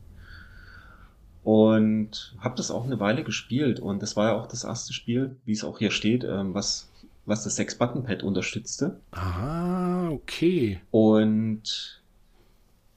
und 1.44 2.34
habe 2.38 2.56
das 2.56 2.70
auch 2.70 2.84
eine 2.84 2.98
Weile 3.00 3.22
gespielt 3.22 3.78
und 3.78 4.02
das 4.02 4.16
war 4.16 4.30
ja 4.30 4.34
auch 4.34 4.46
das 4.46 4.64
erste 4.64 4.92
Spiel, 4.92 5.36
wie 5.44 5.52
es 5.52 5.64
auch 5.64 5.78
hier 5.78 5.90
steht, 5.90 6.24
ähm, 6.24 6.54
was 6.54 6.90
was 7.26 7.44
das 7.44 7.56
Sechs-Button-Pad 7.56 8.22
unterstützte 8.22 9.00
Ah, 9.12 10.08
okay. 10.10 10.80
und 10.90 12.02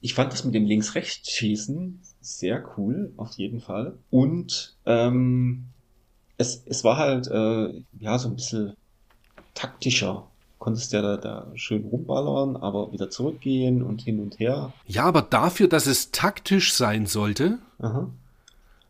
ich 0.00 0.14
fand 0.14 0.32
das 0.32 0.44
mit 0.44 0.54
dem 0.54 0.64
Links-Rechts-Schießen 0.66 2.00
sehr 2.20 2.62
cool, 2.76 3.12
auf 3.16 3.32
jeden 3.32 3.60
Fall. 3.60 3.98
Und 4.10 4.76
ähm, 4.86 5.64
es, 6.36 6.62
es 6.66 6.84
war 6.84 6.96
halt 6.98 7.26
äh, 7.28 7.82
ja 7.98 8.18
so 8.18 8.28
ein 8.28 8.36
bisschen 8.36 8.74
taktischer. 9.54 10.28
Konntest 10.58 10.92
ja 10.92 11.02
da, 11.02 11.16
da 11.16 11.50
schön 11.54 11.84
rumballern, 11.84 12.56
aber 12.56 12.92
wieder 12.92 13.10
zurückgehen 13.10 13.82
und 13.82 14.02
hin 14.02 14.20
und 14.20 14.38
her. 14.38 14.72
Ja, 14.86 15.04
aber 15.04 15.22
dafür, 15.22 15.68
dass 15.68 15.86
es 15.86 16.10
taktisch 16.10 16.74
sein 16.74 17.06
sollte, 17.06 17.58
Aha. 17.78 18.08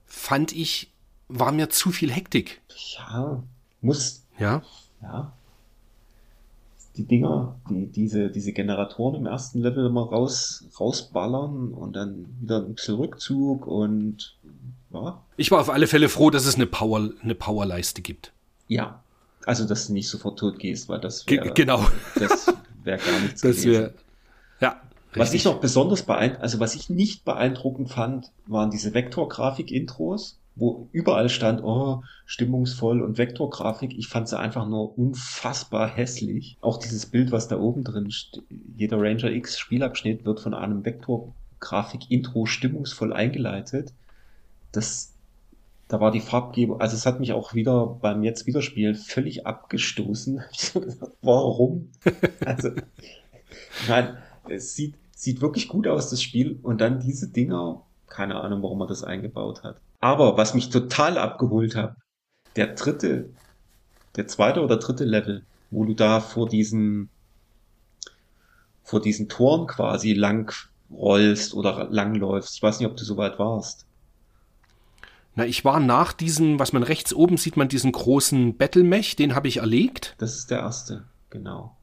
fand 0.07 0.53
ich, 0.53 0.91
war 1.29 1.53
mir 1.53 1.69
zu 1.71 1.91
viel 1.91 2.11
Hektik. 2.11 2.61
Ja, 2.97 3.43
muss, 3.81 4.25
Ja. 4.39 4.63
Ja. 5.03 5.33
Die 6.97 7.05
Dinger, 7.05 7.55
die, 7.71 7.87
diese, 7.87 8.29
diese 8.29 8.53
Generatoren 8.53 9.15
im 9.15 9.27
ersten 9.27 9.61
Level 9.61 9.87
immer 9.87 10.03
raus, 10.09 10.65
rausballern 10.81 11.73
und 11.73 11.95
dann 11.95 12.27
wieder 12.41 12.59
ein 12.59 12.75
bisschen 12.75 12.97
Rückzug 12.97 13.67
und 13.69 14.37
ja, 14.93 15.23
Ich 15.37 15.51
war 15.53 15.61
auf 15.61 15.71
alle 15.71 15.87
Fälle 15.87 16.09
froh, 16.09 16.31
dass 16.31 16.47
es 16.47 16.57
eine 16.57 16.67
Power, 16.67 17.11
eine 17.23 17.35
Powerleiste 17.37 18.03
gibt. 18.03 18.33
Ja, 18.67 19.01
also 19.47 19.65
dass 19.65 19.87
du 19.87 19.93
nicht 19.93 20.09
sofort 20.09 20.39
tot 20.41 20.59
gehst, 20.59 20.89
weil 20.89 20.99
das 21.01 21.25
wäre 21.27 21.53
genau. 21.53 21.87
das 22.19 22.53
wäre 22.83 22.99
gar 22.99 23.21
nichts 23.21 23.43
Das 23.43 23.57
gewesen. 23.63 23.71
wäre. 23.73 23.95
Ja. 24.61 24.81
Was 25.15 25.29
ich 25.29 25.35
richtig. 25.35 25.53
noch 25.53 25.61
besonders 25.61 26.03
beeindruckend, 26.03 26.43
also 26.43 26.59
was 26.61 26.75
ich 26.75 26.91
nicht 26.91 27.25
beeindruckend 27.25 27.91
fand, 27.91 28.31
waren 28.47 28.71
diese 28.71 28.93
Vektorgrafik-Intros, 28.93 30.39
wo 30.59 30.89
überall 30.93 31.29
stand, 31.29 31.63
oh, 31.63 32.03
stimmungsvoll 32.27 33.01
und 33.03 33.19
Vektorgrafik. 33.19 33.97
Ich 33.97 34.09
fand 34.09 34.29
sie 34.29 34.39
einfach 34.39 34.67
nur 34.67 34.99
unfassbar 34.99 35.89
hässlich. 35.89 36.57
Auch 36.61 36.79
dieses 36.79 37.07
Bild, 37.07 37.31
was 37.33 37.49
da 37.49 37.59
oben 37.59 37.85
drin 37.85 38.11
steht, 38.11 38.45
jeder 38.77 39.01
Ranger 39.01 39.31
X 39.31 39.59
Spielabschnitt 39.59 40.25
wird 40.25 40.41
von 40.41 40.55
einem 40.55 40.85
Vektorgrafik-Intro 40.85 42.47
stimmungsvoll 42.47 43.13
eingeleitet. 43.13 43.93
Das, 44.73 45.15
da 45.87 46.01
war 46.01 46.11
die 46.11 46.21
Farbgebung, 46.21 46.81
also 46.81 46.97
es 46.97 47.07
hat 47.07 47.21
mich 47.21 47.33
auch 47.33 47.55
wieder 47.55 47.87
beim 47.87 48.23
jetzt 48.23 48.47
Wiederspielen 48.47 48.95
völlig 48.95 49.47
abgestoßen. 49.47 50.43
Warum? 51.23 51.91
Also, 52.45 52.71
nein, 53.89 54.19
es 54.49 54.75
sieht, 54.75 54.95
sieht 55.15 55.41
wirklich 55.41 55.69
gut 55.69 55.87
aus, 55.87 56.11
das 56.11 56.23
Spiel. 56.23 56.59
Und 56.63 56.81
dann 56.81 57.01
diese 57.01 57.29
Dinger, 57.29 57.83
keine 58.09 58.41
Ahnung, 58.41 58.63
warum 58.63 58.79
man 58.79 58.89
das 58.89 59.05
eingebaut 59.05 59.63
hat. 59.63 59.81
Aber 60.01 60.37
was 60.37 60.55
mich 60.55 60.71
total 60.71 61.19
abgeholt 61.19 61.75
hat, 61.75 61.97
der 62.57 62.69
dritte, 62.75 63.31
der 64.17 64.29
zweite 64.29 64.63
oder 64.63 64.77
dritte 64.77 65.05
Level, 65.05 65.45
wo 65.71 65.85
du 65.85 65.95
da 65.95 66.21
vor 66.21 66.49
diesen, 66.49 67.09
vor 68.83 69.01
diesen 69.01 69.29
Toren 69.29 69.67
quasi 69.67 70.13
lang 70.13 70.53
rollst 70.91 71.55
oder 71.55 71.89
langläufst. 71.91 72.57
Ich 72.57 72.63
weiß 72.63 72.79
nicht, 72.79 72.89
ob 72.89 72.97
du 72.97 73.05
so 73.05 73.17
weit 73.17 73.39
warst. 73.39 73.87
Na, 75.35 75.47
ich 75.47 75.65
war 75.65 75.79
nach 75.79 76.13
diesem, 76.13 76.59
was 76.59 76.73
man 76.73 76.83
rechts 76.83 77.13
oben 77.13 77.37
sieht, 77.37 77.57
man 77.57 77.69
diesen 77.69 77.93
großen 77.93 78.57
Battle-Mech, 78.57 79.15
den 79.15 79.35
habe 79.35 79.47
ich 79.47 79.59
erlegt. 79.59 80.15
Das 80.19 80.35
ist 80.35 80.51
der 80.51 80.59
erste, 80.59 81.05
genau. 81.31 81.77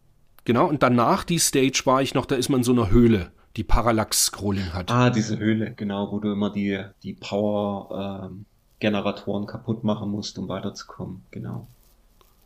Genau, 0.44 0.68
und 0.68 0.84
danach 0.84 1.24
die 1.24 1.40
Stage 1.40 1.84
war 1.86 2.02
ich 2.02 2.14
noch, 2.14 2.26
da 2.26 2.36
ist 2.36 2.50
man 2.50 2.60
in 2.60 2.64
so 2.64 2.74
einer 2.74 2.92
Höhle, 2.92 3.32
die 3.56 3.64
Parallax-Scrolling 3.64 4.74
hat. 4.74 4.92
Ah, 4.92 5.10
diese 5.10 5.40
Höhle, 5.40 5.74
genau, 5.74 6.12
wo 6.12 6.20
du 6.20 6.32
immer 6.32 6.52
die, 6.52 6.84
die 7.04 7.14
Power-Generatoren 7.14 9.48
kaputt 9.48 9.84
machen 9.84 10.12
musst, 10.12 10.38
um 10.38 10.48
weiterzukommen, 10.50 11.24
genau. 11.32 11.68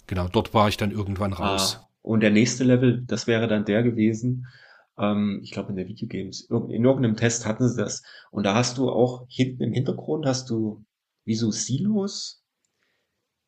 Genau, 0.07 0.27
dort 0.27 0.53
war 0.53 0.67
ich 0.67 0.77
dann 0.77 0.91
irgendwann 0.91 1.33
raus. 1.33 1.79
Ah, 1.79 1.87
und 2.01 2.21
der 2.21 2.31
nächste 2.31 2.63
Level, 2.63 3.03
das 3.05 3.27
wäre 3.27 3.47
dann 3.47 3.65
der 3.65 3.83
gewesen. 3.83 4.47
Ähm, 4.97 5.41
ich 5.43 5.51
glaube, 5.51 5.69
in 5.69 5.75
der 5.75 5.87
Videogames, 5.87 6.41
in 6.41 6.83
irgendeinem 6.83 7.15
Test 7.15 7.45
hatten 7.45 7.67
sie 7.67 7.77
das. 7.77 8.01
Und 8.31 8.43
da 8.43 8.55
hast 8.55 8.77
du 8.77 8.89
auch 8.89 9.25
hinten 9.27 9.63
im 9.63 9.73
Hintergrund 9.73 10.25
hast 10.25 10.49
du 10.49 10.83
wie 11.25 11.35
so 11.35 11.51
Silos, 11.51 12.43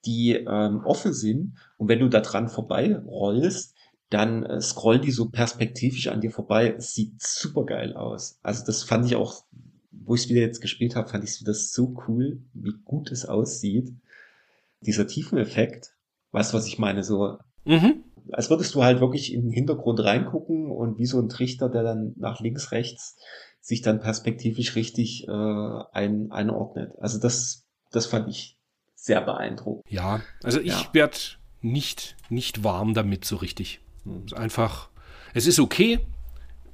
die 0.05 0.33
ähm, 0.33 0.81
offen 0.83 1.13
sind. 1.13 1.57
Und 1.77 1.87
wenn 1.87 1.99
du 1.99 2.09
da 2.09 2.21
dran 2.21 2.49
vorbei 2.49 2.97
rollst, 3.05 3.75
dann 4.11 4.43
äh, 4.45 4.61
scrollen 4.61 5.01
die 5.01 5.11
so 5.11 5.29
perspektivisch 5.29 6.07
an 6.07 6.21
dir 6.21 6.31
vorbei. 6.31 6.75
Es 6.77 6.93
sieht 6.93 7.21
super 7.21 7.65
geil 7.65 7.95
aus. 7.95 8.37
Also 8.43 8.63
das 8.65 8.83
fand 8.83 9.05
ich 9.05 9.15
auch, 9.15 9.45
wo 9.91 10.15
ich 10.15 10.23
es 10.25 10.29
wieder 10.29 10.41
jetzt 10.41 10.61
gespielt 10.61 10.95
habe, 10.95 11.09
fand 11.09 11.23
ich 11.23 11.31
es 11.31 11.41
wieder 11.41 11.53
so 11.53 11.95
cool, 12.07 12.41
wie 12.53 12.73
gut 12.85 13.11
es 13.11 13.25
aussieht. 13.25 13.89
Dieser 14.81 15.07
Tiefeneffekt, 15.07 15.95
weißt 16.31 16.53
du, 16.53 16.57
was 16.57 16.67
ich 16.67 16.77
meine? 16.79 17.03
So, 17.03 17.37
Mhm. 17.65 18.03
als 18.31 18.49
würdest 18.49 18.73
du 18.75 18.83
halt 18.83 18.99
wirklich 18.99 19.33
in 19.33 19.43
den 19.43 19.51
Hintergrund 19.51 19.99
reingucken 19.99 20.69
und 20.71 20.97
wie 20.97 21.05
so 21.05 21.19
ein 21.19 21.29
Trichter, 21.29 21.69
der 21.69 21.83
dann 21.83 22.13
nach 22.17 22.39
links, 22.39 22.71
rechts 22.71 23.17
sich 23.59 23.81
dann 23.81 23.99
perspektivisch 23.99 24.75
richtig 24.75 25.27
äh, 25.27 25.31
ein, 25.31 26.31
einordnet. 26.31 26.93
Also 26.99 27.19
das, 27.19 27.67
das 27.91 28.07
fand 28.07 28.27
ich 28.27 28.57
sehr 28.95 29.21
beeindruckend. 29.21 29.83
Ja, 29.87 30.21
also 30.43 30.59
ich 30.59 30.67
Ja. 30.69 30.89
werde 30.93 31.17
nicht, 31.61 32.17
nicht 32.29 32.63
warm 32.63 32.93
damit 32.95 33.23
so 33.23 33.35
richtig. 33.35 33.79
Es 34.05 34.31
ist 34.31 34.33
einfach, 34.33 34.89
es 35.33 35.47
ist 35.47 35.59
okay. 35.59 35.99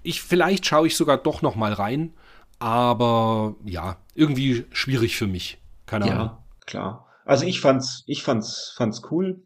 Ich, 0.03 0.21
vielleicht 0.21 0.65
schaue 0.65 0.88
ich 0.88 0.95
sogar 0.95 1.17
doch 1.17 1.41
noch 1.41 1.55
mal 1.55 1.73
rein, 1.73 2.13
aber 2.59 3.55
ja, 3.65 3.97
irgendwie 4.15 4.65
schwierig 4.71 5.17
für 5.17 5.28
mich. 5.28 5.59
Keine 5.86 6.05
Ahnung. 6.05 6.17
Ja, 6.17 6.43
klar. 6.65 7.07
Also 7.25 7.45
ich 7.45 7.59
fand's, 7.59 8.03
ich 8.07 8.23
fand's, 8.23 8.73
fand's 8.78 9.01
cool. 9.11 9.43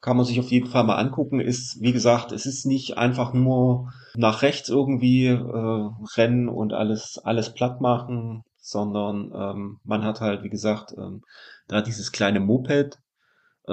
Kann 0.00 0.16
man 0.16 0.24
sich 0.24 0.40
auf 0.40 0.50
jeden 0.50 0.68
Fall 0.68 0.84
mal 0.84 0.96
angucken. 0.96 1.40
Ist, 1.40 1.80
wie 1.80 1.92
gesagt, 1.92 2.32
es 2.32 2.46
ist 2.46 2.64
nicht 2.64 2.96
einfach 2.96 3.32
nur 3.32 3.92
nach 4.14 4.42
rechts 4.42 4.68
irgendwie 4.68 5.26
äh, 5.26 5.90
rennen 6.16 6.48
und 6.48 6.72
alles, 6.72 7.18
alles 7.22 7.52
platt 7.52 7.80
machen, 7.80 8.44
sondern 8.58 9.32
ähm, 9.34 9.80
man 9.84 10.04
hat 10.04 10.20
halt, 10.20 10.42
wie 10.42 10.48
gesagt, 10.48 10.94
ähm, 10.96 11.22
da 11.66 11.82
dieses 11.82 12.12
kleine 12.12 12.40
Moped, 12.40 12.98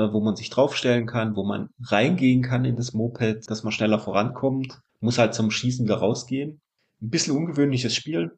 wo 0.01 0.19
man 0.19 0.35
sich 0.35 0.49
draufstellen 0.49 1.05
kann, 1.05 1.35
wo 1.35 1.43
man 1.43 1.69
reingehen 1.81 2.41
kann 2.41 2.65
in 2.65 2.75
das 2.75 2.93
Moped, 2.93 3.49
dass 3.49 3.63
man 3.63 3.71
schneller 3.71 3.99
vorankommt, 3.99 4.79
muss 4.99 5.17
halt 5.17 5.33
zum 5.33 5.51
Schießen 5.51 5.85
wieder 5.85 5.97
rausgehen. 5.97 6.61
Ein 7.01 7.09
bisschen 7.09 7.35
ungewöhnliches 7.35 7.95
Spiel, 7.95 8.37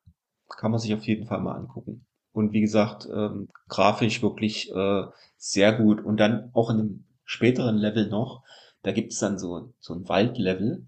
kann 0.58 0.72
man 0.72 0.80
sich 0.80 0.94
auf 0.94 1.06
jeden 1.06 1.26
Fall 1.26 1.42
mal 1.42 1.56
angucken. 1.56 2.06
Und 2.32 2.54
wie 2.54 2.62
gesagt, 2.62 3.08
ähm, 3.12 3.48
grafisch 3.68 4.22
wirklich 4.22 4.72
äh, 4.72 5.04
sehr 5.38 5.74
gut. 5.74 6.04
Und 6.04 6.18
dann 6.18 6.52
auch 6.54 6.70
in 6.70 6.80
einem 6.80 7.04
späteren 7.24 7.78
Level 7.78 8.10
noch, 8.10 8.44
da 8.84 8.92
gibt 8.92 9.14
es 9.14 9.20
dann 9.20 9.38
so, 9.38 9.74
so 9.80 9.94
ein 9.94 10.08
Waldlevel. 10.08 10.88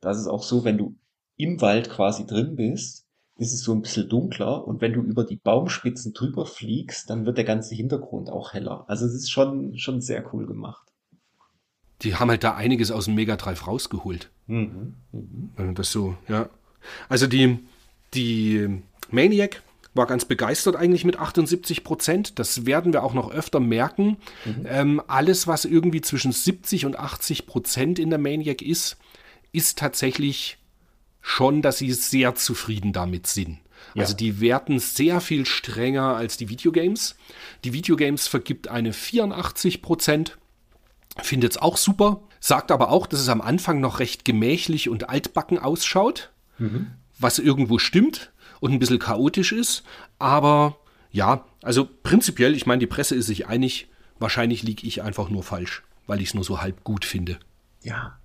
Das 0.00 0.18
ist 0.18 0.26
auch 0.26 0.42
so, 0.42 0.64
wenn 0.64 0.78
du 0.78 0.96
im 1.36 1.60
Wald 1.60 1.90
quasi 1.90 2.26
drin 2.26 2.56
bist, 2.56 3.01
ist 3.36 3.52
es 3.52 3.62
so 3.62 3.72
ein 3.72 3.82
bisschen 3.82 4.08
dunkler 4.08 4.66
und 4.66 4.80
wenn 4.80 4.92
du 4.92 5.00
über 5.00 5.24
die 5.24 5.36
Baumspitzen 5.36 6.12
drüber 6.12 6.46
fliegst, 6.46 7.10
dann 7.10 7.26
wird 7.26 7.38
der 7.38 7.44
ganze 7.44 7.74
Hintergrund 7.74 8.30
auch 8.30 8.52
heller. 8.52 8.84
Also 8.88 9.06
es 9.06 9.14
ist 9.14 9.30
schon, 9.30 9.78
schon 9.78 10.00
sehr 10.00 10.24
cool 10.32 10.46
gemacht. 10.46 10.86
Die 12.02 12.16
haben 12.16 12.30
halt 12.30 12.44
da 12.44 12.54
einiges 12.54 12.90
aus 12.90 13.06
dem 13.06 13.14
Mega 13.14 13.36
Drive 13.36 13.66
rausgeholt. 13.66 14.30
Mhm, 14.46 14.94
mh. 15.12 15.72
Das 15.74 15.92
so, 15.92 16.16
ja. 16.28 16.48
Also 17.08 17.26
die, 17.26 17.60
die 18.12 18.82
Maniac 19.10 19.62
war 19.94 20.06
ganz 20.06 20.24
begeistert 20.24 20.74
eigentlich 20.76 21.04
mit 21.04 21.18
78 21.18 21.84
Prozent. 21.84 22.38
Das 22.38 22.66
werden 22.66 22.92
wir 22.92 23.02
auch 23.02 23.14
noch 23.14 23.30
öfter 23.30 23.60
merken. 23.60 24.16
Mhm. 24.44 24.66
Ähm, 24.66 25.02
alles, 25.06 25.46
was 25.46 25.64
irgendwie 25.64 26.00
zwischen 26.00 26.32
70 26.32 26.86
und 26.86 26.98
80 26.98 27.46
Prozent 27.46 27.98
in 27.98 28.10
der 28.10 28.18
Maniac 28.18 28.62
ist, 28.62 28.96
ist 29.52 29.78
tatsächlich 29.78 30.58
schon, 31.22 31.62
dass 31.62 31.78
sie 31.78 31.92
sehr 31.92 32.34
zufrieden 32.34 32.92
damit 32.92 33.26
sind. 33.26 33.60
Ja. 33.94 34.02
Also 34.02 34.14
die 34.14 34.40
werten 34.40 34.78
sehr 34.78 35.20
viel 35.20 35.46
strenger 35.46 36.16
als 36.16 36.36
die 36.36 36.48
Videogames. 36.48 37.16
Die 37.64 37.72
Videogames 37.72 38.26
vergibt 38.26 38.68
eine 38.68 38.92
84 38.92 39.82
Prozent. 39.82 40.38
Findet 41.22 41.52
es 41.52 41.58
auch 41.58 41.76
super. 41.76 42.22
Sagt 42.40 42.70
aber 42.70 42.90
auch, 42.90 43.06
dass 43.06 43.20
es 43.20 43.28
am 43.28 43.40
Anfang 43.40 43.80
noch 43.80 44.00
recht 44.00 44.24
gemächlich 44.24 44.88
und 44.88 45.08
altbacken 45.08 45.58
ausschaut. 45.58 46.30
Mhm. 46.58 46.88
Was 47.18 47.38
irgendwo 47.38 47.78
stimmt 47.78 48.32
und 48.60 48.72
ein 48.72 48.78
bisschen 48.78 48.98
chaotisch 48.98 49.52
ist. 49.52 49.84
Aber 50.18 50.76
ja, 51.10 51.44
also 51.62 51.88
prinzipiell, 52.02 52.54
ich 52.54 52.66
meine, 52.66 52.80
die 52.80 52.86
Presse 52.86 53.14
ist 53.14 53.26
sich 53.26 53.46
einig. 53.46 53.88
Wahrscheinlich 54.18 54.62
liege 54.62 54.86
ich 54.86 55.02
einfach 55.02 55.28
nur 55.28 55.42
falsch, 55.42 55.82
weil 56.06 56.20
ich 56.20 56.28
es 56.28 56.34
nur 56.34 56.44
so 56.44 56.62
halb 56.62 56.84
gut 56.84 57.04
finde. 57.04 57.38
Ja. 57.82 58.18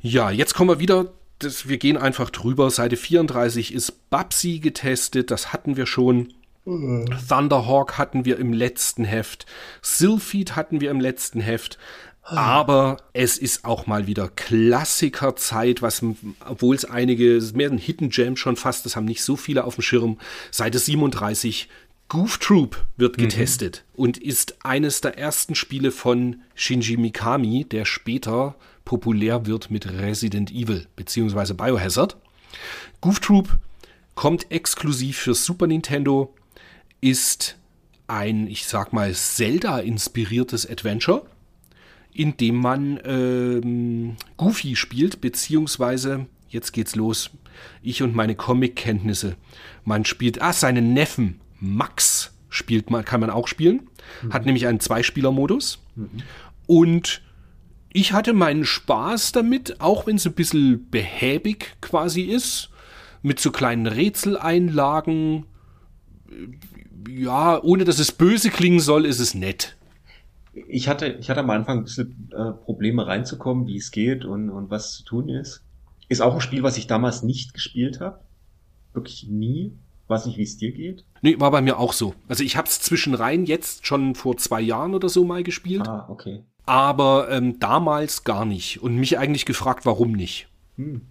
Ja, 0.00 0.30
jetzt 0.30 0.54
kommen 0.54 0.70
wir 0.70 0.80
wieder 0.80 1.12
das, 1.38 1.68
wir 1.68 1.78
gehen 1.78 1.96
einfach 1.96 2.30
drüber. 2.30 2.70
Seite 2.70 2.96
34 2.96 3.74
ist 3.74 4.10
Babsi 4.10 4.58
getestet, 4.58 5.30
das 5.30 5.52
hatten 5.52 5.76
wir 5.76 5.86
schon. 5.86 6.32
Mhm. 6.64 7.06
Thunderhawk 7.28 7.98
hatten 7.98 8.24
wir 8.24 8.38
im 8.38 8.52
letzten 8.52 9.04
Heft. 9.04 9.46
Sylphid 9.82 10.56
hatten 10.56 10.80
wir 10.80 10.90
im 10.90 11.00
letzten 11.00 11.40
Heft. 11.40 11.78
Aber 12.26 12.96
es 13.12 13.36
ist 13.36 13.66
auch 13.66 13.86
mal 13.86 14.06
wieder 14.06 14.28
Klassikerzeit, 14.28 15.82
was, 15.82 16.02
obwohl 16.48 16.74
es 16.74 16.86
einige, 16.86 17.38
mehr 17.52 17.70
ein 17.70 17.76
Hidden 17.76 18.08
Gem 18.08 18.36
schon 18.36 18.56
fast, 18.56 18.86
das 18.86 18.96
haben 18.96 19.04
nicht 19.04 19.22
so 19.22 19.36
viele 19.36 19.64
auf 19.64 19.74
dem 19.74 19.82
Schirm. 19.82 20.18
Seite 20.50 20.78
37, 20.78 21.68
Goof 22.08 22.38
Troop 22.38 22.82
wird 22.96 23.18
mhm. 23.18 23.22
getestet 23.22 23.84
mhm. 23.92 24.04
und 24.04 24.18
ist 24.18 24.64
eines 24.64 25.02
der 25.02 25.18
ersten 25.18 25.54
Spiele 25.54 25.90
von 25.90 26.42
Shinji 26.54 26.96
Mikami, 26.96 27.64
der 27.64 27.84
später 27.84 28.54
populär 28.84 29.46
wird 29.46 29.70
mit 29.70 29.86
Resident 29.86 30.50
Evil 30.50 30.86
bzw. 30.96 31.54
Biohazard. 31.54 32.16
Goof 33.00 33.20
Troop 33.20 33.58
kommt 34.14 34.50
exklusiv 34.50 35.18
für 35.18 35.34
Super 35.34 35.66
Nintendo, 35.66 36.34
ist 37.00 37.56
ein, 38.06 38.46
ich 38.46 38.66
sag 38.66 38.92
mal, 38.92 39.12
Zelda-inspiriertes 39.12 40.68
Adventure, 40.68 41.26
in 42.12 42.36
dem 42.36 42.56
man 42.56 43.00
ähm, 43.04 44.16
Goofy 44.36 44.76
spielt, 44.76 45.20
beziehungsweise, 45.20 46.26
jetzt 46.48 46.72
geht's 46.72 46.94
los, 46.94 47.30
ich 47.82 48.02
und 48.02 48.14
meine 48.14 48.34
Comic-Kenntnisse. 48.34 49.36
Man 49.84 50.04
spielt, 50.04 50.40
ah, 50.40 50.52
seinen 50.52 50.92
Neffen, 50.92 51.40
Max, 51.60 52.32
spielt 52.50 52.90
man, 52.90 53.04
kann 53.04 53.20
man 53.20 53.30
auch 53.30 53.48
spielen, 53.48 53.88
mhm. 54.22 54.32
hat 54.32 54.46
nämlich 54.46 54.66
einen 54.66 54.80
Zweispieler-Modus. 54.80 55.82
Mhm. 55.96 56.22
Und 56.66 57.22
ich 57.94 58.12
hatte 58.12 58.32
meinen 58.32 58.64
Spaß 58.64 59.32
damit, 59.32 59.80
auch 59.80 60.06
wenn 60.06 60.16
es 60.16 60.26
ein 60.26 60.34
bisschen 60.34 60.90
behäbig 60.90 61.76
quasi 61.80 62.22
ist, 62.22 62.68
mit 63.22 63.38
so 63.38 63.52
kleinen 63.52 63.86
Rätseleinlagen. 63.86 65.46
Ja, 67.08 67.62
ohne 67.62 67.84
dass 67.84 68.00
es 68.00 68.10
böse 68.10 68.50
klingen 68.50 68.80
soll, 68.80 69.06
ist 69.06 69.20
es 69.20 69.34
nett. 69.34 69.76
Ich 70.66 70.88
hatte, 70.88 71.06
ich 71.20 71.30
hatte 71.30 71.40
am 71.40 71.50
Anfang 71.50 71.78
ein 71.78 71.84
bisschen 71.84 72.30
äh, 72.32 72.50
Probleme 72.64 73.06
reinzukommen, 73.06 73.68
wie 73.68 73.76
es 73.76 73.92
geht 73.92 74.24
und, 74.24 74.50
und 74.50 74.70
was 74.70 74.92
zu 74.94 75.04
tun 75.04 75.28
ist. 75.28 75.62
Ist 76.08 76.20
auch 76.20 76.34
ein 76.34 76.40
Spiel, 76.40 76.64
was 76.64 76.76
ich 76.76 76.88
damals 76.88 77.22
nicht 77.22 77.54
gespielt 77.54 78.00
habe. 78.00 78.20
Wirklich 78.92 79.28
nie. 79.28 79.78
Weiß 80.08 80.26
nicht, 80.26 80.36
wie 80.36 80.42
es 80.42 80.56
dir 80.56 80.72
geht. 80.72 81.04
Nee, 81.22 81.38
war 81.38 81.52
bei 81.52 81.62
mir 81.62 81.78
auch 81.78 81.92
so. 81.92 82.14
Also 82.26 82.42
ich 82.42 82.56
habe 82.56 82.68
es 82.68 82.80
zwischenrein 82.80 83.46
jetzt 83.46 83.86
schon 83.86 84.16
vor 84.16 84.36
zwei 84.36 84.60
Jahren 84.60 84.94
oder 84.94 85.08
so 85.08 85.24
mal 85.24 85.44
gespielt. 85.44 85.86
Ah, 85.86 86.08
okay 86.10 86.42
aber 86.66 87.30
ähm, 87.30 87.58
damals 87.58 88.24
gar 88.24 88.44
nicht 88.44 88.82
und 88.82 88.96
mich 88.96 89.18
eigentlich 89.18 89.46
gefragt, 89.46 89.86
warum 89.86 90.12
nicht. 90.12 90.48
Hm. 90.76 91.02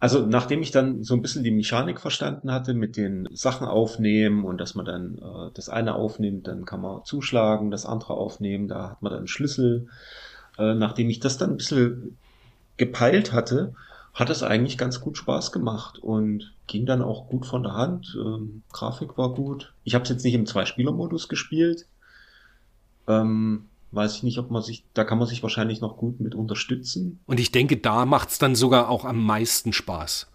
Also 0.00 0.24
nachdem 0.24 0.62
ich 0.62 0.70
dann 0.70 1.02
so 1.02 1.14
ein 1.14 1.22
bisschen 1.22 1.42
die 1.42 1.50
Mechanik 1.50 2.00
verstanden 2.00 2.52
hatte 2.52 2.72
mit 2.72 2.96
den 2.96 3.28
Sachen 3.32 3.66
aufnehmen 3.66 4.44
und 4.44 4.58
dass 4.58 4.76
man 4.76 4.86
dann 4.86 5.18
äh, 5.18 5.50
das 5.54 5.68
eine 5.68 5.96
aufnimmt, 5.96 6.46
dann 6.46 6.64
kann 6.64 6.80
man 6.80 7.04
zuschlagen, 7.04 7.72
das 7.72 7.84
andere 7.84 8.14
aufnehmen, 8.14 8.68
da 8.68 8.90
hat 8.90 9.02
man 9.02 9.10
dann 9.10 9.20
einen 9.20 9.28
Schlüssel. 9.28 9.88
Äh, 10.56 10.74
nachdem 10.74 11.10
ich 11.10 11.18
das 11.18 11.36
dann 11.36 11.50
ein 11.50 11.56
bisschen 11.56 12.16
gepeilt 12.76 13.32
hatte, 13.32 13.74
hat 14.14 14.30
es 14.30 14.44
eigentlich 14.44 14.78
ganz 14.78 15.00
gut 15.00 15.16
Spaß 15.18 15.50
gemacht 15.50 15.98
und 15.98 16.52
ging 16.68 16.86
dann 16.86 17.02
auch 17.02 17.28
gut 17.28 17.44
von 17.46 17.64
der 17.64 17.74
Hand. 17.74 18.16
Ähm, 18.20 18.62
Grafik 18.72 19.18
war 19.18 19.34
gut. 19.34 19.72
Ich 19.82 19.94
habe 19.94 20.04
es 20.04 20.10
jetzt 20.10 20.24
nicht 20.24 20.34
im 20.34 20.46
Zwei-Spieler-Modus 20.46 21.28
gespielt. 21.28 21.86
Ähm, 23.08 23.67
weiß 23.90 24.16
ich 24.16 24.22
nicht, 24.22 24.38
ob 24.38 24.50
man 24.50 24.62
sich, 24.62 24.84
da 24.94 25.04
kann 25.04 25.18
man 25.18 25.26
sich 25.26 25.42
wahrscheinlich 25.42 25.80
noch 25.80 25.96
gut 25.96 26.20
mit 26.20 26.34
unterstützen. 26.34 27.20
Und 27.26 27.40
ich 27.40 27.52
denke, 27.52 27.76
da 27.76 28.06
macht 28.06 28.30
es 28.30 28.38
dann 28.38 28.54
sogar 28.54 28.88
auch 28.88 29.04
am 29.04 29.24
meisten 29.24 29.72
Spaß, 29.72 30.30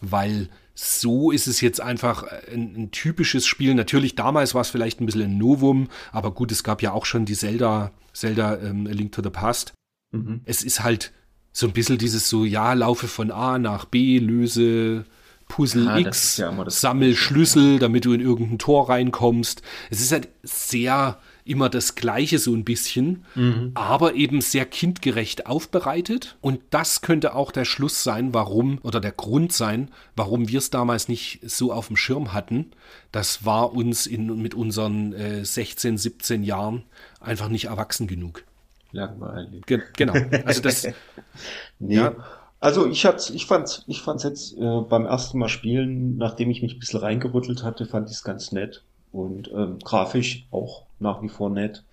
weil 0.00 0.48
so 0.74 1.30
ist 1.30 1.46
es 1.46 1.60
jetzt 1.60 1.80
einfach 1.80 2.24
ein, 2.52 2.74
ein 2.76 2.90
typisches 2.90 3.46
Spiel. 3.46 3.74
Natürlich, 3.74 4.14
damals 4.14 4.54
war 4.54 4.60
es 4.60 4.68
vielleicht 4.68 5.00
ein 5.00 5.06
bisschen 5.06 5.22
ein 5.22 5.38
Novum, 5.38 5.88
aber 6.12 6.32
gut, 6.32 6.52
es 6.52 6.64
gab 6.64 6.82
ja 6.82 6.92
auch 6.92 7.06
schon 7.06 7.24
die 7.24 7.34
Zelda, 7.34 7.92
Zelda 8.12 8.58
ähm, 8.58 8.86
A 8.86 8.90
Link 8.90 9.12
to 9.12 9.22
the 9.22 9.30
Past. 9.30 9.72
Mhm. 10.12 10.42
Es 10.44 10.62
ist 10.62 10.82
halt 10.82 11.12
so 11.52 11.66
ein 11.66 11.72
bisschen 11.72 11.96
dieses 11.96 12.28
so, 12.28 12.44
ja, 12.44 12.74
laufe 12.74 13.08
von 13.08 13.30
A 13.30 13.58
nach 13.58 13.86
B, 13.86 14.18
löse 14.18 15.06
Puzzle 15.48 15.86
ja, 15.86 15.98
X, 15.98 16.36
ja 16.36 16.52
sammel 16.68 17.14
Schlüssel, 17.14 17.78
damit 17.78 18.04
du 18.04 18.12
in 18.12 18.20
irgendein 18.20 18.58
Tor 18.58 18.90
reinkommst. 18.90 19.62
Es 19.90 20.00
ist 20.00 20.12
halt 20.12 20.28
sehr 20.42 21.18
immer 21.46 21.68
das 21.68 21.94
Gleiche 21.94 22.38
so 22.38 22.54
ein 22.54 22.64
bisschen, 22.64 23.24
mhm. 23.34 23.72
aber 23.74 24.14
eben 24.14 24.40
sehr 24.40 24.66
kindgerecht 24.66 25.46
aufbereitet. 25.46 26.36
Und 26.40 26.60
das 26.70 27.00
könnte 27.00 27.34
auch 27.34 27.52
der 27.52 27.64
Schluss 27.64 28.02
sein, 28.02 28.34
warum 28.34 28.78
oder 28.82 29.00
der 29.00 29.12
Grund 29.12 29.52
sein, 29.52 29.90
warum 30.14 30.48
wir 30.48 30.58
es 30.58 30.70
damals 30.70 31.08
nicht 31.08 31.40
so 31.42 31.72
auf 31.72 31.88
dem 31.88 31.96
Schirm 31.96 32.32
hatten. 32.32 32.72
Das 33.12 33.44
war 33.44 33.72
uns 33.72 34.06
in, 34.06 34.40
mit 34.40 34.54
unseren 34.54 35.12
äh, 35.12 35.44
16, 35.44 35.98
17 35.98 36.42
Jahren 36.42 36.84
einfach 37.20 37.48
nicht 37.48 37.66
erwachsen 37.66 38.06
genug. 38.06 38.44
Langweilig. 38.92 39.66
Ge 39.66 39.80
genau. 39.96 40.14
Also 40.44 40.62
das. 40.62 40.88
nee. 41.78 41.96
Ja, 41.96 42.14
also 42.60 42.86
ich 42.86 43.04
hat's, 43.04 43.30
ich 43.30 43.46
fand's, 43.46 43.84
ich 43.86 44.00
fand's 44.00 44.24
jetzt 44.24 44.56
äh, 44.56 44.80
beim 44.80 45.04
ersten 45.04 45.38
Mal 45.38 45.48
spielen, 45.48 46.16
nachdem 46.16 46.50
ich 46.50 46.62
mich 46.62 46.74
ein 46.74 46.78
bisschen 46.78 47.00
reingerüttelt 47.00 47.62
hatte, 47.62 47.86
fand 47.86 48.08
ich 48.08 48.16
es 48.16 48.24
ganz 48.24 48.52
nett. 48.52 48.82
Und 49.12 49.50
ähm, 49.52 49.78
grafisch 49.84 50.46
auch 50.50 50.85
nach 50.98 51.22
wie 51.22 51.28
vor 51.28 51.50
nett. 51.50 51.84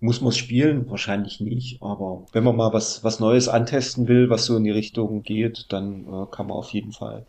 Muss 0.00 0.20
man 0.20 0.32
spielen? 0.32 0.90
Wahrscheinlich 0.90 1.40
nicht, 1.40 1.80
aber 1.80 2.26
wenn 2.32 2.42
man 2.42 2.56
mal 2.56 2.72
was, 2.72 3.04
was 3.04 3.20
Neues 3.20 3.48
antesten 3.48 4.08
will, 4.08 4.30
was 4.30 4.46
so 4.46 4.56
in 4.56 4.64
die 4.64 4.70
Richtung 4.70 5.22
geht, 5.22 5.66
dann 5.68 6.06
äh, 6.06 6.26
kann 6.30 6.48
man 6.48 6.56
auf 6.56 6.70
jeden 6.70 6.92
Fall 6.92 7.24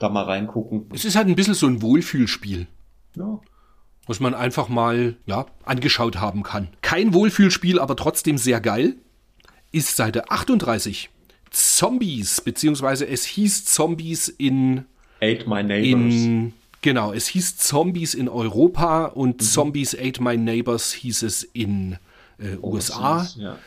da 0.00 0.08
mal 0.08 0.24
reingucken. 0.24 0.86
Es 0.92 1.04
ist 1.04 1.14
halt 1.14 1.28
ein 1.28 1.36
bisschen 1.36 1.54
so 1.54 1.66
ein 1.66 1.80
Wohlfühlspiel. 1.80 2.66
Ja. 3.16 3.38
Was 4.06 4.18
man 4.18 4.34
einfach 4.34 4.68
mal, 4.68 5.14
ja, 5.26 5.46
angeschaut 5.64 6.16
haben 6.20 6.42
kann. 6.42 6.68
Kein 6.82 7.14
Wohlfühlspiel, 7.14 7.78
aber 7.78 7.94
trotzdem 7.94 8.36
sehr 8.36 8.60
geil. 8.60 8.96
Ist 9.70 9.96
Seite 9.96 10.28
38. 10.28 11.08
Zombies, 11.50 12.40
beziehungsweise 12.40 13.06
es 13.06 13.24
hieß 13.26 13.64
Zombies 13.66 14.28
in 14.28 14.86
Ate 15.20 15.48
My 15.48 15.62
Neighbors. 15.62 16.14
In, 16.14 16.52
genau, 16.82 17.12
es 17.12 17.28
hieß 17.28 17.56
Zombies 17.56 18.14
in 18.14 18.28
Europa 18.28 19.06
und 19.06 19.40
mhm. 19.40 19.44
Zombies 19.44 19.96
Ate 19.98 20.22
My 20.22 20.36
Neighbors 20.36 20.92
hieß 20.92 21.22
es 21.22 21.42
in 21.42 21.96
äh, 22.38 22.56
USA. 22.62 23.26
Ja. 23.36 23.58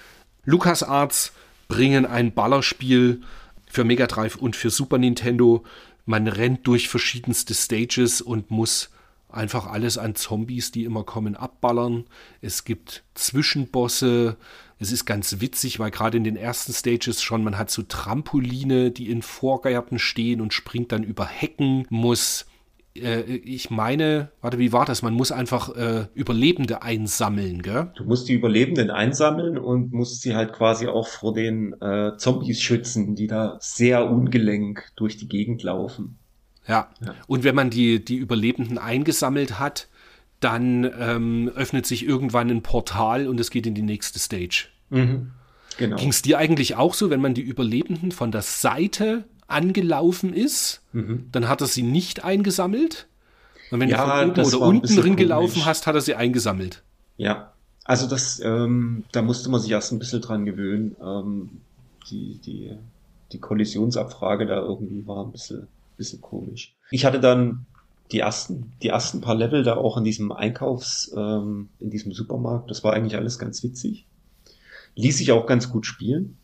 LucasArts 0.43 1.31
bringen 1.67 2.05
ein 2.05 2.33
Ballerspiel 2.33 3.21
für 3.67 3.83
Mega 3.83 4.05
Drive 4.07 4.35
und 4.35 4.55
für 4.55 4.69
Super 4.69 4.97
Nintendo. 4.97 5.63
Man 6.05 6.27
rennt 6.27 6.67
durch 6.67 6.87
verschiedenste 6.87 7.55
Stages 7.55 8.21
und 8.21 8.51
muss 8.51 8.89
einfach 9.29 9.65
alles 9.67 9.97
an 9.97 10.15
Zombies, 10.15 10.71
die 10.71 10.83
immer 10.83 11.03
kommen, 11.03 11.35
abballern. 11.35 12.05
Es 12.41 12.63
gibt 12.63 13.03
Zwischenbosse. 13.15 14.37
Es 14.77 14.91
ist 14.91 15.05
ganz 15.05 15.39
witzig, 15.39 15.79
weil 15.79 15.91
gerade 15.91 16.17
in 16.17 16.23
den 16.23 16.35
ersten 16.35 16.73
Stages 16.73 17.21
schon, 17.21 17.43
man 17.43 17.57
hat 17.57 17.71
so 17.71 17.81
Trampoline, 17.81 18.91
die 18.91 19.09
in 19.09 19.21
Vorgärten 19.21 19.99
stehen 19.99 20.41
und 20.41 20.53
springt 20.53 20.91
dann 20.91 21.03
über 21.03 21.25
Hecken, 21.25 21.87
muss 21.89 22.45
äh, 22.95 23.21
ich 23.21 23.69
meine, 23.69 24.29
warte, 24.41 24.59
wie 24.59 24.71
war 24.71 24.85
das? 24.85 25.01
Man 25.01 25.13
muss 25.13 25.31
einfach 25.31 25.75
äh, 25.75 26.07
Überlebende 26.13 26.81
einsammeln, 26.81 27.61
gell? 27.61 27.91
Du 27.95 28.05
musst 28.05 28.27
die 28.27 28.33
Überlebenden 28.33 28.89
einsammeln 28.89 29.57
und 29.57 29.93
musst 29.93 30.21
sie 30.21 30.35
halt 30.35 30.53
quasi 30.53 30.87
auch 30.87 31.07
vor 31.07 31.33
den 31.33 31.73
äh, 31.81 32.17
Zombies 32.17 32.61
schützen, 32.61 33.15
die 33.15 33.27
da 33.27 33.57
sehr 33.59 34.09
ungelenk 34.09 34.91
durch 34.95 35.17
die 35.17 35.27
Gegend 35.27 35.63
laufen. 35.63 36.17
Ja. 36.67 36.89
ja. 37.03 37.13
Und 37.27 37.43
wenn 37.43 37.55
man 37.55 37.69
die, 37.69 38.03
die 38.03 38.17
Überlebenden 38.17 38.77
eingesammelt 38.77 39.59
hat, 39.59 39.87
dann 40.39 40.89
ähm, 40.99 41.51
öffnet 41.55 41.85
sich 41.85 42.05
irgendwann 42.05 42.49
ein 42.49 42.61
Portal 42.61 43.27
und 43.27 43.39
es 43.39 43.51
geht 43.51 43.67
in 43.67 43.75
die 43.75 43.81
nächste 43.81 44.19
Stage. 44.19 44.67
Mhm. 44.89 45.31
Genau. 45.77 45.97
Ging 45.97 46.09
es 46.09 46.21
dir 46.21 46.37
eigentlich 46.37 46.75
auch 46.75 46.93
so, 46.93 47.09
wenn 47.09 47.21
man 47.21 47.33
die 47.33 47.41
Überlebenden 47.41 48.11
von 48.11 48.31
der 48.31 48.41
Seite 48.41 49.25
angelaufen 49.47 50.33
ist, 50.33 50.81
mhm. 50.93 51.27
dann 51.31 51.47
hat 51.47 51.61
er 51.61 51.67
sie 51.67 51.83
nicht 51.83 52.23
eingesammelt. 52.23 53.07
Und 53.71 53.79
wenn 53.79 53.89
ja, 53.89 54.25
du 54.25 54.43
von 54.43 54.45
oben 54.45 54.55
oder 54.55 54.67
unten 54.67 54.95
drin 54.95 55.15
gelaufen 55.15 55.65
hast, 55.65 55.87
hat 55.87 55.95
er 55.95 56.01
sie 56.01 56.15
eingesammelt. 56.15 56.83
Ja, 57.17 57.53
also 57.83 58.07
das, 58.07 58.39
ähm, 58.43 59.03
da 59.11 59.21
musste 59.21 59.49
man 59.49 59.61
sich 59.61 59.71
erst 59.71 59.91
ein 59.91 59.99
bisschen 59.99 60.21
dran 60.21 60.45
gewöhnen. 60.45 60.95
Ähm, 61.01 61.49
die, 62.09 62.39
die, 62.45 62.71
die 63.31 63.39
Kollisionsabfrage 63.39 64.45
da 64.45 64.57
irgendwie 64.57 65.05
war 65.07 65.23
ein 65.23 65.31
bisschen, 65.31 65.67
bisschen 65.97 66.21
komisch. 66.21 66.75
Ich 66.91 67.05
hatte 67.05 67.19
dann 67.19 67.65
die 68.11 68.19
ersten, 68.19 68.73
die 68.81 68.89
ersten 68.89 69.21
paar 69.21 69.35
Level 69.35 69.63
da 69.63 69.77
auch 69.77 69.97
in 69.97 70.03
diesem 70.03 70.31
Einkaufs, 70.31 71.13
ähm, 71.15 71.69
in 71.79 71.89
diesem 71.89 72.11
Supermarkt. 72.11 72.69
Das 72.69 72.83
war 72.83 72.93
eigentlich 72.93 73.15
alles 73.15 73.39
ganz 73.39 73.63
witzig. 73.63 74.05
Ließ 74.95 75.17
sich 75.17 75.31
auch 75.31 75.45
ganz 75.45 75.69
gut 75.69 75.85
spielen. 75.85 76.37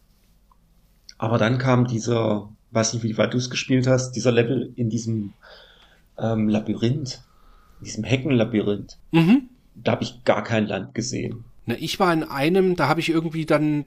Aber 1.18 1.38
dann 1.38 1.60
kam 1.60 1.86
dieser, 1.86 2.50
weiß 2.72 2.94
nicht, 2.94 3.04
wie 3.04 3.18
weit 3.18 3.34
du 3.34 3.38
es 3.38 3.50
gespielt 3.50 3.88
hast, 3.88 4.14
dieser 4.14 4.32
Level 4.32 4.72
in 4.76 4.90
diesem 4.90 5.34
ähm, 6.18 6.48
Labyrinth, 6.48 7.22
in 7.80 7.86
diesem 7.86 8.04
Heckenlabyrinth. 8.04 8.98
Mhm. 9.12 9.50
Da 9.76 9.94
habe 9.94 10.04
ich 10.04 10.24
gar 10.24 10.44
kein 10.44 10.68
Land 10.68 10.96
gesehen. 10.96 11.44
Na, 11.66 11.76
ich 11.80 12.00
war 12.00 12.14
in 12.14 12.24
einem, 12.24 12.76
da 12.76 12.88
habe 12.88 13.00
ich 13.00 13.10
irgendwie 13.10 13.46
dann, 13.46 13.86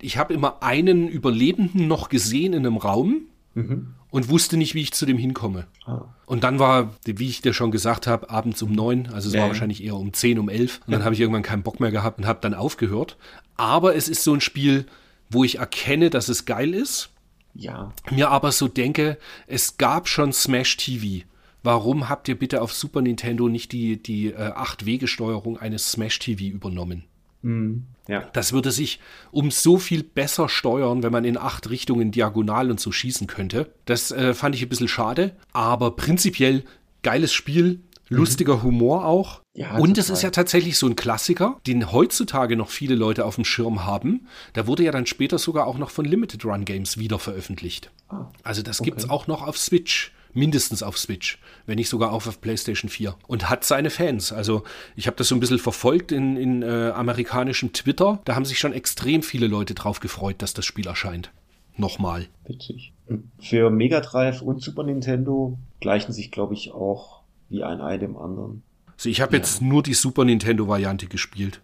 ich 0.00 0.16
habe 0.18 0.34
immer 0.34 0.62
einen 0.62 1.08
Überlebenden 1.08 1.86
noch 1.88 2.08
gesehen 2.08 2.52
in 2.52 2.66
einem 2.66 2.76
Raum 2.76 3.22
mhm. 3.54 3.94
und 4.10 4.28
wusste 4.28 4.56
nicht, 4.56 4.74
wie 4.74 4.82
ich 4.82 4.92
zu 4.92 5.06
dem 5.06 5.18
hinkomme. 5.18 5.66
Ah. 5.84 6.04
Und 6.26 6.44
dann 6.44 6.58
war, 6.58 6.94
wie 7.04 7.28
ich 7.28 7.42
dir 7.42 7.52
schon 7.52 7.70
gesagt 7.70 8.06
habe, 8.06 8.30
abends 8.30 8.62
um 8.62 8.72
neun, 8.72 9.08
also 9.12 9.28
es 9.28 9.34
nee. 9.34 9.40
war 9.40 9.48
wahrscheinlich 9.48 9.82
eher 9.82 9.96
um 9.96 10.12
zehn, 10.12 10.38
um 10.38 10.48
elf. 10.48 10.80
Und 10.86 10.92
dann 10.92 11.04
habe 11.04 11.14
ich 11.14 11.20
irgendwann 11.20 11.42
keinen 11.42 11.62
Bock 11.62 11.80
mehr 11.80 11.90
gehabt 11.90 12.18
und 12.18 12.26
habe 12.26 12.40
dann 12.40 12.54
aufgehört. 12.54 13.16
Aber 13.56 13.94
es 13.94 14.08
ist 14.08 14.24
so 14.24 14.32
ein 14.32 14.40
Spiel, 14.40 14.86
wo 15.28 15.44
ich 15.44 15.58
erkenne, 15.58 16.10
dass 16.10 16.28
es 16.28 16.44
geil 16.44 16.74
ist 16.74 17.11
ja. 17.54 17.92
Mir 18.10 18.30
aber 18.30 18.52
so 18.52 18.68
denke, 18.68 19.18
es 19.46 19.76
gab 19.78 20.08
schon 20.08 20.32
Smash 20.32 20.76
TV. 20.76 21.24
Warum 21.62 22.08
habt 22.08 22.28
ihr 22.28 22.38
bitte 22.38 22.60
auf 22.60 22.72
Super 22.72 23.02
Nintendo 23.02 23.48
nicht 23.48 23.72
die, 23.72 24.02
die 24.02 24.28
äh, 24.28 24.52
8-Wege-Steuerung 24.52 25.58
eines 25.58 25.92
Smash 25.92 26.18
TV 26.18 26.44
übernommen? 26.44 27.04
Mhm. 27.42 27.86
Ja. 28.08 28.28
Das 28.32 28.52
würde 28.52 28.72
sich 28.72 28.98
um 29.30 29.50
so 29.50 29.78
viel 29.78 30.02
besser 30.02 30.48
steuern, 30.48 31.02
wenn 31.02 31.12
man 31.12 31.24
in 31.24 31.38
acht 31.38 31.70
Richtungen 31.70 32.10
diagonal 32.10 32.70
und 32.70 32.80
so 32.80 32.90
schießen 32.90 33.28
könnte. 33.28 33.72
Das 33.84 34.10
äh, 34.10 34.34
fand 34.34 34.54
ich 34.56 34.62
ein 34.62 34.68
bisschen 34.68 34.88
schade, 34.88 35.36
aber 35.52 35.94
prinzipiell 35.94 36.64
geiles 37.02 37.32
Spiel, 37.32 37.80
Mhm. 38.12 38.18
Lustiger 38.18 38.62
Humor 38.62 39.04
auch. 39.04 39.40
Ja, 39.54 39.76
und 39.76 39.98
es 39.98 40.08
ist 40.08 40.22
ja 40.22 40.30
tatsächlich 40.30 40.78
so 40.78 40.86
ein 40.86 40.96
Klassiker, 40.96 41.60
den 41.66 41.92
heutzutage 41.92 42.56
noch 42.56 42.70
viele 42.70 42.94
Leute 42.94 43.24
auf 43.24 43.34
dem 43.34 43.44
Schirm 43.44 43.84
haben. 43.84 44.26
Der 44.54 44.66
wurde 44.66 44.84
ja 44.84 44.92
dann 44.92 45.06
später 45.06 45.38
sogar 45.38 45.66
auch 45.66 45.78
noch 45.78 45.90
von 45.90 46.04
Limited 46.04 46.44
Run 46.44 46.64
Games 46.64 46.98
wieder 46.98 47.18
veröffentlicht. 47.18 47.90
Ah, 48.08 48.26
also 48.42 48.62
das 48.62 48.80
okay. 48.80 48.90
gibt's 48.90 49.10
auch 49.10 49.26
noch 49.26 49.46
auf 49.46 49.58
Switch 49.58 50.12
mindestens 50.34 50.82
auf 50.82 50.98
Switch, 50.98 51.38
wenn 51.66 51.76
nicht 51.76 51.88
sogar 51.88 52.12
auch 52.12 52.26
auf 52.26 52.40
PlayStation 52.40 52.88
4 52.88 53.14
und 53.26 53.50
hat 53.50 53.64
seine 53.64 53.90
Fans. 53.90 54.32
Also 54.32 54.62
ich 54.96 55.06
habe 55.06 55.16
das 55.16 55.28
so 55.28 55.34
ein 55.34 55.40
bisschen 55.40 55.58
verfolgt 55.58 56.12
in, 56.12 56.36
in 56.36 56.62
äh, 56.62 56.90
amerikanischem 56.94 57.72
Twitter. 57.72 58.20
Da 58.24 58.34
haben 58.34 58.44
sich 58.44 58.58
schon 58.58 58.72
extrem 58.72 59.22
viele 59.22 59.46
Leute 59.46 59.74
drauf 59.74 60.00
gefreut, 60.00 60.36
dass 60.38 60.54
das 60.54 60.64
Spiel 60.64 60.86
erscheint. 60.86 61.30
Nochmal. 61.76 62.26
Witzig. 62.46 62.92
Für 63.40 63.70
Mega 63.70 64.00
Drive 64.00 64.42
und 64.42 64.62
Super 64.62 64.84
Nintendo 64.84 65.58
gleichen 65.80 66.12
sich, 66.12 66.30
glaube 66.30 66.54
ich, 66.54 66.72
auch 66.72 67.21
wie 67.52 67.62
ein 67.62 67.80
Ei 67.80 67.98
dem 67.98 68.16
anderen. 68.16 68.62
Also 68.96 69.08
ich 69.08 69.20
habe 69.20 69.32
ja. 69.32 69.38
jetzt 69.38 69.62
nur 69.62 69.82
die 69.82 69.94
Super 69.94 70.24
Nintendo-Variante 70.24 71.06
gespielt. 71.06 71.60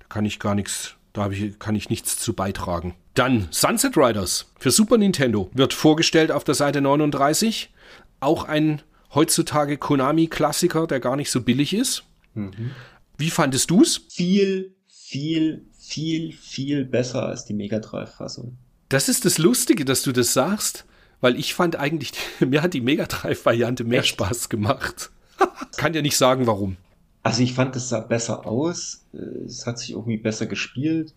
Da 0.00 0.06
kann 0.08 0.24
ich 0.24 0.38
gar 0.38 0.54
nichts, 0.54 0.96
da 1.12 1.30
ich, 1.30 1.58
kann 1.58 1.74
ich 1.74 1.88
nichts 1.88 2.18
zu 2.18 2.34
beitragen. 2.34 2.94
Dann 3.14 3.48
Sunset 3.50 3.96
Riders 3.96 4.52
für 4.58 4.70
Super 4.70 4.98
Nintendo 4.98 5.50
wird 5.54 5.72
vorgestellt 5.72 6.32
auf 6.32 6.44
der 6.44 6.54
Seite 6.54 6.80
39. 6.80 7.72
Auch 8.20 8.44
ein 8.44 8.82
heutzutage 9.14 9.78
Konami-Klassiker, 9.78 10.86
der 10.86 11.00
gar 11.00 11.16
nicht 11.16 11.30
so 11.30 11.42
billig 11.42 11.74
ist. 11.74 12.04
Mhm. 12.34 12.72
Wie 13.18 13.30
fandest 13.30 13.70
du's? 13.70 14.06
Viel, 14.10 14.74
viel, 14.88 15.66
viel, 15.78 16.32
viel 16.32 16.84
besser 16.84 17.26
als 17.26 17.44
die 17.44 17.54
Mega 17.54 17.78
Drive-Fassung. 17.78 18.56
Das 18.88 19.08
ist 19.08 19.24
das 19.24 19.38
Lustige, 19.38 19.84
dass 19.84 20.02
du 20.02 20.12
das 20.12 20.32
sagst, 20.32 20.86
weil 21.22 21.38
ich 21.38 21.54
fand 21.54 21.76
eigentlich, 21.76 22.12
mir 22.40 22.60
hat 22.60 22.74
die 22.74 22.82
Mega 22.82 23.06
Drive-Variante 23.06 23.84
mehr 23.84 24.00
Echt? 24.00 24.10
Spaß 24.10 24.50
gemacht. 24.50 25.10
Kann 25.78 25.94
ja 25.94 26.02
nicht 26.02 26.18
sagen, 26.18 26.46
warum. 26.46 26.76
Also 27.22 27.42
ich 27.42 27.54
fand, 27.54 27.74
es 27.76 27.88
sah 27.88 28.00
besser 28.00 28.46
aus. 28.46 29.06
Es 29.46 29.66
hat 29.66 29.78
sich 29.78 29.92
irgendwie 29.92 30.18
besser 30.18 30.46
gespielt. 30.46 31.14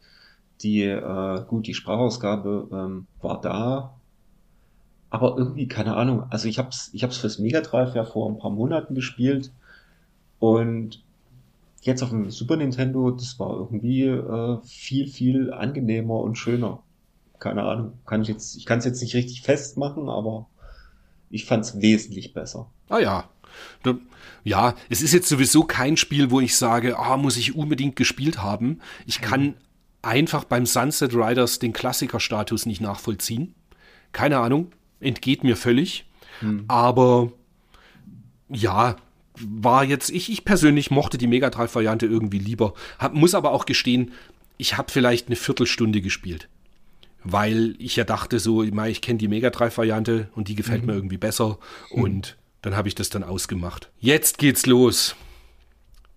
Die, 0.62 0.84
äh, 0.84 1.44
gut, 1.48 1.68
die 1.68 1.74
Sprachausgabe 1.74 2.70
ähm, 2.72 3.08
war 3.22 3.42
da. 3.42 3.96
Aber 5.10 5.36
irgendwie, 5.38 5.68
keine 5.68 5.96
Ahnung. 5.96 6.24
Also 6.30 6.48
ich 6.48 6.60
hab's, 6.60 6.92
ich 6.94 7.04
hab's 7.04 7.18
fürs 7.18 7.40
Mega 7.40 7.62
Drive 7.62 7.96
ja 7.96 8.06
vor 8.06 8.30
ein 8.30 8.38
paar 8.38 8.52
Monaten 8.52 8.94
gespielt. 8.94 9.52
Und 10.40 11.04
jetzt 11.82 12.04
auf 12.04 12.10
dem 12.10 12.30
Super 12.30 12.58
Nintendo, 12.58 13.10
das 13.10 13.40
war 13.40 13.56
irgendwie 13.58 14.04
äh, 14.04 14.60
viel, 14.64 15.08
viel 15.08 15.52
angenehmer 15.52 16.20
und 16.20 16.38
schöner. 16.38 16.84
Keine 17.46 17.62
Ahnung. 17.62 18.00
Kann 18.08 18.24
ich 18.24 18.28
jetzt, 18.28 18.56
ich 18.56 18.66
kann 18.66 18.80
es 18.80 18.86
jetzt 18.86 19.04
nicht 19.04 19.14
richtig 19.14 19.44
festmachen, 19.44 20.10
aber 20.10 20.50
ich 21.30 21.46
fand 21.46 21.64
es 21.64 21.80
wesentlich 21.80 22.34
besser. 22.34 22.72
Ah 22.90 22.98
ja, 22.98 23.30
ja, 24.44 24.74
es 24.90 25.04
ist 25.04 25.14
jetzt 25.14 25.30
sowieso 25.30 25.64
kein 25.64 25.96
Spiel, 25.96 26.32
wo 26.32 26.40
ich 26.40 26.56
sage, 26.56 26.98
ah, 26.98 27.18
muss 27.18 27.38
ich 27.38 27.56
unbedingt 27.56 27.96
gespielt 27.96 28.42
haben. 28.42 28.80
Ich 29.06 29.22
kann 29.22 29.54
einfach 30.02 30.44
beim 30.44 30.66
Sunset 30.66 31.14
Riders 31.14 31.60
den 31.60 31.72
Klassikerstatus 31.72 32.66
nicht 32.66 32.82
nachvollziehen. 32.82 33.54
Keine 34.12 34.40
Ahnung, 34.40 34.72
entgeht 35.00 35.44
mir 35.44 35.56
völlig. 35.56 36.08
Hm. 36.40 36.66
Aber 36.68 37.32
ja, 38.50 38.96
war 39.38 39.84
jetzt, 39.84 40.10
ich, 40.10 40.32
ich 40.32 40.46
persönlich 40.46 40.90
mochte 40.90 41.20
die 41.20 41.28
Mega 41.28 41.52
Drive-Variante 41.52 42.08
irgendwie 42.08 42.40
lieber. 42.40 42.74
Hab, 42.98 43.14
muss 43.14 43.36
aber 43.36 43.52
auch 43.52 43.68
gestehen, 43.68 44.14
ich 44.58 44.80
habe 44.80 44.92
vielleicht 44.92 45.28
eine 45.28 45.36
Viertelstunde 45.36 46.02
gespielt. 46.02 46.50
Weil 47.26 47.76
ich 47.80 47.96
ja 47.96 48.04
dachte, 48.04 48.40
so, 48.40 48.64
ich 48.64 49.02
kenne 49.02 49.18
die 49.18 49.28
Mega 49.28 49.50
Drive-Variante 49.50 50.30
und 50.36 50.48
die 50.48 50.56
gefällt 50.56 50.82
mhm. 50.82 50.88
mir 50.88 50.94
irgendwie 50.94 51.18
besser. 51.18 51.58
Mhm. 51.92 52.04
Und 52.04 52.38
dann 52.62 52.76
habe 52.76 52.88
ich 52.88 52.96
das 52.96 53.10
dann 53.10 53.24
ausgemacht. 53.24 53.90
Jetzt 54.00 54.38
geht's 54.38 54.66
los. 54.66 55.16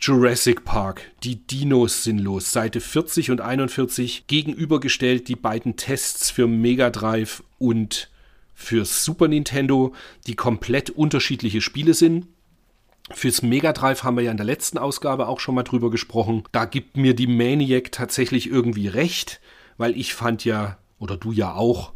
Jurassic 0.01 0.65
Park. 0.65 1.03
Die 1.25 1.45
Dinos 1.47 2.05
sind 2.05 2.19
los. 2.19 2.53
Seite 2.53 2.81
40 2.81 3.33
und 3.33 3.41
41 3.41 4.27
gegenübergestellt 4.29 5.29
die 5.29 5.35
beiden 5.35 5.77
Tests 5.77 6.31
für 6.31 6.47
Mega 6.47 6.91
Drive 6.91 7.43
und 7.59 8.09
für 8.55 8.85
Super 8.85 9.29
Nintendo, 9.29 9.95
die 10.27 10.37
komplett 10.37 10.91
unterschiedliche 10.91 11.61
Spiele 11.61 11.95
sind. 11.95 12.27
Fürs 13.11 13.43
Mega 13.43 13.73
Drive 13.73 14.05
haben 14.05 14.17
wir 14.17 14.25
ja 14.25 14.31
in 14.31 14.37
der 14.37 14.47
letzten 14.47 14.79
Ausgabe 14.79 15.27
auch 15.27 15.41
schon 15.41 15.55
mal 15.55 15.63
drüber 15.63 15.91
gesprochen. 15.91 16.45
Da 16.53 16.65
gibt 16.65 16.97
mir 16.97 17.15
die 17.15 17.27
Maniac 17.27 17.91
tatsächlich 17.91 18.49
irgendwie 18.49 18.89
recht, 18.89 19.41
weil 19.79 19.97
ich 19.97 20.15
fand 20.15 20.45
ja, 20.45 20.77
oder 20.99 21.17
du 21.17 21.33
ja 21.33 21.55
auch, 21.55 21.93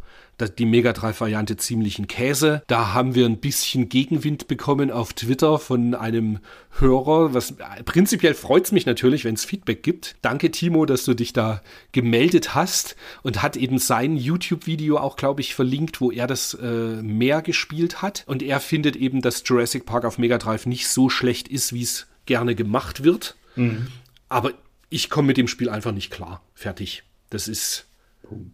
die 0.59 0.67
Mega 0.67 0.93
Drive-Variante 0.93 1.57
ziemlichen 1.57 2.07
Käse. 2.07 2.63
Da 2.67 2.93
haben 2.95 3.15
wir 3.15 3.27
ein 3.27 3.39
bisschen 3.39 3.89
Gegenwind 3.89 4.49
bekommen 4.49 4.91
auf 4.91 5.13
Twitter 5.13 5.59
von 5.59 5.95
einem 5.95 6.41
Hörer. 6.79 7.35
Was 7.35 7.55
prinzipiell 7.85 8.35
freut 8.35 8.65
es 8.65 8.73
mich 8.73 8.87
natürlich, 8.87 9.25
wenn 9.25 9.35
es 9.35 9.45
Feedback 9.45 9.83
gibt. 9.83 10.17
Danke, 10.23 10.51
Timo, 10.51 10.87
dass 10.87 11.05
du 11.05 11.15
dich 11.15 11.33
da 11.33 11.63
gemeldet 11.93 12.55
hast 12.55 12.97
und 13.23 13.43
hat 13.43 13.57
eben 13.57 13.79
sein 13.79 14.17
YouTube-Video 14.17 14.99
auch, 14.99 15.17
glaube 15.17 15.41
ich, 15.41 15.55
verlinkt, 15.55 16.01
wo 16.01 16.11
er 16.11 16.27
das 16.27 16.55
äh, 16.55 17.03
mehr 17.03 17.43
gespielt 17.43 18.03
hat. 18.03 18.25
Und 18.27 18.43
er 18.43 18.61
findet 18.61 18.97
eben, 18.97 19.21
dass 19.21 19.43
Jurassic 19.47 19.87
Park 19.87 20.05
auf 20.05 20.19
Mega 20.19 20.39
Drive 20.39 20.67
nicht 20.67 20.89
so 20.89 21.09
schlecht 21.09 21.49
ist, 21.49 21.73
wie 21.73 21.83
es 21.83 22.07
gerne 22.27 22.55
gemacht 22.55 23.05
wird. 23.05 23.37
Mhm. 23.57 23.89
Aber 24.29 24.53
ich 24.89 25.11
komme 25.11 25.29
mit 25.29 25.37
dem 25.37 25.49
Spiel 25.49 25.69
einfach 25.69 25.93
nicht 25.93 26.11
klar. 26.11 26.43
Fertig. 26.55 27.05
Das 27.31 27.49
ist 27.49 27.87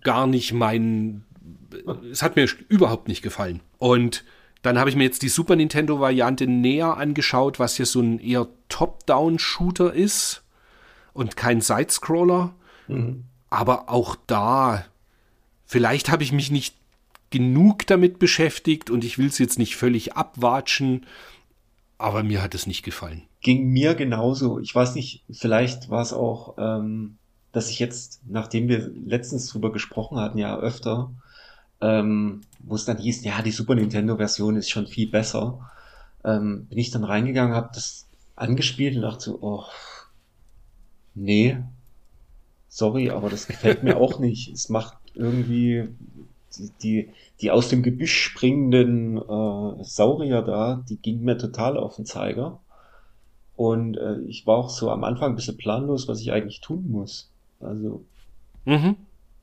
gar 0.03 0.27
nicht 0.27 0.53
mein 0.53 1.25
es 2.11 2.23
hat 2.23 2.37
mir 2.37 2.49
überhaupt 2.69 3.09
nicht 3.09 3.23
gefallen. 3.23 3.61
Und 3.79 4.25
dann 4.63 4.79
habe 4.79 4.91
ich 4.91 4.97
mir 4.97 5.05
jetzt 5.05 5.23
die 5.23 5.29
Super 5.29 5.57
Nintendo-Variante 5.57 6.47
näher 6.47 6.97
angeschaut, 6.97 7.59
was 7.59 7.77
hier 7.77 7.87
so 7.87 8.01
ein 8.01 8.19
eher 8.19 8.49
Top-Down-Shooter 8.69 9.93
ist 9.93 10.43
und 11.13 11.37
kein 11.37 11.61
Sidescroller. 11.61 12.55
Mhm. 12.89 13.25
Aber 13.51 13.89
auch 13.89 14.17
da, 14.27 14.85
vielleicht 15.65 16.11
habe 16.11 16.23
ich 16.23 16.33
mich 16.33 16.51
nicht 16.51 16.75
genug 17.31 17.87
damit 17.87 18.19
beschäftigt 18.19 18.91
und 18.91 19.05
ich 19.05 19.19
will 19.19 19.27
es 19.27 19.39
jetzt 19.39 19.59
nicht 19.59 19.77
völlig 19.77 20.15
abwatschen, 20.15 21.07
aber 21.99 22.23
mir 22.23 22.43
hat 22.43 22.55
es 22.55 22.67
nicht 22.67 22.83
gefallen. 22.83 23.23
Ging 23.41 23.69
mir 23.69 23.95
genauso. 23.95 24.59
Ich 24.59 24.75
weiß 24.75 24.95
nicht, 24.95 25.25
vielleicht 25.31 25.91
war 25.91 26.03
es 26.03 26.13
auch, 26.13 26.57
ähm, 26.59 27.18
dass 27.59 27.71
ich 27.71 27.81
jetzt, 27.81 28.21
nachdem 28.29 28.69
wir 28.69 28.89
letztens 29.05 29.49
drüber 29.49 29.73
gesprochen 29.73 30.21
hatten, 30.21 30.39
ja 30.39 30.57
öfter, 30.61 31.11
ähm, 31.81 32.43
wo 32.61 32.77
es 32.77 32.85
dann 32.85 32.99
hieß, 32.99 33.25
ja, 33.25 33.43
die 33.43 33.51
Super 33.51 33.75
Nintendo-Version 33.75 34.55
ist 34.55 34.71
schon 34.71 34.87
viel 34.87 35.11
besser, 35.11 35.69
ähm, 36.25 36.67
bin 36.67 36.79
ich 36.79 36.93
dann 36.93 37.03
reingegangen, 37.03 37.57
habe 37.57 37.71
das 37.75 38.07
angespielt 38.37 38.95
und 38.95 39.03
dachte 39.03 39.25
so, 39.25 39.39
oh, 39.41 39.65
nee, 41.17 41.59
sorry, 42.69 43.11
aber 43.11 43.29
das 43.29 43.49
gefällt 43.49 43.83
mir 43.83 43.97
auch 43.97 44.21
nicht. 44.21 44.53
Es 44.53 44.69
macht 44.69 44.97
irgendwie 45.15 45.89
die, 46.57 46.71
die, 46.81 47.13
die 47.41 47.51
aus 47.51 47.71
dem 47.71 47.83
Gebüsch 47.83 48.23
springenden 48.23 49.17
äh, 49.17 49.83
Saurier 49.83 50.43
da, 50.43 50.85
die 50.89 50.99
ging 50.99 51.23
mir 51.23 51.39
total 51.39 51.77
auf 51.77 51.97
den 51.97 52.07
Zeiger. 52.07 52.61
Und 53.57 53.97
äh, 53.97 54.21
ich 54.29 54.47
war 54.47 54.59
auch 54.59 54.71
so 54.71 54.93
am 54.93 55.03
Anfang 55.03 55.33
ein 55.33 55.35
bisschen 55.35 55.57
planlos, 55.57 56.07
was 56.07 56.21
ich 56.21 56.31
eigentlich 56.31 56.61
tun 56.61 56.89
muss. 56.89 57.28
Also, 57.61 58.05
mhm. 58.65 58.97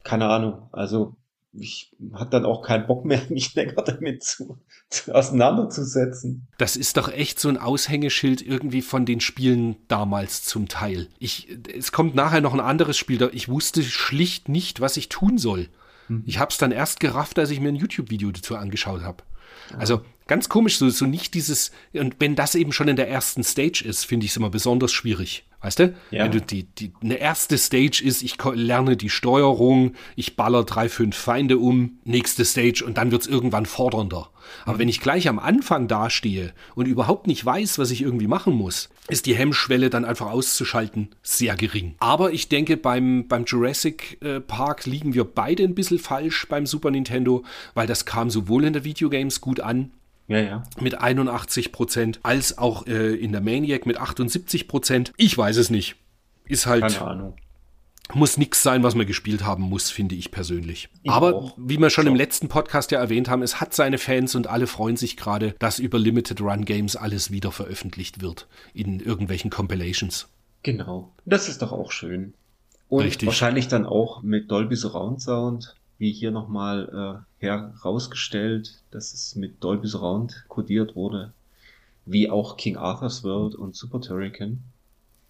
keine 0.03 0.27
Ahnung. 0.27 0.69
Also, 0.71 1.15
ich 1.57 1.91
hatte 2.13 2.31
dann 2.31 2.45
auch 2.45 2.61
keinen 2.61 2.87
Bock 2.87 3.05
mehr, 3.05 3.21
mich 3.29 3.53
länger 3.55 3.81
damit 3.83 4.23
zu, 4.23 4.57
zu, 4.89 5.13
auseinanderzusetzen. 5.13 6.47
Das 6.57 6.75
ist 6.75 6.97
doch 6.97 7.11
echt 7.11 7.39
so 7.39 7.49
ein 7.49 7.57
Aushängeschild 7.57 8.41
irgendwie 8.41 8.81
von 8.81 9.05
den 9.05 9.21
Spielen 9.21 9.77
damals 9.87 10.43
zum 10.43 10.67
Teil. 10.67 11.07
Ich, 11.19 11.47
es 11.75 11.91
kommt 11.91 12.15
nachher 12.15 12.41
noch 12.41 12.53
ein 12.53 12.59
anderes 12.59 12.97
Spiel, 12.97 13.17
da 13.17 13.29
ich 13.31 13.49
wusste 13.49 13.83
schlicht 13.83 14.49
nicht, 14.49 14.81
was 14.81 14.97
ich 14.97 15.09
tun 15.09 15.37
soll. 15.37 15.69
Mhm. 16.07 16.23
Ich 16.25 16.39
habe 16.39 16.51
es 16.51 16.57
dann 16.57 16.71
erst 16.71 16.99
gerafft, 16.99 17.39
als 17.39 17.49
ich 17.49 17.59
mir 17.59 17.69
ein 17.69 17.75
YouTube-Video 17.75 18.31
dazu 18.31 18.55
angeschaut 18.55 19.01
habe. 19.01 19.23
Also 19.77 20.01
ganz 20.27 20.49
komisch, 20.49 20.77
so, 20.77 20.89
so 20.89 21.05
nicht 21.05 21.33
dieses, 21.33 21.71
und 21.93 22.15
wenn 22.19 22.35
das 22.35 22.55
eben 22.55 22.71
schon 22.71 22.87
in 22.87 22.95
der 22.95 23.09
ersten 23.09 23.43
Stage 23.43 23.83
ist, 23.85 24.05
finde 24.05 24.25
ich 24.25 24.31
es 24.31 24.37
immer 24.37 24.49
besonders 24.49 24.91
schwierig. 24.91 25.45
Weißt 25.65 25.79
du? 25.79 25.95
Ja. 26.11 26.25
Wenn 26.25 26.31
du 26.31 26.41
die, 26.41 26.65
die, 26.65 26.93
eine 27.01 27.15
erste 27.15 27.57
Stage 27.57 28.03
ist, 28.05 28.21
ich 28.21 28.37
lerne 28.53 28.95
die 28.95 29.09
Steuerung, 29.09 29.95
ich 30.15 30.35
baller 30.35 30.63
drei, 30.63 30.89
fünf 30.89 31.17
Feinde 31.17 31.57
um, 31.57 31.97
nächste 32.03 32.45
Stage 32.45 32.83
und 32.85 32.99
dann 32.99 33.09
wird 33.09 33.23
es 33.23 33.27
irgendwann 33.27 33.65
fordernder. 33.65 34.29
Aber 34.65 34.75
mhm. 34.75 34.79
wenn 34.81 34.89
ich 34.89 35.01
gleich 35.01 35.27
am 35.27 35.39
Anfang 35.39 35.87
dastehe 35.87 36.53
und 36.75 36.85
überhaupt 36.85 37.25
nicht 37.25 37.43
weiß, 37.43 37.79
was 37.79 37.89
ich 37.89 38.03
irgendwie 38.03 38.27
machen 38.27 38.53
muss, 38.53 38.89
ist 39.07 39.25
die 39.25 39.33
Hemmschwelle 39.33 39.89
dann 39.89 40.05
einfach 40.05 40.27
auszuschalten 40.27 41.09
sehr 41.23 41.55
gering. 41.55 41.95
Aber 41.97 42.31
ich 42.31 42.47
denke, 42.47 42.77
beim, 42.77 43.27
beim 43.27 43.45
Jurassic 43.45 44.19
äh, 44.21 44.41
Park 44.41 44.85
liegen 44.85 45.15
wir 45.15 45.23
beide 45.23 45.63
ein 45.63 45.73
bisschen 45.73 45.97
falsch 45.97 46.45
beim 46.47 46.67
Super 46.67 46.91
Nintendo, 46.91 47.43
weil 47.73 47.87
das 47.87 48.05
kam 48.05 48.29
sowohl 48.29 48.65
in 48.65 48.73
der 48.73 48.83
Videogames 48.83 49.41
gut 49.41 49.61
an, 49.61 49.89
ja, 50.27 50.39
ja. 50.39 50.63
Mit 50.79 50.95
81 50.95 51.71
Prozent, 51.71 52.19
als 52.23 52.57
auch 52.57 52.87
äh, 52.87 53.15
in 53.15 53.31
der 53.31 53.41
Maniac 53.41 53.85
mit 53.85 53.97
78 53.97 54.67
Prozent. 54.67 55.13
Ich 55.17 55.37
weiß 55.37 55.57
es 55.57 55.69
nicht. 55.69 55.95
Ist 56.47 56.65
halt. 56.65 56.81
Keine 56.81 57.01
Ahnung. 57.01 57.35
Muss 58.13 58.37
nichts 58.37 58.61
sein, 58.61 58.83
was 58.83 58.93
man 58.93 59.07
gespielt 59.07 59.43
haben 59.43 59.63
muss, 59.63 59.89
finde 59.89 60.13
ich 60.13 60.29
persönlich. 60.29 60.89
Ich 61.01 61.09
Aber 61.09 61.33
auch. 61.33 61.57
wie 61.57 61.79
wir 61.79 61.89
schon 61.89 62.05
so. 62.05 62.11
im 62.11 62.15
letzten 62.15 62.49
Podcast 62.49 62.91
ja 62.91 62.99
erwähnt 62.99 63.29
haben, 63.29 63.41
es 63.41 63.59
hat 63.59 63.73
seine 63.73 63.97
Fans 63.97 64.35
und 64.35 64.45
alle 64.45 64.67
freuen 64.67 64.95
sich 64.95 65.17
gerade, 65.17 65.55
dass 65.57 65.79
über 65.79 65.97
Limited 65.97 66.39
Run 66.39 66.65
Games 66.65 66.95
alles 66.95 67.31
wieder 67.31 67.51
veröffentlicht 67.51 68.21
wird 68.21 68.47
in 68.75 68.99
irgendwelchen 68.99 69.49
Compilations. 69.49 70.27
Genau. 70.61 71.13
Das 71.25 71.49
ist 71.49 71.63
doch 71.63 71.71
auch 71.71 71.91
schön. 71.91 72.35
Und 72.89 73.05
Richtig. 73.05 73.25
wahrscheinlich 73.25 73.67
dann 73.69 73.87
auch 73.87 74.21
mit 74.21 74.51
Dolby 74.51 74.75
Surround 74.75 75.19
Sound 75.19 75.75
wie 75.97 76.11
hier 76.11 76.31
nochmal 76.31 77.23
äh, 77.39 77.45
herausgestellt, 77.45 78.81
dass 78.91 79.13
es 79.13 79.35
mit 79.35 79.63
Dolby 79.63 79.87
Surround 79.87 80.45
codiert 80.47 80.95
wurde, 80.95 81.33
wie 82.05 82.29
auch 82.29 82.57
King 82.57 82.77
Arthur's 82.77 83.23
World 83.23 83.55
und 83.55 83.75
Super 83.75 84.01
Turrican. 84.01 84.59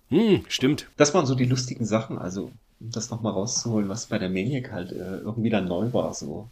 Hm, 0.10 0.44
stimmt. 0.48 0.88
Das 0.98 1.14
waren 1.14 1.26
so 1.26 1.36
die 1.36 1.46
lustigen 1.46 1.86
Sachen, 1.86 2.18
also 2.18 2.52
um 2.80 2.92
das 2.92 3.10
nochmal 3.10 3.34
rauszuholen, 3.34 3.90
was 3.90 4.08
bei 4.08 4.20
der 4.20 4.30
Maniac 4.30 4.72
halt 4.72 4.92
äh, 4.92 5.18
irgendwie 5.18 5.50
dann 5.50 5.68
neu 5.68 5.92
war, 5.94 6.14
so, 6.14 6.50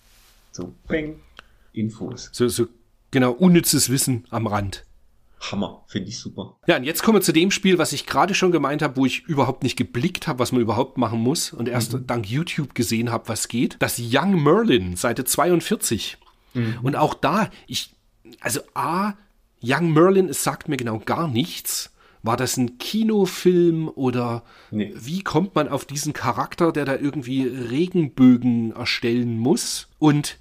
so 0.52 0.74
Bang, 0.88 1.20
Infos. 1.74 2.30
So, 2.32 2.48
so 2.48 2.68
genau, 3.12 3.32
unnützes 3.32 3.90
Wissen 3.90 4.26
am 4.30 4.48
Rand. 4.48 4.86
Hammer, 5.52 5.84
finde 5.88 6.10
ich 6.10 6.20
super. 6.20 6.58
Ja, 6.68 6.78
und 6.78 6.84
jetzt 6.84 7.04
kommen 7.04 7.18
wir 7.18 7.22
zu 7.22 7.34
dem 7.34 7.52
Spiel, 7.52 7.78
was 7.78 7.94
ich 7.94 8.06
gerade 8.06 8.34
schon 8.34 8.52
gemeint 8.52 8.82
habe, 8.82 8.98
wo 8.98 9.06
ich 9.06 9.24
überhaupt 9.24 9.64
nicht 9.64 9.76
geblickt 9.76 10.28
habe, 10.28 10.40
was 10.40 10.52
man 10.52 10.62
überhaupt 10.62 10.98
machen 10.98 11.20
muss 11.20 11.52
und 11.52 11.68
erst 11.68 11.94
mhm. 11.94 12.08
dank 12.08 12.30
YouTube 12.30 12.76
gesehen 12.76 13.12
habe, 13.12 13.28
was 13.28 13.48
geht. 13.48 13.76
Das 13.80 14.00
Young 14.00 14.42
Merlin, 14.42 14.96
Seite 14.96 15.26
42. 15.26 16.18
Mhm. 16.54 16.80
Und 16.82 16.96
auch 16.96 17.14
da, 17.14 17.50
ich, 17.68 17.94
also 18.40 18.62
A, 18.74 19.14
Young 19.62 19.92
Merlin, 19.92 20.30
es 20.30 20.44
sagt 20.44 20.70
mir 20.70 20.78
genau 20.78 21.00
gar 21.00 21.28
nichts. 21.28 21.94
War 22.22 22.38
das 22.38 22.56
ein 22.56 22.78
Kinofilm 22.78 23.90
oder 23.90 24.44
nee. 24.72 24.94
wie 24.96 25.24
kommt 25.24 25.56
man 25.56 25.68
auf 25.68 25.84
diesen 25.84 26.14
Charakter, 26.14 26.72
der 26.72 26.86
da 26.86 26.96
irgendwie 26.96 27.44
Regenbögen 27.44 28.72
erstellen 28.72 29.38
muss? 29.40 29.90
Und 30.00 30.38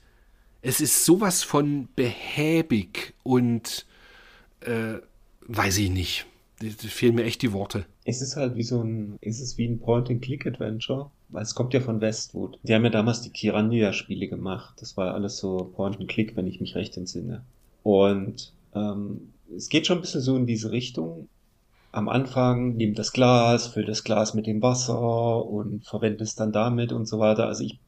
es 0.61 0.81
ist 0.81 1.05
sowas 1.05 1.43
von 1.43 1.89
behäbig 1.97 3.15
und 3.24 3.85
äh, 4.66 5.01
weiß 5.47 5.78
ich 5.78 5.90
nicht. 5.90 6.26
Da 6.60 6.68
fehlen 6.89 7.16
mir 7.16 7.24
echt 7.24 7.43
die 7.43 7.52
Worte. 7.52 7.86
Es 8.05 8.22
ist 8.22 8.36
halt 8.36 8.55
wie 8.56 8.62
so 8.62 8.82
ein, 8.82 9.16
ist 9.20 9.40
es 9.40 9.59
wie 9.59 9.66
ein 9.66 9.80
Point-and-Click-Adventure, 9.80 11.10
weil 11.30 11.43
es 11.43 11.55
kommt 11.55 11.74
ja 11.74 11.80
von 11.80 12.01
Westwood. 12.01 12.59
Die 12.62 12.74
haben 12.74 12.84
ja 12.84 12.90
damals 12.90 13.22
die 13.22 13.30
Kirandia-Spiele 13.30 14.28
gemacht. 14.28 14.74
Das 14.78 14.97
war 14.97 15.14
alles 15.14 15.39
so 15.39 15.72
Point-and-Click, 15.74 16.36
wenn 16.36 16.47
ich 16.47 16.60
mich 16.60 16.76
recht 16.76 16.97
entsinne. 16.97 17.43
Und 17.82 18.52
ähm, 18.74 19.32
es 19.56 19.68
geht 19.68 19.86
schon 19.86 19.98
ein 19.98 20.02
bisschen 20.02 20.20
so 20.20 20.36
in 20.36 20.47
diese 20.47 20.70
Richtung. 20.70 21.28
Am 21.90 22.09
Anfang 22.09 22.76
nimm 22.76 22.94
das 22.94 23.12
Glas, 23.12 23.66
füll 23.66 23.84
das 23.84 24.05
Glas 24.05 24.34
mit 24.34 24.47
dem 24.47 24.62
Wasser 24.62 25.44
und 25.44 25.84
verwende 25.84 26.24
es 26.24 26.36
dann 26.36 26.52
damit 26.52 26.93
und 26.93 27.06
so 27.06 27.18
weiter. 27.18 27.48
Also 27.48 27.64
ich 27.64 27.78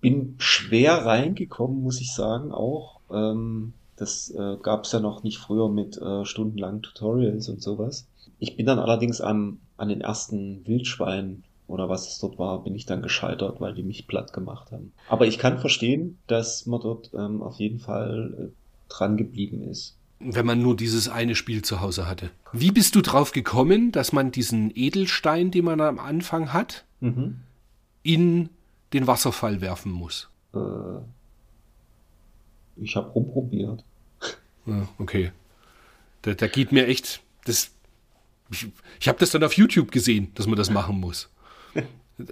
bin 0.00 0.34
schwer 0.38 1.06
reingekommen, 1.06 1.82
muss 1.82 2.00
ich 2.00 2.12
sagen, 2.12 2.52
auch. 2.52 3.00
Ähm, 3.10 3.72
das 3.96 4.30
äh, 4.30 4.56
gab 4.62 4.84
es 4.84 4.92
ja 4.92 5.00
noch 5.00 5.22
nicht 5.22 5.38
früher 5.38 5.68
mit 5.68 5.96
äh, 5.98 6.24
stundenlangen 6.24 6.82
Tutorials 6.82 7.48
und 7.48 7.62
sowas. 7.62 8.06
Ich 8.38 8.56
bin 8.56 8.66
dann 8.66 8.78
allerdings 8.78 9.20
am, 9.20 9.58
an 9.76 9.88
den 9.88 10.00
ersten 10.00 10.66
Wildschweinen 10.66 11.44
oder 11.66 11.88
was 11.88 12.08
es 12.08 12.18
dort 12.18 12.38
war, 12.38 12.62
bin 12.62 12.74
ich 12.74 12.86
dann 12.86 13.02
gescheitert, 13.02 13.60
weil 13.60 13.74
die 13.74 13.82
mich 13.82 14.06
platt 14.06 14.32
gemacht 14.32 14.70
haben. 14.70 14.92
Aber 15.08 15.26
ich 15.26 15.38
kann 15.38 15.58
verstehen, 15.58 16.18
dass 16.26 16.66
man 16.66 16.80
dort 16.80 17.10
ähm, 17.14 17.42
auf 17.42 17.58
jeden 17.58 17.78
Fall 17.78 18.34
äh, 18.52 18.92
dran 18.92 19.16
geblieben 19.16 19.62
ist. 19.62 19.96
Wenn 20.20 20.46
man 20.46 20.60
nur 20.60 20.76
dieses 20.76 21.08
eine 21.08 21.34
Spiel 21.34 21.62
zu 21.62 21.80
Hause 21.80 22.06
hatte. 22.06 22.30
Wie 22.52 22.70
bist 22.70 22.94
du 22.94 23.00
drauf 23.00 23.32
gekommen, 23.32 23.92
dass 23.92 24.12
man 24.12 24.30
diesen 24.30 24.70
Edelstein, 24.74 25.50
den 25.50 25.64
man 25.64 25.80
am 25.80 25.98
Anfang 25.98 26.52
hat, 26.52 26.84
mhm. 27.00 27.40
in 28.02 28.50
den 28.92 29.06
Wasserfall 29.06 29.60
werfen 29.60 29.92
muss? 29.92 30.28
Äh, 30.54 30.58
ich 32.76 32.96
habe 32.96 33.10
rumprobiert. 33.10 33.84
Ja, 34.66 34.88
okay. 34.98 35.32
Da, 36.22 36.34
da 36.34 36.46
geht 36.46 36.72
mir 36.72 36.86
echt. 36.86 37.20
Das, 37.44 37.70
ich 38.50 38.68
ich 39.00 39.08
habe 39.08 39.18
das 39.18 39.30
dann 39.30 39.44
auf 39.44 39.54
YouTube 39.54 39.90
gesehen, 39.90 40.32
dass 40.34 40.46
man 40.46 40.56
das 40.56 40.70
machen 40.70 40.98
muss. 40.98 41.28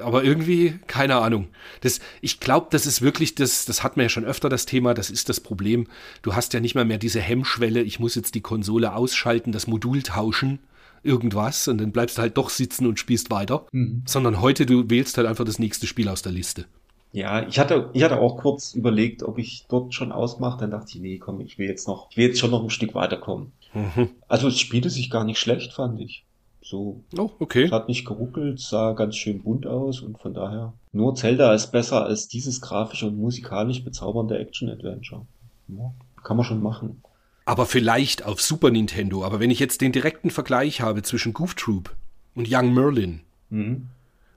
Aber 0.00 0.22
irgendwie, 0.22 0.78
keine 0.86 1.16
Ahnung. 1.16 1.48
Das, 1.80 2.00
ich 2.20 2.38
glaube, 2.38 2.68
das 2.70 2.86
ist 2.86 3.02
wirklich 3.02 3.34
das, 3.34 3.64
das 3.64 3.82
hat 3.82 3.96
man 3.96 4.04
ja 4.04 4.08
schon 4.08 4.24
öfter 4.24 4.48
das 4.48 4.64
Thema, 4.64 4.94
das 4.94 5.10
ist 5.10 5.28
das 5.28 5.40
Problem. 5.40 5.88
Du 6.22 6.34
hast 6.34 6.52
ja 6.54 6.60
nicht 6.60 6.74
mal 6.74 6.84
mehr 6.84 6.98
diese 6.98 7.20
Hemmschwelle, 7.20 7.82
ich 7.82 7.98
muss 7.98 8.14
jetzt 8.14 8.34
die 8.34 8.40
Konsole 8.40 8.94
ausschalten, 8.94 9.50
das 9.50 9.66
Modul 9.66 10.02
tauschen, 10.02 10.60
irgendwas, 11.02 11.66
und 11.66 11.78
dann 11.78 11.90
bleibst 11.90 12.16
du 12.16 12.22
halt 12.22 12.36
doch 12.36 12.48
sitzen 12.48 12.86
und 12.86 13.00
spielst 13.00 13.30
weiter. 13.30 13.66
Mhm. 13.72 14.04
Sondern 14.06 14.40
heute, 14.40 14.66
du 14.66 14.88
wählst 14.88 15.16
halt 15.18 15.26
einfach 15.26 15.44
das 15.44 15.58
nächste 15.58 15.88
Spiel 15.88 16.08
aus 16.08 16.22
der 16.22 16.32
Liste. 16.32 16.66
Ja, 17.12 17.46
ich 17.46 17.58
hatte, 17.58 17.90
ich 17.92 18.02
hatte 18.02 18.18
auch 18.18 18.38
kurz 18.38 18.74
überlegt, 18.74 19.22
ob 19.22 19.38
ich 19.38 19.66
dort 19.68 19.92
schon 19.92 20.12
ausmache. 20.12 20.58
Dann 20.60 20.70
dachte 20.70 20.92
ich, 20.94 21.00
nee, 21.00 21.18
komm, 21.18 21.40
ich 21.40 21.58
will 21.58 21.68
jetzt 21.68 21.86
noch, 21.86 22.08
ich 22.10 22.16
will 22.16 22.28
jetzt 22.28 22.40
schon 22.40 22.50
noch 22.50 22.62
ein 22.62 22.70
Stück 22.70 22.94
weiterkommen. 22.94 23.52
Mhm. 23.74 24.10
Also 24.28 24.48
es 24.48 24.58
spielte 24.58 24.88
sich 24.88 25.10
gar 25.10 25.24
nicht 25.24 25.38
schlecht, 25.38 25.74
fand 25.74 26.00
ich. 26.00 26.24
So. 26.62 27.02
Oh, 27.18 27.30
okay. 27.38 27.70
Hat 27.70 27.88
nicht 27.88 28.06
geruckelt, 28.06 28.60
sah 28.60 28.92
ganz 28.92 29.16
schön 29.16 29.42
bunt 29.42 29.66
aus 29.66 30.00
und 30.00 30.18
von 30.18 30.32
daher. 30.32 30.72
Nur 30.92 31.14
Zelda 31.14 31.52
ist 31.52 31.70
besser 31.70 32.04
als 32.04 32.28
dieses 32.28 32.60
grafisch 32.60 33.02
und 33.02 33.18
musikalisch 33.18 33.84
bezaubernde 33.84 34.38
Action-Adventure. 34.38 35.26
Ja, 35.68 35.92
kann 36.22 36.36
man 36.36 36.46
schon 36.46 36.62
machen. 36.62 37.02
Aber 37.44 37.66
vielleicht 37.66 38.24
auf 38.24 38.40
Super 38.40 38.70
Nintendo. 38.70 39.24
Aber 39.24 39.40
wenn 39.40 39.50
ich 39.50 39.58
jetzt 39.58 39.80
den 39.80 39.92
direkten 39.92 40.30
Vergleich 40.30 40.80
habe 40.80 41.02
zwischen 41.02 41.32
Goof 41.32 41.54
Troop 41.54 41.94
und 42.34 42.48
Young 42.50 42.72
Merlin, 42.72 43.20
mhm. 43.50 43.88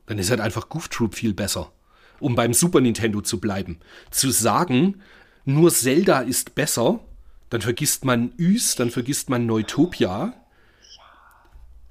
dann 0.07 0.17
ist 0.17 0.31
halt 0.31 0.41
einfach 0.41 0.67
Goof 0.69 0.89
Troop 0.89 1.15
viel 1.15 1.33
besser. 1.33 1.71
Um 2.19 2.35
beim 2.35 2.53
Super 2.53 2.81
Nintendo 2.81 3.21
zu 3.21 3.39
bleiben. 3.39 3.79
Zu 4.11 4.31
sagen, 4.31 5.01
nur 5.45 5.71
Zelda 5.71 6.21
ist 6.21 6.55
besser, 6.55 6.99
dann 7.49 7.61
vergisst 7.61 8.05
man 8.05 8.31
Ys, 8.37 8.75
dann 8.75 8.89
vergisst 8.89 9.29
man 9.29 9.45
Neutopia. 9.45 10.33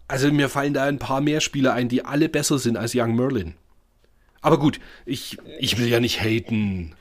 Also 0.08 0.30
mir 0.32 0.48
fallen 0.48 0.74
da 0.74 0.84
ein 0.84 0.98
paar 0.98 1.20
mehr 1.20 1.40
Spiele 1.40 1.72
ein, 1.72 1.88
die 1.88 2.04
alle 2.04 2.28
besser 2.28 2.58
sind 2.58 2.76
als 2.76 2.94
Young 2.94 3.14
Merlin. 3.14 3.54
Aber 4.42 4.58
gut, 4.58 4.80
ich, 5.06 5.38
ich 5.58 5.78
will 5.78 5.88
ja 5.88 6.00
nicht 6.00 6.22
haten. 6.22 6.94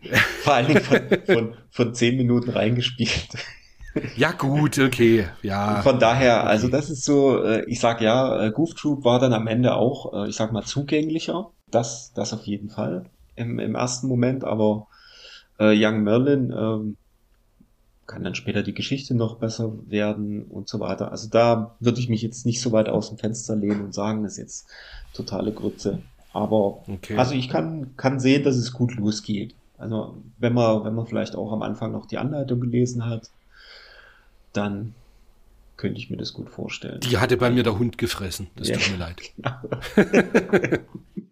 Vor 0.42 0.54
allen 0.54 0.66
Dingen 0.66 0.82
von, 0.82 1.00
von, 1.26 1.54
von 1.70 1.94
zehn 1.94 2.16
Minuten 2.16 2.50
reingespielt. 2.50 3.28
Ja, 4.16 4.32
gut, 4.32 4.78
okay, 4.78 5.26
ja. 5.42 5.82
Von 5.82 5.98
daher, 5.98 6.46
also 6.46 6.68
das 6.68 6.90
ist 6.90 7.04
so, 7.04 7.42
äh, 7.42 7.64
ich 7.66 7.80
sag 7.80 8.00
ja, 8.00 8.46
äh, 8.46 8.50
Goof 8.52 8.74
Troop 8.74 9.04
war 9.04 9.18
dann 9.18 9.32
am 9.32 9.46
Ende 9.46 9.74
auch, 9.74 10.12
äh, 10.14 10.28
ich 10.28 10.36
sag 10.36 10.52
mal, 10.52 10.64
zugänglicher. 10.64 11.50
Das, 11.70 12.12
das 12.14 12.32
auf 12.32 12.44
jeden 12.44 12.70
Fall 12.70 13.06
im, 13.36 13.58
im 13.58 13.74
ersten 13.74 14.08
Moment, 14.08 14.44
aber 14.44 14.86
äh, 15.58 15.74
Young 15.74 16.02
Merlin 16.02 16.52
ähm, 16.56 16.96
kann 18.06 18.24
dann 18.24 18.34
später 18.34 18.62
die 18.64 18.74
Geschichte 18.74 19.14
noch 19.14 19.36
besser 19.36 19.72
werden 19.88 20.42
und 20.44 20.68
so 20.68 20.80
weiter. 20.80 21.12
Also 21.12 21.28
da 21.28 21.76
würde 21.78 22.00
ich 22.00 22.08
mich 22.08 22.22
jetzt 22.22 22.44
nicht 22.44 22.60
so 22.60 22.72
weit 22.72 22.88
aus 22.88 23.08
dem 23.08 23.18
Fenster 23.18 23.54
lehnen 23.54 23.82
und 23.82 23.94
sagen, 23.94 24.24
das 24.24 24.32
ist 24.32 24.38
jetzt 24.38 24.68
totale 25.14 25.52
Grütze. 25.52 26.02
Aber 26.32 26.82
okay. 26.88 27.16
also 27.16 27.34
ich 27.34 27.48
kann, 27.48 27.96
kann 27.96 28.18
sehen, 28.18 28.42
dass 28.42 28.56
es 28.56 28.72
gut 28.72 28.96
losgeht. 28.96 29.54
Also 29.78 30.16
wenn 30.38 30.54
man, 30.54 30.84
wenn 30.84 30.94
man 30.94 31.06
vielleicht 31.06 31.36
auch 31.36 31.52
am 31.52 31.62
Anfang 31.62 31.92
noch 31.92 32.06
die 32.06 32.18
Anleitung 32.18 32.60
gelesen 32.60 33.06
hat, 33.06 33.30
dann 34.52 34.94
könnte 35.76 35.98
ich 35.98 36.10
mir 36.10 36.16
das 36.16 36.32
gut 36.32 36.50
vorstellen. 36.50 37.00
Die 37.00 37.18
hatte 37.18 37.36
bei 37.36 37.48
mir 37.48 37.62
der 37.62 37.78
Hund 37.78 37.96
gefressen. 37.96 38.48
Das 38.56 38.68
ja. 38.68 38.76
tut 38.76 38.90
mir 38.90 38.98
leid. 38.98 39.20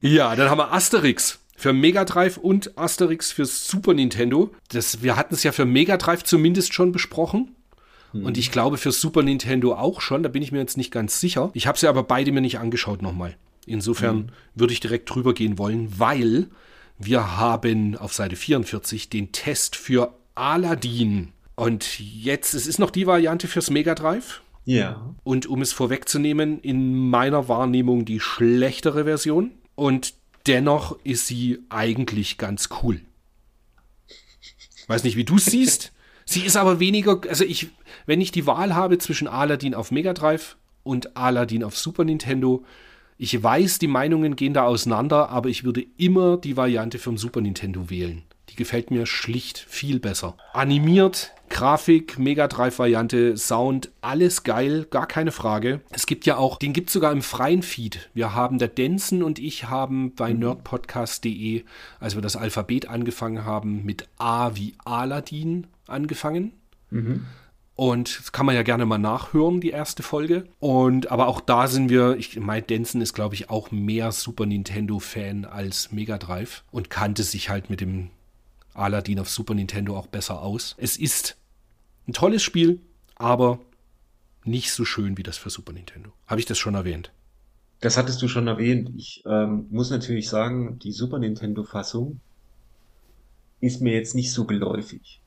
ja, 0.00 0.34
dann 0.36 0.50
haben 0.50 0.58
wir 0.58 0.72
Asterix 0.72 1.40
für 1.56 1.72
Mega 1.72 2.04
Drive 2.04 2.36
und 2.36 2.76
Asterix 2.78 3.32
für 3.32 3.46
Super 3.46 3.94
Nintendo. 3.94 4.54
Das, 4.68 5.02
wir 5.02 5.16
hatten 5.16 5.34
es 5.34 5.42
ja 5.42 5.52
für 5.52 5.64
Mega 5.64 5.96
Drive 5.96 6.24
zumindest 6.24 6.74
schon 6.74 6.92
besprochen. 6.92 7.54
Hm. 8.12 8.24
Und 8.24 8.38
ich 8.38 8.52
glaube 8.52 8.76
für 8.76 8.92
Super 8.92 9.22
Nintendo 9.22 9.74
auch 9.74 10.00
schon. 10.00 10.22
Da 10.22 10.28
bin 10.28 10.42
ich 10.42 10.52
mir 10.52 10.58
jetzt 10.58 10.76
nicht 10.76 10.90
ganz 10.90 11.20
sicher. 11.20 11.50
Ich 11.54 11.66
habe 11.66 11.78
sie 11.78 11.88
aber 11.88 12.02
beide 12.02 12.32
mir 12.32 12.42
nicht 12.42 12.58
angeschaut 12.58 13.02
nochmal. 13.02 13.36
Insofern 13.66 14.16
hm. 14.16 14.26
würde 14.54 14.72
ich 14.74 14.80
direkt 14.80 15.12
drüber 15.12 15.34
gehen 15.34 15.58
wollen, 15.58 15.98
weil 15.98 16.48
wir 16.98 17.36
haben 17.36 17.96
auf 17.96 18.14
Seite 18.14 18.36
44 18.36 19.10
den 19.10 19.32
Test 19.32 19.76
für 19.76 20.14
Aladdin. 20.34 21.32
Und 21.54 21.98
jetzt, 21.98 22.54
es 22.54 22.66
ist 22.66 22.78
noch 22.78 22.90
die 22.90 23.06
Variante 23.06 23.48
fürs 23.48 23.70
Mega 23.70 23.94
Drive. 23.94 24.42
Ja. 24.66 25.14
Und 25.24 25.46
um 25.46 25.62
es 25.62 25.72
vorwegzunehmen, 25.72 26.60
in 26.60 27.08
meiner 27.08 27.48
Wahrnehmung 27.48 28.04
die 28.04 28.20
schlechtere 28.20 29.04
Version. 29.04 29.52
Und 29.76 30.14
dennoch 30.46 30.98
ist 31.04 31.28
sie 31.28 31.60
eigentlich 31.68 32.38
ganz 32.38 32.68
cool. 32.82 33.00
Weiß 34.88 35.04
nicht, 35.04 35.16
wie 35.16 35.24
du 35.24 35.38
siehst. 35.38 35.92
sie 36.24 36.40
ist 36.40 36.56
aber 36.56 36.80
weniger, 36.80 37.20
also 37.28 37.44
ich, 37.44 37.68
wenn 38.06 38.20
ich 38.20 38.32
die 38.32 38.46
Wahl 38.46 38.74
habe 38.74 38.98
zwischen 38.98 39.28
Aladdin 39.28 39.74
auf 39.74 39.92
Mega 39.92 40.12
Drive 40.12 40.56
und 40.82 41.16
Aladdin 41.16 41.62
auf 41.62 41.76
Super 41.76 42.04
Nintendo, 42.04 42.64
ich 43.18 43.42
weiß, 43.42 43.78
die 43.78 43.86
Meinungen 43.86 44.36
gehen 44.36 44.52
da 44.52 44.64
auseinander, 44.64 45.30
aber 45.30 45.48
ich 45.48 45.64
würde 45.64 45.86
immer 45.96 46.36
die 46.36 46.56
Variante 46.56 46.98
vom 46.98 47.16
Super 47.16 47.40
Nintendo 47.40 47.88
wählen. 47.88 48.22
Die 48.50 48.56
gefällt 48.56 48.90
mir 48.90 49.06
schlicht 49.06 49.58
viel 49.58 50.00
besser. 50.00 50.36
Animiert, 50.52 51.32
Grafik, 51.56 52.18
Mega 52.18 52.48
Drive 52.48 52.78
Variante, 52.78 53.38
Sound, 53.38 53.90
alles 54.02 54.42
geil, 54.42 54.86
gar 54.90 55.06
keine 55.06 55.32
Frage. 55.32 55.80
Es 55.88 56.04
gibt 56.04 56.26
ja 56.26 56.36
auch, 56.36 56.58
den 56.58 56.74
gibt 56.74 56.90
es 56.90 56.92
sogar 56.92 57.12
im 57.12 57.22
freien 57.22 57.62
Feed. 57.62 58.10
Wir 58.12 58.34
haben 58.34 58.58
der 58.58 58.68
Denson 58.68 59.22
und 59.22 59.38
ich 59.38 59.64
haben 59.64 60.14
bei 60.14 60.34
mhm. 60.34 60.40
nerdpodcast.de, 60.40 61.64
als 61.98 62.14
wir 62.14 62.20
das 62.20 62.36
Alphabet 62.36 62.90
angefangen 62.90 63.46
haben, 63.46 63.86
mit 63.86 64.06
A 64.18 64.54
wie 64.54 64.74
Aladdin 64.84 65.66
angefangen. 65.86 66.52
Mhm. 66.90 67.24
Und 67.74 68.18
das 68.18 68.32
kann 68.32 68.44
man 68.44 68.54
ja 68.54 68.62
gerne 68.62 68.84
mal 68.84 68.98
nachhören, 68.98 69.62
die 69.62 69.70
erste 69.70 70.02
Folge. 70.02 70.44
Und 70.58 71.10
aber 71.10 71.26
auch 71.26 71.40
da 71.40 71.68
sind 71.68 71.88
wir, 71.88 72.18
ich 72.18 72.38
Mike 72.38 72.66
Denson 72.66 73.00
ist, 73.00 73.14
glaube 73.14 73.34
ich, 73.34 73.48
auch 73.48 73.70
mehr 73.70 74.12
Super 74.12 74.44
Nintendo-Fan 74.44 75.46
als 75.46 75.90
Mega 75.90 76.18
Drive 76.18 76.64
und 76.70 76.90
kannte 76.90 77.22
sich 77.22 77.48
halt 77.48 77.70
mit 77.70 77.80
dem 77.80 78.10
Aladdin 78.74 79.20
auf 79.20 79.30
Super 79.30 79.54
Nintendo 79.54 79.96
auch 79.96 80.06
besser 80.06 80.42
aus. 80.42 80.74
Es 80.76 80.98
ist 80.98 81.38
ein 82.06 82.12
tolles 82.12 82.42
Spiel, 82.42 82.80
aber 83.16 83.58
nicht 84.44 84.72
so 84.72 84.84
schön 84.84 85.16
wie 85.16 85.22
das 85.22 85.38
für 85.38 85.50
Super 85.50 85.72
Nintendo. 85.72 86.12
Habe 86.26 86.40
ich 86.40 86.46
das 86.46 86.58
schon 86.58 86.74
erwähnt? 86.74 87.12
Das 87.80 87.96
hattest 87.96 88.22
du 88.22 88.28
schon 88.28 88.46
erwähnt. 88.46 88.90
Ich 88.96 89.22
ähm, 89.26 89.66
muss 89.70 89.90
natürlich 89.90 90.28
sagen, 90.28 90.78
die 90.78 90.92
Super 90.92 91.18
Nintendo-Fassung 91.18 92.20
ist 93.60 93.82
mir 93.82 93.92
jetzt 93.92 94.14
nicht 94.14 94.32
so 94.32 94.44
geläufig. 94.44 95.20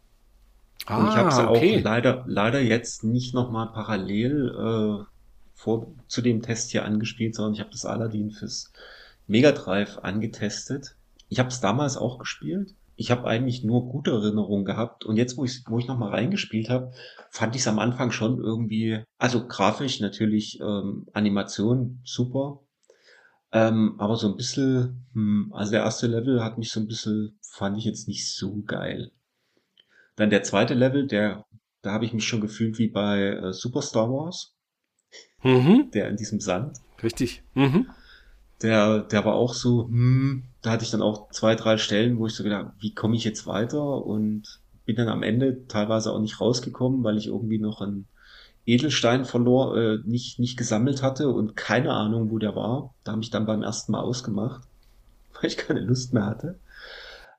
Ah, 0.86 1.00
und 1.00 1.10
ich 1.10 1.16
habe 1.16 1.32
sie 1.32 1.48
okay. 1.48 1.80
auch 1.80 1.84
leider, 1.84 2.24
leider 2.28 2.62
jetzt 2.62 3.04
nicht 3.04 3.34
nochmal 3.34 3.72
parallel 3.72 4.50
äh, 4.50 5.06
vor, 5.54 5.88
zu 6.08 6.22
dem 6.22 6.42
Test 6.42 6.72
hier 6.72 6.86
angespielt, 6.86 7.36
sondern 7.36 7.54
ich 7.54 7.60
habe 7.60 7.72
das 7.72 7.86
Aladdin 7.86 8.32
fürs 8.32 8.72
Mega 9.28 9.52
Drive 9.52 10.00
angetestet. 10.00 10.96
Ich 11.28 11.38
habe 11.40 11.50
es 11.50 11.60
damals 11.60 11.98
auch 11.98 12.18
gespielt. 12.18 12.74
Ich 13.00 13.12
habe 13.12 13.26
eigentlich 13.26 13.64
nur 13.64 13.88
gute 13.88 14.12
Erinnerungen 14.12 14.66
gehabt. 14.66 15.06
Und 15.06 15.16
jetzt, 15.16 15.38
wo 15.38 15.46
ich, 15.46 15.64
wo 15.68 15.80
ich 15.80 15.88
nochmal 15.88 16.10
reingespielt 16.10 16.70
habe, 16.70 16.92
fand 17.32 17.56
ich 17.56 17.62
es 17.62 17.68
am 17.70 17.80
Anfang 17.80 18.12
schon 18.12 18.40
irgendwie, 18.40 19.02
also 19.18 19.48
grafisch 19.48 20.02
natürlich, 20.02 20.60
ähm, 20.60 21.08
Animation 21.14 22.02
super. 22.04 22.60
Ähm, 23.54 23.96
aber 24.00 24.18
so 24.18 24.28
ein 24.28 24.36
bisschen, 24.36 25.08
hm, 25.14 25.54
also 25.56 25.72
der 25.72 25.84
erste 25.84 26.08
Level 26.08 26.44
hat 26.44 26.58
mich 26.58 26.72
so 26.72 26.82
ein 26.82 26.88
bisschen, 26.88 27.40
fand 27.42 27.78
ich 27.78 27.86
jetzt 27.86 28.10
nicht 28.10 28.36
so 28.36 28.64
geil. 28.64 29.12
Dann 30.18 30.30
der 30.30 30.44
zweite 30.44 30.74
Level, 30.74 31.08
der, 31.08 31.46
da 31.82 31.94
habe 31.94 32.04
ich 32.04 32.12
mich 32.12 32.28
schon 32.28 32.42
gefühlt 32.42 32.80
wie 32.80 32.90
bei 32.90 33.22
äh, 33.22 33.54
Super 33.54 33.82
Star 33.82 34.10
Wars. 34.10 34.58
Mhm. 35.42 35.90
Der 35.94 36.10
in 36.10 36.18
diesem 36.18 36.42
Sand. 36.42 36.80
Richtig. 37.02 37.44
Mhm. 37.54 37.88
Der, 38.62 39.00
der 39.00 39.26
war 39.26 39.36
auch 39.36 39.54
so, 39.54 39.88
hm, 39.88 40.44
da 40.62 40.72
hatte 40.72 40.84
ich 40.84 40.92
dann 40.92 41.02
auch 41.02 41.30
zwei, 41.32 41.56
drei 41.56 41.78
Stellen, 41.78 42.20
wo 42.20 42.28
ich 42.28 42.34
so 42.34 42.44
gedacht, 42.44 42.74
wie 42.80 42.94
komme 42.94 43.16
ich 43.16 43.24
jetzt 43.24 43.48
weiter? 43.48 44.06
Und 44.06 44.60
bin 44.86 44.96
dann 44.96 45.08
am 45.08 45.24
Ende 45.24 45.68
teilweise 45.68 46.12
auch 46.12 46.20
nicht 46.20 46.42
rausgekommen, 46.42 47.04
weil 47.04 47.18
ich 47.18 47.28
irgendwie 47.28 47.60
noch 47.60 47.82
einen 47.82 48.08
Edelstein 48.66 49.24
verlor, 49.24 49.78
äh, 49.78 50.00
nicht, 50.04 50.40
nicht 50.40 50.58
gesammelt 50.58 51.02
hatte 51.02 51.30
und 51.30 51.56
keine 51.56 51.94
Ahnung, 51.94 52.32
wo 52.32 52.38
der 52.38 52.56
war. 52.56 52.94
Da 53.04 53.14
habe 53.14 53.22
ich 53.22 53.30
dann 53.30 53.46
beim 53.46 53.64
ersten 53.64 53.92
Mal 53.92 54.02
ausgemacht, 54.02 54.68
weil 55.34 55.50
ich 55.50 55.58
keine 55.58 55.82
Lust 55.82 56.14
mehr 56.14 56.26
hatte. 56.26 56.60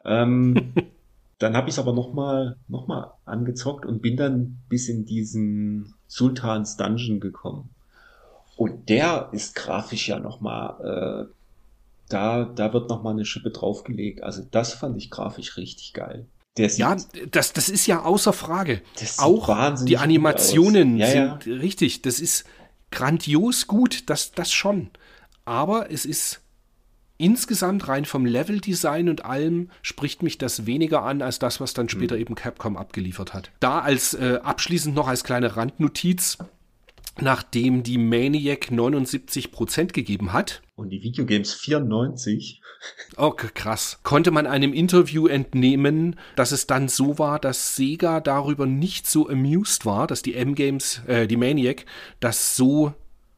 Ähm, 0.04 0.72
Dann 1.40 1.56
habe 1.56 1.70
ich 1.70 1.74
es 1.74 1.78
aber 1.78 1.94
nochmal 1.94 2.58
noch 2.68 2.86
mal 2.86 3.14
angezockt 3.24 3.86
und 3.86 4.02
bin 4.02 4.18
dann 4.18 4.58
bis 4.68 4.90
in 4.90 5.06
diesen 5.06 5.94
Sultans 6.06 6.76
Dungeon 6.76 7.18
gekommen. 7.18 7.70
Und 8.60 8.90
der 8.90 9.30
ist 9.32 9.54
grafisch 9.54 10.08
ja 10.08 10.18
nochmal, 10.18 11.28
äh, 11.30 11.32
da, 12.10 12.44
da 12.44 12.74
wird 12.74 12.90
nochmal 12.90 13.14
eine 13.14 13.24
Schippe 13.24 13.52
draufgelegt. 13.52 14.22
Also 14.22 14.42
das 14.50 14.74
fand 14.74 14.98
ich 14.98 15.10
grafisch 15.10 15.56
richtig 15.56 15.94
geil. 15.94 16.26
Sieht, 16.58 16.76
ja, 16.76 16.94
das, 17.30 17.54
das 17.54 17.70
ist 17.70 17.86
ja 17.86 18.02
außer 18.02 18.34
Frage. 18.34 18.82
Auch 19.16 19.82
die 19.84 19.96
Animationen 19.96 20.98
ja, 20.98 21.06
sind 21.06 21.46
ja. 21.46 21.54
richtig. 21.54 22.02
Das 22.02 22.20
ist 22.20 22.44
grandios 22.90 23.66
gut, 23.66 24.10
das, 24.10 24.32
das 24.32 24.52
schon. 24.52 24.90
Aber 25.46 25.90
es 25.90 26.04
ist 26.04 26.42
insgesamt 27.16 27.88
rein 27.88 28.04
vom 28.04 28.26
Leveldesign 28.26 29.08
und 29.08 29.24
allem 29.24 29.70
spricht 29.80 30.22
mich 30.22 30.36
das 30.36 30.66
weniger 30.66 31.02
an 31.02 31.22
als 31.22 31.38
das, 31.38 31.62
was 31.62 31.72
dann 31.72 31.88
später 31.88 32.16
mhm. 32.16 32.20
eben 32.20 32.34
Capcom 32.34 32.76
abgeliefert 32.76 33.32
hat. 33.32 33.52
Da 33.60 33.78
als 33.78 34.12
äh, 34.12 34.38
abschließend 34.42 34.94
noch 34.94 35.08
als 35.08 35.24
kleine 35.24 35.56
Randnotiz, 35.56 36.36
nachdem 37.20 37.82
die 37.82 37.98
Maniac 37.98 38.70
79% 38.70 39.92
gegeben 39.92 40.32
hat. 40.32 40.62
Und 40.76 40.90
die 40.90 41.02
Videogames 41.02 41.54
94. 41.54 42.62
Oh, 43.16 43.30
krass. 43.30 44.00
Konnte 44.02 44.30
man 44.30 44.46
einem 44.46 44.72
Interview 44.72 45.26
entnehmen, 45.26 46.16
dass 46.36 46.52
es 46.52 46.66
dann 46.66 46.88
so 46.88 47.18
war, 47.18 47.38
dass 47.38 47.76
Sega 47.76 48.20
darüber 48.20 48.66
nicht 48.66 49.06
so 49.06 49.28
amused 49.28 49.84
war, 49.84 50.06
dass 50.06 50.22
die 50.22 50.34
M-Games, 50.34 51.02
äh, 51.06 51.26
die 51.26 51.36
Maniac, 51.36 51.84
das 52.20 52.56
so 52.56 52.94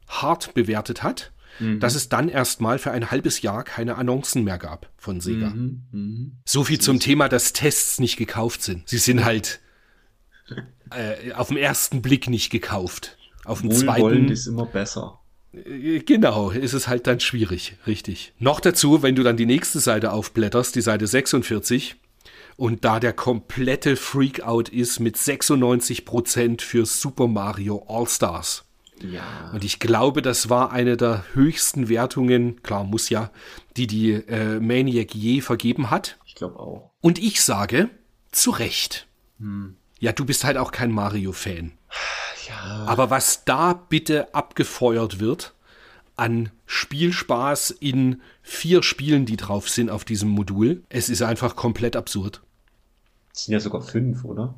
hart 0.07 0.55
bewertet 0.55 1.03
hat 1.03 1.33
dass 1.81 1.95
es 1.95 2.09
dann 2.09 2.29
erstmal 2.29 2.79
für 2.79 2.91
ein 2.91 3.11
halbes 3.11 3.43
Jahr 3.43 3.63
keine 3.63 3.97
Annoncen 3.97 4.45
mehr 4.45 4.59
gab 4.59 4.91
von 4.97 5.21
Sega. 5.21 5.51
Mhm. 5.51 6.39
So 6.45 6.65
viel 6.65 6.81
zum 6.81 6.99
Thema, 6.99 7.29
dass 7.29 7.53
Tests 7.53 8.01
nicht 8.01 8.17
gekauft 8.17 8.63
sind. 8.63 8.89
Sie 8.89 8.99
sind 8.99 9.25
halt 9.25 9.61
äh, 10.91 11.33
auf 11.33 11.49
den 11.49 11.57
ersten 11.57 12.03
Blick 12.03 12.29
nicht 12.29 12.51
gekauft. 12.51 13.19
Auf 13.45 13.61
dem 13.61 13.71
zweiten 13.71 14.29
ist 14.29 14.47
immer 14.47 14.67
besser. 14.67 15.21
äh, 15.53 16.01
Genau, 16.01 16.51
ist 16.51 16.73
es 16.73 16.89
halt 16.89 17.07
dann 17.07 17.21
schwierig, 17.21 17.77
richtig. 17.87 18.33
Noch 18.39 18.61
dazu, 18.61 19.03
wenn 19.03 19.15
du 19.15 19.23
dann 19.23 19.37
die 19.37 19.47
nächste 19.47 19.81
Seite 19.81 20.13
aufblätterst, 20.13 20.75
die 20.75 20.81
Seite 20.81 21.07
46, 21.07 21.97
und 22.57 22.85
da 22.85 23.01
der 23.01 23.13
komplette 23.13 23.97
Freakout 23.97 24.69
ist 24.71 25.01
mit 25.01 25.17
96% 25.17 26.61
für 26.61 26.87
Super 26.87 27.27
Mario 27.27 27.85
All-Stars. 27.89 28.65
Ja. 29.03 29.51
Und 29.53 29.65
ich 29.65 29.81
glaube, 29.81 30.23
das 30.23 30.49
war 30.49 30.71
eine 30.71 30.97
der 30.97 31.25
höchsten 31.35 31.89
Wertungen, 31.89 32.63
klar, 32.63 32.85
muss 32.85 33.09
ja, 33.09 33.31
die 33.77 33.87
die 33.87 34.13
äh, 34.13 34.61
Maniac 34.61 35.15
je 35.15 35.41
vergeben 35.41 35.91
hat. 35.91 36.19
Ich 36.27 36.35
glaube 36.35 36.61
auch. 36.61 36.91
Und 37.01 37.19
ich 37.19 37.43
sage, 37.43 37.89
zu 38.31 38.51
Recht. 38.51 39.09
Ja, 39.99 40.13
du 40.13 40.25
bist 40.25 40.45
halt 40.45 40.57
auch 40.57 40.71
kein 40.71 40.93
Mario-Fan. 40.93 41.73
Ja. 42.49 42.85
Aber 42.87 43.11
was 43.11 43.45
da 43.45 43.73
bitte 43.73 44.35
abgefeuert 44.35 45.21
wird 45.21 45.55
an 46.17 46.51
Spielspaß 46.67 47.71
in 47.71 48.21
vier 48.43 48.83
Spielen, 48.83 49.27
die 49.27 49.37
drauf 49.37 49.69
sind 49.69 49.91
auf 49.91 50.05
diesem 50.05 50.29
Modul, 50.29 50.83
es 50.89 51.09
ist 51.09 51.23
einfach 51.23 51.57
komplett 51.57 51.97
absurd. 51.97 52.43
Es 53.35 53.45
sind 53.45 53.55
ja 53.55 53.61
sogar 53.61 53.81
fünf, 53.81 54.25
oder? 54.25 54.55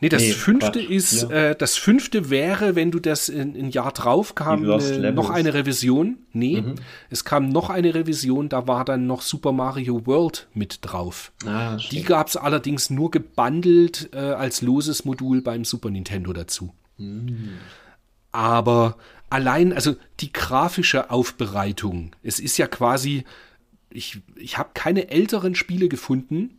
Nee, 0.00 0.10
das 0.10 0.20
Nee, 0.22 0.32
fünfte 0.32 0.80
Quatsch, 0.80 0.90
ist, 0.90 1.22
äh, 1.30 1.56
das 1.56 1.76
fünfte 1.76 2.28
wäre, 2.28 2.74
wenn 2.76 2.90
du 2.90 2.98
das 3.00 3.30
in 3.30 3.56
ein 3.56 3.70
Jahr 3.70 3.92
drauf 3.92 4.34
kam, 4.34 4.62
äh, 4.68 5.10
noch 5.12 5.30
eine 5.30 5.54
Revision. 5.54 6.18
Nee, 6.32 6.60
Mhm. 6.60 6.74
es 7.08 7.24
kam 7.24 7.48
noch 7.48 7.70
eine 7.70 7.94
Revision, 7.94 8.50
da 8.50 8.66
war 8.66 8.84
dann 8.84 9.06
noch 9.06 9.22
Super 9.22 9.52
Mario 9.52 10.06
World 10.06 10.48
mit 10.52 10.80
drauf. 10.82 11.32
Ah, 11.46 11.78
Die 11.90 12.02
gab 12.02 12.28
es 12.28 12.36
allerdings 12.36 12.90
nur 12.90 13.10
gebundelt 13.10 14.10
äh, 14.12 14.18
als 14.18 14.60
loses 14.60 15.06
Modul 15.06 15.40
beim 15.40 15.64
Super 15.64 15.88
Nintendo 15.90 16.34
dazu. 16.34 16.74
Aber 18.32 18.96
allein, 19.30 19.72
also 19.72 19.96
die 20.20 20.32
grafische 20.32 21.10
Aufbereitung, 21.10 22.12
es 22.22 22.38
ist 22.38 22.58
ja 22.58 22.66
quasi, 22.66 23.24
ich, 23.90 24.20
ich 24.36 24.58
habe 24.58 24.70
keine 24.74 25.08
älteren 25.10 25.54
Spiele 25.54 25.88
gefunden, 25.88 26.58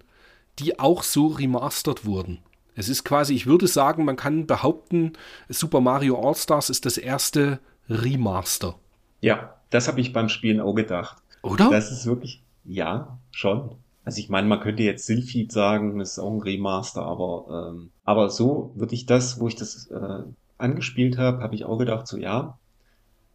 die 0.60 0.80
auch 0.80 1.04
so 1.04 1.28
remastert 1.28 2.06
wurden. 2.06 2.40
Es 2.78 2.90
ist 2.90 3.04
quasi, 3.04 3.34
ich 3.34 3.48
würde 3.48 3.66
sagen, 3.66 4.06
man 4.06 4.16
kann 4.18 4.46
behaupten, 4.46 5.14
Super 5.50 5.82
Mario 5.82 6.16
All-Stars 6.22 6.70
ist 6.70 6.86
das 6.86 7.00
erste 7.00 7.60
Remaster. 7.90 8.76
Ja, 9.20 9.56
das 9.72 9.88
habe 9.88 10.00
ich 10.00 10.14
beim 10.14 10.30
Spielen 10.30 10.62
auch 10.62 10.76
gedacht. 10.76 11.18
Oder? 11.42 11.72
Das 11.72 11.92
ist 11.92 12.06
wirklich, 12.06 12.44
ja, 12.66 13.18
schon. 13.32 13.72
Also 14.06 14.20
ich 14.20 14.30
meine, 14.30 14.48
man 14.48 14.60
könnte 14.60 14.84
jetzt 14.84 15.08
Sylphid 15.08 15.52
sagen, 15.52 15.98
das 15.98 16.12
ist 16.12 16.20
auch 16.20 16.32
ein 16.32 16.42
Remaster, 16.42 17.02
aber, 17.02 17.72
ähm, 17.72 17.90
aber 18.04 18.30
so 18.30 18.72
würde 18.76 18.94
ich 18.94 19.08
das, 19.08 19.40
wo 19.40 19.48
ich 19.48 19.56
das 19.56 19.88
äh, 19.88 20.24
angespielt 20.60 21.18
habe, 21.18 21.42
habe 21.42 21.56
ich 21.56 21.66
auch 21.66 21.80
gedacht, 21.80 22.08
so 22.08 22.18
ja, 22.18 22.60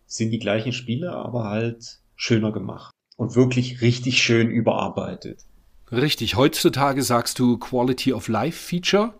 sind 0.07 0.31
die 0.31 0.39
gleichen 0.39 0.73
Spiele, 0.73 1.13
aber 1.13 1.51
halt 1.51 1.99
schöner 2.15 2.53
gemacht. 2.53 2.93
Und 3.17 3.35
wirklich 3.35 3.81
richtig 3.81 4.23
schön 4.23 4.51
überarbeitet. 4.51 5.41
Richtig, 5.91 6.37
heutzutage 6.37 7.03
sagst 7.03 7.41
du 7.41 7.59
Quality 7.59 8.13
of 8.13 8.29
Life 8.29 8.69
Feature, 8.69 9.15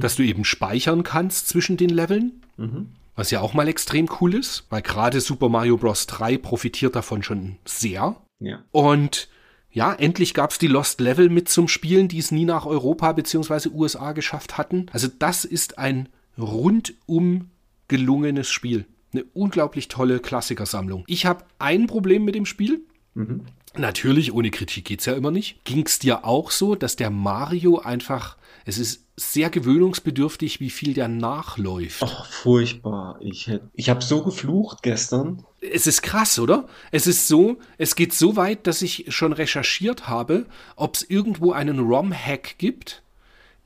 dass 0.00 0.16
du 0.16 0.22
eben 0.22 0.44
speichern 0.44 1.02
kannst 1.02 1.48
zwischen 1.48 1.76
den 1.76 1.90
Leveln. 1.90 2.42
Mhm. 2.56 2.88
Was 3.16 3.30
ja 3.30 3.40
auch 3.40 3.54
mal 3.54 3.68
extrem 3.68 4.08
cool 4.20 4.34
ist, 4.34 4.66
weil 4.70 4.82
gerade 4.82 5.20
Super 5.20 5.48
Mario 5.48 5.76
Bros. 5.76 6.06
3 6.06 6.36
profitiert 6.38 6.96
davon 6.96 7.22
schon 7.22 7.56
sehr. 7.64 8.16
Ja. 8.40 8.64
Und 8.72 9.28
ja, 9.70 9.92
endlich 9.92 10.34
gab 10.34 10.50
es 10.50 10.58
die 10.58 10.66
Lost 10.66 11.00
Level 11.00 11.28
mit 11.28 11.48
zum 11.48 11.68
Spielen, 11.68 12.08
die 12.08 12.18
es 12.18 12.30
nie 12.30 12.44
nach 12.44 12.66
Europa 12.66 13.12
bzw. 13.12 13.70
USA 13.70 14.12
geschafft 14.12 14.58
hatten. 14.58 14.86
Also 14.92 15.08
das 15.18 15.44
ist 15.44 15.78
ein 15.78 16.08
rundum 16.38 17.50
gelungenes 17.88 18.50
Spiel. 18.50 18.86
Eine 19.12 19.24
unglaublich 19.32 19.88
tolle 19.88 20.18
Klassikersammlung. 20.18 21.04
Ich 21.06 21.26
habe 21.26 21.44
ein 21.58 21.86
Problem 21.86 22.24
mit 22.24 22.34
dem 22.34 22.46
Spiel. 22.46 22.80
Mhm. 23.14 23.42
Natürlich, 23.76 24.32
ohne 24.32 24.50
Kritik 24.50 24.84
geht's 24.84 25.06
ja 25.06 25.14
immer 25.14 25.30
nicht. 25.30 25.64
Ging 25.64 25.84
es 25.86 25.98
dir 25.98 26.24
auch 26.24 26.50
so, 26.50 26.74
dass 26.74 26.96
der 26.96 27.10
Mario 27.10 27.78
einfach, 27.78 28.36
es 28.64 28.78
ist 28.78 29.04
sehr 29.16 29.50
gewöhnungsbedürftig, 29.50 30.60
wie 30.60 30.70
viel 30.70 30.94
der 30.94 31.08
nachläuft. 31.08 32.02
Oh, 32.02 32.24
furchtbar. 32.30 33.18
Ich, 33.20 33.46
hätt- 33.48 33.62
ich 33.74 33.88
habe 33.90 34.02
so 34.02 34.22
geflucht 34.22 34.82
gestern. 34.82 35.44
Es 35.60 35.86
ist 35.86 36.02
krass, 36.02 36.38
oder? 36.38 36.66
Es 36.90 37.06
ist 37.06 37.28
so, 37.28 37.58
es 37.78 37.94
geht 37.96 38.12
so 38.12 38.36
weit, 38.36 38.66
dass 38.66 38.82
ich 38.82 39.06
schon 39.08 39.32
recherchiert 39.32 40.08
habe, 40.08 40.46
ob 40.76 40.94
es 40.96 41.02
irgendwo 41.02 41.52
einen 41.52 41.78
ROM-Hack 41.78 42.56
gibt, 42.58 43.02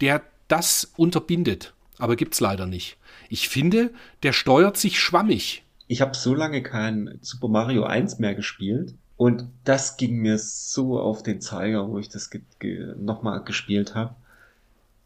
der 0.01 0.23
das 0.49 0.93
unterbindet. 0.97 1.75
Aber 1.99 2.16
gibt's 2.16 2.41
leider 2.41 2.66
nicht. 2.66 2.97
Ich 3.29 3.49
finde, 3.49 3.91
der 4.23 4.33
steuert 4.33 4.77
sich 4.77 4.99
schwammig. 5.01 5.65
Ich 5.89 6.01
habe 6.01 6.16
so 6.16 6.35
lange 6.35 6.62
kein 6.62 7.19
Super 7.23 7.49
Mario 7.49 7.85
1 7.85 8.19
mehr 8.19 8.35
gespielt. 8.35 8.95
Und 9.16 9.49
das 9.65 9.97
ging 9.97 10.19
mir 10.19 10.39
so 10.39 11.01
auf 11.01 11.23
den 11.25 11.41
Zeiger, 11.41 11.89
wo 11.89 11.99
ich 11.99 12.09
das 12.09 12.31
ge 12.31 12.43
ge 12.61 12.95
nochmal 12.97 13.43
gespielt 13.43 13.95
habe. 13.97 14.15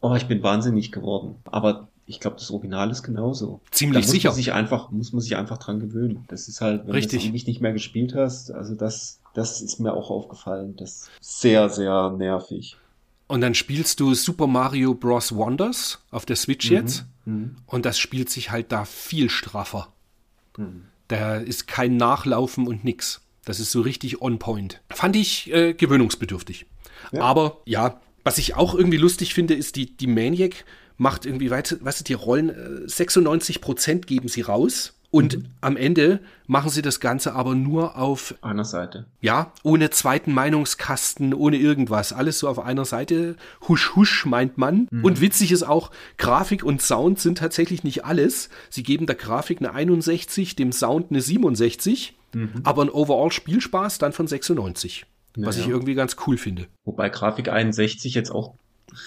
Oh, 0.03 0.13
ich 0.15 0.27
bin 0.27 0.43
wahnsinnig 0.43 0.91
geworden. 0.91 1.35
Aber 1.45 1.87
ich 2.05 2.19
glaube, 2.19 2.35
das 2.35 2.51
Original 2.51 2.91
ist 2.91 3.03
genauso. 3.03 3.61
Ziemlich 3.71 4.01
da 4.01 4.07
muss 4.07 4.11
sicher. 4.11 4.29
Man 4.29 4.35
sich 4.35 4.51
einfach, 4.51 4.91
muss 4.91 5.13
man 5.13 5.21
sich 5.21 5.37
einfach 5.37 5.57
dran 5.57 5.79
gewöhnen. 5.79 6.25
Das 6.27 6.49
ist 6.49 6.59
halt, 6.59 6.85
wenn 6.85 6.91
Richtig. 6.91 7.23
du 7.23 7.29
ewig 7.29 7.47
nicht 7.47 7.61
mehr 7.61 7.71
gespielt 7.71 8.13
hast, 8.13 8.51
also 8.51 8.75
das, 8.75 9.21
das 9.33 9.61
ist 9.61 9.79
mir 9.79 9.93
auch 9.93 10.09
aufgefallen. 10.09 10.75
Das 10.75 11.07
ist 11.21 11.41
sehr, 11.41 11.69
sehr 11.69 12.11
nervig. 12.11 12.75
Und 13.27 13.39
dann 13.39 13.55
spielst 13.55 14.01
du 14.01 14.13
Super 14.13 14.45
Mario 14.45 14.93
Bros. 14.93 15.33
Wonders 15.35 15.99
auf 16.11 16.25
der 16.25 16.35
Switch 16.35 16.69
jetzt. 16.69 17.05
Mhm. 17.23 17.55
Und 17.65 17.85
das 17.85 17.97
spielt 17.97 18.29
sich 18.29 18.51
halt 18.51 18.73
da 18.73 18.83
viel 18.83 19.29
straffer. 19.29 19.87
Mhm. 20.57 20.83
Da 21.07 21.37
ist 21.37 21.65
kein 21.67 21.95
Nachlaufen 21.95 22.67
und 22.67 22.83
nix. 22.83 23.21
Das 23.45 23.61
ist 23.61 23.71
so 23.71 23.79
richtig 23.79 24.21
on 24.21 24.37
point. 24.37 24.81
Fand 24.89 25.15
ich 25.15 25.49
äh, 25.53 25.73
gewöhnungsbedürftig. 25.73 26.65
Ja. 27.13 27.21
Aber 27.21 27.61
ja, 27.65 28.01
was 28.23 28.37
ich 28.37 28.55
auch 28.55 28.75
irgendwie 28.75 28.97
lustig 28.97 29.33
finde, 29.33 29.53
ist, 29.53 29.75
die, 29.75 29.95
die 29.97 30.07
Maniac 30.07 30.65
macht 30.97 31.25
irgendwie, 31.25 31.49
weißt, 31.49 31.83
weißt 31.83 32.01
du, 32.01 32.03
die 32.03 32.13
Rollen, 32.13 32.49
äh, 32.49 32.87
96% 32.87 34.05
geben 34.05 34.27
sie 34.27 34.41
raus. 34.41 34.93
Und 35.11 35.37
Mhm. 35.37 35.45
am 35.61 35.77
Ende 35.77 36.21
machen 36.47 36.71
sie 36.71 36.81
das 36.81 36.99
Ganze 36.99 37.33
aber 37.35 37.53
nur 37.53 37.97
auf, 37.97 38.33
Einer 38.41 38.65
Seite. 38.65 39.05
ja, 39.21 39.51
ohne 39.61 39.91
zweiten 39.91 40.33
Meinungskasten, 40.33 41.35
ohne 41.35 41.57
irgendwas. 41.57 42.13
Alles 42.13 42.39
so 42.39 42.47
auf 42.49 42.57
einer 42.57 42.85
Seite. 42.85 43.35
Husch, 43.67 43.95
husch, 43.95 44.25
meint 44.25 44.57
man. 44.57 44.87
Und 45.03 45.21
witzig 45.21 45.51
ist 45.51 45.61
auch, 45.63 45.91
Grafik 46.17 46.63
und 46.63 46.81
Sound 46.81 47.19
sind 47.19 47.37
tatsächlich 47.37 47.83
nicht 47.83 48.05
alles. 48.05 48.49
Sie 48.71 48.81
geben 48.81 49.05
der 49.05 49.15
Grafik 49.15 49.59
eine 49.59 49.73
61, 49.73 50.55
dem 50.55 50.71
Sound 50.71 51.11
eine 51.11 51.21
67, 51.21 52.15
aber 52.63 52.81
ein 52.81 52.89
Overall-Spielspaß 52.89 53.99
dann 53.99 54.13
von 54.13 54.25
96. 54.25 55.05
Was 55.35 55.55
Naja. 55.55 55.67
ich 55.67 55.71
irgendwie 55.71 55.95
ganz 55.95 56.15
cool 56.27 56.37
finde. 56.37 56.67
Wobei 56.85 57.09
Grafik 57.09 57.49
61 57.49 58.13
jetzt 58.13 58.31
auch 58.31 58.53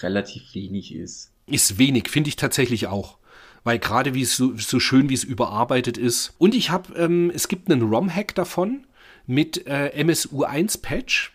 relativ 0.01 0.53
wenig 0.53 0.93
ist. 0.93 1.31
Ist 1.45 1.77
wenig, 1.77 2.09
finde 2.09 2.29
ich 2.29 2.35
tatsächlich 2.35 2.87
auch. 2.87 3.17
Weil 3.63 3.79
gerade 3.79 4.13
wie 4.13 4.21
es 4.21 4.35
so, 4.35 4.55
so 4.57 4.79
schön, 4.79 5.09
wie 5.09 5.13
es 5.13 5.23
überarbeitet 5.23 5.97
ist. 5.97 6.33
Und 6.37 6.55
ich 6.55 6.69
habe, 6.69 6.93
ähm, 6.95 7.31
es 7.33 7.47
gibt 7.47 7.71
einen 7.71 7.81
ROM-Hack 7.81 8.35
davon 8.35 8.85
mit 9.25 9.65
äh, 9.67 9.91
MSU1-Patch. 10.03 11.33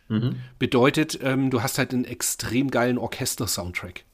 Bedeutet, 0.59 1.19
ähm, 1.23 1.51
du 1.51 1.63
hast 1.63 1.79
halt 1.79 1.93
einen 1.93 2.05
extrem 2.05 2.71
geilen 2.71 2.99
Orchester-Soundtrack. 2.99 4.05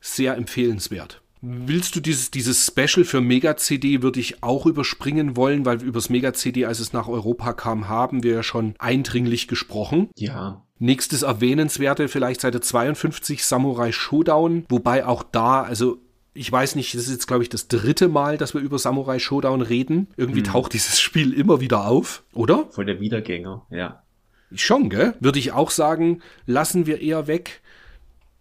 Sehr 0.00 0.36
empfehlenswert. 0.36 1.20
Willst 1.40 1.94
du 1.94 2.00
dieses, 2.00 2.30
dieses 2.30 2.66
Special 2.66 3.04
für 3.04 3.20
Mega-CD, 3.20 4.02
würde 4.02 4.20
ich 4.20 4.42
auch 4.42 4.66
überspringen 4.66 5.36
wollen, 5.36 5.64
weil 5.64 5.82
übers 5.82 6.10
Mega-CD, 6.10 6.64
als 6.66 6.80
es 6.80 6.92
nach 6.92 7.08
Europa 7.08 7.52
kam, 7.52 7.88
haben 7.88 8.22
wir 8.22 8.34
ja 8.34 8.42
schon 8.42 8.74
eindringlich 8.78 9.48
gesprochen. 9.48 10.08
Ja. 10.16 10.64
Nächstes 10.78 11.22
Erwähnenswerte, 11.22 12.08
vielleicht 12.08 12.40
Seite 12.40 12.60
52, 12.60 13.44
Samurai 13.44 13.92
Showdown, 13.92 14.64
wobei 14.68 15.06
auch 15.06 15.22
da, 15.22 15.62
also 15.62 15.98
ich 16.34 16.50
weiß 16.50 16.76
nicht, 16.76 16.94
das 16.94 17.02
ist 17.02 17.10
jetzt, 17.10 17.26
glaube 17.26 17.42
ich, 17.42 17.48
das 17.48 17.66
dritte 17.66 18.06
Mal, 18.08 18.36
dass 18.36 18.54
wir 18.54 18.60
über 18.60 18.78
Samurai 18.78 19.18
Showdown 19.18 19.60
reden. 19.60 20.08
Irgendwie 20.16 20.44
taucht 20.44 20.72
dieses 20.72 21.00
Spiel 21.00 21.32
immer 21.32 21.60
wieder 21.60 21.86
auf, 21.86 22.22
oder? 22.32 22.66
Voll 22.70 22.84
der 22.84 23.00
Wiedergänger, 23.00 23.66
ja. 23.70 24.02
Schon, 24.54 24.88
gell? 24.88 25.14
Würde 25.20 25.38
ich 25.38 25.52
auch 25.52 25.70
sagen, 25.70 26.22
lassen 26.46 26.86
wir 26.86 27.00
eher 27.00 27.26
weg. 27.26 27.60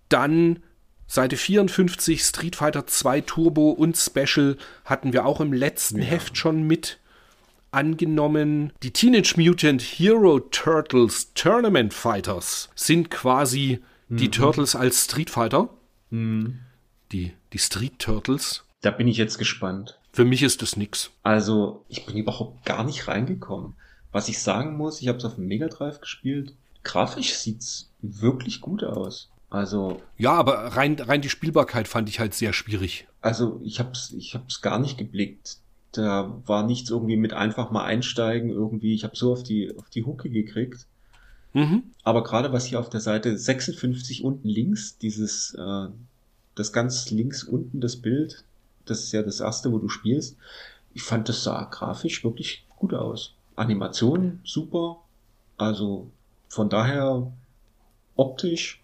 Dann 0.09 0.59
Seite 1.07 1.37
54, 1.37 2.21
Street 2.21 2.55
Fighter 2.55 2.85
2 2.85 3.21
Turbo 3.21 3.71
und 3.71 3.97
Special 3.97 4.57
hatten 4.85 5.13
wir 5.13 5.25
auch 5.25 5.39
im 5.39 5.53
letzten 5.53 6.01
Heft 6.01 6.37
schon 6.37 6.63
mit 6.63 6.99
angenommen. 7.71 8.73
Die 8.83 8.91
Teenage 8.91 9.35
Mutant 9.37 9.81
Hero 9.81 10.39
Turtles 10.39 11.33
Tournament 11.33 11.93
Fighters 11.93 12.69
sind 12.75 13.09
quasi 13.09 13.79
die 14.09 14.31
Turtles 14.31 14.75
als 14.75 15.05
Street 15.05 15.29
Fighter. 15.29 15.69
Die, 16.11 17.33
die 17.53 17.59
Street 17.59 17.99
Turtles. 17.99 18.63
Da 18.81 18.91
bin 18.91 19.07
ich 19.07 19.17
jetzt 19.17 19.37
gespannt. 19.37 19.99
Für 20.13 20.25
mich 20.25 20.43
ist 20.43 20.61
das 20.61 20.77
nix. 20.77 21.11
Also, 21.23 21.85
ich 21.89 22.05
bin 22.05 22.17
überhaupt 22.17 22.65
gar 22.65 22.83
nicht 22.83 23.07
reingekommen. 23.07 23.75
Was 24.11 24.29
ich 24.29 24.39
sagen 24.39 24.77
muss, 24.77 25.01
ich 25.01 25.07
habe 25.09 25.17
es 25.17 25.25
auf 25.25 25.35
dem 25.35 25.47
Mega 25.47 25.67
Drive 25.67 25.99
gespielt. 25.99 26.53
Grafisch 26.83 27.33
sieht's 27.35 27.91
wirklich 28.01 28.61
gut 28.61 28.83
aus. 28.83 29.29
Also. 29.49 30.01
Ja, 30.17 30.33
aber 30.33 30.53
rein, 30.75 30.99
rein 30.99 31.21
die 31.21 31.29
Spielbarkeit 31.29 31.87
fand 31.87 32.09
ich 32.09 32.19
halt 32.19 32.33
sehr 32.33 32.53
schwierig. 32.53 33.07
Also, 33.21 33.61
ich 33.63 33.79
hab's, 33.79 34.13
ich 34.17 34.35
hab's 34.35 34.61
gar 34.61 34.79
nicht 34.79 34.97
geblickt. 34.97 35.57
Da 35.93 36.41
war 36.45 36.65
nichts 36.65 36.89
irgendwie 36.89 37.17
mit 37.17 37.33
einfach 37.33 37.71
mal 37.71 37.85
einsteigen 37.85 38.49
irgendwie. 38.49 38.93
Ich 38.93 39.03
habe 39.03 39.15
so 39.15 39.31
auf 39.31 39.43
die, 39.43 39.73
auf 39.77 39.89
die 39.89 40.05
Hucke 40.05 40.29
gekriegt. 40.29 40.85
Mhm. 41.53 41.83
Aber 42.03 42.23
gerade 42.23 42.51
was 42.51 42.65
hier 42.65 42.79
auf 42.79 42.89
der 42.89 42.99
Seite 42.99 43.37
56 43.37 44.23
unten 44.23 44.49
links, 44.49 44.97
dieses, 44.97 45.53
äh, 45.55 45.87
das 46.55 46.73
ganz 46.73 47.09
links 47.09 47.43
unten 47.43 47.79
das 47.79 47.95
Bild, 47.95 48.43
das 48.85 49.03
ist 49.03 49.11
ja 49.13 49.23
das 49.23 49.39
erste, 49.39 49.71
wo 49.71 49.79
du 49.79 49.89
spielst. 49.89 50.37
Ich 50.93 51.03
fand 51.03 51.29
das 51.29 51.43
sah 51.43 51.63
grafisch 51.65 52.23
wirklich 52.23 52.65
gut 52.75 52.93
aus. 52.93 53.33
Animation 53.55 54.39
super. 54.43 54.97
Also 55.57 56.11
von 56.49 56.69
daher 56.69 57.31
optisch 58.15 58.81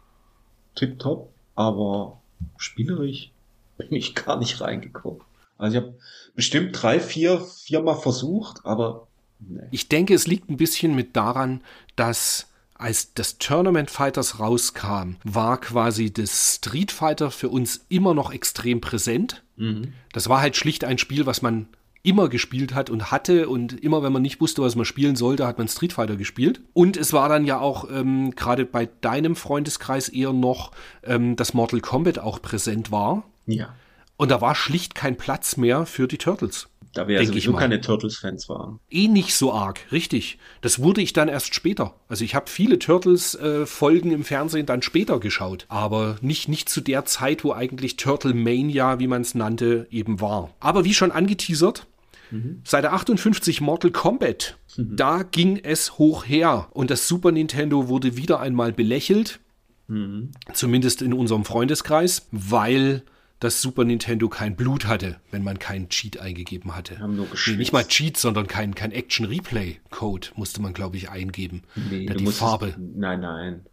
tipptopp, 0.75 1.29
aber 1.55 2.21
spielerisch 2.57 3.31
bin 3.77 3.93
ich 3.93 4.15
gar 4.15 4.37
nicht 4.37 4.61
reingekommen. 4.61 5.21
Also 5.57 5.77
ich 5.77 5.83
habe 5.83 5.95
bestimmt 6.35 6.81
drei, 6.81 6.99
vier, 6.99 7.39
viermal 7.41 7.97
versucht, 7.97 8.65
aber 8.65 9.07
nee. 9.39 9.61
Ich 9.71 9.87
denke, 9.87 10.13
es 10.13 10.27
liegt 10.27 10.49
ein 10.49 10.57
bisschen 10.57 10.95
mit 10.95 11.15
daran, 11.15 11.61
dass 11.95 12.49
als 12.75 13.13
das 13.13 13.37
Tournament 13.37 13.89
Fighters 13.89 14.39
rauskam, 14.39 15.15
war 15.23 15.59
quasi 15.61 16.11
das 16.11 16.55
Street 16.55 16.91
Fighter 16.91 17.31
für 17.31 17.49
uns 17.49 17.85
immer 17.87 18.13
noch 18.13 18.33
extrem 18.33 18.81
präsent. 18.81 19.43
Mhm. 19.55 19.93
Das 20.11 20.27
war 20.27 20.41
halt 20.41 20.57
schlicht 20.57 20.83
ein 20.83 20.97
Spiel, 20.97 21.25
was 21.25 21.41
man 21.41 21.67
immer 22.03 22.27
gespielt 22.27 22.75
hat 22.75 22.89
und 22.89 23.11
hatte 23.11 23.47
und 23.47 23.81
immer 23.81 24.03
wenn 24.03 24.11
man 24.11 24.21
nicht 24.21 24.41
wusste, 24.41 24.61
was 24.61 24.75
man 24.75 24.85
spielen 24.85 25.15
sollte, 25.15 25.47
hat 25.47 25.57
man 25.57 25.69
Street 25.69 25.93
Fighter 25.93 26.17
gespielt. 26.17 26.61
Und 26.73 26.97
es 26.97 27.13
war 27.13 27.29
dann 27.29 27.45
ja 27.45 27.59
auch 27.59 27.89
ähm, 27.89 28.31
gerade 28.35 28.65
bei 28.65 28.89
deinem 29.01 29.35
Freundeskreis 29.37 30.09
eher 30.09 30.33
noch, 30.33 30.71
ähm, 31.03 31.37
dass 31.37 31.53
Mortal 31.53 31.79
Kombat 31.79 32.19
auch 32.19 32.41
präsent 32.41 32.91
war. 32.91 33.23
Ja. 33.45 33.73
Und 34.17 34.29
da 34.31 34.41
war 34.41 34.53
schlicht 34.53 34.95
kein 34.95 35.17
Platz 35.17 35.57
mehr 35.57 35.85
für 35.85 36.07
die 36.07 36.17
Turtles. 36.17 36.67
Da 36.93 37.07
wir 37.07 37.19
ja 37.19 37.25
sowieso 37.25 37.53
keine 37.53 37.81
Turtles-Fans 37.81 38.47
waren. 38.49 38.79
Eh 38.91 39.07
nicht 39.07 39.33
so 39.33 39.51
arg, 39.51 39.79
richtig. 39.91 40.37
Das 40.61 40.77
wurde 40.77 41.01
ich 41.01 41.11
dann 41.11 41.27
erst 41.27 41.55
später. 41.55 41.95
Also 42.07 42.23
ich 42.23 42.35
habe 42.35 42.49
viele 42.49 42.77
Turtles-Folgen 42.77 44.11
äh, 44.11 44.13
im 44.13 44.23
Fernsehen 44.23 44.67
dann 44.67 44.83
später 44.83 45.19
geschaut. 45.19 45.65
Aber 45.69 46.17
nicht, 46.21 46.49
nicht 46.49 46.69
zu 46.69 46.81
der 46.81 47.05
Zeit, 47.05 47.43
wo 47.43 47.51
eigentlich 47.51 47.97
Turtle 47.97 48.35
Mania, 48.35 48.99
wie 48.99 49.07
man 49.07 49.23
es 49.23 49.33
nannte, 49.33 49.87
eben 49.89 50.21
war. 50.21 50.51
Aber 50.59 50.85
wie 50.85 50.93
schon 50.93 51.11
angeteasert, 51.11 51.87
mhm. 52.33 52.61
Seite 52.63 52.91
58 52.91 53.61
Mortal 53.61 53.91
Kombat. 53.91 54.57
Mhm. 54.77 54.95
Da 54.95 55.23
ging 55.23 55.57
es 55.57 55.97
hoch 55.97 56.25
her. 56.25 56.67
Und 56.71 56.89
das 56.89 57.07
Super 57.07 57.31
Nintendo 57.31 57.87
wurde 57.87 58.17
wieder 58.17 58.39
einmal 58.39 58.73
belächelt. 58.73 59.39
Mhm. 59.87 60.31
Zumindest 60.53 61.01
in 61.01 61.13
unserem 61.13 61.45
Freundeskreis, 61.45 62.27
weil 62.31 63.03
dass 63.43 63.61
Super 63.61 63.83
Nintendo 63.83 64.29
kein 64.29 64.55
Blut 64.55 64.85
hatte, 64.85 65.19
wenn 65.29 65.43
man 65.43 65.59
keinen 65.59 65.89
Cheat 65.89 66.17
eingegeben 66.17 66.75
hatte. 66.75 66.99
Haben 66.99 67.17
nur 67.17 67.27
nee, 67.47 67.57
nicht 67.57 67.73
mal 67.73 67.83
Cheat, 67.83 68.15
sondern 68.15 68.47
kein, 68.47 68.73
kein 68.73 68.93
Action-Replay-Code 68.93 70.29
musste 70.35 70.61
man, 70.61 70.73
glaube 70.73 70.95
ich, 70.95 71.09
eingeben. 71.09 71.63
Nee, 71.75 72.05
die 72.05 72.25
Farbe. 72.27 72.73
Nein, 72.77 73.19
nein. 73.19 73.65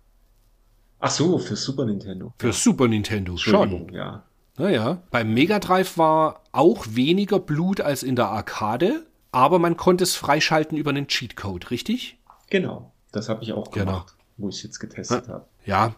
Ach 0.99 1.11
so, 1.11 1.39
für 1.39 1.55
Super 1.55 1.87
Nintendo. 1.87 2.35
Für. 2.39 2.53
Super 2.53 2.89
Nintendo, 2.89 3.37
schon. 3.37 3.93
Ja. 3.93 4.24
Naja, 4.61 5.03
beim 5.11 5.32
Mega 5.32 5.59
Drive 5.59 5.97
war 5.97 6.43
auch 6.53 6.87
weniger 6.91 7.39
Blut 7.39 7.81
als 7.81 8.03
in 8.03 8.15
der 8.15 8.28
Arcade, 8.28 9.07
aber 9.32 9.59
man 9.59 9.78
konnte 9.78 10.05
es 10.05 10.16
freischalten 10.16 10.77
über 10.77 10.91
einen 10.91 11.07
Cheatcode, 11.07 11.70
richtig? 11.70 12.19
Genau, 12.51 12.93
das 13.11 13.31
habe 13.31 13.43
ich 13.43 13.55
auch 13.55 13.70
gemacht, 13.70 14.09
genau. 14.09 14.27
wo 14.37 14.49
ich 14.51 14.57
es 14.57 14.62
jetzt 14.62 14.78
getestet 14.78 15.28
habe. 15.28 15.47
Ja, 15.65 15.95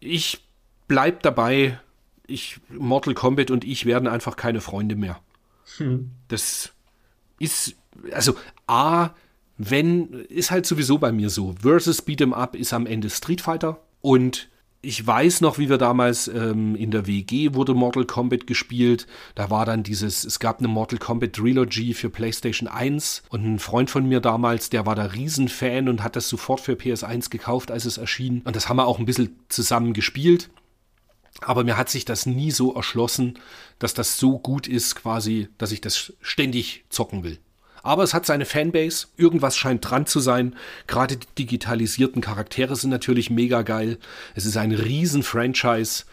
ich 0.00 0.44
bleib 0.88 1.22
dabei, 1.22 1.78
ich, 2.26 2.58
Mortal 2.70 3.14
Kombat 3.14 3.52
und 3.52 3.62
ich 3.62 3.86
werden 3.86 4.08
einfach 4.08 4.34
keine 4.34 4.60
Freunde 4.60 4.96
mehr. 4.96 5.20
Hm. 5.76 6.10
Das 6.26 6.72
ist, 7.38 7.76
also 8.10 8.34
A, 8.66 9.10
wenn, 9.58 10.08
ist 10.24 10.50
halt 10.50 10.66
sowieso 10.66 10.98
bei 10.98 11.12
mir 11.12 11.30
so. 11.30 11.54
Versus 11.60 12.04
Beat'em 12.04 12.32
Up 12.32 12.56
ist 12.56 12.72
am 12.72 12.86
Ende 12.86 13.10
Street 13.10 13.42
Fighter 13.42 13.78
und 14.00 14.48
ich 14.84 15.06
weiß 15.06 15.42
noch, 15.42 15.58
wie 15.58 15.68
wir 15.68 15.78
damals 15.78 16.26
ähm, 16.26 16.74
in 16.74 16.90
der 16.90 17.06
WG 17.06 17.54
wurde 17.54 17.72
Mortal 17.72 18.04
Kombat 18.04 18.48
gespielt. 18.48 19.06
Da 19.36 19.48
war 19.48 19.64
dann 19.64 19.84
dieses, 19.84 20.24
es 20.24 20.40
gab 20.40 20.58
eine 20.58 20.66
Mortal 20.66 20.98
Kombat 20.98 21.34
Trilogy 21.34 21.94
für 21.94 22.10
PlayStation 22.10 22.68
1 22.68 23.22
und 23.30 23.44
ein 23.44 23.58
Freund 23.60 23.90
von 23.90 24.08
mir 24.08 24.20
damals, 24.20 24.70
der 24.70 24.84
war 24.84 24.96
da 24.96 25.04
Riesenfan 25.04 25.88
und 25.88 26.02
hat 26.02 26.16
das 26.16 26.28
sofort 26.28 26.60
für 26.60 26.72
PS1 26.72 27.30
gekauft, 27.30 27.70
als 27.70 27.84
es 27.84 27.96
erschien. 27.96 28.42
Und 28.44 28.56
das 28.56 28.68
haben 28.68 28.76
wir 28.76 28.86
auch 28.88 28.98
ein 28.98 29.06
bisschen 29.06 29.38
zusammen 29.48 29.92
gespielt. 29.92 30.50
Aber 31.40 31.62
mir 31.62 31.76
hat 31.76 31.88
sich 31.88 32.04
das 32.04 32.26
nie 32.26 32.50
so 32.50 32.74
erschlossen, 32.74 33.38
dass 33.78 33.94
das 33.94 34.18
so 34.18 34.38
gut 34.38 34.66
ist, 34.66 34.96
quasi, 34.96 35.48
dass 35.58 35.70
ich 35.70 35.80
das 35.80 36.12
ständig 36.20 36.84
zocken 36.88 37.22
will. 37.22 37.38
Aber 37.82 38.02
es 38.02 38.14
hat 38.14 38.26
seine 38.26 38.44
Fanbase, 38.44 39.08
irgendwas 39.16 39.56
scheint 39.56 39.88
dran 39.88 40.06
zu 40.06 40.20
sein. 40.20 40.56
Gerade 40.86 41.16
die 41.16 41.26
digitalisierten 41.38 42.22
Charaktere 42.22 42.76
sind 42.76 42.90
natürlich 42.90 43.30
mega 43.30 43.62
geil. 43.62 43.98
Es 44.34 44.46
ist 44.46 44.56
ein 44.56 44.72
Riesen-Franchise. 44.72 46.04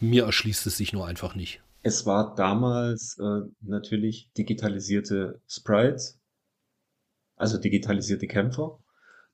Mir 0.00 0.24
erschließt 0.24 0.66
es 0.66 0.76
sich 0.76 0.92
nur 0.92 1.06
einfach 1.06 1.34
nicht. 1.34 1.60
Es 1.82 2.06
war 2.06 2.34
damals 2.34 3.18
äh, 3.18 3.48
natürlich 3.60 4.30
digitalisierte 4.36 5.40
Sprites, 5.46 6.18
also 7.36 7.58
digitalisierte 7.58 8.26
Kämpfer, 8.26 8.78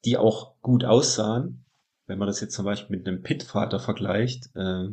die 0.05 0.17
auch 0.17 0.61
gut 0.61 0.85
aussahen. 0.85 1.65
Wenn 2.07 2.19
man 2.19 2.29
das 2.29 2.41
jetzt 2.41 2.55
zum 2.55 2.67
Beispiel 2.67 2.99
mit 2.99 3.09
einem 3.09 3.23
Pitvater 3.23 3.81
vergleicht, 3.81 4.51
äh, 4.55 4.89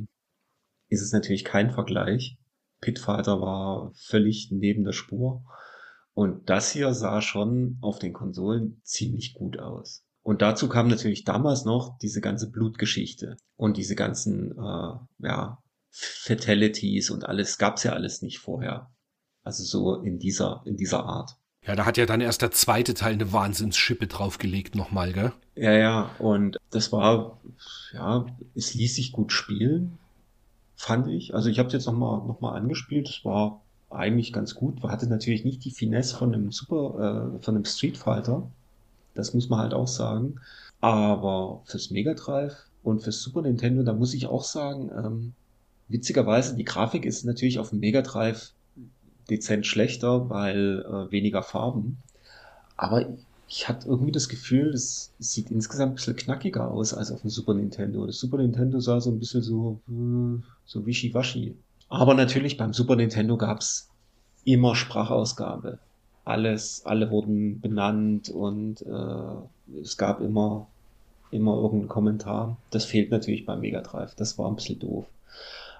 ist 0.87 1.01
es 1.01 1.11
natürlich 1.11 1.43
kein 1.43 1.71
Vergleich. 1.71 2.37
Pitvater 2.79 3.41
war 3.41 3.91
völlig 3.95 4.49
neben 4.51 4.83
der 4.83 4.93
Spur. 4.93 5.43
Und 6.13 6.49
das 6.49 6.71
hier 6.71 6.93
sah 6.93 7.21
schon 7.21 7.77
auf 7.81 7.99
den 7.99 8.13
Konsolen 8.13 8.81
ziemlich 8.83 9.33
gut 9.33 9.59
aus. 9.59 10.03
Und 10.23 10.41
dazu 10.41 10.69
kam 10.69 10.87
natürlich 10.87 11.23
damals 11.23 11.65
noch 11.65 11.97
diese 11.99 12.21
ganze 12.21 12.51
Blutgeschichte 12.51 13.37
und 13.55 13.77
diese 13.77 13.95
ganzen 13.95 14.51
äh, 14.51 14.93
ja, 15.19 15.57
Fatalities 15.89 17.09
und 17.09 17.25
alles 17.25 17.57
gab's 17.57 17.83
ja 17.83 17.93
alles 17.93 18.21
nicht 18.21 18.39
vorher. 18.39 18.91
Also 19.43 19.63
so 19.63 19.95
in 19.95 20.19
dieser 20.19 20.61
in 20.65 20.77
dieser 20.77 21.05
Art. 21.05 21.37
Ja, 21.65 21.75
da 21.75 21.85
hat 21.85 21.97
ja 21.97 22.05
dann 22.05 22.21
erst 22.21 22.41
der 22.41 22.51
zweite 22.51 22.93
Teil 22.93 23.13
eine 23.13 23.33
Wahnsinnsschippe 23.33 24.07
draufgelegt 24.07 24.75
nochmal, 24.75 25.13
gell? 25.13 25.31
Ja, 25.55 25.71
ja, 25.73 26.15
und 26.17 26.57
das 26.71 26.91
war, 26.91 27.39
ja, 27.93 28.25
es 28.55 28.73
ließ 28.73 28.95
sich 28.95 29.11
gut 29.11 29.31
spielen 29.31 29.97
fand 30.81 31.07
ich. 31.07 31.33
Also 31.35 31.49
ich 31.49 31.59
habe 31.59 31.67
es 31.67 31.73
jetzt 31.73 31.85
nochmal 31.85 32.25
noch 32.25 32.41
mal 32.41 32.55
angespielt. 32.55 33.07
Es 33.07 33.23
war 33.23 33.61
eigentlich 33.91 34.33
ganz 34.33 34.55
gut. 34.55 34.81
Hatte 34.83 35.07
natürlich 35.07 35.45
nicht 35.45 35.63
die 35.65 35.71
Finesse 35.71 36.15
von 36.15 36.33
einem 36.33 36.51
Super, 36.51 37.35
äh, 37.35 37.43
von 37.43 37.55
einem 37.55 37.65
Street 37.65 37.97
Fighter. 37.97 38.49
Das 39.13 39.33
muss 39.33 39.49
man 39.49 39.59
halt 39.59 39.73
auch 39.73 39.87
sagen. 39.87 40.35
Aber 40.79 41.61
fürs 41.65 41.91
Mega 41.91 42.13
Drive 42.13 42.67
und 42.83 43.03
fürs 43.03 43.21
Super 43.21 43.41
Nintendo, 43.43 43.83
da 43.83 43.93
muss 43.93 44.13
ich 44.13 44.27
auch 44.27 44.43
sagen, 44.43 44.89
ähm, 44.97 45.33
witzigerweise, 45.89 46.55
die 46.55 46.63
Grafik 46.63 47.05
ist 47.05 47.25
natürlich 47.25 47.59
auf 47.59 47.69
dem 47.69 47.79
Mega 47.79 48.01
Drive 48.01 48.53
dezent 49.29 49.65
schlechter, 49.65 50.29
weil 50.29 50.85
äh, 50.85 51.11
weniger 51.11 51.43
Farben. 51.43 51.97
Aber 52.77 53.05
ich 53.47 53.67
hatte 53.67 53.87
irgendwie 53.87 54.11
das 54.11 54.29
Gefühl, 54.29 54.69
es 54.69 55.13
sieht 55.19 55.51
insgesamt 55.51 55.91
ein 55.91 55.95
bisschen 55.95 56.15
knackiger 56.15 56.71
aus 56.71 56.93
als 56.93 57.11
auf 57.11 57.21
dem 57.21 57.29
Super 57.29 57.53
Nintendo. 57.53 58.05
Das 58.05 58.19
Super 58.19 58.37
Nintendo 58.37 58.79
sah 58.79 59.01
so 59.01 59.11
ein 59.11 59.19
bisschen 59.19 59.41
so, 59.41 59.81
äh, 59.89 60.41
so 60.65 60.85
wischiwaschi. 60.85 61.55
Aber 61.91 62.13
natürlich 62.13 62.55
beim 62.55 62.71
Super 62.71 62.95
Nintendo 62.95 63.35
gab's 63.35 63.89
immer 64.45 64.75
Sprachausgabe. 64.75 65.79
Alles, 66.23 66.83
alle 66.85 67.11
wurden 67.11 67.59
benannt 67.59 68.29
und 68.29 68.81
äh, 68.81 69.79
es 69.81 69.97
gab 69.97 70.21
immer, 70.21 70.67
immer 71.31 71.55
irgendeinen 71.55 71.89
Kommentar. 71.89 72.57
Das 72.69 72.85
fehlt 72.85 73.11
natürlich 73.11 73.45
beim 73.45 73.59
Mega 73.59 73.81
Drive. 73.81 74.15
Das 74.15 74.37
war 74.37 74.47
ein 74.47 74.55
bisschen 74.55 74.79
doof. 74.79 75.05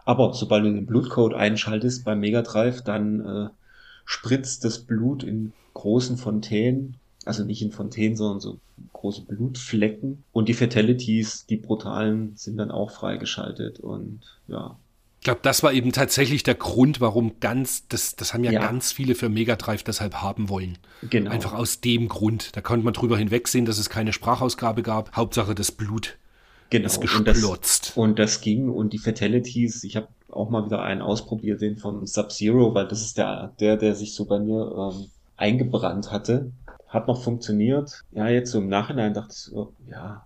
Aber 0.04 0.34
sobald 0.34 0.66
du 0.66 0.74
den 0.74 0.86
Blutcode 0.86 1.34
einschaltest 1.34 2.04
beim 2.04 2.20
Mega 2.20 2.42
Drive, 2.42 2.82
dann 2.82 3.26
äh, 3.26 3.50
spritzt 4.04 4.66
das 4.66 4.80
Blut 4.80 5.24
in 5.24 5.54
großen 5.74 6.18
Fontänen 6.18 6.98
also 7.26 7.44
nicht 7.44 7.62
in 7.62 7.72
Fontänen, 7.72 8.18
sondern 8.18 8.40
so 8.40 8.60
große 8.94 9.24
Blutflecken. 9.24 10.24
Und 10.32 10.50
die 10.50 10.54
Fatalities, 10.54 11.46
die 11.46 11.58
brutalen, 11.58 12.36
sind 12.36 12.58
dann 12.58 12.72
auch 12.72 12.92
freigeschaltet 12.92 13.80
und 13.80 14.22
ja. 14.48 14.78
Ich 15.22 15.26
glaube, 15.26 15.42
das 15.44 15.62
war 15.62 15.72
eben 15.72 15.92
tatsächlich 15.92 16.42
der 16.42 16.56
Grund, 16.56 17.00
warum 17.00 17.40
ganz, 17.40 17.88
das, 17.90 18.16
das 18.16 18.34
haben 18.34 18.44
ja, 18.44 18.54
ja. 18.54 18.60
ganz 18.60 18.92
viele 18.92 19.14
für 19.14 19.30
Mega 19.30 19.56
Drive 19.56 19.84
deshalb 19.84 20.16
haben 20.16 20.50
wollen. 20.50 20.80
Genau. 21.08 21.30
Einfach 21.30 21.54
aus 21.54 21.80
dem 21.80 22.08
Grund. 22.08 22.56
Da 22.56 22.62
konnte 22.62 22.84
man 22.84 22.96
drüber 22.96 23.20
hinwegsehen, 23.20 23.66
dass 23.66 23.78
es 23.78 23.92
keine 23.92 24.14
Sprachausgabe 24.14 24.82
gab. 24.82 25.16
Hauptsache 25.16 25.54
das 25.54 25.72
Blut 25.72 26.18
genau. 26.72 26.88
ist 26.88 27.02
gesplotzt. 27.02 27.94
Und 27.96 28.18
das, 28.18 28.18
und 28.18 28.20
das 28.20 28.42
ging 28.42 28.70
und 28.70 28.94
die 28.94 28.98
Fatalities, 28.98 29.84
ich 29.84 29.96
habe 29.96 30.08
auch 30.32 30.50
mal 30.50 30.66
wieder 30.66 30.82
einen 30.82 31.04
ausprobiert, 31.04 31.62
den 31.62 31.78
von 31.78 32.08
Sub-Zero, 32.08 32.74
weil 32.74 32.88
das 32.88 33.02
ist 33.02 33.20
der, 33.20 33.54
der, 33.60 33.78
der 33.78 33.94
sich 33.94 34.16
so 34.16 34.26
bei 34.26 34.40
mir 34.40 34.92
ähm, 34.92 35.06
eingebrannt 35.38 36.12
hatte. 36.12 36.52
Hat 36.88 37.08
noch 37.08 37.22
funktioniert. 37.22 38.02
Ja, 38.12 38.28
jetzt 38.28 38.50
so 38.50 38.58
im 38.58 38.70
Nachhinein 38.70 39.14
dachte 39.14 39.34
ich 39.34 39.44
so, 39.44 39.72
ja. 39.88 40.26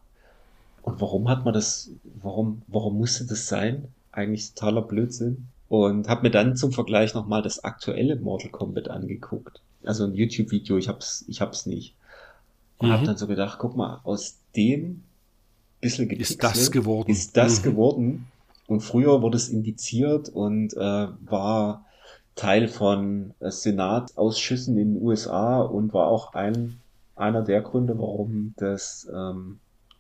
Und 0.84 1.02
warum 1.02 1.28
hat 1.28 1.44
man 1.44 1.54
das, 1.54 1.92
warum, 2.22 2.62
warum 2.68 2.98
musste 2.98 3.26
das 3.26 3.50
sein? 3.50 3.90
Eigentlich 4.16 4.54
totaler 4.54 4.82
Blödsinn. 4.82 5.48
Und 5.68 6.10
habe 6.10 6.24
mir 6.24 6.32
dann 6.32 6.56
zum 6.56 6.72
Vergleich 6.72 7.14
nochmal 7.14 7.42
das 7.42 7.64
aktuelle 7.64 8.16
Mortal 8.16 8.50
Kombat 8.50 8.90
angeguckt. 8.90 9.62
Also 9.84 10.06
ein 10.06 10.14
YouTube-Video, 10.14 10.78
ich 10.78 10.88
hab's, 10.88 11.26
ich 11.28 11.42
hab's 11.42 11.66
nicht. 11.66 11.96
Und 12.78 12.90
mhm. 12.90 12.94
habe 12.94 13.06
dann 13.06 13.18
so 13.18 13.28
gedacht, 13.28 13.60
guck 13.60 13.76
mal, 13.76 14.00
aus 14.04 14.38
dem 14.56 15.04
bisschen 15.82 16.10
Ist 16.10 16.44
das 16.44 16.72
geworden. 16.72 17.12
Ist 17.12 17.38
das 17.38 17.60
mhm. 17.60 17.64
geworden. 17.64 18.28
Und 18.68 18.82
früher 18.82 19.22
wurde 19.22 19.38
es 19.38 19.50
indiziert 19.50 20.30
und 20.30 20.74
äh, 20.74 20.80
war 20.80 21.86
Teil 22.36 22.68
von 22.68 23.34
äh, 23.40 23.52
Senatausschüssen 23.52 24.78
in 24.78 24.96
den 24.96 25.04
USA 25.04 25.62
und 25.62 25.94
war 25.94 26.08
auch 26.08 26.34
ein, 26.34 26.80
einer 27.16 27.44
der 27.44 27.62
Gründe, 27.62 27.98
warum 27.98 28.54
das 28.58 29.08
ähm, 29.14 29.60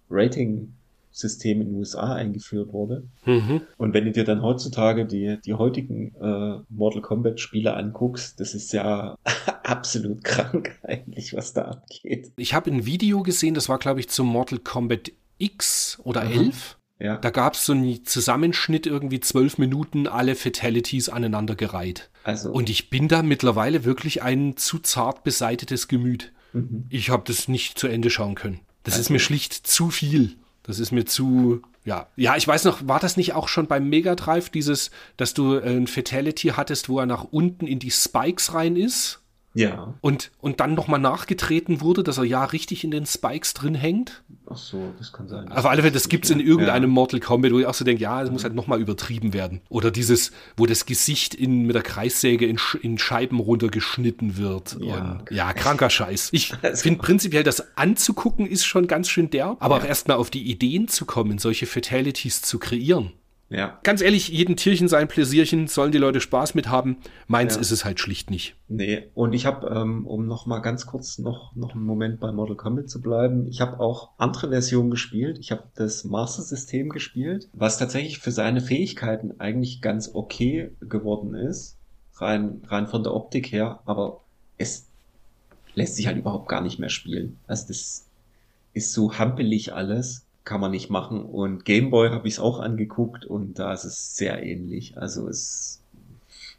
Rating 0.09 0.73
System 1.15 1.61
in 1.61 1.67
den 1.69 1.75
USA 1.75 2.13
eingeführt 2.13 2.73
wurde. 2.73 3.07
Mhm. 3.25 3.61
Und 3.77 3.93
wenn 3.93 4.05
du 4.05 4.11
dir 4.11 4.25
dann 4.25 4.41
heutzutage 4.41 5.05
die, 5.05 5.37
die 5.45 5.53
heutigen 5.53 6.13
äh, 6.15 6.59
Mortal 6.69 7.01
Kombat 7.01 7.39
Spiele 7.39 7.73
anguckst, 7.75 8.39
das 8.39 8.53
ist 8.53 8.73
ja 8.73 9.17
absolut 9.63 10.23
krank 10.23 10.77
eigentlich, 10.83 11.33
was 11.33 11.53
da 11.53 11.63
abgeht. 11.63 12.33
Ich 12.35 12.53
habe 12.53 12.69
ein 12.69 12.85
Video 12.85 13.23
gesehen, 13.23 13.53
das 13.53 13.69
war 13.69 13.79
glaube 13.79 14.01
ich 14.01 14.09
zum 14.09 14.27
Mortal 14.27 14.59
Kombat 14.59 15.13
X 15.37 15.99
oder 16.03 16.25
mhm. 16.25 16.31
11. 16.31 16.77
Ja. 16.99 17.17
Da 17.17 17.29
gab 17.29 17.55
es 17.55 17.65
so 17.65 17.73
einen 17.73 18.05
Zusammenschnitt, 18.05 18.85
irgendwie 18.85 19.19
zwölf 19.19 19.57
Minuten, 19.57 20.07
alle 20.07 20.35
Fatalities 20.35 21.09
aneinandergereiht. 21.09 22.09
Also. 22.23 22.51
Und 22.51 22.69
ich 22.69 22.89
bin 22.89 23.07
da 23.07 23.21
mittlerweile 23.21 23.83
wirklich 23.83 24.21
ein 24.21 24.55
zu 24.57 24.79
zart 24.79 25.23
beseitetes 25.23 25.87
Gemüt. 25.87 26.33
Mhm. 26.53 26.85
Ich 26.89 27.09
habe 27.09 27.23
das 27.25 27.47
nicht 27.47 27.77
zu 27.77 27.87
Ende 27.87 28.09
schauen 28.09 28.35
können. 28.35 28.61
Das 28.83 28.93
also. 28.95 29.03
ist 29.03 29.09
mir 29.09 29.19
schlicht 29.19 29.53
zu 29.53 29.89
viel. 29.89 30.37
Das 30.65 30.79
ist 30.79 30.91
mir 30.91 31.05
zu, 31.05 31.61
ja. 31.83 32.07
Ja, 32.15 32.35
ich 32.35 32.47
weiß 32.47 32.63
noch, 32.63 32.87
war 32.87 32.99
das 32.99 33.17
nicht 33.17 33.33
auch 33.33 33.47
schon 33.47 33.67
beim 33.67 33.87
Mega 33.87 34.15
Drive, 34.15 34.49
dieses, 34.49 34.91
dass 35.17 35.33
du 35.33 35.59
ein 35.59 35.87
Fatality 35.87 36.49
hattest, 36.49 36.89
wo 36.89 36.99
er 36.99 37.05
nach 37.05 37.23
unten 37.23 37.67
in 37.67 37.79
die 37.79 37.91
Spikes 37.91 38.53
rein 38.53 38.75
ist? 38.75 39.21
Ja. 39.55 39.93
Und, 40.01 40.31
und 40.41 40.59
dann 40.59 40.73
nochmal 40.75 40.99
nachgetreten 40.99 41.79
wurde, 41.81 42.03
dass 42.03 42.17
er 42.17 42.25
ja 42.25 42.43
richtig 42.43 42.83
in 42.83 42.91
den 42.91 43.05
Spikes 43.05 43.53
drin 43.53 43.73
hängt. 43.73 44.21
Ach 44.47 44.57
so, 44.57 44.93
das 44.97 45.13
kann 45.13 45.29
sein. 45.29 45.49
Auf 45.51 45.65
alle 45.65 45.81
Fälle, 45.81 45.93
das 45.93 46.09
gibt's 46.09 46.29
in 46.29 46.41
irgendeinem 46.41 46.89
ja. 46.89 46.93
Mortal 46.93 47.21
Kombat, 47.21 47.53
wo 47.53 47.59
ich 47.59 47.65
auch 47.65 47.73
so 47.73 47.85
denke, 47.85 48.03
ja, 48.03 48.21
es 48.21 48.29
muss 48.29 48.43
halt 48.43 48.53
nochmal 48.53 48.81
übertrieben 48.81 49.33
werden. 49.33 49.61
Oder 49.69 49.91
dieses, 49.91 50.33
wo 50.57 50.65
das 50.65 50.85
Gesicht 50.85 51.33
in, 51.33 51.63
mit 51.63 51.73
der 51.73 51.83
Kreissäge 51.83 52.45
in, 52.45 52.59
in 52.81 52.97
Scheiben 52.97 53.39
runtergeschnitten 53.39 54.37
wird. 54.37 54.77
Ja, 54.81 55.19
und, 55.19 55.31
ja 55.31 55.53
kranker 55.53 55.89
Scheiß. 55.89 56.29
Ich 56.33 56.53
finde 56.75 56.99
prinzipiell, 56.99 57.43
das 57.43 57.77
anzugucken 57.77 58.45
ist 58.45 58.65
schon 58.65 58.87
ganz 58.87 59.09
schön 59.09 59.29
derb, 59.29 59.57
aber 59.61 59.77
ja. 59.77 59.83
auch 59.83 59.87
erstmal 59.87 60.17
auf 60.17 60.29
die 60.29 60.43
Ideen 60.43 60.89
zu 60.89 61.05
kommen, 61.05 61.37
solche 61.37 61.65
Fatalities 61.65 62.41
zu 62.41 62.59
kreieren. 62.59 63.13
Ja. 63.49 63.79
Ganz 63.83 64.01
ehrlich, 64.01 64.29
jeden 64.29 64.55
Tierchen 64.55 64.87
sein 64.87 65.07
Pläsierchen, 65.07 65.67
sollen 65.67 65.91
die 65.91 65.99
Leute 65.99 66.19
Spaß 66.19 66.55
mit 66.55 66.67
haben. 66.67 66.97
Meins 67.27 67.55
ja. 67.55 67.61
ist 67.61 67.71
es 67.71 67.85
halt 67.85 67.99
schlicht 67.99 68.31
nicht. 68.31 68.55
Nee, 68.67 69.09
und 69.13 69.33
ich 69.33 69.45
habe, 69.45 69.67
ähm, 69.67 70.07
um 70.07 70.25
noch 70.25 70.47
mal 70.47 70.59
ganz 70.59 70.87
kurz 70.87 71.19
noch, 71.19 71.55
noch 71.55 71.75
einen 71.75 71.85
Moment 71.85 72.19
bei 72.19 72.31
Mortal 72.31 72.55
Kombat 72.55 72.89
zu 72.89 73.01
bleiben, 73.01 73.47
ich 73.47 73.61
habe 73.61 73.79
auch 73.79 74.09
andere 74.17 74.49
Versionen 74.49 74.89
gespielt. 74.89 75.37
Ich 75.39 75.51
habe 75.51 75.63
das 75.75 76.03
Master 76.05 76.41
System 76.41 76.89
gespielt, 76.89 77.47
was 77.53 77.77
tatsächlich 77.77 78.17
für 78.17 78.31
seine 78.31 78.61
Fähigkeiten 78.61 79.39
eigentlich 79.39 79.81
ganz 79.81 80.09
okay 80.13 80.71
geworden 80.81 81.35
ist. 81.35 81.77
Rein, 82.15 82.61
rein 82.67 82.87
von 82.87 83.03
der 83.03 83.13
Optik 83.13 83.51
her, 83.51 83.81
aber 83.85 84.21
es 84.57 84.87
lässt 85.75 85.97
sich 85.97 86.07
halt 86.07 86.17
überhaupt 86.17 86.47
gar 86.47 86.61
nicht 86.61 86.79
mehr 86.79 86.89
spielen. 86.89 87.37
Also 87.45 87.67
das 87.67 88.05
ist 88.73 88.93
so 88.93 89.17
hampelig 89.19 89.73
alles 89.73 90.24
kann 90.45 90.61
man 90.61 90.71
nicht 90.71 90.89
machen. 90.89 91.23
Und 91.23 91.65
Gameboy 91.65 92.11
habe 92.11 92.27
ich 92.27 92.35
es 92.35 92.39
auch 92.39 92.59
angeguckt 92.59 93.25
und 93.25 93.59
da 93.59 93.73
ist 93.73 93.83
es 93.83 94.15
sehr 94.15 94.41
ähnlich. 94.43 94.97
Also 94.97 95.27
es 95.27 95.81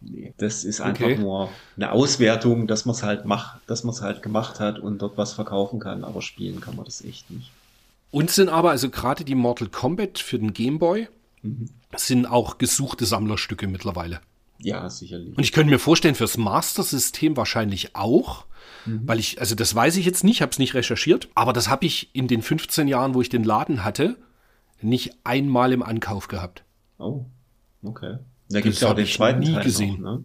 nee, 0.00 0.34
das 0.36 0.64
ist 0.64 0.80
einfach 0.80 1.04
okay. 1.04 1.18
nur 1.18 1.48
eine 1.76 1.92
Auswertung, 1.92 2.66
dass 2.66 2.84
man 2.84 2.94
es 2.94 3.02
halt 3.02 3.24
macht, 3.24 3.60
dass 3.66 3.84
man 3.84 3.94
es 3.94 4.02
halt 4.02 4.22
gemacht 4.22 4.60
hat 4.60 4.78
und 4.78 4.98
dort 4.98 5.16
was 5.16 5.32
verkaufen 5.32 5.80
kann, 5.80 6.04
aber 6.04 6.20
spielen 6.20 6.60
kann 6.60 6.76
man 6.76 6.84
das 6.84 7.02
echt 7.02 7.30
nicht. 7.30 7.50
Und 8.10 8.30
sind 8.30 8.48
aber, 8.48 8.70
also 8.70 8.90
gerade 8.90 9.24
die 9.24 9.34
Mortal 9.34 9.68
Kombat 9.68 10.18
für 10.18 10.38
den 10.38 10.52
Gameboy, 10.52 11.08
mhm. 11.42 11.70
sind 11.96 12.26
auch 12.26 12.58
gesuchte 12.58 13.06
Sammlerstücke 13.06 13.66
mittlerweile. 13.68 14.20
Ja, 14.58 14.88
sicherlich. 14.88 15.36
Und 15.36 15.44
ich 15.44 15.52
könnte 15.52 15.70
mir 15.70 15.78
vorstellen, 15.78 16.14
fürs 16.14 16.38
Master-System 16.38 17.36
wahrscheinlich 17.36 17.94
auch, 17.94 18.45
mhm. 18.86 19.02
weil 19.06 19.18
ich, 19.18 19.40
also 19.40 19.54
das 19.54 19.74
weiß 19.74 19.96
ich 19.96 20.06
jetzt 20.06 20.24
nicht, 20.24 20.42
habe 20.42 20.52
es 20.52 20.58
nicht 20.58 20.74
recherchiert, 20.74 21.28
aber 21.34 21.52
das 21.52 21.68
habe 21.68 21.86
ich 21.86 22.14
in 22.14 22.28
den 22.28 22.42
15 22.42 22.88
Jahren, 22.88 23.14
wo 23.14 23.20
ich 23.20 23.28
den 23.28 23.44
Laden 23.44 23.84
hatte, 23.84 24.16
nicht 24.80 25.14
einmal 25.24 25.72
im 25.72 25.82
Ankauf 25.82 26.28
gehabt. 26.28 26.64
Oh, 26.98 27.26
okay. 27.82 28.18
Da 28.48 28.60
gibt 28.60 28.74
es 28.74 28.80
ja 28.80 28.90
auch 28.90 28.94
den 28.94 29.06
zweiten 29.06 29.40
nie 29.40 29.52
Teil 29.52 29.64
gesehen. 29.64 30.00
Noch, 30.00 30.18
ne? 30.18 30.24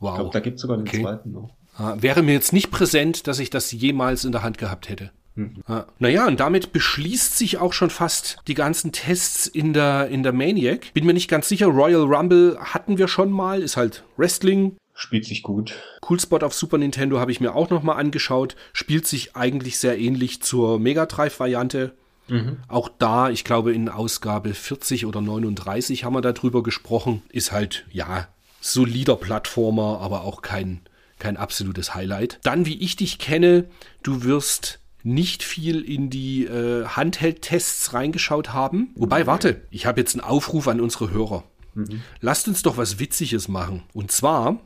Wow. 0.00 0.12
Ich 0.12 0.18
glaub, 0.20 0.32
da 0.32 0.40
gibt 0.40 0.56
es 0.56 0.62
sogar 0.62 0.76
den 0.76 0.86
okay. 0.86 1.02
zweiten 1.02 1.32
noch. 1.32 1.50
Ah, 1.76 1.96
wäre 1.98 2.22
mir 2.22 2.32
jetzt 2.32 2.52
nicht 2.52 2.70
präsent, 2.70 3.26
dass 3.26 3.38
ich 3.38 3.50
das 3.50 3.72
jemals 3.72 4.24
in 4.24 4.32
der 4.32 4.42
Hand 4.42 4.58
gehabt 4.58 4.88
hätte. 4.88 5.10
Mhm. 5.34 5.62
Ah, 5.66 5.86
naja, 5.98 6.26
und 6.26 6.40
damit 6.40 6.72
beschließt 6.72 7.36
sich 7.38 7.58
auch 7.58 7.72
schon 7.72 7.88
fast 7.90 8.38
die 8.46 8.54
ganzen 8.54 8.92
Tests 8.92 9.46
in 9.46 9.72
der, 9.72 10.08
in 10.08 10.22
der 10.22 10.32
Maniac. 10.32 10.92
Bin 10.92 11.06
mir 11.06 11.14
nicht 11.14 11.28
ganz 11.28 11.48
sicher, 11.48 11.66
Royal 11.66 12.02
Rumble 12.02 12.58
hatten 12.60 12.98
wir 12.98 13.08
schon 13.08 13.30
mal, 13.30 13.62
ist 13.62 13.76
halt 13.76 14.04
Wrestling. 14.16 14.76
Spielt 14.94 15.24
sich 15.24 15.42
gut. 15.42 15.74
Cool 16.08 16.20
Spot 16.20 16.38
auf 16.38 16.54
Super 16.54 16.78
Nintendo 16.78 17.18
habe 17.18 17.32
ich 17.32 17.40
mir 17.40 17.54
auch 17.54 17.70
noch 17.70 17.82
mal 17.82 17.94
angeschaut. 17.94 18.56
Spielt 18.72 19.06
sich 19.06 19.36
eigentlich 19.36 19.78
sehr 19.78 19.98
ähnlich 19.98 20.42
zur 20.42 20.78
Mega 20.78 21.06
Drive 21.06 21.40
Variante. 21.40 21.94
Mhm. 22.28 22.58
Auch 22.68 22.88
da, 22.98 23.30
ich 23.30 23.44
glaube 23.44 23.72
in 23.72 23.88
Ausgabe 23.88 24.54
40 24.54 25.06
oder 25.06 25.20
39 25.20 26.04
haben 26.04 26.14
wir 26.14 26.20
darüber 26.20 26.62
gesprochen. 26.62 27.22
Ist 27.30 27.52
halt, 27.52 27.84
ja, 27.90 28.28
solider 28.60 29.16
Plattformer, 29.16 30.00
aber 30.00 30.22
auch 30.22 30.42
kein, 30.42 30.80
kein 31.18 31.36
absolutes 31.36 31.94
Highlight. 31.94 32.38
Dann, 32.42 32.66
wie 32.66 32.78
ich 32.78 32.96
dich 32.96 33.18
kenne, 33.18 33.64
du 34.02 34.22
wirst 34.24 34.78
nicht 35.02 35.42
viel 35.42 35.80
in 35.80 36.10
die 36.10 36.44
äh, 36.44 36.86
Handheld-Tests 36.86 37.92
reingeschaut 37.92 38.52
haben. 38.52 38.90
Wobei, 38.94 39.26
warte, 39.26 39.62
ich 39.70 39.86
habe 39.86 40.00
jetzt 40.00 40.14
einen 40.14 40.24
Aufruf 40.24 40.68
an 40.68 40.80
unsere 40.80 41.10
Hörer. 41.10 41.44
Mhm. 41.74 42.02
Lasst 42.20 42.46
uns 42.46 42.62
doch 42.62 42.76
was 42.76 43.00
Witziges 43.00 43.48
machen. 43.48 43.82
Und 43.92 44.12
zwar 44.12 44.60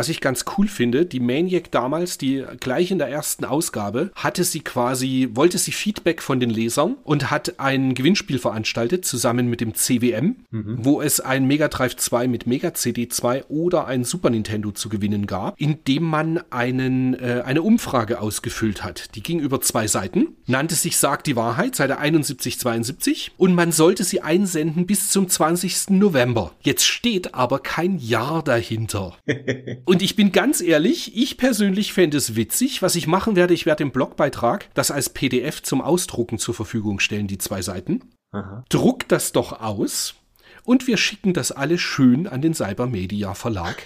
was 0.00 0.08
ich 0.08 0.22
ganz 0.22 0.46
cool 0.56 0.66
finde, 0.66 1.04
die 1.04 1.20
Maniac 1.20 1.70
damals, 1.70 2.16
die 2.16 2.42
gleich 2.58 2.90
in 2.90 2.96
der 2.96 3.08
ersten 3.08 3.44
Ausgabe, 3.44 4.10
hatte 4.14 4.44
sie 4.44 4.60
quasi, 4.60 5.28
wollte 5.34 5.58
sie 5.58 5.72
Feedback 5.72 6.22
von 6.22 6.40
den 6.40 6.48
Lesern 6.48 6.96
und 7.04 7.30
hat 7.30 7.60
ein 7.60 7.92
Gewinnspiel 7.92 8.38
veranstaltet, 8.38 9.04
zusammen 9.04 9.50
mit 9.50 9.60
dem 9.60 9.74
CWM, 9.74 10.36
mhm. 10.50 10.78
wo 10.78 11.02
es 11.02 11.20
ein 11.20 11.44
Mega 11.44 11.68
Drive 11.68 11.96
2 11.96 12.28
mit 12.28 12.46
Mega 12.46 12.72
CD 12.72 13.08
2 13.08 13.44
oder 13.48 13.88
ein 13.88 14.04
Super 14.04 14.30
Nintendo 14.30 14.70
zu 14.70 14.88
gewinnen 14.88 15.26
gab, 15.26 15.60
indem 15.60 16.04
man 16.04 16.40
einen, 16.48 17.12
äh, 17.12 17.42
eine 17.44 17.60
Umfrage 17.60 18.22
ausgefüllt 18.22 18.82
hat. 18.82 19.14
Die 19.16 19.22
ging 19.22 19.38
über 19.38 19.60
zwei 19.60 19.86
Seiten, 19.86 20.28
nannte 20.46 20.76
sich 20.76 20.96
Sagt 20.96 21.26
die 21.26 21.36
Wahrheit, 21.36 21.76
Seite 21.76 21.98
7172 22.00 23.32
und 23.36 23.54
man 23.54 23.70
sollte 23.70 24.04
sie 24.04 24.22
einsenden 24.22 24.86
bis 24.86 25.10
zum 25.10 25.28
20. 25.28 25.90
November. 25.90 26.52
Jetzt 26.62 26.86
steht 26.86 27.34
aber 27.34 27.58
kein 27.58 27.98
Jahr 27.98 28.42
dahinter. 28.42 29.18
Und 29.90 30.02
ich 30.02 30.14
bin 30.14 30.30
ganz 30.30 30.60
ehrlich, 30.60 31.16
ich 31.16 31.36
persönlich 31.36 31.92
fände 31.92 32.16
es 32.16 32.36
witzig. 32.36 32.80
Was 32.80 32.94
ich 32.94 33.08
machen 33.08 33.34
werde, 33.34 33.54
ich 33.54 33.66
werde 33.66 33.82
im 33.82 33.90
Blogbeitrag 33.90 34.72
das 34.72 34.92
als 34.92 35.08
PDF 35.08 35.64
zum 35.64 35.82
Ausdrucken 35.82 36.38
zur 36.38 36.54
Verfügung 36.54 37.00
stellen, 37.00 37.26
die 37.26 37.38
zwei 37.38 37.60
Seiten. 37.60 38.00
Aha. 38.30 38.64
Druck 38.68 39.08
das 39.08 39.32
doch 39.32 39.60
aus 39.60 40.14
und 40.62 40.86
wir 40.86 40.96
schicken 40.96 41.34
das 41.34 41.50
alles 41.50 41.80
schön 41.80 42.28
an 42.28 42.40
den 42.40 42.54
Cybermedia 42.54 43.34
Verlag. 43.34 43.82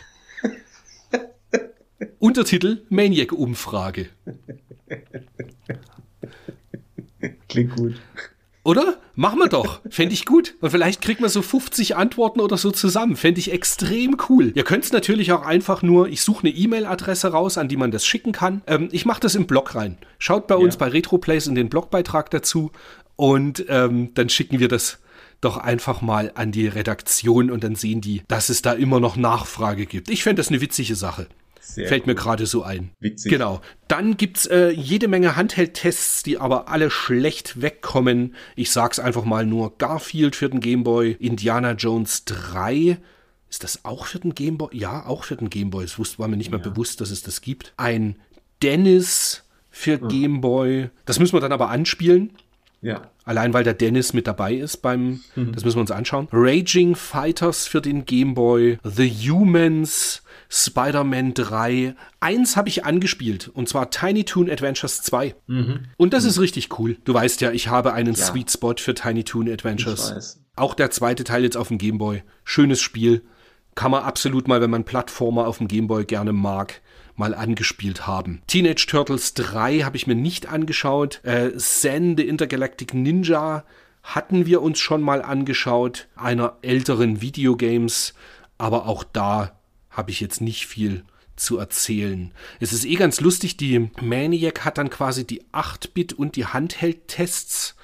Untertitel 2.18 2.82
Maniac-Umfrage. 2.90 4.10
Klingt 7.48 7.76
gut. 7.76 7.94
Oder? 8.64 8.96
Machen 9.14 9.38
wir 9.38 9.48
doch. 9.48 9.80
Fände 9.90 10.14
ich 10.14 10.24
gut. 10.24 10.54
Und 10.60 10.70
vielleicht 10.70 11.02
kriegt 11.02 11.20
man 11.20 11.28
so 11.28 11.42
50 11.42 11.96
Antworten 11.96 12.40
oder 12.40 12.56
so 12.56 12.70
zusammen. 12.70 13.14
Fände 13.14 13.38
ich 13.38 13.52
extrem 13.52 14.16
cool. 14.28 14.52
Ihr 14.54 14.64
könnt 14.64 14.84
es 14.84 14.92
natürlich 14.92 15.32
auch 15.32 15.42
einfach 15.42 15.82
nur, 15.82 16.08
ich 16.08 16.22
suche 16.22 16.46
eine 16.46 16.56
E-Mail-Adresse 16.56 17.28
raus, 17.28 17.58
an 17.58 17.68
die 17.68 17.76
man 17.76 17.90
das 17.90 18.06
schicken 18.06 18.32
kann. 18.32 18.62
Ähm, 18.66 18.88
ich 18.90 19.04
mache 19.04 19.20
das 19.20 19.34
im 19.34 19.46
Blog 19.46 19.74
rein. 19.74 19.98
Schaut 20.18 20.46
bei 20.46 20.54
ja. 20.54 20.60
uns 20.60 20.78
bei 20.78 20.88
RetroPlays 20.88 21.46
in 21.46 21.54
den 21.54 21.68
Blogbeitrag 21.68 22.30
dazu 22.30 22.72
und 23.16 23.66
ähm, 23.68 24.12
dann 24.14 24.30
schicken 24.30 24.58
wir 24.58 24.68
das 24.68 24.98
doch 25.42 25.58
einfach 25.58 26.00
mal 26.00 26.32
an 26.34 26.50
die 26.50 26.66
Redaktion 26.66 27.50
und 27.50 27.62
dann 27.62 27.74
sehen 27.74 28.00
die, 28.00 28.22
dass 28.28 28.48
es 28.48 28.62
da 28.62 28.72
immer 28.72 28.98
noch 28.98 29.16
Nachfrage 29.16 29.84
gibt. 29.84 30.10
Ich 30.10 30.22
fände 30.22 30.40
das 30.40 30.48
eine 30.48 30.62
witzige 30.62 30.96
Sache. 30.96 31.28
Sehr 31.64 31.88
Fällt 31.88 32.02
cool. 32.02 32.08
mir 32.08 32.14
gerade 32.14 32.46
so 32.46 32.62
ein. 32.62 32.90
Witzig. 33.00 33.30
Genau. 33.32 33.60
Dann 33.88 34.16
gibt's 34.16 34.46
äh, 34.46 34.70
jede 34.70 35.08
Menge 35.08 35.34
Handheld-Tests, 35.36 36.22
die 36.22 36.38
aber 36.38 36.68
alle 36.68 36.90
schlecht 36.90 37.60
wegkommen. 37.62 38.34
Ich 38.54 38.70
sag's 38.70 38.98
einfach 38.98 39.24
mal 39.24 39.46
nur 39.46 39.76
Garfield 39.78 40.36
für 40.36 40.48
den 40.50 40.60
Gameboy, 40.60 41.12
Indiana 41.18 41.72
Jones 41.72 42.24
3 42.26 42.98
ist 43.50 43.62
das 43.62 43.84
auch 43.84 44.06
für 44.06 44.18
den 44.18 44.34
Gameboy? 44.34 44.76
Ja, 44.76 45.06
auch 45.06 45.22
für 45.22 45.36
den 45.36 45.48
Gameboy. 45.48 45.84
Es 45.84 45.96
war 46.18 46.26
mir 46.26 46.36
nicht 46.36 46.50
mehr 46.50 46.58
bewusst, 46.58 47.00
dass 47.00 47.10
es 47.12 47.22
das 47.22 47.40
gibt. 47.40 47.72
Ein 47.76 48.16
Dennis 48.64 49.44
für 49.70 50.00
Hm. 50.00 50.08
Gameboy. 50.08 50.90
Das 51.04 51.20
müssen 51.20 51.34
wir 51.34 51.40
dann 51.40 51.52
aber 51.52 51.68
anspielen. 51.70 52.30
Ja. 52.82 53.02
Allein 53.24 53.54
weil 53.54 53.62
der 53.62 53.74
Dennis 53.74 54.12
mit 54.12 54.26
dabei 54.26 54.54
ist 54.54 54.78
beim, 54.78 55.20
Mhm. 55.36 55.52
das 55.52 55.64
müssen 55.64 55.76
wir 55.76 55.82
uns 55.82 55.92
anschauen. 55.92 56.26
Raging 56.32 56.96
Fighters 56.96 57.68
für 57.68 57.80
den 57.80 58.04
Game 58.06 58.34
Boy, 58.34 58.78
The 58.82 59.08
Humans, 59.08 60.23
Spider-Man 60.48 61.34
3. 61.34 61.94
Eins 62.20 62.56
habe 62.56 62.68
ich 62.68 62.84
angespielt 62.84 63.48
und 63.52 63.68
zwar 63.68 63.90
Tiny 63.90 64.24
Toon 64.24 64.50
Adventures 64.50 65.02
2. 65.02 65.34
Und 65.96 66.12
das 66.12 66.24
ist 66.24 66.40
richtig 66.40 66.78
cool. 66.78 66.96
Du 67.04 67.14
weißt 67.14 67.40
ja, 67.40 67.50
ich 67.52 67.68
habe 67.68 67.92
einen 67.92 68.12
Mhm. 68.14 68.18
Ja. 68.18 68.24
Sweet 68.26 68.50
Spot 68.50 68.74
für 68.78 68.94
Tiny 68.94 69.24
Toon 69.24 69.48
Adventures. 69.50 70.40
Auch 70.56 70.74
der 70.74 70.90
zweite 70.90 71.24
Teil 71.24 71.42
jetzt 71.42 71.56
auf 71.56 71.68
dem 71.68 71.78
Game 71.78 71.98
Boy. 71.98 72.22
Schönes 72.44 72.80
Spiel. 72.80 73.22
Kann 73.74 73.90
man 73.90 74.04
absolut 74.04 74.46
mal, 74.46 74.60
wenn 74.60 74.70
man 74.70 74.84
Plattformer 74.84 75.46
auf 75.48 75.58
dem 75.58 75.66
Game 75.66 75.88
Boy 75.88 76.04
gerne 76.04 76.32
mag, 76.32 76.80
mal 77.16 77.34
angespielt 77.34 78.06
haben. 78.06 78.40
Teenage 78.46 78.86
Turtles 78.88 79.34
3 79.34 79.80
habe 79.80 79.96
ich 79.96 80.06
mir 80.06 80.14
nicht 80.14 80.46
angeschaut. 80.46 81.20
Äh, 81.24 81.56
Zen, 81.56 82.16
The 82.16 82.28
Intergalactic 82.28 82.94
Ninja 82.94 83.64
hatten 84.04 84.46
wir 84.46 84.62
uns 84.62 84.78
schon 84.78 85.02
mal 85.02 85.22
angeschaut. 85.22 86.06
Einer 86.14 86.56
älteren 86.62 87.20
Videogames. 87.20 88.14
Aber 88.58 88.86
auch 88.86 89.02
da 89.02 89.58
habe 89.94 90.10
ich 90.10 90.20
jetzt 90.20 90.40
nicht 90.40 90.66
viel 90.66 91.04
zu 91.36 91.58
erzählen. 91.58 92.30
Es 92.60 92.72
ist 92.72 92.84
eh 92.84 92.94
ganz 92.94 93.20
lustig, 93.20 93.56
die 93.56 93.90
Maniac 94.00 94.64
hat 94.64 94.78
dann 94.78 94.90
quasi 94.90 95.26
die 95.26 95.42
8-Bit 95.52 96.12
und 96.12 96.36
die 96.36 96.46
Handheld-Tests 96.46 97.74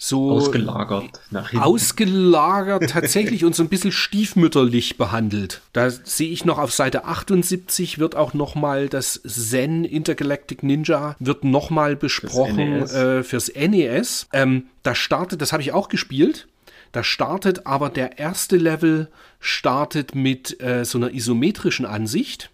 so 0.00 0.30
Ausgelagert 0.30 1.20
nach 1.30 1.50
hinten. 1.50 1.64
ausgelagert 1.64 2.88
tatsächlich 2.90 3.44
und 3.44 3.56
so 3.56 3.64
ein 3.64 3.68
bisschen 3.68 3.90
stiefmütterlich 3.90 4.96
behandelt. 4.96 5.60
Da 5.72 5.90
sehe 5.90 6.30
ich 6.30 6.44
noch 6.44 6.58
auf 6.58 6.72
Seite 6.72 7.04
78 7.04 7.98
wird 7.98 8.14
auch 8.14 8.32
noch 8.32 8.54
mal 8.54 8.88
das 8.88 9.20
Zen 9.24 9.84
Intergalactic 9.84 10.62
Ninja 10.62 11.16
wird 11.18 11.42
noch 11.42 11.70
mal 11.70 11.96
besprochen 11.96 12.78
NES. 12.78 12.92
äh, 12.94 13.22
fürs 13.24 13.52
NES. 13.52 14.28
Ähm, 14.32 14.68
da 14.84 14.94
startet, 14.94 15.42
das 15.42 15.52
habe 15.52 15.62
ich 15.62 15.72
auch 15.72 15.88
gespielt. 15.88 16.46
Da 16.92 17.02
startet 17.02 17.66
aber 17.66 17.90
der 17.90 18.18
erste 18.18 18.56
Level 18.56 19.10
startet 19.40 20.14
mit 20.14 20.60
äh, 20.62 20.84
so 20.84 20.98
einer 20.98 21.12
isometrischen 21.12 21.86
Ansicht 21.86 22.50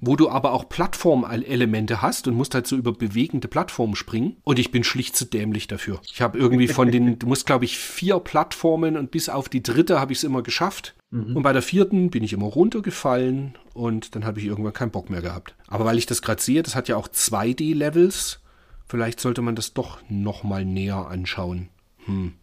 wo 0.00 0.16
du 0.16 0.28
aber 0.28 0.52
auch 0.52 0.68
Plattformelemente 0.68 2.02
hast 2.02 2.28
und 2.28 2.34
musst 2.34 2.54
halt 2.54 2.66
so 2.66 2.76
über 2.76 2.92
bewegende 2.92 3.48
Plattformen 3.48 3.96
springen. 3.96 4.36
Und 4.44 4.58
ich 4.58 4.70
bin 4.70 4.84
schlicht 4.84 5.16
zu 5.16 5.24
dämlich 5.24 5.66
dafür. 5.66 6.00
Ich 6.04 6.20
habe 6.20 6.38
irgendwie 6.38 6.68
von 6.68 6.90
den, 6.90 7.18
du 7.18 7.26
musst 7.26 7.46
glaube 7.46 7.64
ich 7.64 7.78
vier 7.78 8.18
Plattformen 8.18 8.96
und 8.96 9.10
bis 9.10 9.28
auf 9.28 9.48
die 9.48 9.62
dritte 9.62 9.98
habe 9.98 10.12
ich 10.12 10.18
es 10.18 10.24
immer 10.24 10.42
geschafft. 10.42 10.94
Und 11.10 11.42
bei 11.42 11.52
der 11.54 11.62
vierten 11.62 12.10
bin 12.10 12.22
ich 12.22 12.34
immer 12.34 12.46
runtergefallen 12.46 13.56
und 13.72 14.14
dann 14.14 14.26
habe 14.26 14.40
ich 14.40 14.46
irgendwann 14.46 14.74
keinen 14.74 14.90
Bock 14.90 15.08
mehr 15.08 15.22
gehabt. 15.22 15.54
Aber 15.68 15.86
weil 15.86 15.96
ich 15.96 16.06
das 16.06 16.20
gerade 16.20 16.42
sehe, 16.42 16.62
das 16.62 16.74
hat 16.74 16.88
ja 16.88 16.96
auch 16.96 17.08
2D-Levels. 17.08 18.40
Vielleicht 18.86 19.20
sollte 19.20 19.40
man 19.40 19.56
das 19.56 19.72
doch 19.72 20.00
noch 20.10 20.44
mal 20.44 20.64
näher 20.64 21.06
anschauen. 21.08 21.70
Hm, 22.04 22.34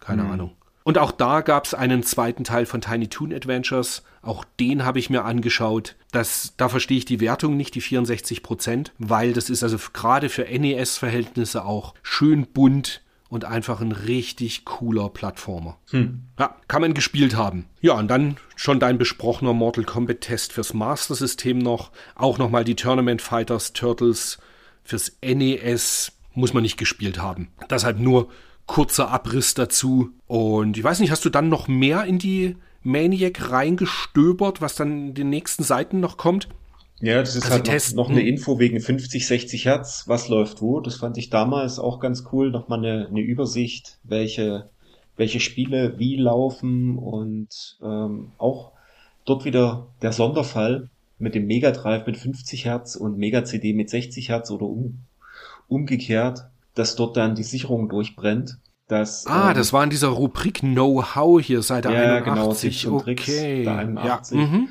keine 0.00 0.24
Ahnung. 0.24 0.52
Und 0.86 0.98
auch 0.98 1.10
da 1.10 1.40
gab 1.40 1.64
es 1.64 1.74
einen 1.74 2.04
zweiten 2.04 2.44
Teil 2.44 2.64
von 2.64 2.80
Tiny 2.80 3.08
Toon 3.08 3.34
Adventures. 3.34 4.04
Auch 4.22 4.44
den 4.60 4.84
habe 4.84 5.00
ich 5.00 5.10
mir 5.10 5.24
angeschaut. 5.24 5.96
Das, 6.12 6.54
da 6.58 6.68
verstehe 6.68 6.98
ich 6.98 7.04
die 7.04 7.18
Wertung 7.18 7.56
nicht, 7.56 7.74
die 7.74 7.80
64 7.80 8.44
Prozent, 8.44 8.92
weil 8.96 9.32
das 9.32 9.50
ist 9.50 9.64
also 9.64 9.78
gerade 9.92 10.28
für 10.28 10.44
NES-Verhältnisse 10.44 11.64
auch 11.64 11.94
schön 12.04 12.46
bunt 12.46 13.02
und 13.28 13.44
einfach 13.44 13.80
ein 13.80 13.90
richtig 13.90 14.64
cooler 14.64 15.08
Plattformer. 15.08 15.76
Ja, 16.38 16.54
kann 16.68 16.82
man 16.82 16.94
gespielt 16.94 17.34
haben. 17.34 17.66
Ja, 17.80 17.94
und 17.94 18.06
dann 18.06 18.36
schon 18.54 18.78
dein 18.78 18.96
besprochener 18.96 19.54
Mortal 19.54 19.82
Kombat 19.82 20.20
Test 20.20 20.52
fürs 20.52 20.72
Master 20.72 21.16
System 21.16 21.58
noch. 21.58 21.90
Auch 22.14 22.38
nochmal 22.38 22.62
die 22.62 22.76
Tournament 22.76 23.22
Fighters 23.22 23.72
Turtles 23.72 24.38
fürs 24.84 25.18
NES 25.20 26.12
muss 26.34 26.54
man 26.54 26.62
nicht 26.62 26.76
gespielt 26.76 27.18
haben. 27.20 27.48
Deshalb 27.68 27.98
nur 27.98 28.30
kurzer 28.66 29.10
Abriss 29.10 29.54
dazu. 29.54 30.10
Und 30.26 30.76
ich 30.76 30.84
weiß 30.84 31.00
nicht, 31.00 31.10
hast 31.10 31.24
du 31.24 31.30
dann 31.30 31.48
noch 31.48 31.68
mehr 31.68 32.04
in 32.04 32.18
die 32.18 32.56
Maniac 32.82 33.50
reingestöbert, 33.50 34.60
was 34.60 34.74
dann 34.76 35.08
in 35.08 35.14
den 35.14 35.30
nächsten 35.30 35.62
Seiten 35.62 36.00
noch 36.00 36.16
kommt? 36.16 36.48
Ja, 37.00 37.20
das 37.20 37.36
ist 37.36 37.44
Also 37.44 37.54
halt 37.56 37.68
testen- 37.68 37.96
noch 37.96 38.08
eine. 38.10 38.22
Info 38.26 38.58
wegen 38.58 38.80
50, 38.80 39.26
60 39.26 39.64
Hertz, 39.66 40.04
was 40.06 40.28
läuft 40.28 40.62
wo. 40.62 40.80
Das 40.80 40.96
fand 40.96 41.18
ich 41.18 41.28
damals 41.30 41.78
auch 41.78 42.00
ganz 42.00 42.24
cool. 42.32 42.50
Nochmal 42.50 42.78
eine, 42.78 43.06
eine 43.08 43.20
Übersicht, 43.20 43.98
welche, 44.04 44.70
welche 45.16 45.40
Spiele 45.40 45.98
wie 45.98 46.16
laufen 46.16 46.96
und 46.96 47.76
ähm, 47.82 48.32
auch 48.38 48.72
dort 49.26 49.44
wieder 49.44 49.88
der 50.00 50.12
Sonderfall 50.12 50.88
mit 51.18 51.34
dem 51.34 51.46
Mega 51.46 51.70
Drive 51.70 52.06
mit 52.06 52.16
50 52.16 52.64
Hertz 52.64 52.96
und 52.96 53.18
Mega 53.18 53.44
CD 53.44 53.72
mit 53.74 53.90
60 53.90 54.28
Hertz 54.30 54.50
oder 54.50 54.66
um, 54.66 55.00
umgekehrt, 55.68 56.46
dass 56.76 56.94
dort 56.94 57.16
dann 57.16 57.34
die 57.34 57.42
Sicherung 57.42 57.88
durchbrennt. 57.88 58.58
Dass, 58.88 59.26
Ah, 59.26 59.50
ähm, 59.50 59.56
das 59.56 59.72
war 59.72 59.82
in 59.82 59.90
dieser 59.90 60.08
Rubrik 60.08 60.60
Know-how 60.60 61.40
hier, 61.40 61.62
Seite 61.62 61.92
Ja, 61.92 62.20
genau, 62.20 62.50
81. 62.50 62.82
Tipps 62.82 62.84
und 62.92 63.00
Tricks, 63.02 63.22
okay. 63.24 63.64
der 63.64 63.78
81. 63.78 64.38
Ja, 64.38 64.46
mhm. 64.46 64.68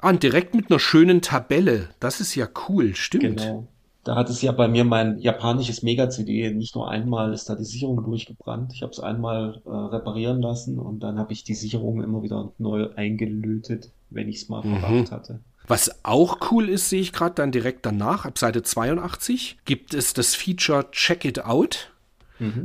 Ah, 0.00 0.08
und 0.10 0.22
direkt 0.24 0.56
mit 0.56 0.68
einer 0.68 0.80
schönen 0.80 1.22
Tabelle. 1.22 1.90
Das 2.00 2.20
ist 2.20 2.34
ja 2.34 2.48
cool, 2.68 2.96
stimmt. 2.96 3.38
Genau. 3.38 3.68
Da 4.02 4.16
hat 4.16 4.28
es 4.30 4.42
ja 4.42 4.50
bei 4.50 4.66
mir 4.66 4.82
mein 4.82 5.18
japanisches 5.20 5.84
Mega-CD 5.84 6.52
nicht 6.54 6.74
nur 6.74 6.90
einmal 6.90 7.32
ist 7.32 7.48
da 7.48 7.54
die 7.54 7.62
Sicherung 7.64 8.02
durchgebrannt. 8.02 8.72
Ich 8.74 8.82
habe 8.82 8.90
es 8.90 8.98
einmal 8.98 9.62
äh, 9.64 9.70
reparieren 9.70 10.42
lassen 10.42 10.80
und 10.80 10.98
dann 11.04 11.20
habe 11.20 11.32
ich 11.32 11.44
die 11.44 11.54
Sicherung 11.54 12.02
immer 12.02 12.24
wieder 12.24 12.50
neu 12.58 12.88
eingelötet, 12.96 13.92
wenn 14.10 14.28
ich 14.28 14.38
es 14.42 14.48
mal 14.48 14.64
Mhm. 14.66 14.80
verdacht 14.80 15.12
hatte. 15.12 15.40
Was 15.66 16.04
auch 16.04 16.50
cool 16.50 16.68
ist, 16.68 16.88
sehe 16.88 17.00
ich 17.00 17.12
gerade 17.12 17.34
dann 17.34 17.52
direkt 17.52 17.86
danach, 17.86 18.24
ab 18.24 18.38
Seite 18.38 18.62
82, 18.62 19.58
gibt 19.64 19.94
es 19.94 20.12
das 20.12 20.34
Feature 20.34 20.90
Check 20.90 21.24
It 21.24 21.44
Out, 21.44 21.92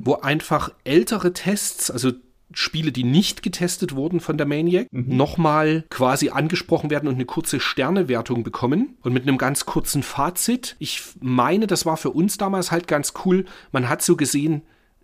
wo 0.03 0.15
einfach 0.15 0.71
ältere 0.83 1.33
Tests, 1.33 1.91
also 1.91 2.11
Spiele, 2.53 2.91
die 2.91 3.03
nicht 3.03 3.43
getestet 3.43 3.93
wurden 3.95 4.19
von 4.19 4.37
der 4.37 4.47
Maniac, 4.47 4.87
nochmal 4.91 5.83
quasi 5.89 6.29
angesprochen 6.29 6.89
werden 6.89 7.07
und 7.07 7.15
eine 7.15 7.25
kurze 7.25 7.59
Sternewertung 7.59 8.43
bekommen 8.43 8.97
und 9.03 9.13
mit 9.13 9.23
einem 9.23 9.37
ganz 9.37 9.65
kurzen 9.65 10.01
Fazit. 10.01 10.75
Ich 10.79 11.03
meine, 11.19 11.67
das 11.67 11.85
war 11.85 11.97
für 11.97 12.11
uns 12.11 12.37
damals 12.37 12.71
halt 12.71 12.87
ganz 12.87 13.13
cool. 13.25 13.45
Man 13.71 13.89
hat 13.89 14.01
so 14.01 14.15
gesehen, 14.15 14.63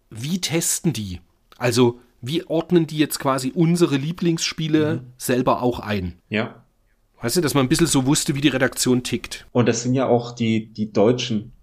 wie 0.09 0.41
testen 0.41 0.93
die? 0.93 1.19
Also, 1.57 1.99
wie 2.21 2.45
ordnen 2.45 2.87
die 2.87 2.97
jetzt 2.97 3.19
quasi 3.19 3.51
unsere 3.53 3.97
Lieblingsspiele 3.97 5.03
selber 5.17 5.61
auch 5.61 5.79
ein? 5.79 6.15
Ja. 6.29 6.62
Weißt 7.23 7.37
du, 7.37 7.41
dass 7.41 7.53
man 7.53 7.65
ein 7.65 7.69
bisschen 7.69 7.87
so 7.87 8.05
wusste, 8.05 8.35
wie 8.35 8.41
die 8.41 8.49
Redaktion 8.49 9.01
tickt. 9.01 9.47
Und 9.53 9.69
das 9.69 9.81
sind 9.81 9.93
ja 9.93 10.07
auch 10.07 10.33
die, 10.33 10.65
die 10.73 10.91
Deutschen, 10.91 11.53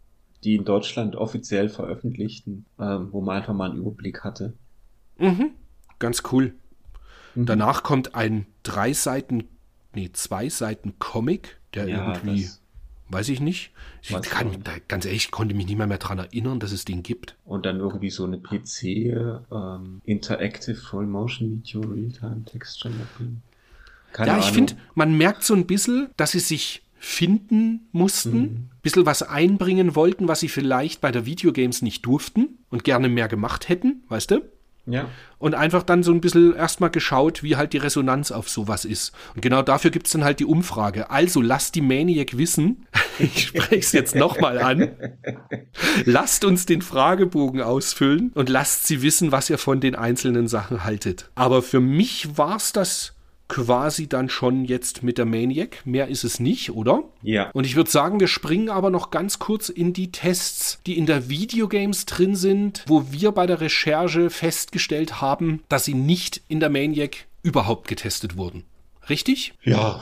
die 0.42 0.54
in 0.54 0.64
Deutschland 0.64 1.16
offiziell 1.16 1.68
veröffentlichten, 1.68 2.64
ähm, 2.78 3.08
wo 3.12 3.20
man 3.20 3.36
einfach 3.36 3.52
mal 3.52 3.68
einen 3.70 3.78
Überblick 3.78 4.24
hatte. 4.24 4.54
Ganz 5.98 6.22
cool. 6.32 6.54
Danach 7.34 7.82
kommt 7.82 8.14
ein 8.14 8.46
drei 8.62 8.94
Seiten, 8.94 9.44
nee, 9.94 10.08
zwei 10.14 10.48
Seiten 10.48 10.98
Comic, 10.98 11.58
der 11.74 11.88
Ja, 11.88 12.14
irgendwie, 12.14 12.48
weiß 13.10 13.28
ich 13.28 13.40
nicht. 13.40 13.72
Ich 14.00 14.18
kann, 14.22 14.62
da, 14.64 14.72
ganz 14.88 15.04
ehrlich, 15.04 15.26
ich 15.26 15.30
konnte 15.30 15.54
mich 15.54 15.66
nicht 15.66 15.76
mehr, 15.76 15.86
mehr 15.86 15.98
dran 15.98 16.18
erinnern, 16.18 16.58
dass 16.58 16.72
es 16.72 16.86
den 16.86 17.02
gibt. 17.02 17.36
Und 17.44 17.66
dann 17.66 17.80
irgendwie 17.80 18.08
so 18.08 18.24
eine 18.24 18.38
PC 18.38 18.82
ähm, 19.52 20.00
Interactive 20.04 20.76
Full 20.76 21.06
Motion 21.06 21.50
Video 21.50 21.82
Realtime 21.82 22.44
Texture 22.46 22.94
Mapping. 22.94 23.42
Keine 24.12 24.32
ja, 24.32 24.38
ich 24.38 24.50
finde, 24.52 24.74
man 24.94 25.16
merkt 25.16 25.44
so 25.44 25.54
ein 25.54 25.66
bisschen, 25.66 26.08
dass 26.16 26.32
sie 26.32 26.40
sich 26.40 26.82
finden 26.98 27.88
mussten, 27.92 28.38
Mhm. 28.40 28.68
bisschen 28.82 29.06
was 29.06 29.22
einbringen 29.22 29.94
wollten, 29.94 30.28
was 30.28 30.40
sie 30.40 30.48
vielleicht 30.48 31.00
bei 31.00 31.10
der 31.10 31.24
Videogames 31.26 31.80
nicht 31.82 32.04
durften 32.04 32.58
und 32.68 32.84
gerne 32.84 33.08
mehr 33.08 33.28
gemacht 33.28 33.68
hätten, 33.68 34.02
weißt 34.08 34.30
du? 34.32 34.42
Ja. 34.86 35.08
und 35.38 35.54
einfach 35.54 35.82
dann 35.84 36.02
so 36.02 36.10
ein 36.10 36.20
bisschen 36.22 36.56
erstmal 36.56 36.90
geschaut, 36.90 37.42
wie 37.44 37.54
halt 37.54 37.74
die 37.74 37.78
Resonanz 37.78 38.32
auf 38.32 38.48
sowas 38.48 38.84
ist. 38.84 39.12
Und 39.34 39.42
genau 39.42 39.62
dafür 39.62 39.90
gibt's 39.90 40.10
dann 40.10 40.24
halt 40.24 40.40
die 40.40 40.46
Umfrage. 40.46 41.10
Also 41.10 41.40
lasst 41.42 41.74
die 41.76 41.80
Maniac 41.82 42.36
wissen, 42.38 42.86
ich 43.18 43.46
spreche 43.48 43.76
es 43.76 43.92
jetzt 43.92 44.16
nochmal 44.16 44.58
an, 44.58 44.90
lasst 46.06 46.44
uns 46.44 46.66
den 46.66 46.82
Fragebogen 46.82 47.60
ausfüllen 47.60 48.32
und 48.34 48.48
lasst 48.48 48.86
sie 48.86 49.02
wissen, 49.02 49.30
was 49.32 49.50
ihr 49.50 49.58
von 49.58 49.80
den 49.80 49.94
einzelnen 49.94 50.48
Sachen 50.48 50.82
haltet. 50.82 51.30
Aber 51.34 51.62
für 51.62 51.80
mich 51.80 52.36
war's 52.36 52.72
das 52.72 53.14
quasi 53.50 54.08
dann 54.08 54.30
schon 54.30 54.64
jetzt 54.64 55.02
mit 55.02 55.18
der 55.18 55.26
Maniac. 55.26 55.84
Mehr 55.84 56.08
ist 56.08 56.24
es 56.24 56.40
nicht, 56.40 56.70
oder? 56.70 57.02
Ja. 57.22 57.50
Und 57.50 57.66
ich 57.66 57.76
würde 57.76 57.90
sagen, 57.90 58.18
wir 58.20 58.28
springen 58.28 58.70
aber 58.70 58.88
noch 58.88 59.10
ganz 59.10 59.38
kurz 59.38 59.68
in 59.68 59.92
die 59.92 60.10
Tests, 60.10 60.80
die 60.86 60.96
in 60.96 61.04
der 61.04 61.28
Videogames 61.28 62.06
drin 62.06 62.34
sind, 62.34 62.84
wo 62.86 63.06
wir 63.10 63.32
bei 63.32 63.46
der 63.46 63.60
Recherche 63.60 64.30
festgestellt 64.30 65.20
haben, 65.20 65.62
dass 65.68 65.84
sie 65.84 65.94
nicht 65.94 66.40
in 66.48 66.60
der 66.60 66.70
Maniac 66.70 67.26
überhaupt 67.42 67.88
getestet 67.88 68.38
wurden. 68.38 68.64
Richtig? 69.10 69.52
Ja. 69.62 70.00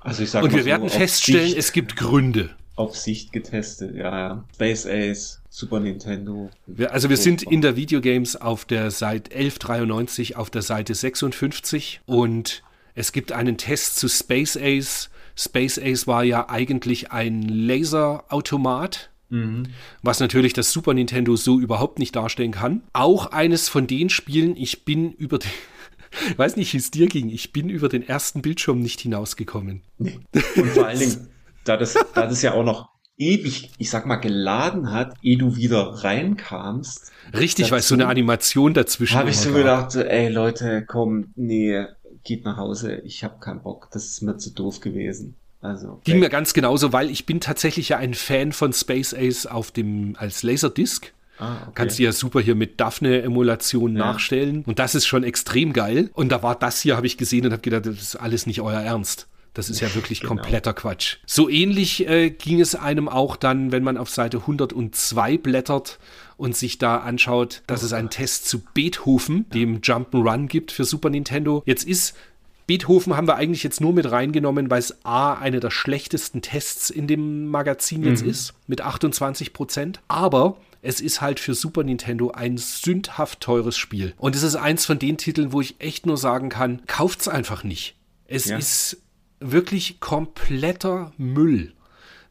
Also 0.00 0.22
ich 0.22 0.30
sage 0.30 0.46
Und 0.46 0.54
wir 0.54 0.64
werden 0.64 0.88
feststellen, 0.88 1.54
es 1.56 1.72
gibt 1.72 1.96
Gründe. 1.96 2.50
auf 2.76 2.96
Sicht 2.96 3.32
getestet, 3.32 3.94
ja. 3.94 4.44
Space 4.54 4.86
Ace, 4.86 5.42
Super 5.50 5.80
Nintendo. 5.80 6.50
Also 6.90 7.08
wir 7.08 7.16
sind 7.16 7.42
in 7.42 7.60
der 7.62 7.76
Videogames 7.76 8.36
auf 8.36 8.64
der 8.66 8.90
Seite 8.90 9.34
1193 9.34 10.36
auf 10.36 10.50
der 10.50 10.62
Seite 10.62 10.94
56 10.94 12.02
und 12.06 12.62
Es 12.96 13.12
gibt 13.12 13.30
einen 13.30 13.58
Test 13.58 13.96
zu 13.96 14.08
Space 14.08 14.56
Ace. 14.56 15.10
Space 15.36 15.78
Ace 15.78 16.06
war 16.06 16.24
ja 16.24 16.48
eigentlich 16.48 17.12
ein 17.12 17.42
Laserautomat, 17.42 19.10
mhm. 19.28 19.64
was 20.02 20.18
natürlich 20.18 20.54
das 20.54 20.72
Super 20.72 20.94
Nintendo 20.94 21.36
so 21.36 21.60
überhaupt 21.60 21.98
nicht 21.98 22.16
darstellen 22.16 22.52
kann. 22.52 22.82
Auch 22.94 23.26
eines 23.32 23.68
von 23.68 23.86
den 23.86 24.08
Spielen, 24.08 24.56
ich 24.56 24.86
bin 24.86 25.12
über 25.12 25.38
die, 25.38 25.48
ich 26.30 26.38
weiß 26.38 26.56
nicht, 26.56 26.72
wie 26.72 26.78
es 26.78 26.90
dir 26.90 27.06
ging, 27.06 27.28
ich 27.28 27.52
bin 27.52 27.68
über 27.68 27.90
den 27.90 28.02
ersten 28.02 28.40
Bildschirm 28.40 28.80
nicht 28.80 29.02
hinausgekommen. 29.02 29.82
Nee. 29.98 30.18
Und 30.56 30.70
vor 30.70 30.86
allen 30.86 30.98
Dingen, 30.98 31.28
da 31.64 31.76
das, 31.76 31.98
da 32.14 32.26
das 32.26 32.40
ja 32.40 32.54
auch 32.54 32.64
noch 32.64 32.88
ewig, 33.18 33.72
ich 33.76 33.90
sag 33.90 34.06
mal, 34.06 34.16
geladen 34.16 34.92
hat, 34.92 35.14
ehe 35.22 35.36
du 35.36 35.56
wieder 35.56 36.02
reinkamst. 36.02 37.12
Richtig, 37.34 37.70
weil 37.70 37.80
es 37.80 37.88
so 37.88 37.94
eine 37.94 38.06
Animation 38.06 38.72
dazwischen 38.72 39.18
Habe 39.18 39.30
ich 39.30 39.38
so 39.38 39.52
gedacht, 39.52 39.94
ey 39.96 40.28
Leute, 40.28 40.84
komm, 40.86 41.32
nee, 41.34 41.84
geht 42.26 42.44
nach 42.44 42.58
Hause, 42.58 42.96
ich 43.04 43.24
habe 43.24 43.38
keinen 43.40 43.62
Bock, 43.62 43.88
das 43.92 44.04
ist 44.04 44.20
mir 44.20 44.36
zu 44.36 44.50
doof 44.50 44.80
gewesen. 44.80 45.36
Also, 45.62 46.00
Ging 46.04 46.18
mir 46.18 46.28
ganz 46.28 46.52
genauso, 46.52 46.92
weil 46.92 47.10
ich 47.10 47.24
bin 47.24 47.40
tatsächlich 47.40 47.88
ja 47.88 47.96
ein 47.96 48.14
Fan 48.14 48.52
von 48.52 48.72
Space 48.72 49.14
Ace 49.14 49.46
auf 49.46 49.70
dem 49.70 50.14
als 50.18 50.42
Laserdisc. 50.42 51.12
Ah, 51.38 51.56
okay. 51.62 51.72
Kannst 51.74 51.98
du 51.98 52.02
ja 52.02 52.12
super 52.12 52.40
hier 52.40 52.54
mit 52.54 52.80
Daphne-Emulation 52.80 53.96
ja. 53.96 53.98
nachstellen. 53.98 54.64
Und 54.66 54.78
das 54.78 54.94
ist 54.94 55.06
schon 55.06 55.24
extrem 55.24 55.72
geil. 55.72 56.10
Und 56.14 56.30
da 56.30 56.42
war 56.42 56.54
das 56.54 56.80
hier, 56.80 56.96
habe 56.96 57.06
ich 57.06 57.18
gesehen 57.18 57.46
und 57.46 57.52
habe 57.52 57.62
gedacht, 57.62 57.86
das 57.86 58.00
ist 58.00 58.16
alles 58.16 58.46
nicht 58.46 58.60
euer 58.60 58.80
Ernst. 58.80 59.26
Das 59.56 59.70
ist 59.70 59.80
ja 59.80 59.94
wirklich 59.94 60.20
genau. 60.20 60.34
kompletter 60.34 60.74
Quatsch. 60.74 61.16
So 61.24 61.48
ähnlich 61.48 62.06
äh, 62.06 62.28
ging 62.28 62.60
es 62.60 62.74
einem 62.74 63.08
auch 63.08 63.36
dann, 63.36 63.72
wenn 63.72 63.82
man 63.82 63.96
auf 63.96 64.10
Seite 64.10 64.38
102 64.38 65.38
blättert 65.38 65.98
und 66.36 66.54
sich 66.54 66.76
da 66.76 66.98
anschaut, 66.98 67.62
dass 67.66 67.82
es 67.82 67.94
einen 67.94 68.10
Test 68.10 68.48
zu 68.48 68.60
Beethoven, 68.74 69.48
dem 69.50 69.80
Jump'n'Run 69.80 70.48
gibt 70.48 70.72
für 70.72 70.84
Super 70.84 71.08
Nintendo. 71.08 71.62
Jetzt 71.64 71.84
ist 71.84 72.14
Beethoven 72.66 73.16
haben 73.16 73.28
wir 73.28 73.36
eigentlich 73.36 73.62
jetzt 73.62 73.80
nur 73.80 73.94
mit 73.94 74.10
reingenommen, 74.10 74.70
weil 74.70 74.80
es 74.80 75.04
A, 75.04 75.34
eine 75.34 75.60
der 75.60 75.70
schlechtesten 75.70 76.42
Tests 76.42 76.90
in 76.90 77.06
dem 77.06 77.46
Magazin 77.46 78.02
jetzt 78.02 78.24
mhm. 78.24 78.30
ist, 78.30 78.54
mit 78.66 78.82
28 78.82 79.54
Prozent. 79.54 80.00
Aber 80.08 80.58
es 80.82 81.00
ist 81.00 81.22
halt 81.22 81.40
für 81.40 81.54
Super 81.54 81.82
Nintendo 81.82 82.32
ein 82.32 82.58
sündhaft 82.58 83.40
teures 83.40 83.78
Spiel. 83.78 84.12
Und 84.18 84.36
es 84.36 84.42
ist 84.42 84.56
eins 84.56 84.84
von 84.84 84.98
den 84.98 85.16
Titeln, 85.16 85.52
wo 85.52 85.62
ich 85.62 85.76
echt 85.78 86.04
nur 86.04 86.18
sagen 86.18 86.50
kann, 86.50 86.82
kauft's 86.86 87.28
einfach 87.28 87.64
nicht. 87.64 87.96
Es 88.26 88.46
ja. 88.46 88.58
ist 88.58 88.98
wirklich 89.40 90.00
kompletter 90.00 91.12
Müll. 91.16 91.72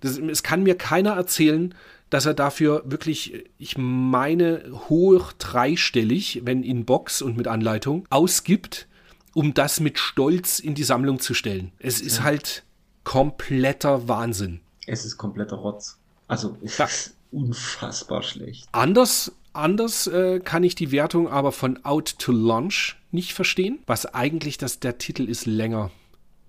Das, 0.02 0.18
es 0.18 0.44
kann 0.44 0.64
mir 0.64 0.76
keiner 0.76 1.12
erzählen, 1.12 1.74
dass 2.10 2.26
er 2.26 2.34
dafür 2.34 2.84
wirklich, 2.86 3.46
ich 3.58 3.78
meine, 3.78 4.64
hoch 4.90 5.34
dreistellig, 5.34 6.42
wenn 6.44 6.64
in 6.64 6.86
Box 6.86 7.22
und 7.22 7.38
mit 7.38 7.48
Anleitung, 7.48 8.06
ausgibt, 8.10 8.88
um 9.34 9.54
das 9.54 9.80
mit 9.80 10.00
Stolz 10.00 10.60
in 10.60 10.76
die 10.76 10.84
Sammlung 10.84 11.20
zu 11.20 11.34
stellen. 11.34 11.72
Es 11.80 12.02
ist 12.02 12.20
ja. 12.20 12.24
halt 12.24 12.64
kompletter 13.04 14.08
Wahnsinn. 14.08 14.62
Es 14.88 15.04
ist 15.06 15.18
kompletter 15.18 15.58
Rotz. 15.58 15.98
Also 16.28 16.58
es 16.64 16.78
ja. 16.78 16.86
ist 16.86 17.16
unfassbar 17.32 18.24
schlecht. 18.24 18.68
Anders, 18.72 19.34
anders 19.54 20.08
äh, 20.08 20.40
kann 20.40 20.64
ich 20.64 20.76
die 20.76 20.92
Wertung 20.92 21.28
aber 21.28 21.52
von 21.52 21.84
Out 21.84 22.18
to 22.20 22.32
Launch 22.32 22.96
nicht 23.12 23.34
verstehen, 23.34 23.80
was 23.88 24.06
eigentlich 24.06 24.58
das, 24.58 24.80
der 24.80 24.98
Titel 24.98 25.28
ist 25.28 25.46
länger 25.46 25.92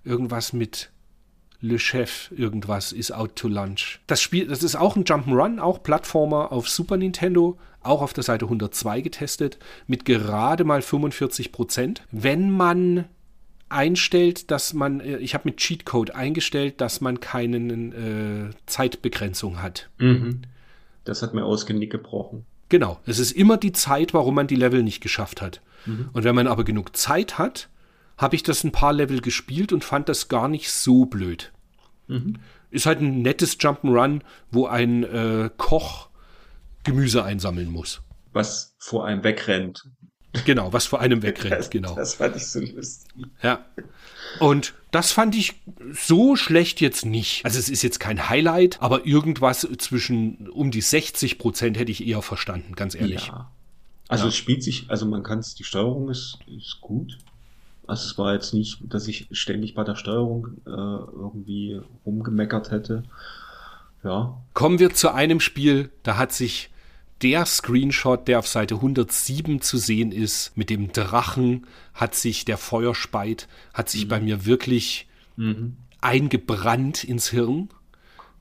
irgendwas 0.06 0.52
mit 0.52 0.90
Le 1.60 1.78
Chef, 1.78 2.30
irgendwas 2.36 2.92
ist 2.92 3.12
out 3.12 3.36
to 3.36 3.48
lunch. 3.48 4.00
Das 4.06 4.20
Spiel, 4.20 4.46
das 4.46 4.62
ist 4.62 4.76
auch 4.76 4.96
ein 4.96 5.04
Jump'n'Run, 5.04 5.58
auch 5.58 5.82
Plattformer 5.82 6.52
auf 6.52 6.68
Super 6.68 6.96
Nintendo, 6.96 7.58
auch 7.82 8.02
auf 8.02 8.12
der 8.12 8.24
Seite 8.24 8.46
102 8.46 9.00
getestet, 9.00 9.58
mit 9.86 10.04
gerade 10.04 10.64
mal 10.64 10.82
45 10.82 11.52
Prozent. 11.52 12.02
Wenn 12.10 12.50
man 12.50 13.06
einstellt, 13.68 14.50
dass 14.50 14.74
man, 14.74 15.00
äh, 15.00 15.18
ich 15.18 15.34
habe 15.34 15.42
mit 15.46 15.56
Cheatcode 15.56 16.14
eingestellt, 16.14 16.80
dass 16.80 17.00
man 17.00 17.20
keine 17.20 17.56
äh, 17.58 18.50
Zeitbegrenzung 18.66 19.62
hat. 19.62 19.88
Mhm. 19.98 20.42
Das 21.04 21.22
hat 21.22 21.34
mir 21.34 21.44
ausgenick 21.44 21.90
gebrochen. 21.90 22.44
Genau, 22.68 23.00
es 23.06 23.18
ist 23.18 23.32
immer 23.32 23.56
die 23.56 23.72
Zeit, 23.72 24.12
warum 24.12 24.34
man 24.34 24.46
die 24.46 24.56
Level 24.56 24.82
nicht 24.82 25.00
geschafft 25.00 25.40
hat. 25.40 25.60
Mhm. 25.84 26.10
Und 26.12 26.24
wenn 26.24 26.34
man 26.34 26.46
aber 26.48 26.64
genug 26.64 26.96
Zeit 26.96 27.38
hat, 27.38 27.68
habe 28.16 28.36
ich 28.36 28.42
das 28.42 28.64
ein 28.64 28.72
paar 28.72 28.92
Level 28.92 29.20
gespielt 29.20 29.72
und 29.72 29.84
fand 29.84 30.08
das 30.08 30.28
gar 30.28 30.48
nicht 30.48 30.70
so 30.70 31.06
blöd. 31.06 31.52
Mhm. 32.08 32.38
Ist 32.70 32.86
halt 32.86 33.00
ein 33.00 33.22
nettes 33.22 33.58
Jump'n'Run, 33.58 34.22
wo 34.50 34.66
ein 34.66 35.04
äh, 35.04 35.50
Koch 35.56 36.08
Gemüse 36.84 37.24
einsammeln 37.24 37.70
muss. 37.70 38.02
Was 38.32 38.74
vor 38.78 39.06
einem 39.06 39.24
wegrennt. 39.24 39.88
Genau, 40.44 40.72
was 40.72 40.86
vor 40.86 41.00
einem 41.00 41.22
wegrennt, 41.22 41.54
das, 41.54 41.70
genau. 41.70 41.94
Das 41.94 42.14
fand 42.14 42.36
ich 42.36 42.46
so 42.46 42.60
lustig. 42.60 43.26
Ja. 43.42 43.64
Und 44.38 44.74
das 44.90 45.12
fand 45.12 45.34
ich 45.34 45.54
so 45.92 46.36
schlecht 46.36 46.80
jetzt 46.80 47.06
nicht. 47.06 47.44
Also 47.44 47.58
es 47.58 47.68
ist 47.68 47.82
jetzt 47.82 48.00
kein 48.00 48.28
Highlight, 48.28 48.80
aber 48.82 49.06
irgendwas 49.06 49.66
zwischen 49.78 50.48
um 50.50 50.70
die 50.70 50.82
60 50.82 51.38
Prozent 51.38 51.78
hätte 51.78 51.90
ich 51.90 52.06
eher 52.06 52.22
verstanden, 52.22 52.74
ganz 52.74 52.94
ehrlich. 52.94 53.28
Ja. 53.28 53.50
Also 54.08 54.24
ja. 54.24 54.28
es 54.28 54.36
spielt 54.36 54.62
sich, 54.62 54.90
also 54.90 55.06
man 55.06 55.22
kann 55.22 55.38
es, 55.38 55.54
die 55.54 55.64
Steuerung 55.64 56.10
ist, 56.10 56.38
ist 56.46 56.80
gut. 56.80 57.18
Also 57.86 58.10
es 58.10 58.18
war 58.18 58.34
jetzt 58.34 58.52
nicht, 58.52 58.80
dass 58.82 59.08
ich 59.08 59.28
ständig 59.32 59.74
bei 59.74 59.84
der 59.84 59.94
Steuerung 59.94 60.48
äh, 60.66 60.70
irgendwie 60.70 61.80
rumgemeckert 62.04 62.70
hätte. 62.70 63.04
Ja. 64.02 64.40
Kommen 64.54 64.78
wir 64.78 64.94
zu 64.94 65.12
einem 65.12 65.40
Spiel, 65.40 65.90
da 66.02 66.16
hat 66.16 66.32
sich 66.32 66.70
der 67.22 67.46
Screenshot, 67.46 68.28
der 68.28 68.38
auf 68.38 68.48
Seite 68.48 68.76
107 68.76 69.60
zu 69.62 69.78
sehen 69.78 70.12
ist, 70.12 70.56
mit 70.56 70.70
dem 70.70 70.92
Drachen, 70.92 71.66
hat 71.94 72.14
sich 72.14 72.44
der 72.44 72.58
Feuerspeit, 72.58 73.48
hat 73.72 73.88
sich 73.88 74.04
mhm. 74.04 74.08
bei 74.08 74.20
mir 74.20 74.46
wirklich 74.46 75.08
mhm. 75.36 75.76
eingebrannt 76.00 77.04
ins 77.04 77.30
Hirn. 77.30 77.70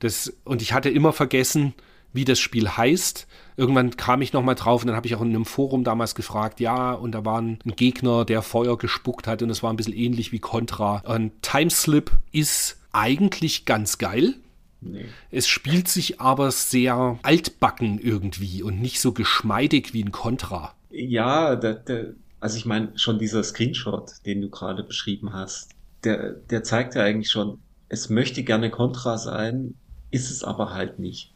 Das, 0.00 0.32
und 0.44 0.60
ich 0.60 0.72
hatte 0.72 0.90
immer 0.90 1.12
vergessen, 1.12 1.72
wie 2.12 2.24
das 2.24 2.38
Spiel 2.38 2.68
heißt. 2.68 3.26
Irgendwann 3.56 3.96
kam 3.96 4.20
ich 4.22 4.32
nochmal 4.32 4.54
drauf 4.54 4.82
und 4.82 4.88
dann 4.88 4.96
habe 4.96 5.06
ich 5.06 5.14
auch 5.14 5.22
in 5.22 5.28
einem 5.28 5.46
Forum 5.46 5.82
damals 5.82 6.14
gefragt, 6.14 6.60
ja, 6.60 6.92
und 6.92 7.12
da 7.12 7.24
war 7.24 7.40
ein 7.40 7.58
Gegner, 7.64 8.24
der 8.24 8.42
Feuer 8.42 8.76
gespuckt 8.76 9.26
hat 9.26 9.42
und 9.42 9.50
es 9.50 9.62
war 9.62 9.72
ein 9.72 9.76
bisschen 9.76 9.94
ähnlich 9.94 10.32
wie 10.32 10.38
Contra. 10.38 11.02
Und 11.06 11.32
Timeslip 11.42 12.10
ist 12.32 12.78
eigentlich 12.92 13.64
ganz 13.64 13.98
geil. 13.98 14.34
Nee. 14.80 15.06
Es 15.30 15.48
spielt 15.48 15.88
sich 15.88 16.20
aber 16.20 16.50
sehr 16.50 17.18
altbacken 17.22 17.98
irgendwie 17.98 18.62
und 18.62 18.80
nicht 18.80 19.00
so 19.00 19.12
geschmeidig 19.12 19.94
wie 19.94 20.02
ein 20.04 20.12
Contra. 20.12 20.74
Ja, 20.90 21.56
der, 21.56 21.74
der, 21.74 22.12
also 22.40 22.58
ich 22.58 22.66
meine, 22.66 22.92
schon 22.96 23.18
dieser 23.18 23.42
Screenshot, 23.42 24.12
den 24.26 24.42
du 24.42 24.50
gerade 24.50 24.82
beschrieben 24.82 25.32
hast, 25.32 25.70
der, 26.04 26.32
der 26.32 26.62
zeigt 26.62 26.94
ja 26.94 27.02
eigentlich 27.02 27.30
schon, 27.30 27.58
es 27.88 28.10
möchte 28.10 28.42
gerne 28.42 28.70
Contra 28.70 29.18
sein, 29.18 29.74
ist 30.10 30.30
es 30.30 30.44
aber 30.44 30.72
halt 30.72 30.98
nicht. 30.98 31.32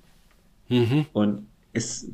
Mhm. 0.69 1.07
Und 1.13 1.47
es, 1.73 2.09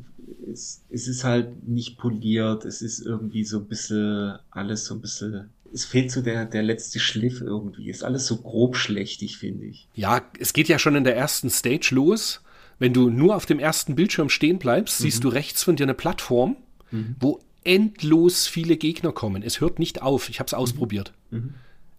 es, 0.51 0.83
es 0.89 1.07
ist 1.07 1.23
halt 1.23 1.67
nicht 1.67 1.97
poliert, 1.97 2.65
es 2.65 2.81
ist 2.81 2.99
irgendwie 2.99 3.43
so 3.43 3.59
ein 3.59 3.67
bisschen, 3.67 4.37
alles 4.51 4.85
so 4.85 4.95
ein 4.95 5.01
bisschen 5.01 5.49
es 5.73 5.85
fehlt 5.85 6.11
so 6.11 6.21
der, 6.21 6.45
der 6.45 6.63
letzte 6.63 6.99
Schliff 6.99 7.41
irgendwie. 7.41 7.89
Ist 7.89 8.03
alles 8.03 8.25
so 8.27 8.37
grob 8.37 8.75
schlechtig, 8.75 9.37
finde 9.37 9.65
ich. 9.65 9.87
Ja, 9.93 10.21
es 10.39 10.53
geht 10.53 10.67
ja 10.67 10.79
schon 10.79 10.95
in 10.95 11.03
der 11.03 11.15
ersten 11.15 11.49
Stage 11.49 11.89
los. 11.91 12.41
Wenn 12.79 12.93
du 12.93 13.09
nur 13.09 13.35
auf 13.35 13.45
dem 13.45 13.59
ersten 13.59 13.95
Bildschirm 13.95 14.29
stehen 14.29 14.59
bleibst, 14.59 14.99
mhm. 14.99 15.03
siehst 15.03 15.23
du 15.23 15.29
rechts 15.29 15.63
von 15.63 15.75
dir 15.75 15.83
eine 15.83 15.93
Plattform, 15.93 16.57
mhm. 16.91 17.15
wo 17.19 17.39
endlos 17.63 18.47
viele 18.47 18.77
Gegner 18.77 19.11
kommen. 19.11 19.43
Es 19.43 19.59
hört 19.59 19.79
nicht 19.79 20.01
auf. 20.01 20.29
Ich 20.29 20.39
habe 20.39 20.47
es 20.47 20.53
mhm. 20.53 20.59
ausprobiert. 20.59 21.13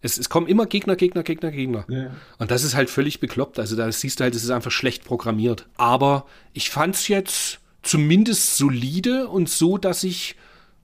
Mhm. 0.01 0.05
Es, 0.05 0.17
es 0.17 0.29
kommen 0.29 0.47
immer 0.47 0.65
Gegner, 0.65 0.95
Gegner, 0.95 1.23
Gegner, 1.23 1.51
Gegner. 1.51 1.85
Ja. 1.87 2.11
Und 2.37 2.51
das 2.51 2.63
ist 2.63 2.75
halt 2.75 2.89
völlig 2.89 3.19
bekloppt. 3.19 3.59
Also 3.59 3.75
da 3.75 3.91
siehst 3.91 4.19
du 4.19 4.23
halt, 4.23 4.35
es 4.35 4.43
ist 4.43 4.49
einfach 4.49 4.71
schlecht 4.71 5.03
programmiert. 5.05 5.67
Aber 5.77 6.25
ich 6.53 6.69
fand 6.69 6.95
es 6.95 7.07
jetzt 7.07 7.59
zumindest 7.81 8.57
solide 8.57 9.27
und 9.27 9.49
so, 9.49 9.77
dass 9.77 10.03
ich, 10.03 10.35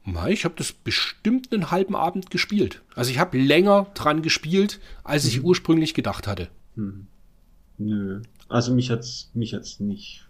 na, 0.04 0.30
ich 0.30 0.46
habe 0.46 0.56
das 0.58 0.72
bestimmt 0.72 1.52
einen 1.52 1.72
halben 1.72 1.96
Abend 1.96 2.30
gespielt. 2.30 2.82
Also 2.96 3.12
ich 3.12 3.20
habe 3.20 3.38
länger 3.38 3.88
dran 3.94 4.22
gespielt, 4.22 4.80
als 5.04 5.24
mhm. 5.24 5.30
ich 5.30 5.44
ursprünglich 5.44 5.94
gedacht 5.94 6.28
hatte. 6.28 6.50
Mhm. 6.76 7.08
Nö. 7.78 8.22
Also 8.48 8.74
mich 8.74 8.92
hat's 8.92 9.32
mich 9.34 9.54
hat's 9.54 9.80
nicht 9.80 10.26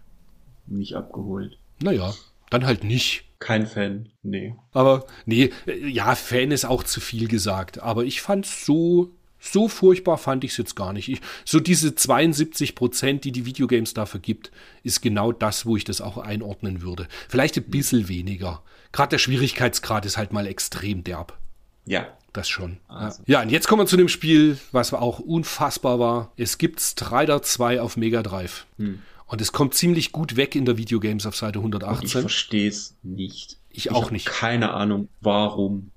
nicht 0.66 0.94
abgeholt. 0.94 1.58
Naja, 1.80 2.14
dann 2.50 2.66
halt 2.66 2.84
nicht. 2.84 3.24
Kein 3.38 3.66
Fan, 3.66 4.08
nee. 4.22 4.54
Aber 4.72 5.06
nee, 5.26 5.50
äh, 5.66 5.86
ja, 5.86 6.14
Fan 6.14 6.50
ist 6.50 6.64
auch 6.64 6.82
zu 6.82 7.00
viel 7.00 7.28
gesagt. 7.28 7.82
Aber 7.82 8.04
ich 8.04 8.22
fand's 8.22 8.64
so, 8.64 9.10
so 9.38 9.68
furchtbar 9.68 10.16
fand 10.16 10.44
ich 10.44 10.52
es 10.52 10.56
jetzt 10.56 10.76
gar 10.76 10.92
nicht. 10.92 11.08
Ich, 11.08 11.20
so 11.44 11.60
diese 11.60 11.94
72 11.94 12.74
Prozent, 12.74 13.24
die 13.24 13.32
die 13.32 13.44
Videogames 13.44 13.94
dafür 13.94 14.20
gibt, 14.20 14.50
ist 14.82 15.02
genau 15.02 15.32
das, 15.32 15.66
wo 15.66 15.76
ich 15.76 15.84
das 15.84 16.00
auch 16.00 16.16
einordnen 16.16 16.80
würde. 16.80 17.08
Vielleicht 17.28 17.56
ein 17.58 17.64
bisschen 17.64 18.08
weniger. 18.08 18.62
Gerade 18.92 19.10
der 19.10 19.18
Schwierigkeitsgrad 19.18 20.06
ist 20.06 20.16
halt 20.16 20.32
mal 20.32 20.46
extrem 20.46 21.04
derb. 21.04 21.38
Ja. 21.84 22.08
Das 22.32 22.50
schon. 22.50 22.76
Also. 22.86 23.22
Ja, 23.26 23.40
und 23.40 23.50
jetzt 23.50 23.66
kommen 23.66 23.80
wir 23.80 23.86
zu 23.86 23.96
dem 23.96 24.08
Spiel, 24.08 24.58
was 24.70 24.92
auch 24.92 25.20
unfassbar 25.20 25.98
war. 25.98 26.32
Es 26.36 26.58
gibt 26.58 26.80
Strider 26.80 27.40
2 27.40 27.80
auf 27.80 27.96
Mega 27.96 28.22
Drive. 28.22 28.66
Hm. 28.76 29.00
Und 29.26 29.40
es 29.40 29.52
kommt 29.52 29.74
ziemlich 29.74 30.12
gut 30.12 30.36
weg 30.36 30.54
in 30.54 30.64
der 30.64 30.76
Videogames 30.78 31.26
auf 31.26 31.36
Seite 31.36 31.58
118. 31.58 32.06
ich 32.06 32.12
verstehe 32.12 32.68
es 32.68 32.94
nicht. 33.02 33.58
Ich, 33.70 33.86
ich 33.86 33.90
auch 33.92 34.10
nicht. 34.10 34.26
Keine 34.26 34.72
Ahnung, 34.72 35.08
warum. 35.20 35.90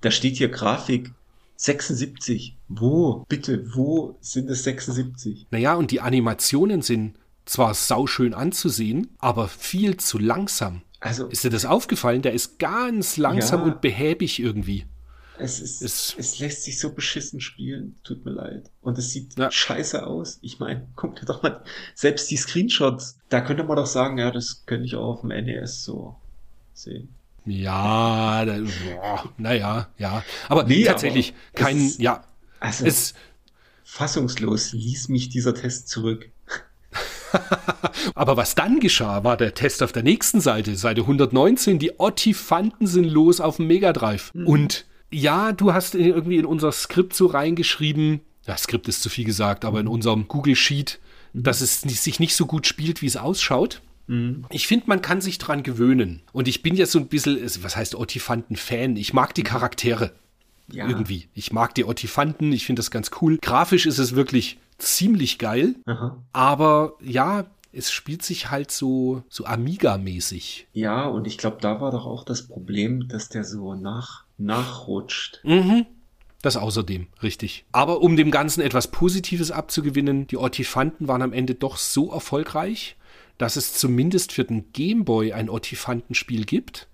Da 0.00 0.10
steht 0.10 0.36
hier 0.36 0.48
Grafik 0.48 1.12
76. 1.56 2.56
Wo? 2.68 3.24
Bitte, 3.28 3.74
wo 3.74 4.16
sind 4.20 4.48
es 4.50 4.64
76? 4.64 5.46
Naja, 5.50 5.74
und 5.74 5.90
die 5.90 6.00
Animationen 6.00 6.80
sind 6.82 7.16
zwar 7.44 7.74
sauschön 7.74 8.32
anzusehen, 8.32 9.08
aber 9.18 9.48
viel 9.48 9.96
zu 9.98 10.18
langsam. 10.18 10.82
Also, 11.00 11.26
Ist 11.26 11.44
dir 11.44 11.50
das 11.50 11.64
aufgefallen? 11.64 12.22
Der 12.22 12.32
ist 12.32 12.58
ganz 12.58 13.16
langsam 13.16 13.60
Ja. 13.60 13.66
und 13.72 13.80
behäbig 13.80 14.38
irgendwie. 14.38 14.86
Es, 15.40 15.60
ist, 15.60 15.82
es- 15.82 16.14
es, 16.18 16.38
lässt 16.38 16.64
sich 16.64 16.78
so 16.78 16.92
beschissen 16.92 17.40
spielen. 17.40 17.96
Tut 18.04 18.24
mir 18.24 18.32
leid. 18.32 18.70
Und 18.82 18.98
es 18.98 19.10
sieht 19.12 19.36
Ja. 19.38 19.50
scheiße 19.50 20.06
aus. 20.06 20.38
Ich 20.42 20.58
meine, 20.58 20.86
guck 20.96 21.16
dir 21.16 21.26
doch 21.26 21.42
mal, 21.42 21.62
selbst 21.94 22.30
die 22.30 22.36
Screenshots, 22.36 23.18
da 23.28 23.40
könnte 23.40 23.64
man 23.64 23.76
doch 23.76 23.86
sagen, 23.86 24.18
ja, 24.18 24.30
das 24.30 24.64
könnte 24.66 24.86
ich 24.86 24.94
auch 24.96 25.14
auf 25.14 25.20
dem 25.22 25.28
NES 25.30 25.82
so 25.84 26.16
sehen. 26.74 27.08
Ja, 27.46 28.44
da, 28.44 28.58
boah, 28.58 29.32
naja, 29.38 29.88
ja. 29.98 30.22
Aber 30.48 30.64
Nee, 30.64 30.84
tatsächlich 30.84 31.32
aber 31.54 31.64
kein, 31.64 31.86
es- 31.86 31.98
ja, 31.98 32.22
Also, 32.60 32.84
es, 32.84 33.14
fassungslos 33.82 34.72
ließ 34.72 35.08
mich 35.08 35.30
dieser 35.30 35.54
Test 35.54 35.88
zurück. 35.88 36.30
aber 38.14 38.36
was 38.36 38.54
dann 38.54 38.80
geschah, 38.80 39.24
war 39.24 39.36
der 39.36 39.54
Test 39.54 39.82
auf 39.82 39.92
der 39.92 40.02
nächsten 40.02 40.40
Seite, 40.40 40.76
Seite 40.76 41.02
119, 41.02 41.78
die 41.78 41.98
Ottifanten 41.98 42.86
sind 42.86 43.04
los 43.04 43.40
auf 43.40 43.56
dem 43.56 43.66
Mega 43.68 43.92
Drive. 43.92 44.32
Und 44.34 44.84
ja, 45.10 45.52
du 45.52 45.72
hast 45.72 45.94
irgendwie 45.94 46.38
in 46.38 46.46
unser 46.46 46.72
Skript 46.72 47.14
so 47.14 47.26
reingeschrieben, 47.26 48.20
ja, 48.46 48.56
Skript 48.56 48.88
ist 48.88 49.02
zu 49.02 49.08
viel 49.08 49.24
gesagt, 49.24 49.64
aber 49.64 49.80
in 49.80 49.88
unserem 49.88 50.28
Google 50.28 50.56
Sheet, 50.56 50.98
dass 51.32 51.60
es 51.60 51.82
sich 51.82 52.18
nicht 52.20 52.34
so 52.34 52.46
gut 52.46 52.66
spielt, 52.66 53.02
wie 53.02 53.06
es 53.06 53.16
ausschaut. 53.16 53.82
Ich 54.48 54.66
finde, 54.66 54.86
man 54.88 55.02
kann 55.02 55.20
sich 55.20 55.38
dran 55.38 55.62
gewöhnen. 55.62 56.22
Und 56.32 56.48
ich 56.48 56.62
bin 56.62 56.74
ja 56.74 56.86
so 56.86 56.98
ein 56.98 57.06
bisschen, 57.06 57.38
was 57.62 57.76
heißt 57.76 57.94
Ottifanten-Fan? 57.94 58.96
Ich 58.96 59.12
mag 59.12 59.34
die 59.34 59.44
Charaktere. 59.44 60.12
Ja. 60.72 60.88
Irgendwie. 60.88 61.28
Ich 61.34 61.52
mag 61.52 61.76
die 61.76 61.84
Ottifanten, 61.84 62.52
ich 62.52 62.66
finde 62.66 62.80
das 62.80 62.90
ganz 62.90 63.12
cool. 63.20 63.38
Grafisch 63.40 63.86
ist 63.86 63.98
es 63.98 64.16
wirklich 64.16 64.58
ziemlich 64.78 65.38
geil, 65.38 65.76
Aha. 65.86 66.16
aber 66.32 66.94
ja, 67.00 67.46
es 67.72 67.92
spielt 67.92 68.22
sich 68.22 68.50
halt 68.50 68.70
so, 68.70 69.22
so 69.28 69.44
Amiga-mäßig. 69.44 70.66
Ja, 70.72 71.06
und 71.06 71.26
ich 71.26 71.38
glaube, 71.38 71.58
da 71.60 71.80
war 71.80 71.92
doch 71.92 72.06
auch 72.06 72.24
das 72.24 72.48
Problem, 72.48 73.06
dass 73.08 73.28
der 73.28 73.44
so 73.44 73.74
nach, 73.74 74.24
nachrutscht. 74.40 75.40
Mhm. 75.44 75.86
Das 76.42 76.56
außerdem, 76.56 77.08
richtig. 77.22 77.64
Aber 77.70 78.00
um 78.00 78.16
dem 78.16 78.30
Ganzen 78.30 78.62
etwas 78.62 78.88
Positives 78.88 79.50
abzugewinnen, 79.50 80.26
die 80.26 80.38
Ottifanten 80.38 81.06
waren 81.06 81.22
am 81.22 81.34
Ende 81.34 81.54
doch 81.54 81.76
so 81.76 82.10
erfolgreich, 82.10 82.96
dass 83.36 83.56
es 83.56 83.74
zumindest 83.74 84.32
für 84.32 84.44
den 84.44 84.72
Gameboy 84.72 85.32
ein 85.32 85.50
Ottifantenspiel 85.50 86.44
gibt. 86.44 86.88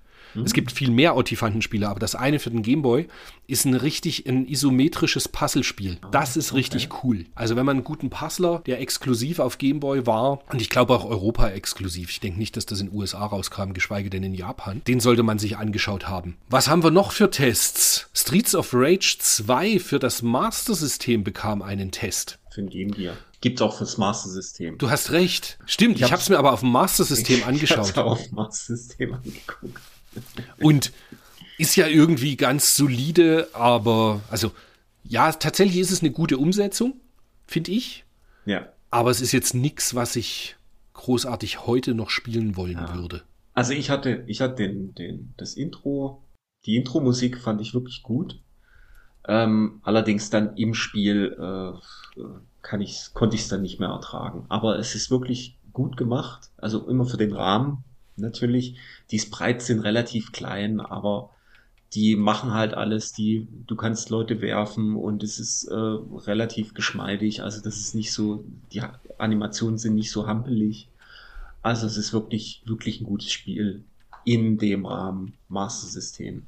Es 0.45 0.53
gibt 0.53 0.73
viel 0.73 0.91
mehr 0.91 1.17
Ottifantenspiele, 1.17 1.89
aber 1.89 2.01
das 2.01 2.15
eine 2.15 2.39
für 2.39 2.51
den 2.51 2.63
Gameboy 2.63 3.09
ist 3.47 3.65
ein 3.65 3.75
richtig 3.75 4.27
ein 4.27 4.47
isometrisches 4.47 5.29
Puzzlespiel. 5.29 5.99
Das 6.11 6.37
ist 6.37 6.53
richtig 6.55 6.89
cool. 7.05 7.27
Also 7.35 7.57
wenn 7.57 7.65
man 7.67 7.77
einen 7.77 7.85
guten 7.85 8.11
Puzzler, 8.11 8.63
der 8.67 8.81
exklusiv 8.81 9.39
auf 9.39 9.59
Gameboy 9.59 10.07
war 10.07 10.41
und 10.51 10.61
ich 10.61 10.69
glaube 10.71 10.95
auch 10.95 11.05
Europa 11.05 11.49
exklusiv, 11.51 12.11
ich 12.11 12.21
denke 12.21 12.39
nicht, 12.39 12.57
dass 12.57 12.67
das 12.67 12.81
in 12.81 12.89
den 12.89 12.97
USA 12.99 13.25
rauskam, 13.25 13.73
geschweige 13.73 14.11
denn 14.11 14.23
in 14.25 14.35
Japan, 14.35 14.83
den 14.87 15.01
sollte 15.01 15.23
man 15.23 15.39
sich 15.39 15.57
angeschaut 15.57 16.09
haben. 16.09 16.37
Was 16.49 16.69
haben 16.69 16.83
wir 16.83 16.91
noch 16.91 17.13
für 17.13 17.31
Tests? 17.31 18.09
Streets 18.15 18.55
of 18.55 18.71
Rage 18.73 19.17
2 19.21 19.79
für 19.79 19.99
das 19.99 20.23
Master 20.23 20.75
System 20.75 21.25
bekam 21.25 21.63
einen 21.63 21.91
Test. 21.93 22.39
Für 22.51 22.63
ein 22.63 22.69
Game 22.71 22.91
Gear. 22.91 23.15
Gibt's 23.43 23.61
auch 23.61 23.77
fürs 23.77 23.99
Master 23.99 24.31
System. 24.31 24.79
Du 24.79 24.89
hast 24.91 25.13
recht. 25.13 25.59
Stimmt, 25.67 25.97
ich, 25.97 26.03
hab's- 26.05 26.13
habe 26.13 26.23
es 26.23 26.29
mir 26.31 26.39
aber 26.39 26.53
auf 26.55 26.61
dem 26.61 26.71
Master 26.73 27.05
System 27.05 27.37
Ich 27.41 27.47
angeschaut. 27.47 27.97
auch 27.99 28.13
auf 28.13 28.23
dem 28.25 28.35
Master 28.35 28.75
System 28.77 29.13
angeguckt. 29.15 29.79
Und 30.61 30.93
ist 31.59 31.77
ja 31.77 31.87
irgendwie 31.87 32.37
ganz 32.37 32.77
solide, 32.77 33.49
aber 33.53 34.21
also 34.31 34.53
ja, 35.05 35.33
tatsächlich 35.33 35.79
ist 35.79 35.91
es 35.91 36.01
eine 36.01 36.11
gute 36.11 36.39
Umsetzung, 36.39 36.95
finde 37.47 37.71
ich. 37.71 38.05
Ja. 38.45 38.69
Aber 38.91 39.11
es 39.11 39.21
ist 39.21 39.33
jetzt 39.33 39.55
nichts, 39.55 39.95
was 39.95 40.17
ich 40.17 40.57
großartig 40.95 41.67
heute 41.67 41.95
noch 41.95 42.11
spielen 42.11 42.57
wollen 42.57 42.75
Ja. 42.75 42.95
würde. 42.95 43.23
Also 43.55 43.73
ich 43.73 43.89
hatte, 43.91 44.25
ich 44.27 44.41
hatte 44.41 44.57
den, 44.57 44.95
den, 44.95 45.35
das 45.37 45.55
Intro, 45.55 46.23
die 46.67 46.77
Intro-Musik 46.77 47.39
fand 47.41 47.61
ich 47.61 47.73
wirklich 47.75 48.03
gut. 48.03 48.41
Ähm, 49.29 49.81
allerdings 49.83 50.31
dann 50.31 50.57
im 50.57 50.75
Spiel 50.75 51.37
äh, 51.39 52.21
kann 52.63 52.81
ich, 52.81 53.11
konnte 53.15 53.35
ich 53.37 53.43
es 53.43 53.49
dann 53.49 53.63
nicht 53.63 53.81
mehr 53.81 53.89
ertragen. 53.89 54.45
Aber 54.49 54.79
es 54.79 54.95
ist 54.95 55.11
wirklich 55.11 55.59
gut 55.73 55.97
gemacht. 55.97 56.51
Also 56.57 56.87
immer 56.89 57.07
für 57.07 57.17
den 57.17 57.33
Rahmen 57.33 57.85
natürlich. 58.17 58.77
Die 59.11 59.19
Sprites 59.19 59.67
sind 59.67 59.81
relativ 59.81 60.33
klein, 60.33 60.81
aber 60.81 61.31
die 61.95 62.17
machen 62.17 62.53
halt 62.53 62.75
alles. 62.75 63.13
Die, 63.13 63.47
du 63.67 63.77
kannst 63.77 64.11
Leute 64.11 64.41
werfen 64.41 64.97
und 64.97 65.23
es 65.23 65.39
ist 65.39 65.65
äh, 65.65 65.75
relativ 65.75 66.75
geschmeidig. 66.75 67.43
Also 67.43 67.63
das 67.63 67.77
ist 67.77 67.95
nicht 67.95 68.13
so, 68.13 68.45
die 68.73 68.83
Animationen 69.19 69.79
sind 69.79 69.95
nicht 69.95 70.11
so 70.11 70.27
hampelig. 70.27 70.89
Also 71.63 71.87
es 71.87 71.97
ist 71.97 72.13
wirklich, 72.13 72.63
wirklich 72.67 73.01
ein 73.01 73.07
gutes 73.07 73.33
Spiel 73.33 73.85
in 74.25 74.59
dem 74.59 74.87
Rahmen 74.87 75.35
Master 75.49 75.87
System, 75.87 76.43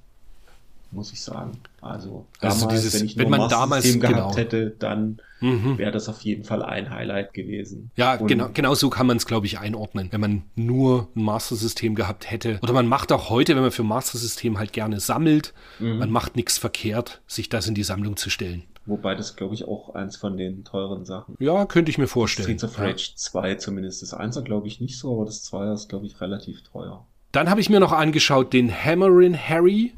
muss 0.91 1.13
ich 1.13 1.21
sagen. 1.21 1.59
Also, 1.81 2.27
Also 2.41 2.63
damals, 2.67 2.81
dieses- 2.83 3.01
wenn 3.01 3.07
ich 3.07 3.17
wenn 3.17 3.31
man 3.31 3.49
damals- 3.49 3.85
System 3.85 4.01
gehabt 4.01 4.17
genau. 4.17 4.37
hätte, 4.37 4.71
dann 4.79 5.21
Mhm. 5.41 5.79
wäre 5.79 5.93
das 5.93 6.09
auf 6.09 6.21
jeden 6.23 6.43
Fall 6.45 6.63
ein 6.65 6.91
Highlight 6.91 7.33
gewesen. 7.35 7.91
Ja, 7.95 8.15
Und- 8.17 8.27
genau, 8.27 8.49
genau 8.53 8.75
so 8.75 8.91
kann 8.91 9.07
man 9.07 9.17
es, 9.17 9.27
glaube 9.27 9.47
ich, 9.47 9.61
einordnen. 9.61 10.09
Wenn 10.11 10.21
man 10.21 10.43
nur 10.57 11.09
ein 11.15 11.23
Master-System 11.23 11.95
gehabt 11.95 12.31
hätte. 12.31 12.59
Oder 12.63 12.73
man 12.73 12.87
macht 12.89 13.13
auch 13.13 13.31
heute, 13.31 13.55
wenn 13.55 13.63
man 13.63 13.71
für 13.71 13.85
Master-System 13.85 14.59
halt 14.59 14.73
gerne 14.73 14.99
sammelt, 14.99 15.55
Mhm. 15.79 15.99
man 15.99 16.11
macht 16.11 16.35
nichts 16.35 16.59
verkehrt, 16.59 17.21
sich 17.29 17.49
das 17.49 17.69
in 17.69 17.75
die 17.75 17.85
Sammlung 17.85 18.17
zu 18.17 18.29
stellen. 18.31 18.65
Wobei 18.87 19.15
das, 19.15 19.37
glaube 19.37 19.55
ich, 19.55 19.69
auch 19.69 19.95
eins 19.95 20.17
von 20.17 20.37
den 20.39 20.65
teuren 20.65 21.05
Sachen. 21.05 21.37
Ja, 21.39 21.67
könnte 21.67 21.91
ich 21.91 21.99
mir 21.99 22.07
vorstellen. 22.09 22.47
Streets 22.47 22.65
of 22.65 22.79
Ja. 22.79 22.85
Rage 22.87 23.13
2 23.15 23.55
zumindest. 23.57 24.03
Das 24.03 24.15
1er 24.15 24.43
glaube 24.43 24.67
ich 24.67 24.81
nicht 24.81 24.99
so, 24.99 25.15
aber 25.15 25.27
das 25.27 25.45
2er 25.45 25.75
ist, 25.75 25.89
glaube 25.89 26.07
ich, 26.07 26.21
relativ 26.21 26.63
teuer. 26.63 27.07
Dann 27.31 27.51
habe 27.51 27.61
ich 27.61 27.69
mir 27.69 27.79
noch 27.81 27.93
angeschaut 27.93 28.55
den 28.55 28.73
Hammerin 28.73 29.37
Harry 29.39 29.93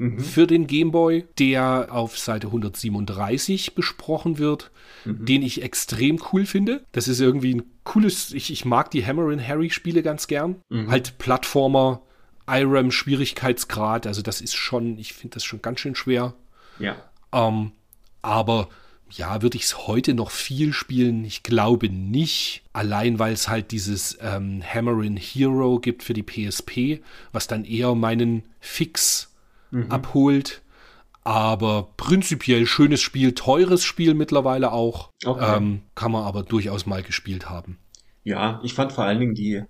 Mhm. 0.00 0.18
für 0.18 0.46
den 0.46 0.66
Gameboy, 0.66 1.26
der 1.38 1.88
auf 1.90 2.18
Seite 2.18 2.46
137 2.46 3.74
besprochen 3.74 4.38
wird, 4.38 4.70
Mhm. 5.04 5.26
den 5.26 5.42
ich 5.42 5.62
extrem 5.62 6.18
cool 6.32 6.46
finde. 6.46 6.84
Das 6.92 7.06
ist 7.06 7.20
irgendwie 7.20 7.54
ein 7.56 7.62
cooles, 7.84 8.32
ich, 8.32 8.50
ich 8.50 8.64
mag 8.64 8.90
die 8.90 9.04
Hammerin 9.06 9.46
Harry 9.46 9.68
Spiele 9.68 10.02
ganz 10.02 10.26
gern. 10.26 10.56
Mhm. 10.70 10.90
Halt 10.90 11.18
Plattformer, 11.18 12.00
IRAM 12.48 12.90
Schwierigkeitsgrad, 12.90 14.06
also 14.06 14.22
das 14.22 14.40
ist 14.40 14.54
schon, 14.56 14.96
ich 14.98 15.12
finde 15.12 15.34
das 15.34 15.44
schon 15.44 15.60
ganz 15.60 15.80
schön 15.80 15.94
schwer. 15.94 16.32
Ja. 16.78 16.96
Ähm, 17.32 17.72
aber 18.22 18.68
ja, 19.10 19.42
würde 19.42 19.56
ich 19.58 19.64
es 19.64 19.86
heute 19.86 20.14
noch 20.14 20.30
viel 20.30 20.72
spielen? 20.72 21.24
Ich 21.26 21.42
glaube 21.42 21.88
nicht. 21.90 22.62
Allein 22.72 23.18
weil 23.18 23.32
es 23.34 23.48
halt 23.48 23.70
dieses 23.70 24.16
ähm, 24.22 24.62
Hammerin 24.62 25.16
Hero 25.18 25.78
gibt 25.78 26.02
für 26.04 26.14
die 26.14 26.22
PSP, 26.22 27.02
was 27.32 27.48
dann 27.48 27.64
eher 27.64 27.94
meinen 27.94 28.44
Fix 28.60 29.29
abholt. 29.88 30.62
Aber 31.22 31.88
prinzipiell 31.96 32.66
schönes 32.66 33.00
Spiel, 33.02 33.34
teures 33.34 33.84
Spiel 33.84 34.14
mittlerweile 34.14 34.72
auch. 34.72 35.10
Okay. 35.24 35.56
Ähm, 35.56 35.82
kann 35.94 36.12
man 36.12 36.24
aber 36.24 36.42
durchaus 36.42 36.86
mal 36.86 37.02
gespielt 37.02 37.50
haben. 37.50 37.78
Ja, 38.24 38.60
ich 38.62 38.74
fand 38.74 38.92
vor 38.92 39.04
allen 39.04 39.20
Dingen 39.20 39.34
die, 39.34 39.62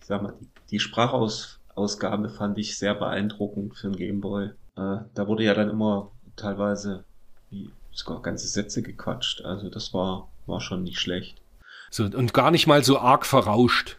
ich 0.00 0.06
sag 0.06 0.22
mal, 0.22 0.34
die, 0.40 0.48
die 0.70 0.80
Sprachausgabe 0.80 2.28
fand 2.28 2.58
ich 2.58 2.76
sehr 2.76 2.94
beeindruckend 2.94 3.76
für 3.76 3.86
einen 3.86 3.96
Gameboy. 3.96 4.46
Äh, 4.76 4.98
da 5.14 5.26
wurde 5.28 5.44
ja 5.44 5.54
dann 5.54 5.70
immer 5.70 6.10
teilweise 6.34 7.04
wie, 7.50 7.70
sogar 7.92 8.20
ganze 8.22 8.48
Sätze 8.48 8.82
gequatscht. 8.82 9.42
Also 9.44 9.70
das 9.70 9.94
war, 9.94 10.28
war 10.46 10.60
schon 10.60 10.82
nicht 10.82 10.98
schlecht. 10.98 11.40
So, 11.90 12.04
und 12.04 12.34
gar 12.34 12.50
nicht 12.50 12.66
mal 12.66 12.84
so 12.84 12.98
arg 12.98 13.24
verrauscht. 13.24 13.96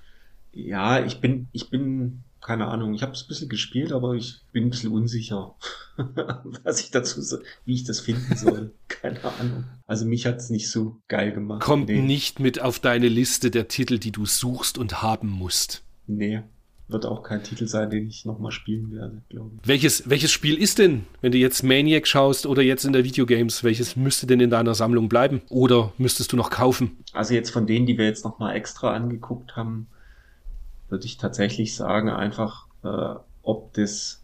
Ja, 0.51 1.03
ich 1.03 1.21
bin, 1.21 1.47
ich 1.51 1.69
bin, 1.69 2.23
keine 2.47 2.67
Ahnung, 2.69 2.93
ich 2.93 3.01
habe 3.01 3.11
es 3.11 3.23
ein 3.23 3.27
bisschen 3.27 3.49
gespielt, 3.49 3.91
aber 3.91 4.13
ich 4.13 4.39
bin 4.53 4.63
ein 4.63 4.69
bisschen 4.69 4.93
unsicher, 4.93 5.53
was 6.63 6.79
ich 6.79 6.91
dazu, 6.91 7.21
so- 7.21 7.39
wie 7.65 7.73
ich 7.73 7.83
das 7.83 7.99
finden 7.99 8.37
soll. 8.37 8.71
keine 8.87 9.21
Ahnung. 9.21 9.65
Also 9.85 10.05
mich 10.05 10.25
hat's 10.25 10.49
nicht 10.49 10.71
so 10.71 10.95
geil 11.09 11.33
gemacht. 11.33 11.61
Kommt 11.61 11.89
nee, 11.89 12.01
nicht 12.01 12.39
mit 12.39 12.61
auf 12.61 12.79
deine 12.79 13.09
Liste 13.09 13.51
der 13.51 13.67
Titel, 13.67 13.99
die 13.99 14.13
du 14.13 14.25
suchst 14.25 14.77
und 14.77 15.01
haben 15.01 15.27
musst. 15.29 15.83
Nee, 16.07 16.41
wird 16.87 17.05
auch 17.05 17.21
kein 17.21 17.43
Titel 17.43 17.67
sein, 17.67 17.89
den 17.89 18.07
ich 18.07 18.23
nochmal 18.23 18.53
spielen 18.53 18.93
werde, 18.93 19.21
glaube 19.27 19.51
ich. 19.61 19.67
Welches, 19.67 20.09
welches 20.09 20.31
Spiel 20.31 20.55
ist 20.55 20.79
denn, 20.79 21.03
wenn 21.19 21.33
du 21.33 21.37
jetzt 21.37 21.63
Maniac 21.63 22.07
schaust 22.07 22.45
oder 22.45 22.61
jetzt 22.61 22.85
in 22.85 22.93
der 22.93 23.03
Videogames, 23.03 23.65
welches 23.65 23.97
müsste 23.97 24.25
denn 24.25 24.39
in 24.39 24.51
deiner 24.51 24.73
Sammlung 24.73 25.09
bleiben? 25.09 25.41
Oder 25.49 25.91
müsstest 25.97 26.31
du 26.31 26.37
noch 26.37 26.49
kaufen? 26.49 26.95
Also 27.11 27.33
jetzt 27.33 27.49
von 27.49 27.67
denen, 27.67 27.87
die 27.87 27.97
wir 27.97 28.05
jetzt 28.05 28.23
nochmal 28.23 28.55
extra 28.55 28.93
angeguckt 28.93 29.57
haben, 29.57 29.87
würde 30.89 31.05
ich 31.05 31.17
tatsächlich 31.17 31.75
sagen, 31.75 32.09
einfach 32.09 32.67
äh, 32.83 33.15
ob 33.43 33.73
des 33.73 34.23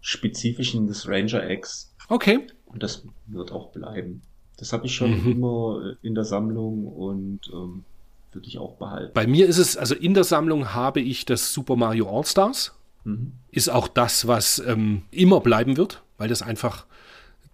Spezifischen 0.00 0.86
des 0.86 1.08
Ranger 1.08 1.48
X 1.50 1.92
Okay. 2.08 2.46
und 2.66 2.82
das 2.82 3.04
wird 3.26 3.52
auch 3.52 3.70
bleiben. 3.72 4.22
Das 4.56 4.72
habe 4.72 4.86
ich 4.86 4.94
schon 4.94 5.22
Mhm. 5.24 5.30
immer 5.32 5.94
in 6.02 6.14
der 6.14 6.24
Sammlung 6.24 6.86
und 6.86 7.40
ähm, 7.52 7.84
würde 8.32 8.46
ich 8.46 8.58
auch 8.58 8.76
behalten. 8.76 9.12
Bei 9.14 9.26
mir 9.26 9.46
ist 9.46 9.58
es, 9.58 9.76
also 9.76 9.94
in 9.94 10.14
der 10.14 10.24
Sammlung 10.24 10.72
habe 10.74 11.00
ich 11.00 11.24
das 11.24 11.52
Super 11.52 11.76
Mario 11.76 12.08
All-Stars. 12.08 12.74
Mhm. 13.04 13.32
Ist 13.50 13.68
auch 13.70 13.88
das, 13.88 14.26
was 14.26 14.58
ähm, 14.66 15.02
immer 15.10 15.40
bleiben 15.40 15.76
wird, 15.76 16.02
weil 16.16 16.28
das 16.28 16.42
einfach 16.42 16.86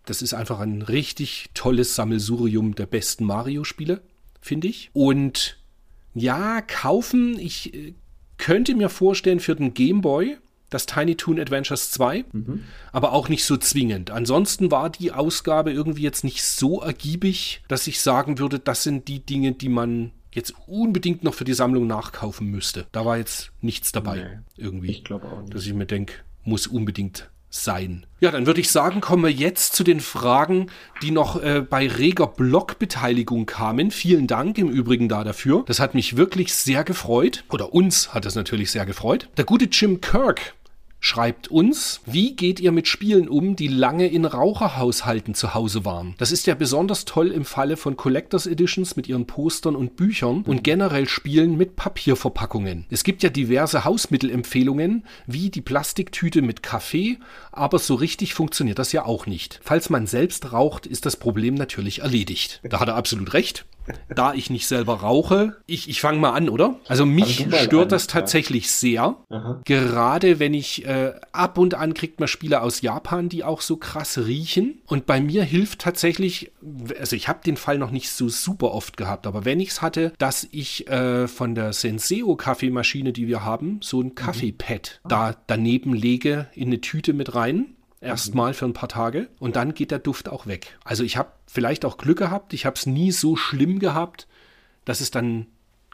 Das 0.07 0.21
ist 0.21 0.35
einfach 0.35 0.61
ein 0.61 0.83
richtig 0.83 1.49
tolles 1.55 1.95
Sammelsurium 1.95 2.75
der 2.75 2.85
besten 2.85 3.25
Mario-Spiele, 3.25 4.03
finde 4.43 4.69
ich. 4.69 4.91
Und 4.93 5.57
ja, 6.15 6.61
kaufen, 6.61 7.39
ich 7.39 7.73
äh, 7.75 7.95
könnte 8.39 8.75
mir 8.75 8.89
vorstellen 8.89 9.41
für 9.41 9.55
den 9.55 9.75
Game 9.75 10.01
Boy 10.01 10.37
das 10.71 10.87
Tiny 10.87 11.15
Toon 11.15 11.39
Adventures 11.39 11.93
2, 11.93 12.25
mhm. 12.33 12.65
aber 12.93 13.13
auch 13.13 13.29
nicht 13.29 13.45
so 13.45 13.57
zwingend. 13.57 14.11
Ansonsten 14.11 14.71
war 14.71 14.91
die 14.91 15.13
Ausgabe 15.13 15.73
irgendwie 15.73 16.03
jetzt 16.03 16.25
nicht 16.25 16.43
so 16.43 16.81
ergiebig, 16.81 17.63
dass 17.69 17.87
ich 17.87 18.01
sagen 18.01 18.39
würde, 18.39 18.59
das 18.59 18.83
sind 18.83 19.07
die 19.07 19.21
Dinge, 19.21 19.53
die 19.53 19.69
man 19.69 20.11
jetzt 20.33 20.53
unbedingt 20.67 21.23
noch 21.23 21.35
für 21.35 21.45
die 21.45 21.55
Sammlung 21.55 21.87
nachkaufen 21.87 22.49
müsste. 22.49 22.87
Da 22.91 23.05
war 23.05 23.19
jetzt 23.19 23.53
nichts 23.61 23.93
dabei 23.93 24.17
nee, 24.17 24.63
irgendwie. 24.65 24.91
Ich 24.91 25.05
glaube 25.05 25.27
auch 25.27 25.43
nicht. 25.43 25.55
Dass 25.55 25.65
ich 25.65 25.73
mir 25.75 25.87
denke, 25.87 26.15
muss 26.43 26.67
unbedingt 26.67 27.31
sein. 27.55 28.07
Ja, 28.21 28.31
dann 28.31 28.47
würde 28.47 28.61
ich 28.61 28.71
sagen, 28.71 29.01
kommen 29.01 29.23
wir 29.23 29.31
jetzt 29.31 29.75
zu 29.75 29.85
den 29.85 30.01
Fragen, 30.01 30.67
die 31.03 31.11
noch 31.11 31.41
äh, 31.43 31.61
bei 31.61 31.87
reger 31.87 32.27
Blogbeteiligung 32.27 33.47
kamen. 33.47 33.91
Vielen 33.91 34.27
Dank 34.27 34.59
im 34.59 34.69
Übrigen 34.69 35.09
da 35.09 35.25
dafür. 35.25 35.65
Das 35.67 35.81
hat 35.81 35.95
mich 35.95 36.17
wirklich 36.17 36.55
sehr 36.55 36.85
gefreut. 36.85 37.45
Oder 37.51 37.73
uns 37.73 38.13
hat 38.13 38.27
es 38.27 38.35
natürlich 38.35 38.71
sehr 38.71 38.87
gefreut. 38.87 39.29
Der 39.37 39.45
gute 39.45 39.67
Jim 39.67 40.01
Kirk 40.01 40.55
schreibt 41.05 41.49
uns, 41.49 42.01
wie 42.07 42.35
geht 42.35 42.61
ihr 42.61 42.73
mit 42.73 42.89
Spielen 42.89 43.29
um, 43.29 43.57
die 43.57 43.69
lange 43.69 44.07
in 44.07 44.25
Raucherhaushalten 44.25 45.35
zu 45.35 45.53
Hause 45.53 45.85
waren? 45.85 46.15
Das 46.17 46.33
ist 46.33 46.47
ja 46.47 46.55
besonders 46.55 47.05
toll 47.05 47.31
im 47.31 47.45
Falle 47.45 47.77
von 47.77 47.99
Collectors 47.99 48.47
Editions 48.47 48.97
mit 48.97 49.07
ihren 49.07 49.27
Postern 49.27 49.77
und 49.77 49.97
Büchern 49.97 50.45
und 50.47 50.65
generell 50.65 51.07
Spielen 51.07 51.59
mit 51.59 51.77
Papierverpackungen. 51.77 52.87
Es 52.89 53.05
gibt 53.05 53.23
ja 53.23 53.29
diverse 53.29 53.85
Hausmittelempfehlungen, 53.85 55.05
wie 55.27 55.51
die 55.51 55.61
Plastiktüte 55.61 56.41
mit 56.41 56.63
Kaffee, 56.63 57.19
aber 57.57 57.79
so 57.79 57.95
richtig 57.95 58.35
funktioniert 58.35 58.79
das 58.79 58.93
ja 58.93 59.05
auch 59.05 59.27
nicht. 59.27 59.61
Falls 59.63 59.91
man 59.91 60.07
selbst 60.07 60.53
raucht, 60.53 60.87
ist 60.87 61.07
das 61.07 61.17
Problem 61.17 61.55
natürlich 61.55 62.01
erledigt. 62.01 62.61
Da 62.63 62.81
hat 62.81 62.89
er 62.89 62.97
absolut 62.97 63.33
recht 63.33 63.65
da 64.15 64.35
ich 64.35 64.51
nicht 64.51 64.67
selber 64.67 65.01
rauche, 65.01 65.57
ich, 65.67 65.89
ich 65.89 66.01
fange 66.01 66.19
mal 66.19 66.31
an, 66.31 66.49
oder? 66.49 66.79
Also 66.89 67.05
mich 67.07 67.47
stört 67.49 67.75
an, 67.75 67.89
das 67.89 68.07
tatsächlich 68.07 68.65
ja. 68.65 68.71
sehr. 68.71 69.17
Aha. 69.29 69.61
Gerade 69.65 70.39
wenn 70.39 70.55
ich 70.55 70.87
äh, 70.87 71.13
ab 71.33 71.59
und 71.59 71.75
an 71.75 71.95
kriegt 71.95 72.21
man 72.21 72.29
Spiele 72.29 72.63
aus 72.63 72.81
Japan, 72.81 73.29
die 73.29 73.45
auch 73.45 73.61
so 73.61 73.77
krass 73.77 74.19
riechen. 74.19 74.81
Und 74.87 75.07
bei 75.07 75.21
mir 75.21 75.45
hilft 75.45 75.81
tatsächlich, 75.81 76.53
also 76.99 77.17
ich 77.17 77.29
habe 77.29 77.41
den 77.45 77.57
Fall 77.57 77.79
noch 77.79 77.91
nicht 77.91 78.11
so 78.11 78.29
super 78.29 78.73
oft 78.73 78.97
gehabt, 78.97 79.27
aber 79.27 79.45
wenn 79.45 79.61
ich 79.61 79.71
es 79.71 79.83
hatte, 79.83 80.13
dass 80.19 80.49
ich 80.51 80.89
äh, 80.89 81.29
von 81.29 81.55
der 81.55 81.73
Senseo 81.73 82.37
Kaffeemaschine, 82.37 83.13
die 83.13 83.29
wir 83.29 83.45
haben, 83.45 83.81
so 83.83 84.01
ein 84.01 84.09
mhm. 84.09 84.15
Kaffeepad 84.15 85.01
mhm. 85.05 85.09
da 85.09 85.37
daneben 85.47 85.95
lege 85.95 86.49
in 86.55 86.69
eine 86.69 86.81
Tüte 86.81 87.13
mit 87.13 87.35
rein 87.35 87.44
erstmal 88.01 88.55
für 88.55 88.67
ein 88.67 88.73
paar 88.73 88.89
Tage 88.89 89.29
und 89.39 89.57
dann 89.57 89.75
geht 89.75 89.91
der 89.91 89.99
Duft 89.99 90.29
auch 90.29 90.47
weg. 90.47 90.79
Also 90.85 91.03
ich 91.05 91.17
habe 91.17 91.33
vielleicht 91.47 91.85
auch 91.85 91.97
Glück 91.97 92.19
gehabt. 92.19 92.53
Ich 92.53 92.67
habe 92.67 92.77
es 92.77 92.87
nie 92.87 93.11
so 93.11 93.37
schlimm 93.37 93.79
gehabt, 93.79 94.29
dass 94.85 95.01
es 95.01 95.11
dann 95.11 95.47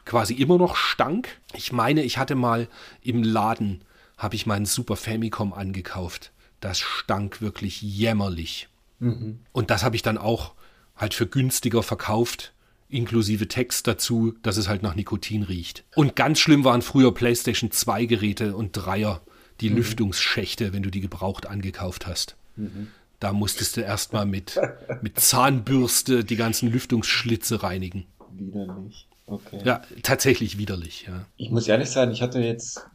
quasi 0.05 0.33
immer 0.33 0.57
noch 0.57 0.75
stank. 0.75 1.39
Ich 1.53 1.71
meine, 1.71 2.03
ich 2.03 2.17
hatte 2.17 2.35
mal 2.35 2.67
im 3.01 3.23
Laden, 3.23 3.83
habe 4.17 4.35
ich 4.35 4.45
meinen 4.45 4.65
Super 4.65 4.95
Famicom 4.95 5.53
angekauft. 5.53 6.31
Das 6.59 6.79
stank 6.79 7.41
wirklich 7.41 7.81
jämmerlich. 7.81 8.67
Mhm. 8.99 9.39
Und 9.51 9.71
das 9.71 9.83
habe 9.83 9.95
ich 9.95 10.01
dann 10.01 10.17
auch 10.17 10.53
halt 10.95 11.13
für 11.13 11.25
günstiger 11.27 11.81
verkauft, 11.81 12.53
inklusive 12.89 13.47
Text 13.47 13.87
dazu, 13.87 14.33
dass 14.43 14.57
es 14.57 14.67
halt 14.67 14.83
nach 14.83 14.95
Nikotin 14.95 15.43
riecht. 15.43 15.85
Und 15.95 16.15
ganz 16.15 16.39
schlimm 16.39 16.63
waren 16.63 16.81
früher 16.81 17.13
PlayStation 17.13 17.71
2 17.71 18.05
Geräte 18.05 18.55
und 18.55 18.73
Dreier, 18.73 19.21
die 19.61 19.69
mhm. 19.69 19.77
Lüftungsschächte, 19.77 20.73
wenn 20.73 20.83
du 20.83 20.89
die 20.89 21.01
gebraucht 21.01 21.47
angekauft 21.47 22.07
hast. 22.07 22.35
Mhm. 22.55 22.87
Da 23.19 23.33
musstest 23.33 23.77
du 23.77 23.81
erstmal 23.81 24.25
mit, 24.25 24.59
mit 25.01 25.19
Zahnbürste 25.19 26.23
die 26.23 26.35
ganzen 26.35 26.71
Lüftungsschlitze 26.71 27.61
reinigen. 27.61 28.05
Widerlich. 28.31 29.07
Okay. 29.27 29.61
Ja, 29.63 29.81
tatsächlich 30.03 30.57
widerlich, 30.57 31.05
ja. 31.07 31.25
Ich 31.37 31.51
muss 31.51 31.67
ehrlich 31.67 31.89
sagen, 31.89 32.11
ich 32.11 32.21
hatte 32.21 32.39
jetzt 32.39 32.85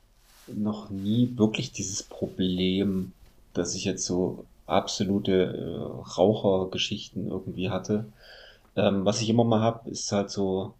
noch 0.48 0.90
nie 0.90 1.32
wirklich 1.36 1.72
dieses 1.72 2.02
Problem, 2.02 3.12
dass 3.54 3.74
ich 3.74 3.84
jetzt 3.84 4.04
so 4.04 4.44
absolute 4.66 5.32
äh, 5.32 6.18
Rauchergeschichten 6.18 7.28
irgendwie 7.28 7.70
hatte. 7.70 8.04
Ähm, 8.74 9.04
was 9.04 9.22
ich 9.22 9.28
immer 9.30 9.44
mal 9.44 9.60
habe, 9.60 9.88
ist 9.88 10.10
halt 10.12 10.30
so 10.30 10.74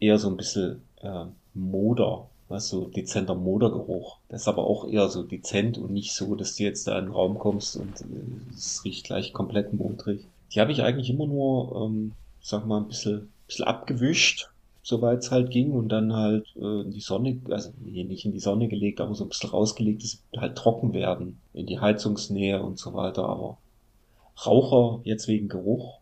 eher 0.00 0.18
so 0.18 0.28
ein 0.28 0.36
bisschen 0.36 0.82
äh, 1.00 1.24
Moder 1.54 2.28
was 2.48 2.68
so 2.68 2.86
dezenter 2.86 3.34
Modergeruch. 3.34 4.18
Das 4.28 4.42
ist 4.42 4.48
aber 4.48 4.64
auch 4.64 4.88
eher 4.88 5.08
so 5.08 5.22
dezent 5.22 5.78
und 5.78 5.92
nicht 5.92 6.12
so, 6.12 6.34
dass 6.34 6.56
du 6.56 6.64
jetzt 6.64 6.86
da 6.86 6.98
in 6.98 7.06
den 7.06 7.14
Raum 7.14 7.38
kommst 7.38 7.76
und 7.76 8.00
äh, 8.02 8.54
es 8.54 8.84
riecht 8.84 9.06
gleich 9.06 9.32
komplett 9.32 9.72
modrig. 9.72 10.26
Die 10.52 10.60
habe 10.60 10.72
ich 10.72 10.82
eigentlich 10.82 11.10
immer 11.10 11.26
nur, 11.26 11.84
ähm, 11.84 12.12
sag 12.40 12.66
mal, 12.66 12.78
ein 12.78 12.88
bisschen, 12.88 13.32
bisschen 13.46 13.64
abgewischt, 13.64 14.50
soweit 14.82 15.18
es 15.18 15.32
halt 15.32 15.50
ging 15.50 15.72
und 15.72 15.88
dann 15.88 16.12
halt 16.12 16.46
äh, 16.56 16.82
in 16.82 16.92
die 16.92 17.00
Sonne, 17.00 17.40
also 17.50 17.72
nee, 17.84 18.04
nicht 18.04 18.24
in 18.24 18.32
die 18.32 18.40
Sonne 18.40 18.68
gelegt, 18.68 19.00
aber 19.00 19.14
so 19.14 19.24
ein 19.24 19.28
bisschen 19.28 19.50
rausgelegt, 19.50 20.02
dass 20.02 20.12
sie 20.12 20.40
halt 20.40 20.56
trocken 20.56 20.92
werden, 20.92 21.40
in 21.52 21.66
die 21.66 21.80
Heizungsnähe 21.80 22.62
und 22.62 22.78
so 22.78 22.94
weiter. 22.94 23.28
Aber 23.28 23.58
Raucher 24.44 25.00
jetzt 25.02 25.26
wegen 25.26 25.48
Geruch 25.48 25.98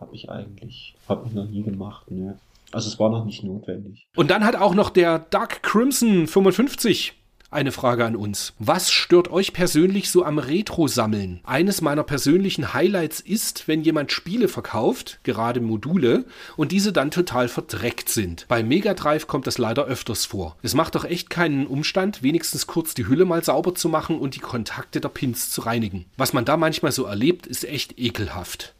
habe 0.00 0.14
ich 0.16 0.28
eigentlich, 0.28 0.96
habe 1.08 1.28
ich 1.28 1.34
noch 1.34 1.46
nie 1.46 1.62
gemacht, 1.62 2.10
ne. 2.10 2.38
Also 2.74 2.88
es 2.88 2.98
war 2.98 3.10
noch 3.10 3.24
nicht 3.24 3.44
notwendig. 3.44 4.08
Und 4.16 4.30
dann 4.30 4.44
hat 4.44 4.56
auch 4.56 4.74
noch 4.74 4.90
der 4.90 5.18
Dark 5.18 5.62
Crimson 5.62 6.26
55 6.26 7.14
eine 7.54 7.70
Frage 7.70 8.04
an 8.04 8.16
uns. 8.16 8.52
Was 8.58 8.90
stört 8.90 9.30
euch 9.30 9.52
persönlich 9.52 10.10
so 10.10 10.24
am 10.24 10.38
Retro-Sammeln? 10.38 11.40
Eines 11.44 11.80
meiner 11.80 12.02
persönlichen 12.02 12.74
Highlights 12.74 13.20
ist, 13.20 13.68
wenn 13.68 13.82
jemand 13.82 14.10
Spiele 14.10 14.48
verkauft, 14.48 15.20
gerade 15.22 15.60
Module, 15.60 16.24
und 16.56 16.72
diese 16.72 16.92
dann 16.92 17.12
total 17.12 17.46
verdreckt 17.46 18.08
sind. 18.08 18.44
Bei 18.48 18.64
Mega 18.64 18.94
Drive 18.94 19.28
kommt 19.28 19.46
das 19.46 19.58
leider 19.58 19.84
öfters 19.84 20.26
vor. 20.26 20.56
Es 20.62 20.74
macht 20.74 20.96
doch 20.96 21.04
echt 21.04 21.30
keinen 21.30 21.68
Umstand, 21.68 22.24
wenigstens 22.24 22.66
kurz 22.66 22.92
die 22.92 23.06
Hülle 23.06 23.24
mal 23.24 23.44
sauber 23.44 23.76
zu 23.76 23.88
machen 23.88 24.18
und 24.18 24.34
die 24.34 24.40
Kontakte 24.40 25.00
der 25.00 25.08
Pins 25.08 25.50
zu 25.50 25.60
reinigen. 25.60 26.06
Was 26.16 26.32
man 26.32 26.44
da 26.44 26.56
manchmal 26.56 26.90
so 26.90 27.04
erlebt, 27.04 27.46
ist 27.46 27.64
echt 27.64 28.00
ekelhaft. 28.00 28.74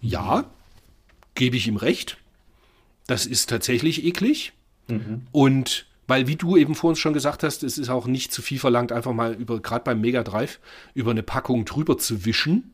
Ja, 0.00 0.44
gebe 1.36 1.56
ich 1.56 1.68
ihm 1.68 1.76
recht. 1.76 2.18
Das 3.06 3.26
ist 3.26 3.48
tatsächlich 3.48 4.04
eklig. 4.04 4.52
Mhm. 4.88 5.22
Und 5.32 5.86
weil, 6.06 6.28
wie 6.28 6.36
du 6.36 6.56
eben 6.56 6.74
vor 6.74 6.90
uns 6.90 6.98
schon 6.98 7.12
gesagt 7.12 7.42
hast, 7.42 7.62
es 7.62 7.78
ist 7.78 7.88
auch 7.88 8.06
nicht 8.06 8.32
zu 8.32 8.42
viel 8.42 8.58
verlangt, 8.58 8.92
einfach 8.92 9.12
mal 9.12 9.34
über, 9.34 9.60
gerade 9.60 9.84
beim 9.84 10.00
Mega 10.00 10.22
Drive, 10.22 10.60
über 10.94 11.10
eine 11.10 11.22
Packung 11.22 11.64
drüber 11.64 11.98
zu 11.98 12.24
wischen. 12.24 12.72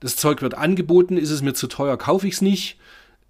das 0.00 0.16
Zeug 0.16 0.42
wird 0.42 0.54
angeboten, 0.54 1.16
ist 1.16 1.30
es 1.30 1.42
mir 1.42 1.54
zu 1.54 1.68
teuer, 1.68 1.96
kaufe 1.96 2.26
ich 2.26 2.34
es 2.34 2.42
nicht. 2.42 2.76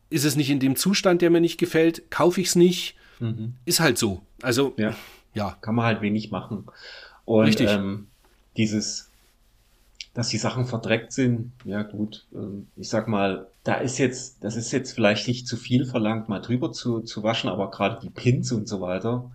Ist 0.09 0.25
es 0.25 0.37
nicht 0.37 0.49
in 0.49 0.59
dem 0.59 0.75
Zustand, 0.75 1.21
der 1.21 1.29
mir 1.29 1.43
nicht 1.43 1.59
gefällt, 1.59 2.11
kaufe 2.11 2.41
ich 2.41 2.47
es 2.47 2.57
nicht. 2.57 2.95
Mhm. 3.21 3.57
Ist 3.67 3.79
halt 3.79 3.99
so. 3.99 4.23
Also, 4.41 4.73
ja. 4.79 4.95
ja. 5.35 5.59
Kann 5.61 5.75
man 5.75 5.85
halt 5.85 6.01
wenig 6.01 6.31
machen. 6.31 6.65
Und 7.27 7.45
Richtig. 7.45 7.69
Ähm, 7.69 8.07
dieses, 8.57 9.11
dass 10.15 10.29
die 10.29 10.39
Sachen 10.39 10.65
verdreckt 10.65 11.13
sind, 11.13 11.53
ja 11.67 11.83
gut, 11.83 12.25
ähm, 12.35 12.69
ich 12.77 12.89
sag 12.89 13.07
mal, 13.07 13.49
da 13.65 13.75
ist 13.75 13.99
jetzt, 13.99 14.43
das 14.45 14.57
ist 14.57 14.73
jetzt 14.73 14.93
vielleicht 14.93 15.29
nicht 15.29 15.47
zu 15.47 15.59
viel 15.59 15.85
verlangt, 15.85 16.31
mal 16.31 16.41
drüber 16.41 16.73
zu, 16.73 17.01
zu 17.01 17.23
waschen, 17.23 17.51
aber 17.51 17.71
gerade 17.71 18.01
die 18.01 18.09
Pins 18.09 18.51
und 18.51 18.67
so 18.67 18.81
weiter, 18.81 19.31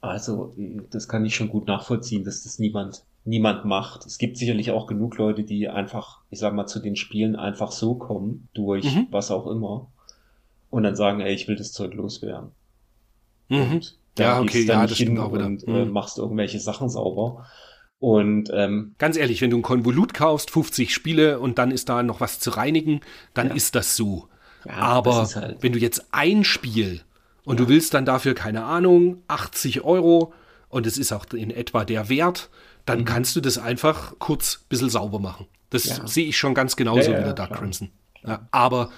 also 0.00 0.54
das 0.88 1.06
kann 1.06 1.26
ich 1.26 1.34
schon 1.34 1.50
gut 1.50 1.66
nachvollziehen, 1.66 2.24
dass 2.24 2.44
das 2.44 2.58
niemand, 2.58 3.02
niemand 3.26 3.64
macht. 3.64 4.06
Es 4.06 4.18
gibt 4.18 4.36
sicherlich 4.38 4.70
auch 4.70 4.86
genug 4.86 5.18
Leute, 5.18 5.44
die 5.44 5.68
einfach, 5.68 6.20
ich 6.30 6.38
sag 6.38 6.54
mal, 6.54 6.66
zu 6.66 6.80
den 6.80 6.96
Spielen 6.96 7.36
einfach 7.36 7.72
so 7.72 7.94
kommen, 7.94 8.48
durch 8.54 8.94
mhm. 8.94 9.08
was 9.10 9.30
auch 9.30 9.46
immer, 9.46 9.90
und 10.70 10.82
dann 10.82 10.96
sagen, 10.96 11.20
ey, 11.20 11.34
ich 11.34 11.48
will 11.48 11.56
das 11.56 11.72
Zeug 11.72 11.94
loswerden. 11.94 12.50
Mhm. 13.48 13.72
Und 13.72 13.98
ja, 14.18 14.40
okay, 14.40 14.62
ja, 14.62 14.86
das 14.86 14.96
stimmt 14.96 15.18
auch 15.18 15.32
wieder. 15.32 15.46
Und 15.46 15.66
äh, 15.66 15.84
mhm. 15.84 15.90
machst 15.90 16.18
irgendwelche 16.18 16.60
Sachen 16.60 16.88
sauber. 16.88 17.46
Und 17.98 18.50
ähm, 18.52 18.94
ganz 18.98 19.16
ehrlich, 19.16 19.40
wenn 19.40 19.50
du 19.50 19.58
ein 19.58 19.62
Konvolut 19.62 20.14
kaufst, 20.14 20.50
50 20.50 20.92
Spiele 20.92 21.40
und 21.40 21.58
dann 21.58 21.70
ist 21.70 21.88
da 21.88 22.02
noch 22.02 22.20
was 22.20 22.40
zu 22.40 22.50
reinigen, 22.50 23.00
dann 23.34 23.48
ja. 23.48 23.54
ist 23.54 23.74
das 23.74 23.96
so. 23.96 24.28
Ja, 24.64 24.74
Aber 24.74 25.12
das 25.12 25.36
halt 25.36 25.62
wenn 25.62 25.72
du 25.72 25.78
jetzt 25.78 26.06
ein 26.12 26.44
Spiel 26.44 27.02
und 27.44 27.58
ja. 27.58 27.64
du 27.64 27.70
willst 27.70 27.94
dann 27.94 28.04
dafür, 28.04 28.34
keine 28.34 28.64
Ahnung, 28.64 29.22
80 29.28 29.82
Euro 29.82 30.32
und 30.68 30.86
es 30.86 30.98
ist 30.98 31.12
auch 31.12 31.26
in 31.32 31.50
etwa 31.50 31.84
der 31.84 32.08
Wert, 32.08 32.50
dann 32.86 33.00
mhm. 33.00 33.04
kannst 33.04 33.36
du 33.36 33.40
das 33.40 33.58
einfach 33.58 34.14
kurz 34.18 34.60
ein 34.62 34.68
bisschen 34.68 34.90
sauber 34.90 35.18
machen. 35.18 35.46
Das 35.70 35.82
sehe 36.06 36.26
ich 36.26 36.38
schon 36.38 36.54
ganz 36.54 36.76
genauso 36.76 37.10
wie 37.10 37.22
der 37.22 37.34
Dark 37.34 37.50
klar. 37.50 37.60
Crimson. 37.60 37.90
aber 38.50 38.90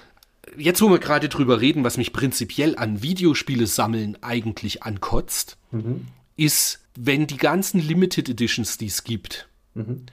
jetzt, 0.57 0.81
wo 0.81 0.89
wir 0.89 0.99
gerade 0.99 1.27
drüber 1.27 1.59
reden, 1.59 1.83
was 1.83 1.97
mich 1.97 2.13
prinzipiell 2.13 2.77
an 2.77 3.01
Videospiele 3.01 3.67
sammeln 3.67 4.17
eigentlich 4.21 4.83
ankotzt, 4.83 5.57
mhm. 5.71 6.07
ist 6.37 6.79
wenn 6.95 7.27
die 7.27 7.37
ganzen 7.37 7.79
Limited 7.79 8.29
Editions, 8.29 8.77
die 8.77 8.87
es 8.87 9.03
gibt, 9.03 9.47
mhm. 9.73 10.05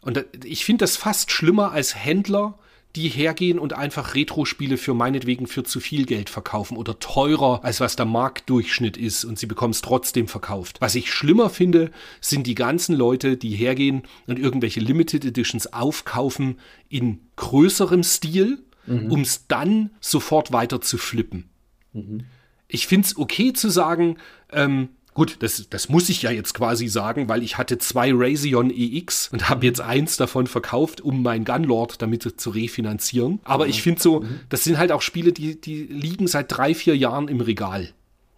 und 0.00 0.24
ich 0.44 0.64
finde 0.64 0.82
das 0.82 0.96
fast 0.96 1.30
schlimmer 1.30 1.72
als 1.72 1.94
Händler, 1.94 2.58
die 2.96 3.08
hergehen 3.08 3.58
und 3.58 3.72
einfach 3.72 4.14
Retro-Spiele 4.14 4.76
für 4.76 4.92
meinetwegen 4.92 5.46
für 5.46 5.64
zu 5.64 5.80
viel 5.80 6.04
Geld 6.04 6.28
verkaufen 6.28 6.76
oder 6.76 6.98
teurer, 6.98 7.64
als 7.64 7.80
was 7.80 7.96
der 7.96 8.04
Marktdurchschnitt 8.04 8.96
ist 8.96 9.24
und 9.24 9.38
sie 9.38 9.46
bekommen 9.46 9.72
es 9.72 9.80
trotzdem 9.80 10.28
verkauft. 10.28 10.76
Was 10.80 10.94
ich 10.94 11.10
schlimmer 11.10 11.48
finde, 11.48 11.90
sind 12.20 12.46
die 12.46 12.54
ganzen 12.54 12.94
Leute, 12.94 13.36
die 13.36 13.54
hergehen 13.54 14.02
und 14.26 14.38
irgendwelche 14.38 14.80
Limited 14.80 15.24
Editions 15.24 15.72
aufkaufen 15.72 16.58
in 16.90 17.20
größerem 17.36 18.02
Stil, 18.02 18.58
mhm. 18.86 19.10
um 19.10 19.20
es 19.22 19.46
dann 19.46 19.90
sofort 20.00 20.52
weiter 20.52 20.82
zu 20.82 20.98
flippen. 20.98 21.48
Mhm. 21.94 22.24
Ich 22.68 22.86
finde 22.86 23.06
es 23.06 23.16
okay 23.16 23.52
zu 23.52 23.70
sagen, 23.70 24.18
ähm, 24.50 24.90
Gut, 25.14 25.36
das, 25.40 25.68
das 25.68 25.90
muss 25.90 26.08
ich 26.08 26.22
ja 26.22 26.30
jetzt 26.30 26.54
quasi 26.54 26.88
sagen, 26.88 27.28
weil 27.28 27.42
ich 27.42 27.58
hatte 27.58 27.76
zwei 27.76 28.12
Razion 28.14 28.70
EX 28.70 29.28
und 29.30 29.50
habe 29.50 29.66
jetzt 29.66 29.80
eins 29.80 30.16
davon 30.16 30.46
verkauft, 30.46 31.02
um 31.02 31.22
mein 31.22 31.44
Gunlord 31.44 32.00
damit 32.00 32.22
zu 32.22 32.50
refinanzieren. 32.50 33.40
Aber 33.44 33.66
ich 33.66 33.82
finde 33.82 34.00
so, 34.00 34.20
mhm. 34.20 34.40
das 34.48 34.64
sind 34.64 34.78
halt 34.78 34.90
auch 34.90 35.02
Spiele, 35.02 35.32
die, 35.32 35.60
die 35.60 35.82
liegen 35.82 36.26
seit 36.26 36.56
drei, 36.56 36.74
vier 36.74 36.96
Jahren 36.96 37.28
im 37.28 37.42
Regal. 37.42 37.90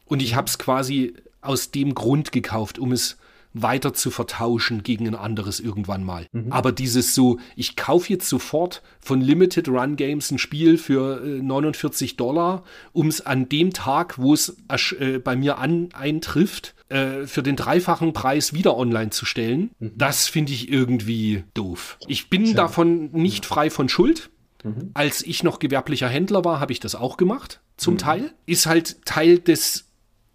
Und 0.06 0.20
ich 0.20 0.34
habe 0.34 0.48
es 0.48 0.58
quasi 0.58 1.14
aus 1.40 1.70
dem 1.70 1.94
Grund 1.94 2.32
gekauft, 2.32 2.78
um 2.78 2.90
es 2.90 3.18
weiter 3.54 3.94
zu 3.94 4.10
vertauschen 4.10 4.82
gegen 4.82 5.06
ein 5.06 5.14
anderes 5.14 5.60
irgendwann 5.60 6.04
mal. 6.04 6.26
Mhm. 6.32 6.52
Aber 6.52 6.72
dieses 6.72 7.14
so, 7.14 7.38
ich 7.56 7.76
kaufe 7.76 8.12
jetzt 8.12 8.28
sofort 8.28 8.82
von 9.00 9.20
Limited 9.20 9.68
Run 9.68 9.96
Games 9.96 10.30
ein 10.30 10.38
Spiel 10.38 10.76
für 10.76 11.24
äh, 11.24 11.40
49 11.40 12.16
Dollar, 12.16 12.64
um 12.92 13.06
es 13.08 13.24
an 13.24 13.48
dem 13.48 13.72
Tag, 13.72 14.18
wo 14.18 14.34
es 14.34 14.56
äh, 14.98 15.18
bei 15.20 15.36
mir 15.36 15.58
an, 15.58 15.88
eintrifft, 15.94 16.74
äh, 16.88 17.26
für 17.26 17.42
den 17.42 17.56
dreifachen 17.56 18.12
Preis 18.12 18.52
wieder 18.52 18.76
online 18.76 19.10
zu 19.10 19.24
stellen, 19.24 19.70
mhm. 19.78 19.92
das 19.96 20.26
finde 20.26 20.52
ich 20.52 20.70
irgendwie 20.70 21.44
doof. 21.54 21.96
Ich 22.08 22.28
bin 22.28 22.44
Tja. 22.44 22.54
davon 22.54 23.10
nicht 23.12 23.46
frei 23.46 23.70
von 23.70 23.88
Schuld. 23.88 24.30
Mhm. 24.64 24.90
Als 24.94 25.22
ich 25.22 25.44
noch 25.44 25.60
gewerblicher 25.60 26.08
Händler 26.08 26.44
war, 26.44 26.58
habe 26.58 26.72
ich 26.72 26.80
das 26.80 26.94
auch 26.94 27.16
gemacht, 27.16 27.60
zum 27.76 27.94
mhm. 27.94 27.98
Teil. 27.98 28.34
Ist 28.46 28.66
halt 28.66 29.04
Teil 29.04 29.38
des 29.38 29.86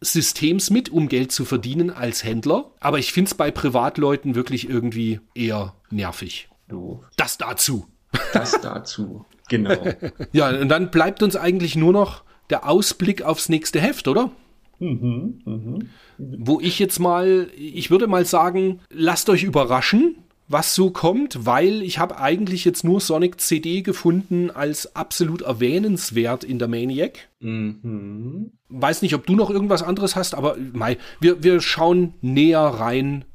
Systems 0.02 0.70
mit, 0.70 0.90
um 0.90 1.10
Geld 1.10 1.32
zu 1.32 1.46
verdienen 1.46 1.90
als 1.90 2.24
Händler. 2.24 2.72
Aber 2.80 3.00
ich 3.00 3.12
finde 3.12 3.30
es 3.30 3.36
bei 3.36 3.52
Privatleuten 3.52 4.36
wirklich 4.36 4.70
irgendwie 4.70 5.20
eher 5.36 5.76
nervig. 5.90 6.50
Du. 6.68 7.04
Das 7.18 7.38
dazu. 7.38 7.88
Das 8.34 8.60
dazu. 8.62 9.26
Genau. 9.50 9.76
ja, 10.32 10.50
und 10.50 10.70
dann 10.70 10.92
bleibt 10.92 11.24
uns 11.24 11.36
eigentlich 11.36 11.76
nur 11.76 11.94
noch 11.94 12.24
der 12.50 12.68
Ausblick 12.68 13.24
aufs 13.24 13.50
nächste 13.50 13.80
Heft, 13.80 14.08
oder? 14.08 14.32
Mhm, 14.80 15.42
mhm. 15.46 15.90
Wo 16.18 16.60
ich 16.60 16.80
jetzt 16.80 17.00
mal, 17.00 17.50
ich 17.56 17.92
würde 17.92 18.08
mal 18.08 18.26
sagen, 18.26 18.80
lasst 18.90 19.30
euch 19.30 19.44
überraschen 19.44 20.16
was 20.50 20.74
so 20.74 20.90
kommt, 20.90 21.46
weil 21.46 21.84
ich 21.84 22.00
habe 22.00 22.20
eigentlich 22.20 22.66
jetzt 22.66 22.84
nur 22.84 23.00
Sonic 23.00 23.40
CD 23.40 23.84
gefunden 23.84 24.50
als 24.50 24.96
absolut 24.96 25.44
erwähnenswert 25.44 26.44
in 26.44 26.58
der 26.58 26.68
Maniac. 26.68 27.30
Mhm. 27.40 28.52
Weiß 28.68 29.04
nicht, 29.04 29.14
ob 29.14 29.28
du 29.28 29.36
noch 29.36 29.52
irgendwas 29.52 29.84
anderes 29.84 30.16
hast, 30.16 30.34
aber 30.34 30.58
Mai, 30.74 30.98
wir, 31.20 31.44
wir 31.44 31.62
schauen 31.62 32.16
näher 32.22 32.62
rein, 32.62 33.26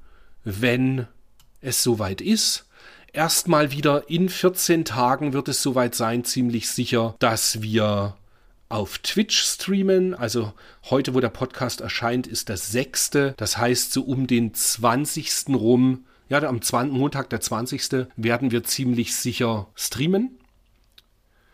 wenn 0.42 1.06
es 1.60 1.84
soweit 1.84 2.20
ist. 2.20 2.66
Erstmal 3.12 3.70
wieder 3.70 4.10
in 4.10 4.28
14 4.28 4.84
Tagen 4.84 5.32
wird 5.32 5.46
es 5.48 5.62
soweit 5.62 5.94
sein, 5.94 6.24
ziemlich 6.24 6.68
sicher, 6.68 7.14
dass 7.20 7.62
wir 7.62 8.16
auf 8.68 8.98
Twitch 8.98 9.40
streamen. 9.40 10.14
Also 10.14 10.52
heute, 10.90 11.14
wo 11.14 11.20
der 11.20 11.28
Podcast 11.28 11.80
erscheint, 11.80 12.26
ist 12.26 12.48
der 12.48 12.56
6. 12.56 13.10
Das 13.36 13.56
heißt, 13.56 13.92
so 13.92 14.02
um 14.02 14.26
den 14.26 14.52
20. 14.52 15.50
rum 15.50 16.06
ja, 16.28 16.42
am 16.42 16.62
20, 16.62 16.96
Montag, 16.96 17.30
der 17.30 17.40
20. 17.40 18.06
werden 18.16 18.50
wir 18.50 18.64
ziemlich 18.64 19.14
sicher 19.14 19.68
streamen. 19.74 20.38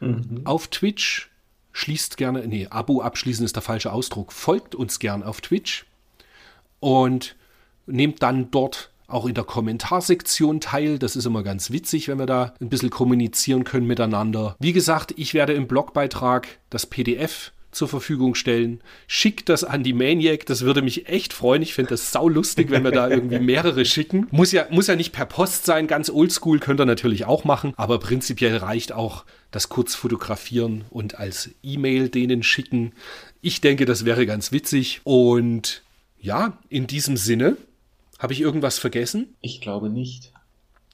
Mhm. 0.00 0.42
Auf 0.44 0.68
Twitch. 0.68 1.28
Schließt 1.72 2.16
gerne, 2.16 2.48
nee, 2.48 2.66
Abo 2.68 3.00
abschließen 3.00 3.44
ist 3.44 3.54
der 3.54 3.62
falsche 3.62 3.92
Ausdruck. 3.92 4.32
Folgt 4.32 4.74
uns 4.74 4.98
gern 4.98 5.22
auf 5.22 5.40
Twitch 5.40 5.86
und 6.80 7.36
nehmt 7.86 8.22
dann 8.22 8.50
dort 8.50 8.90
auch 9.06 9.26
in 9.26 9.34
der 9.34 9.44
Kommentarsektion 9.44 10.60
teil. 10.60 10.98
Das 10.98 11.16
ist 11.16 11.26
immer 11.26 11.42
ganz 11.42 11.70
witzig, 11.70 12.08
wenn 12.08 12.18
wir 12.18 12.26
da 12.26 12.54
ein 12.60 12.68
bisschen 12.68 12.90
kommunizieren 12.90 13.64
können 13.64 13.86
miteinander. 13.86 14.56
Wie 14.58 14.72
gesagt, 14.72 15.14
ich 15.16 15.34
werde 15.34 15.52
im 15.52 15.68
Blogbeitrag 15.68 16.58
das 16.70 16.86
PDF 16.86 17.52
zur 17.70 17.88
Verfügung 17.88 18.34
stellen. 18.34 18.80
Schickt 19.06 19.48
das 19.48 19.64
an 19.64 19.82
die 19.82 19.92
Maniac, 19.92 20.46
das 20.46 20.62
würde 20.62 20.82
mich 20.82 21.08
echt 21.08 21.32
freuen. 21.32 21.62
Ich 21.62 21.74
finde 21.74 21.90
das 21.90 22.12
saulustig, 22.12 22.70
wenn 22.70 22.84
wir 22.84 22.90
da 22.90 23.08
irgendwie 23.10 23.38
mehrere 23.38 23.84
schicken. 23.84 24.26
Muss 24.30 24.52
ja, 24.52 24.66
muss 24.70 24.88
ja 24.88 24.96
nicht 24.96 25.12
per 25.12 25.26
Post 25.26 25.66
sein, 25.66 25.86
ganz 25.86 26.10
oldschool 26.10 26.58
könnt 26.58 26.80
ihr 26.80 26.86
natürlich 26.86 27.24
auch 27.24 27.44
machen, 27.44 27.72
aber 27.76 27.98
prinzipiell 27.98 28.56
reicht 28.56 28.92
auch 28.92 29.24
das 29.50 29.68
kurz 29.68 29.94
fotografieren 29.94 30.84
und 30.90 31.18
als 31.18 31.50
E-Mail 31.62 32.08
denen 32.08 32.42
schicken. 32.42 32.92
Ich 33.40 33.60
denke, 33.60 33.84
das 33.84 34.04
wäre 34.04 34.26
ganz 34.26 34.52
witzig 34.52 35.00
und 35.04 35.82
ja, 36.20 36.58
in 36.68 36.86
diesem 36.86 37.16
Sinne, 37.16 37.56
habe 38.18 38.34
ich 38.34 38.40
irgendwas 38.40 38.78
vergessen? 38.78 39.34
Ich 39.40 39.60
glaube 39.60 39.88
nicht. 39.88 40.32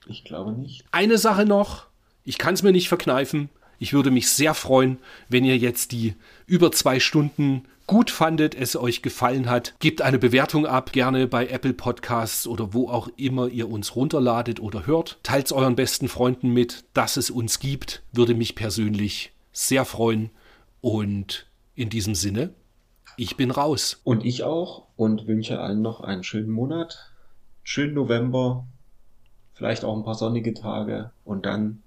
Ich 0.07 0.25
glaube 0.25 0.53
nicht. 0.53 0.85
Eine 0.93 1.19
Sache 1.19 1.45
noch, 1.45 1.87
ich 2.25 2.39
kann 2.39 2.55
es 2.55 2.63
mir 2.63 2.73
nicht 2.73 2.89
verkneifen. 2.89 3.51
Ich 3.79 3.93
würde 3.93 4.11
mich 4.11 4.29
sehr 4.31 4.55
freuen, 4.55 4.99
wenn 5.29 5.45
ihr 5.45 5.57
jetzt 5.59 5.93
die 5.93 6.15
über 6.47 6.73
zwei 6.73 7.01
Stunden 7.01 7.65
gut 7.87 8.11
fandet, 8.11 8.55
es 8.55 8.77
euch 8.77 9.03
gefallen 9.03 9.49
hat. 9.49 9.75
Gebt 9.79 10.03
eine 10.03 10.19
Bewertung 10.19 10.67
ab, 10.67 10.93
gerne 10.93 11.27
bei 11.27 11.47
Apple 11.47 11.73
Podcasts 11.73 12.47
oder 12.47 12.75
wo 12.75 12.89
auch 12.89 13.09
immer 13.17 13.49
ihr 13.49 13.71
uns 13.71 13.95
runterladet 13.95 14.61
oder 14.61 14.87
hört. 14.87 15.19
Teilt 15.23 15.47
es 15.47 15.53
euren 15.53 15.77
besten 15.77 16.09
Freunden 16.09 16.51
mit, 16.51 16.85
dass 16.95 17.17
es 17.17 17.31
uns 17.31 17.61
gibt. 17.61 18.03
Würde 18.13 18.35
mich 18.35 18.55
persönlich 18.55 19.33
sehr 19.53 19.85
freuen. 19.85 20.31
Und 20.81 21.47
in 21.75 21.91
diesem 21.91 22.15
Sinne, 22.15 22.55
ich 23.17 23.37
bin 23.37 23.51
raus. 23.51 24.01
Und 24.05 24.25
ich 24.25 24.43
auch 24.43 24.87
und 24.97 25.27
wünsche 25.27 25.61
allen 25.61 25.83
noch 25.83 26.01
einen 26.01 26.25
schönen 26.25 26.51
Monat, 26.51 27.13
schönen 27.63 27.95
November, 27.95 28.67
vielleicht 29.55 29.85
auch 29.85 29.97
ein 29.97 30.05
paar 30.05 30.15
sonnige 30.15 30.55
Tage 30.55 31.13
und 31.25 31.47
dann 31.47 31.83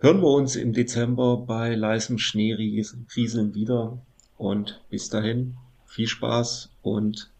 hören 0.00 0.20
wir 0.20 0.28
uns 0.28 0.56
im 0.56 0.72
Dezember 0.72 1.36
bei 1.36 1.74
leisem 1.74 2.18
Schneerieseln 2.18 3.54
wieder. 3.54 3.98
Und 4.36 4.80
bis 4.88 5.10
dahin 5.10 5.56
viel 5.86 6.08
Spaß 6.08 6.70
und 6.82 7.30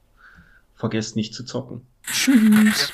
vergesst 0.74 1.16
nicht 1.16 1.34
zu 1.34 1.44
zocken. 1.44 1.82
Tschüss. 2.06 2.92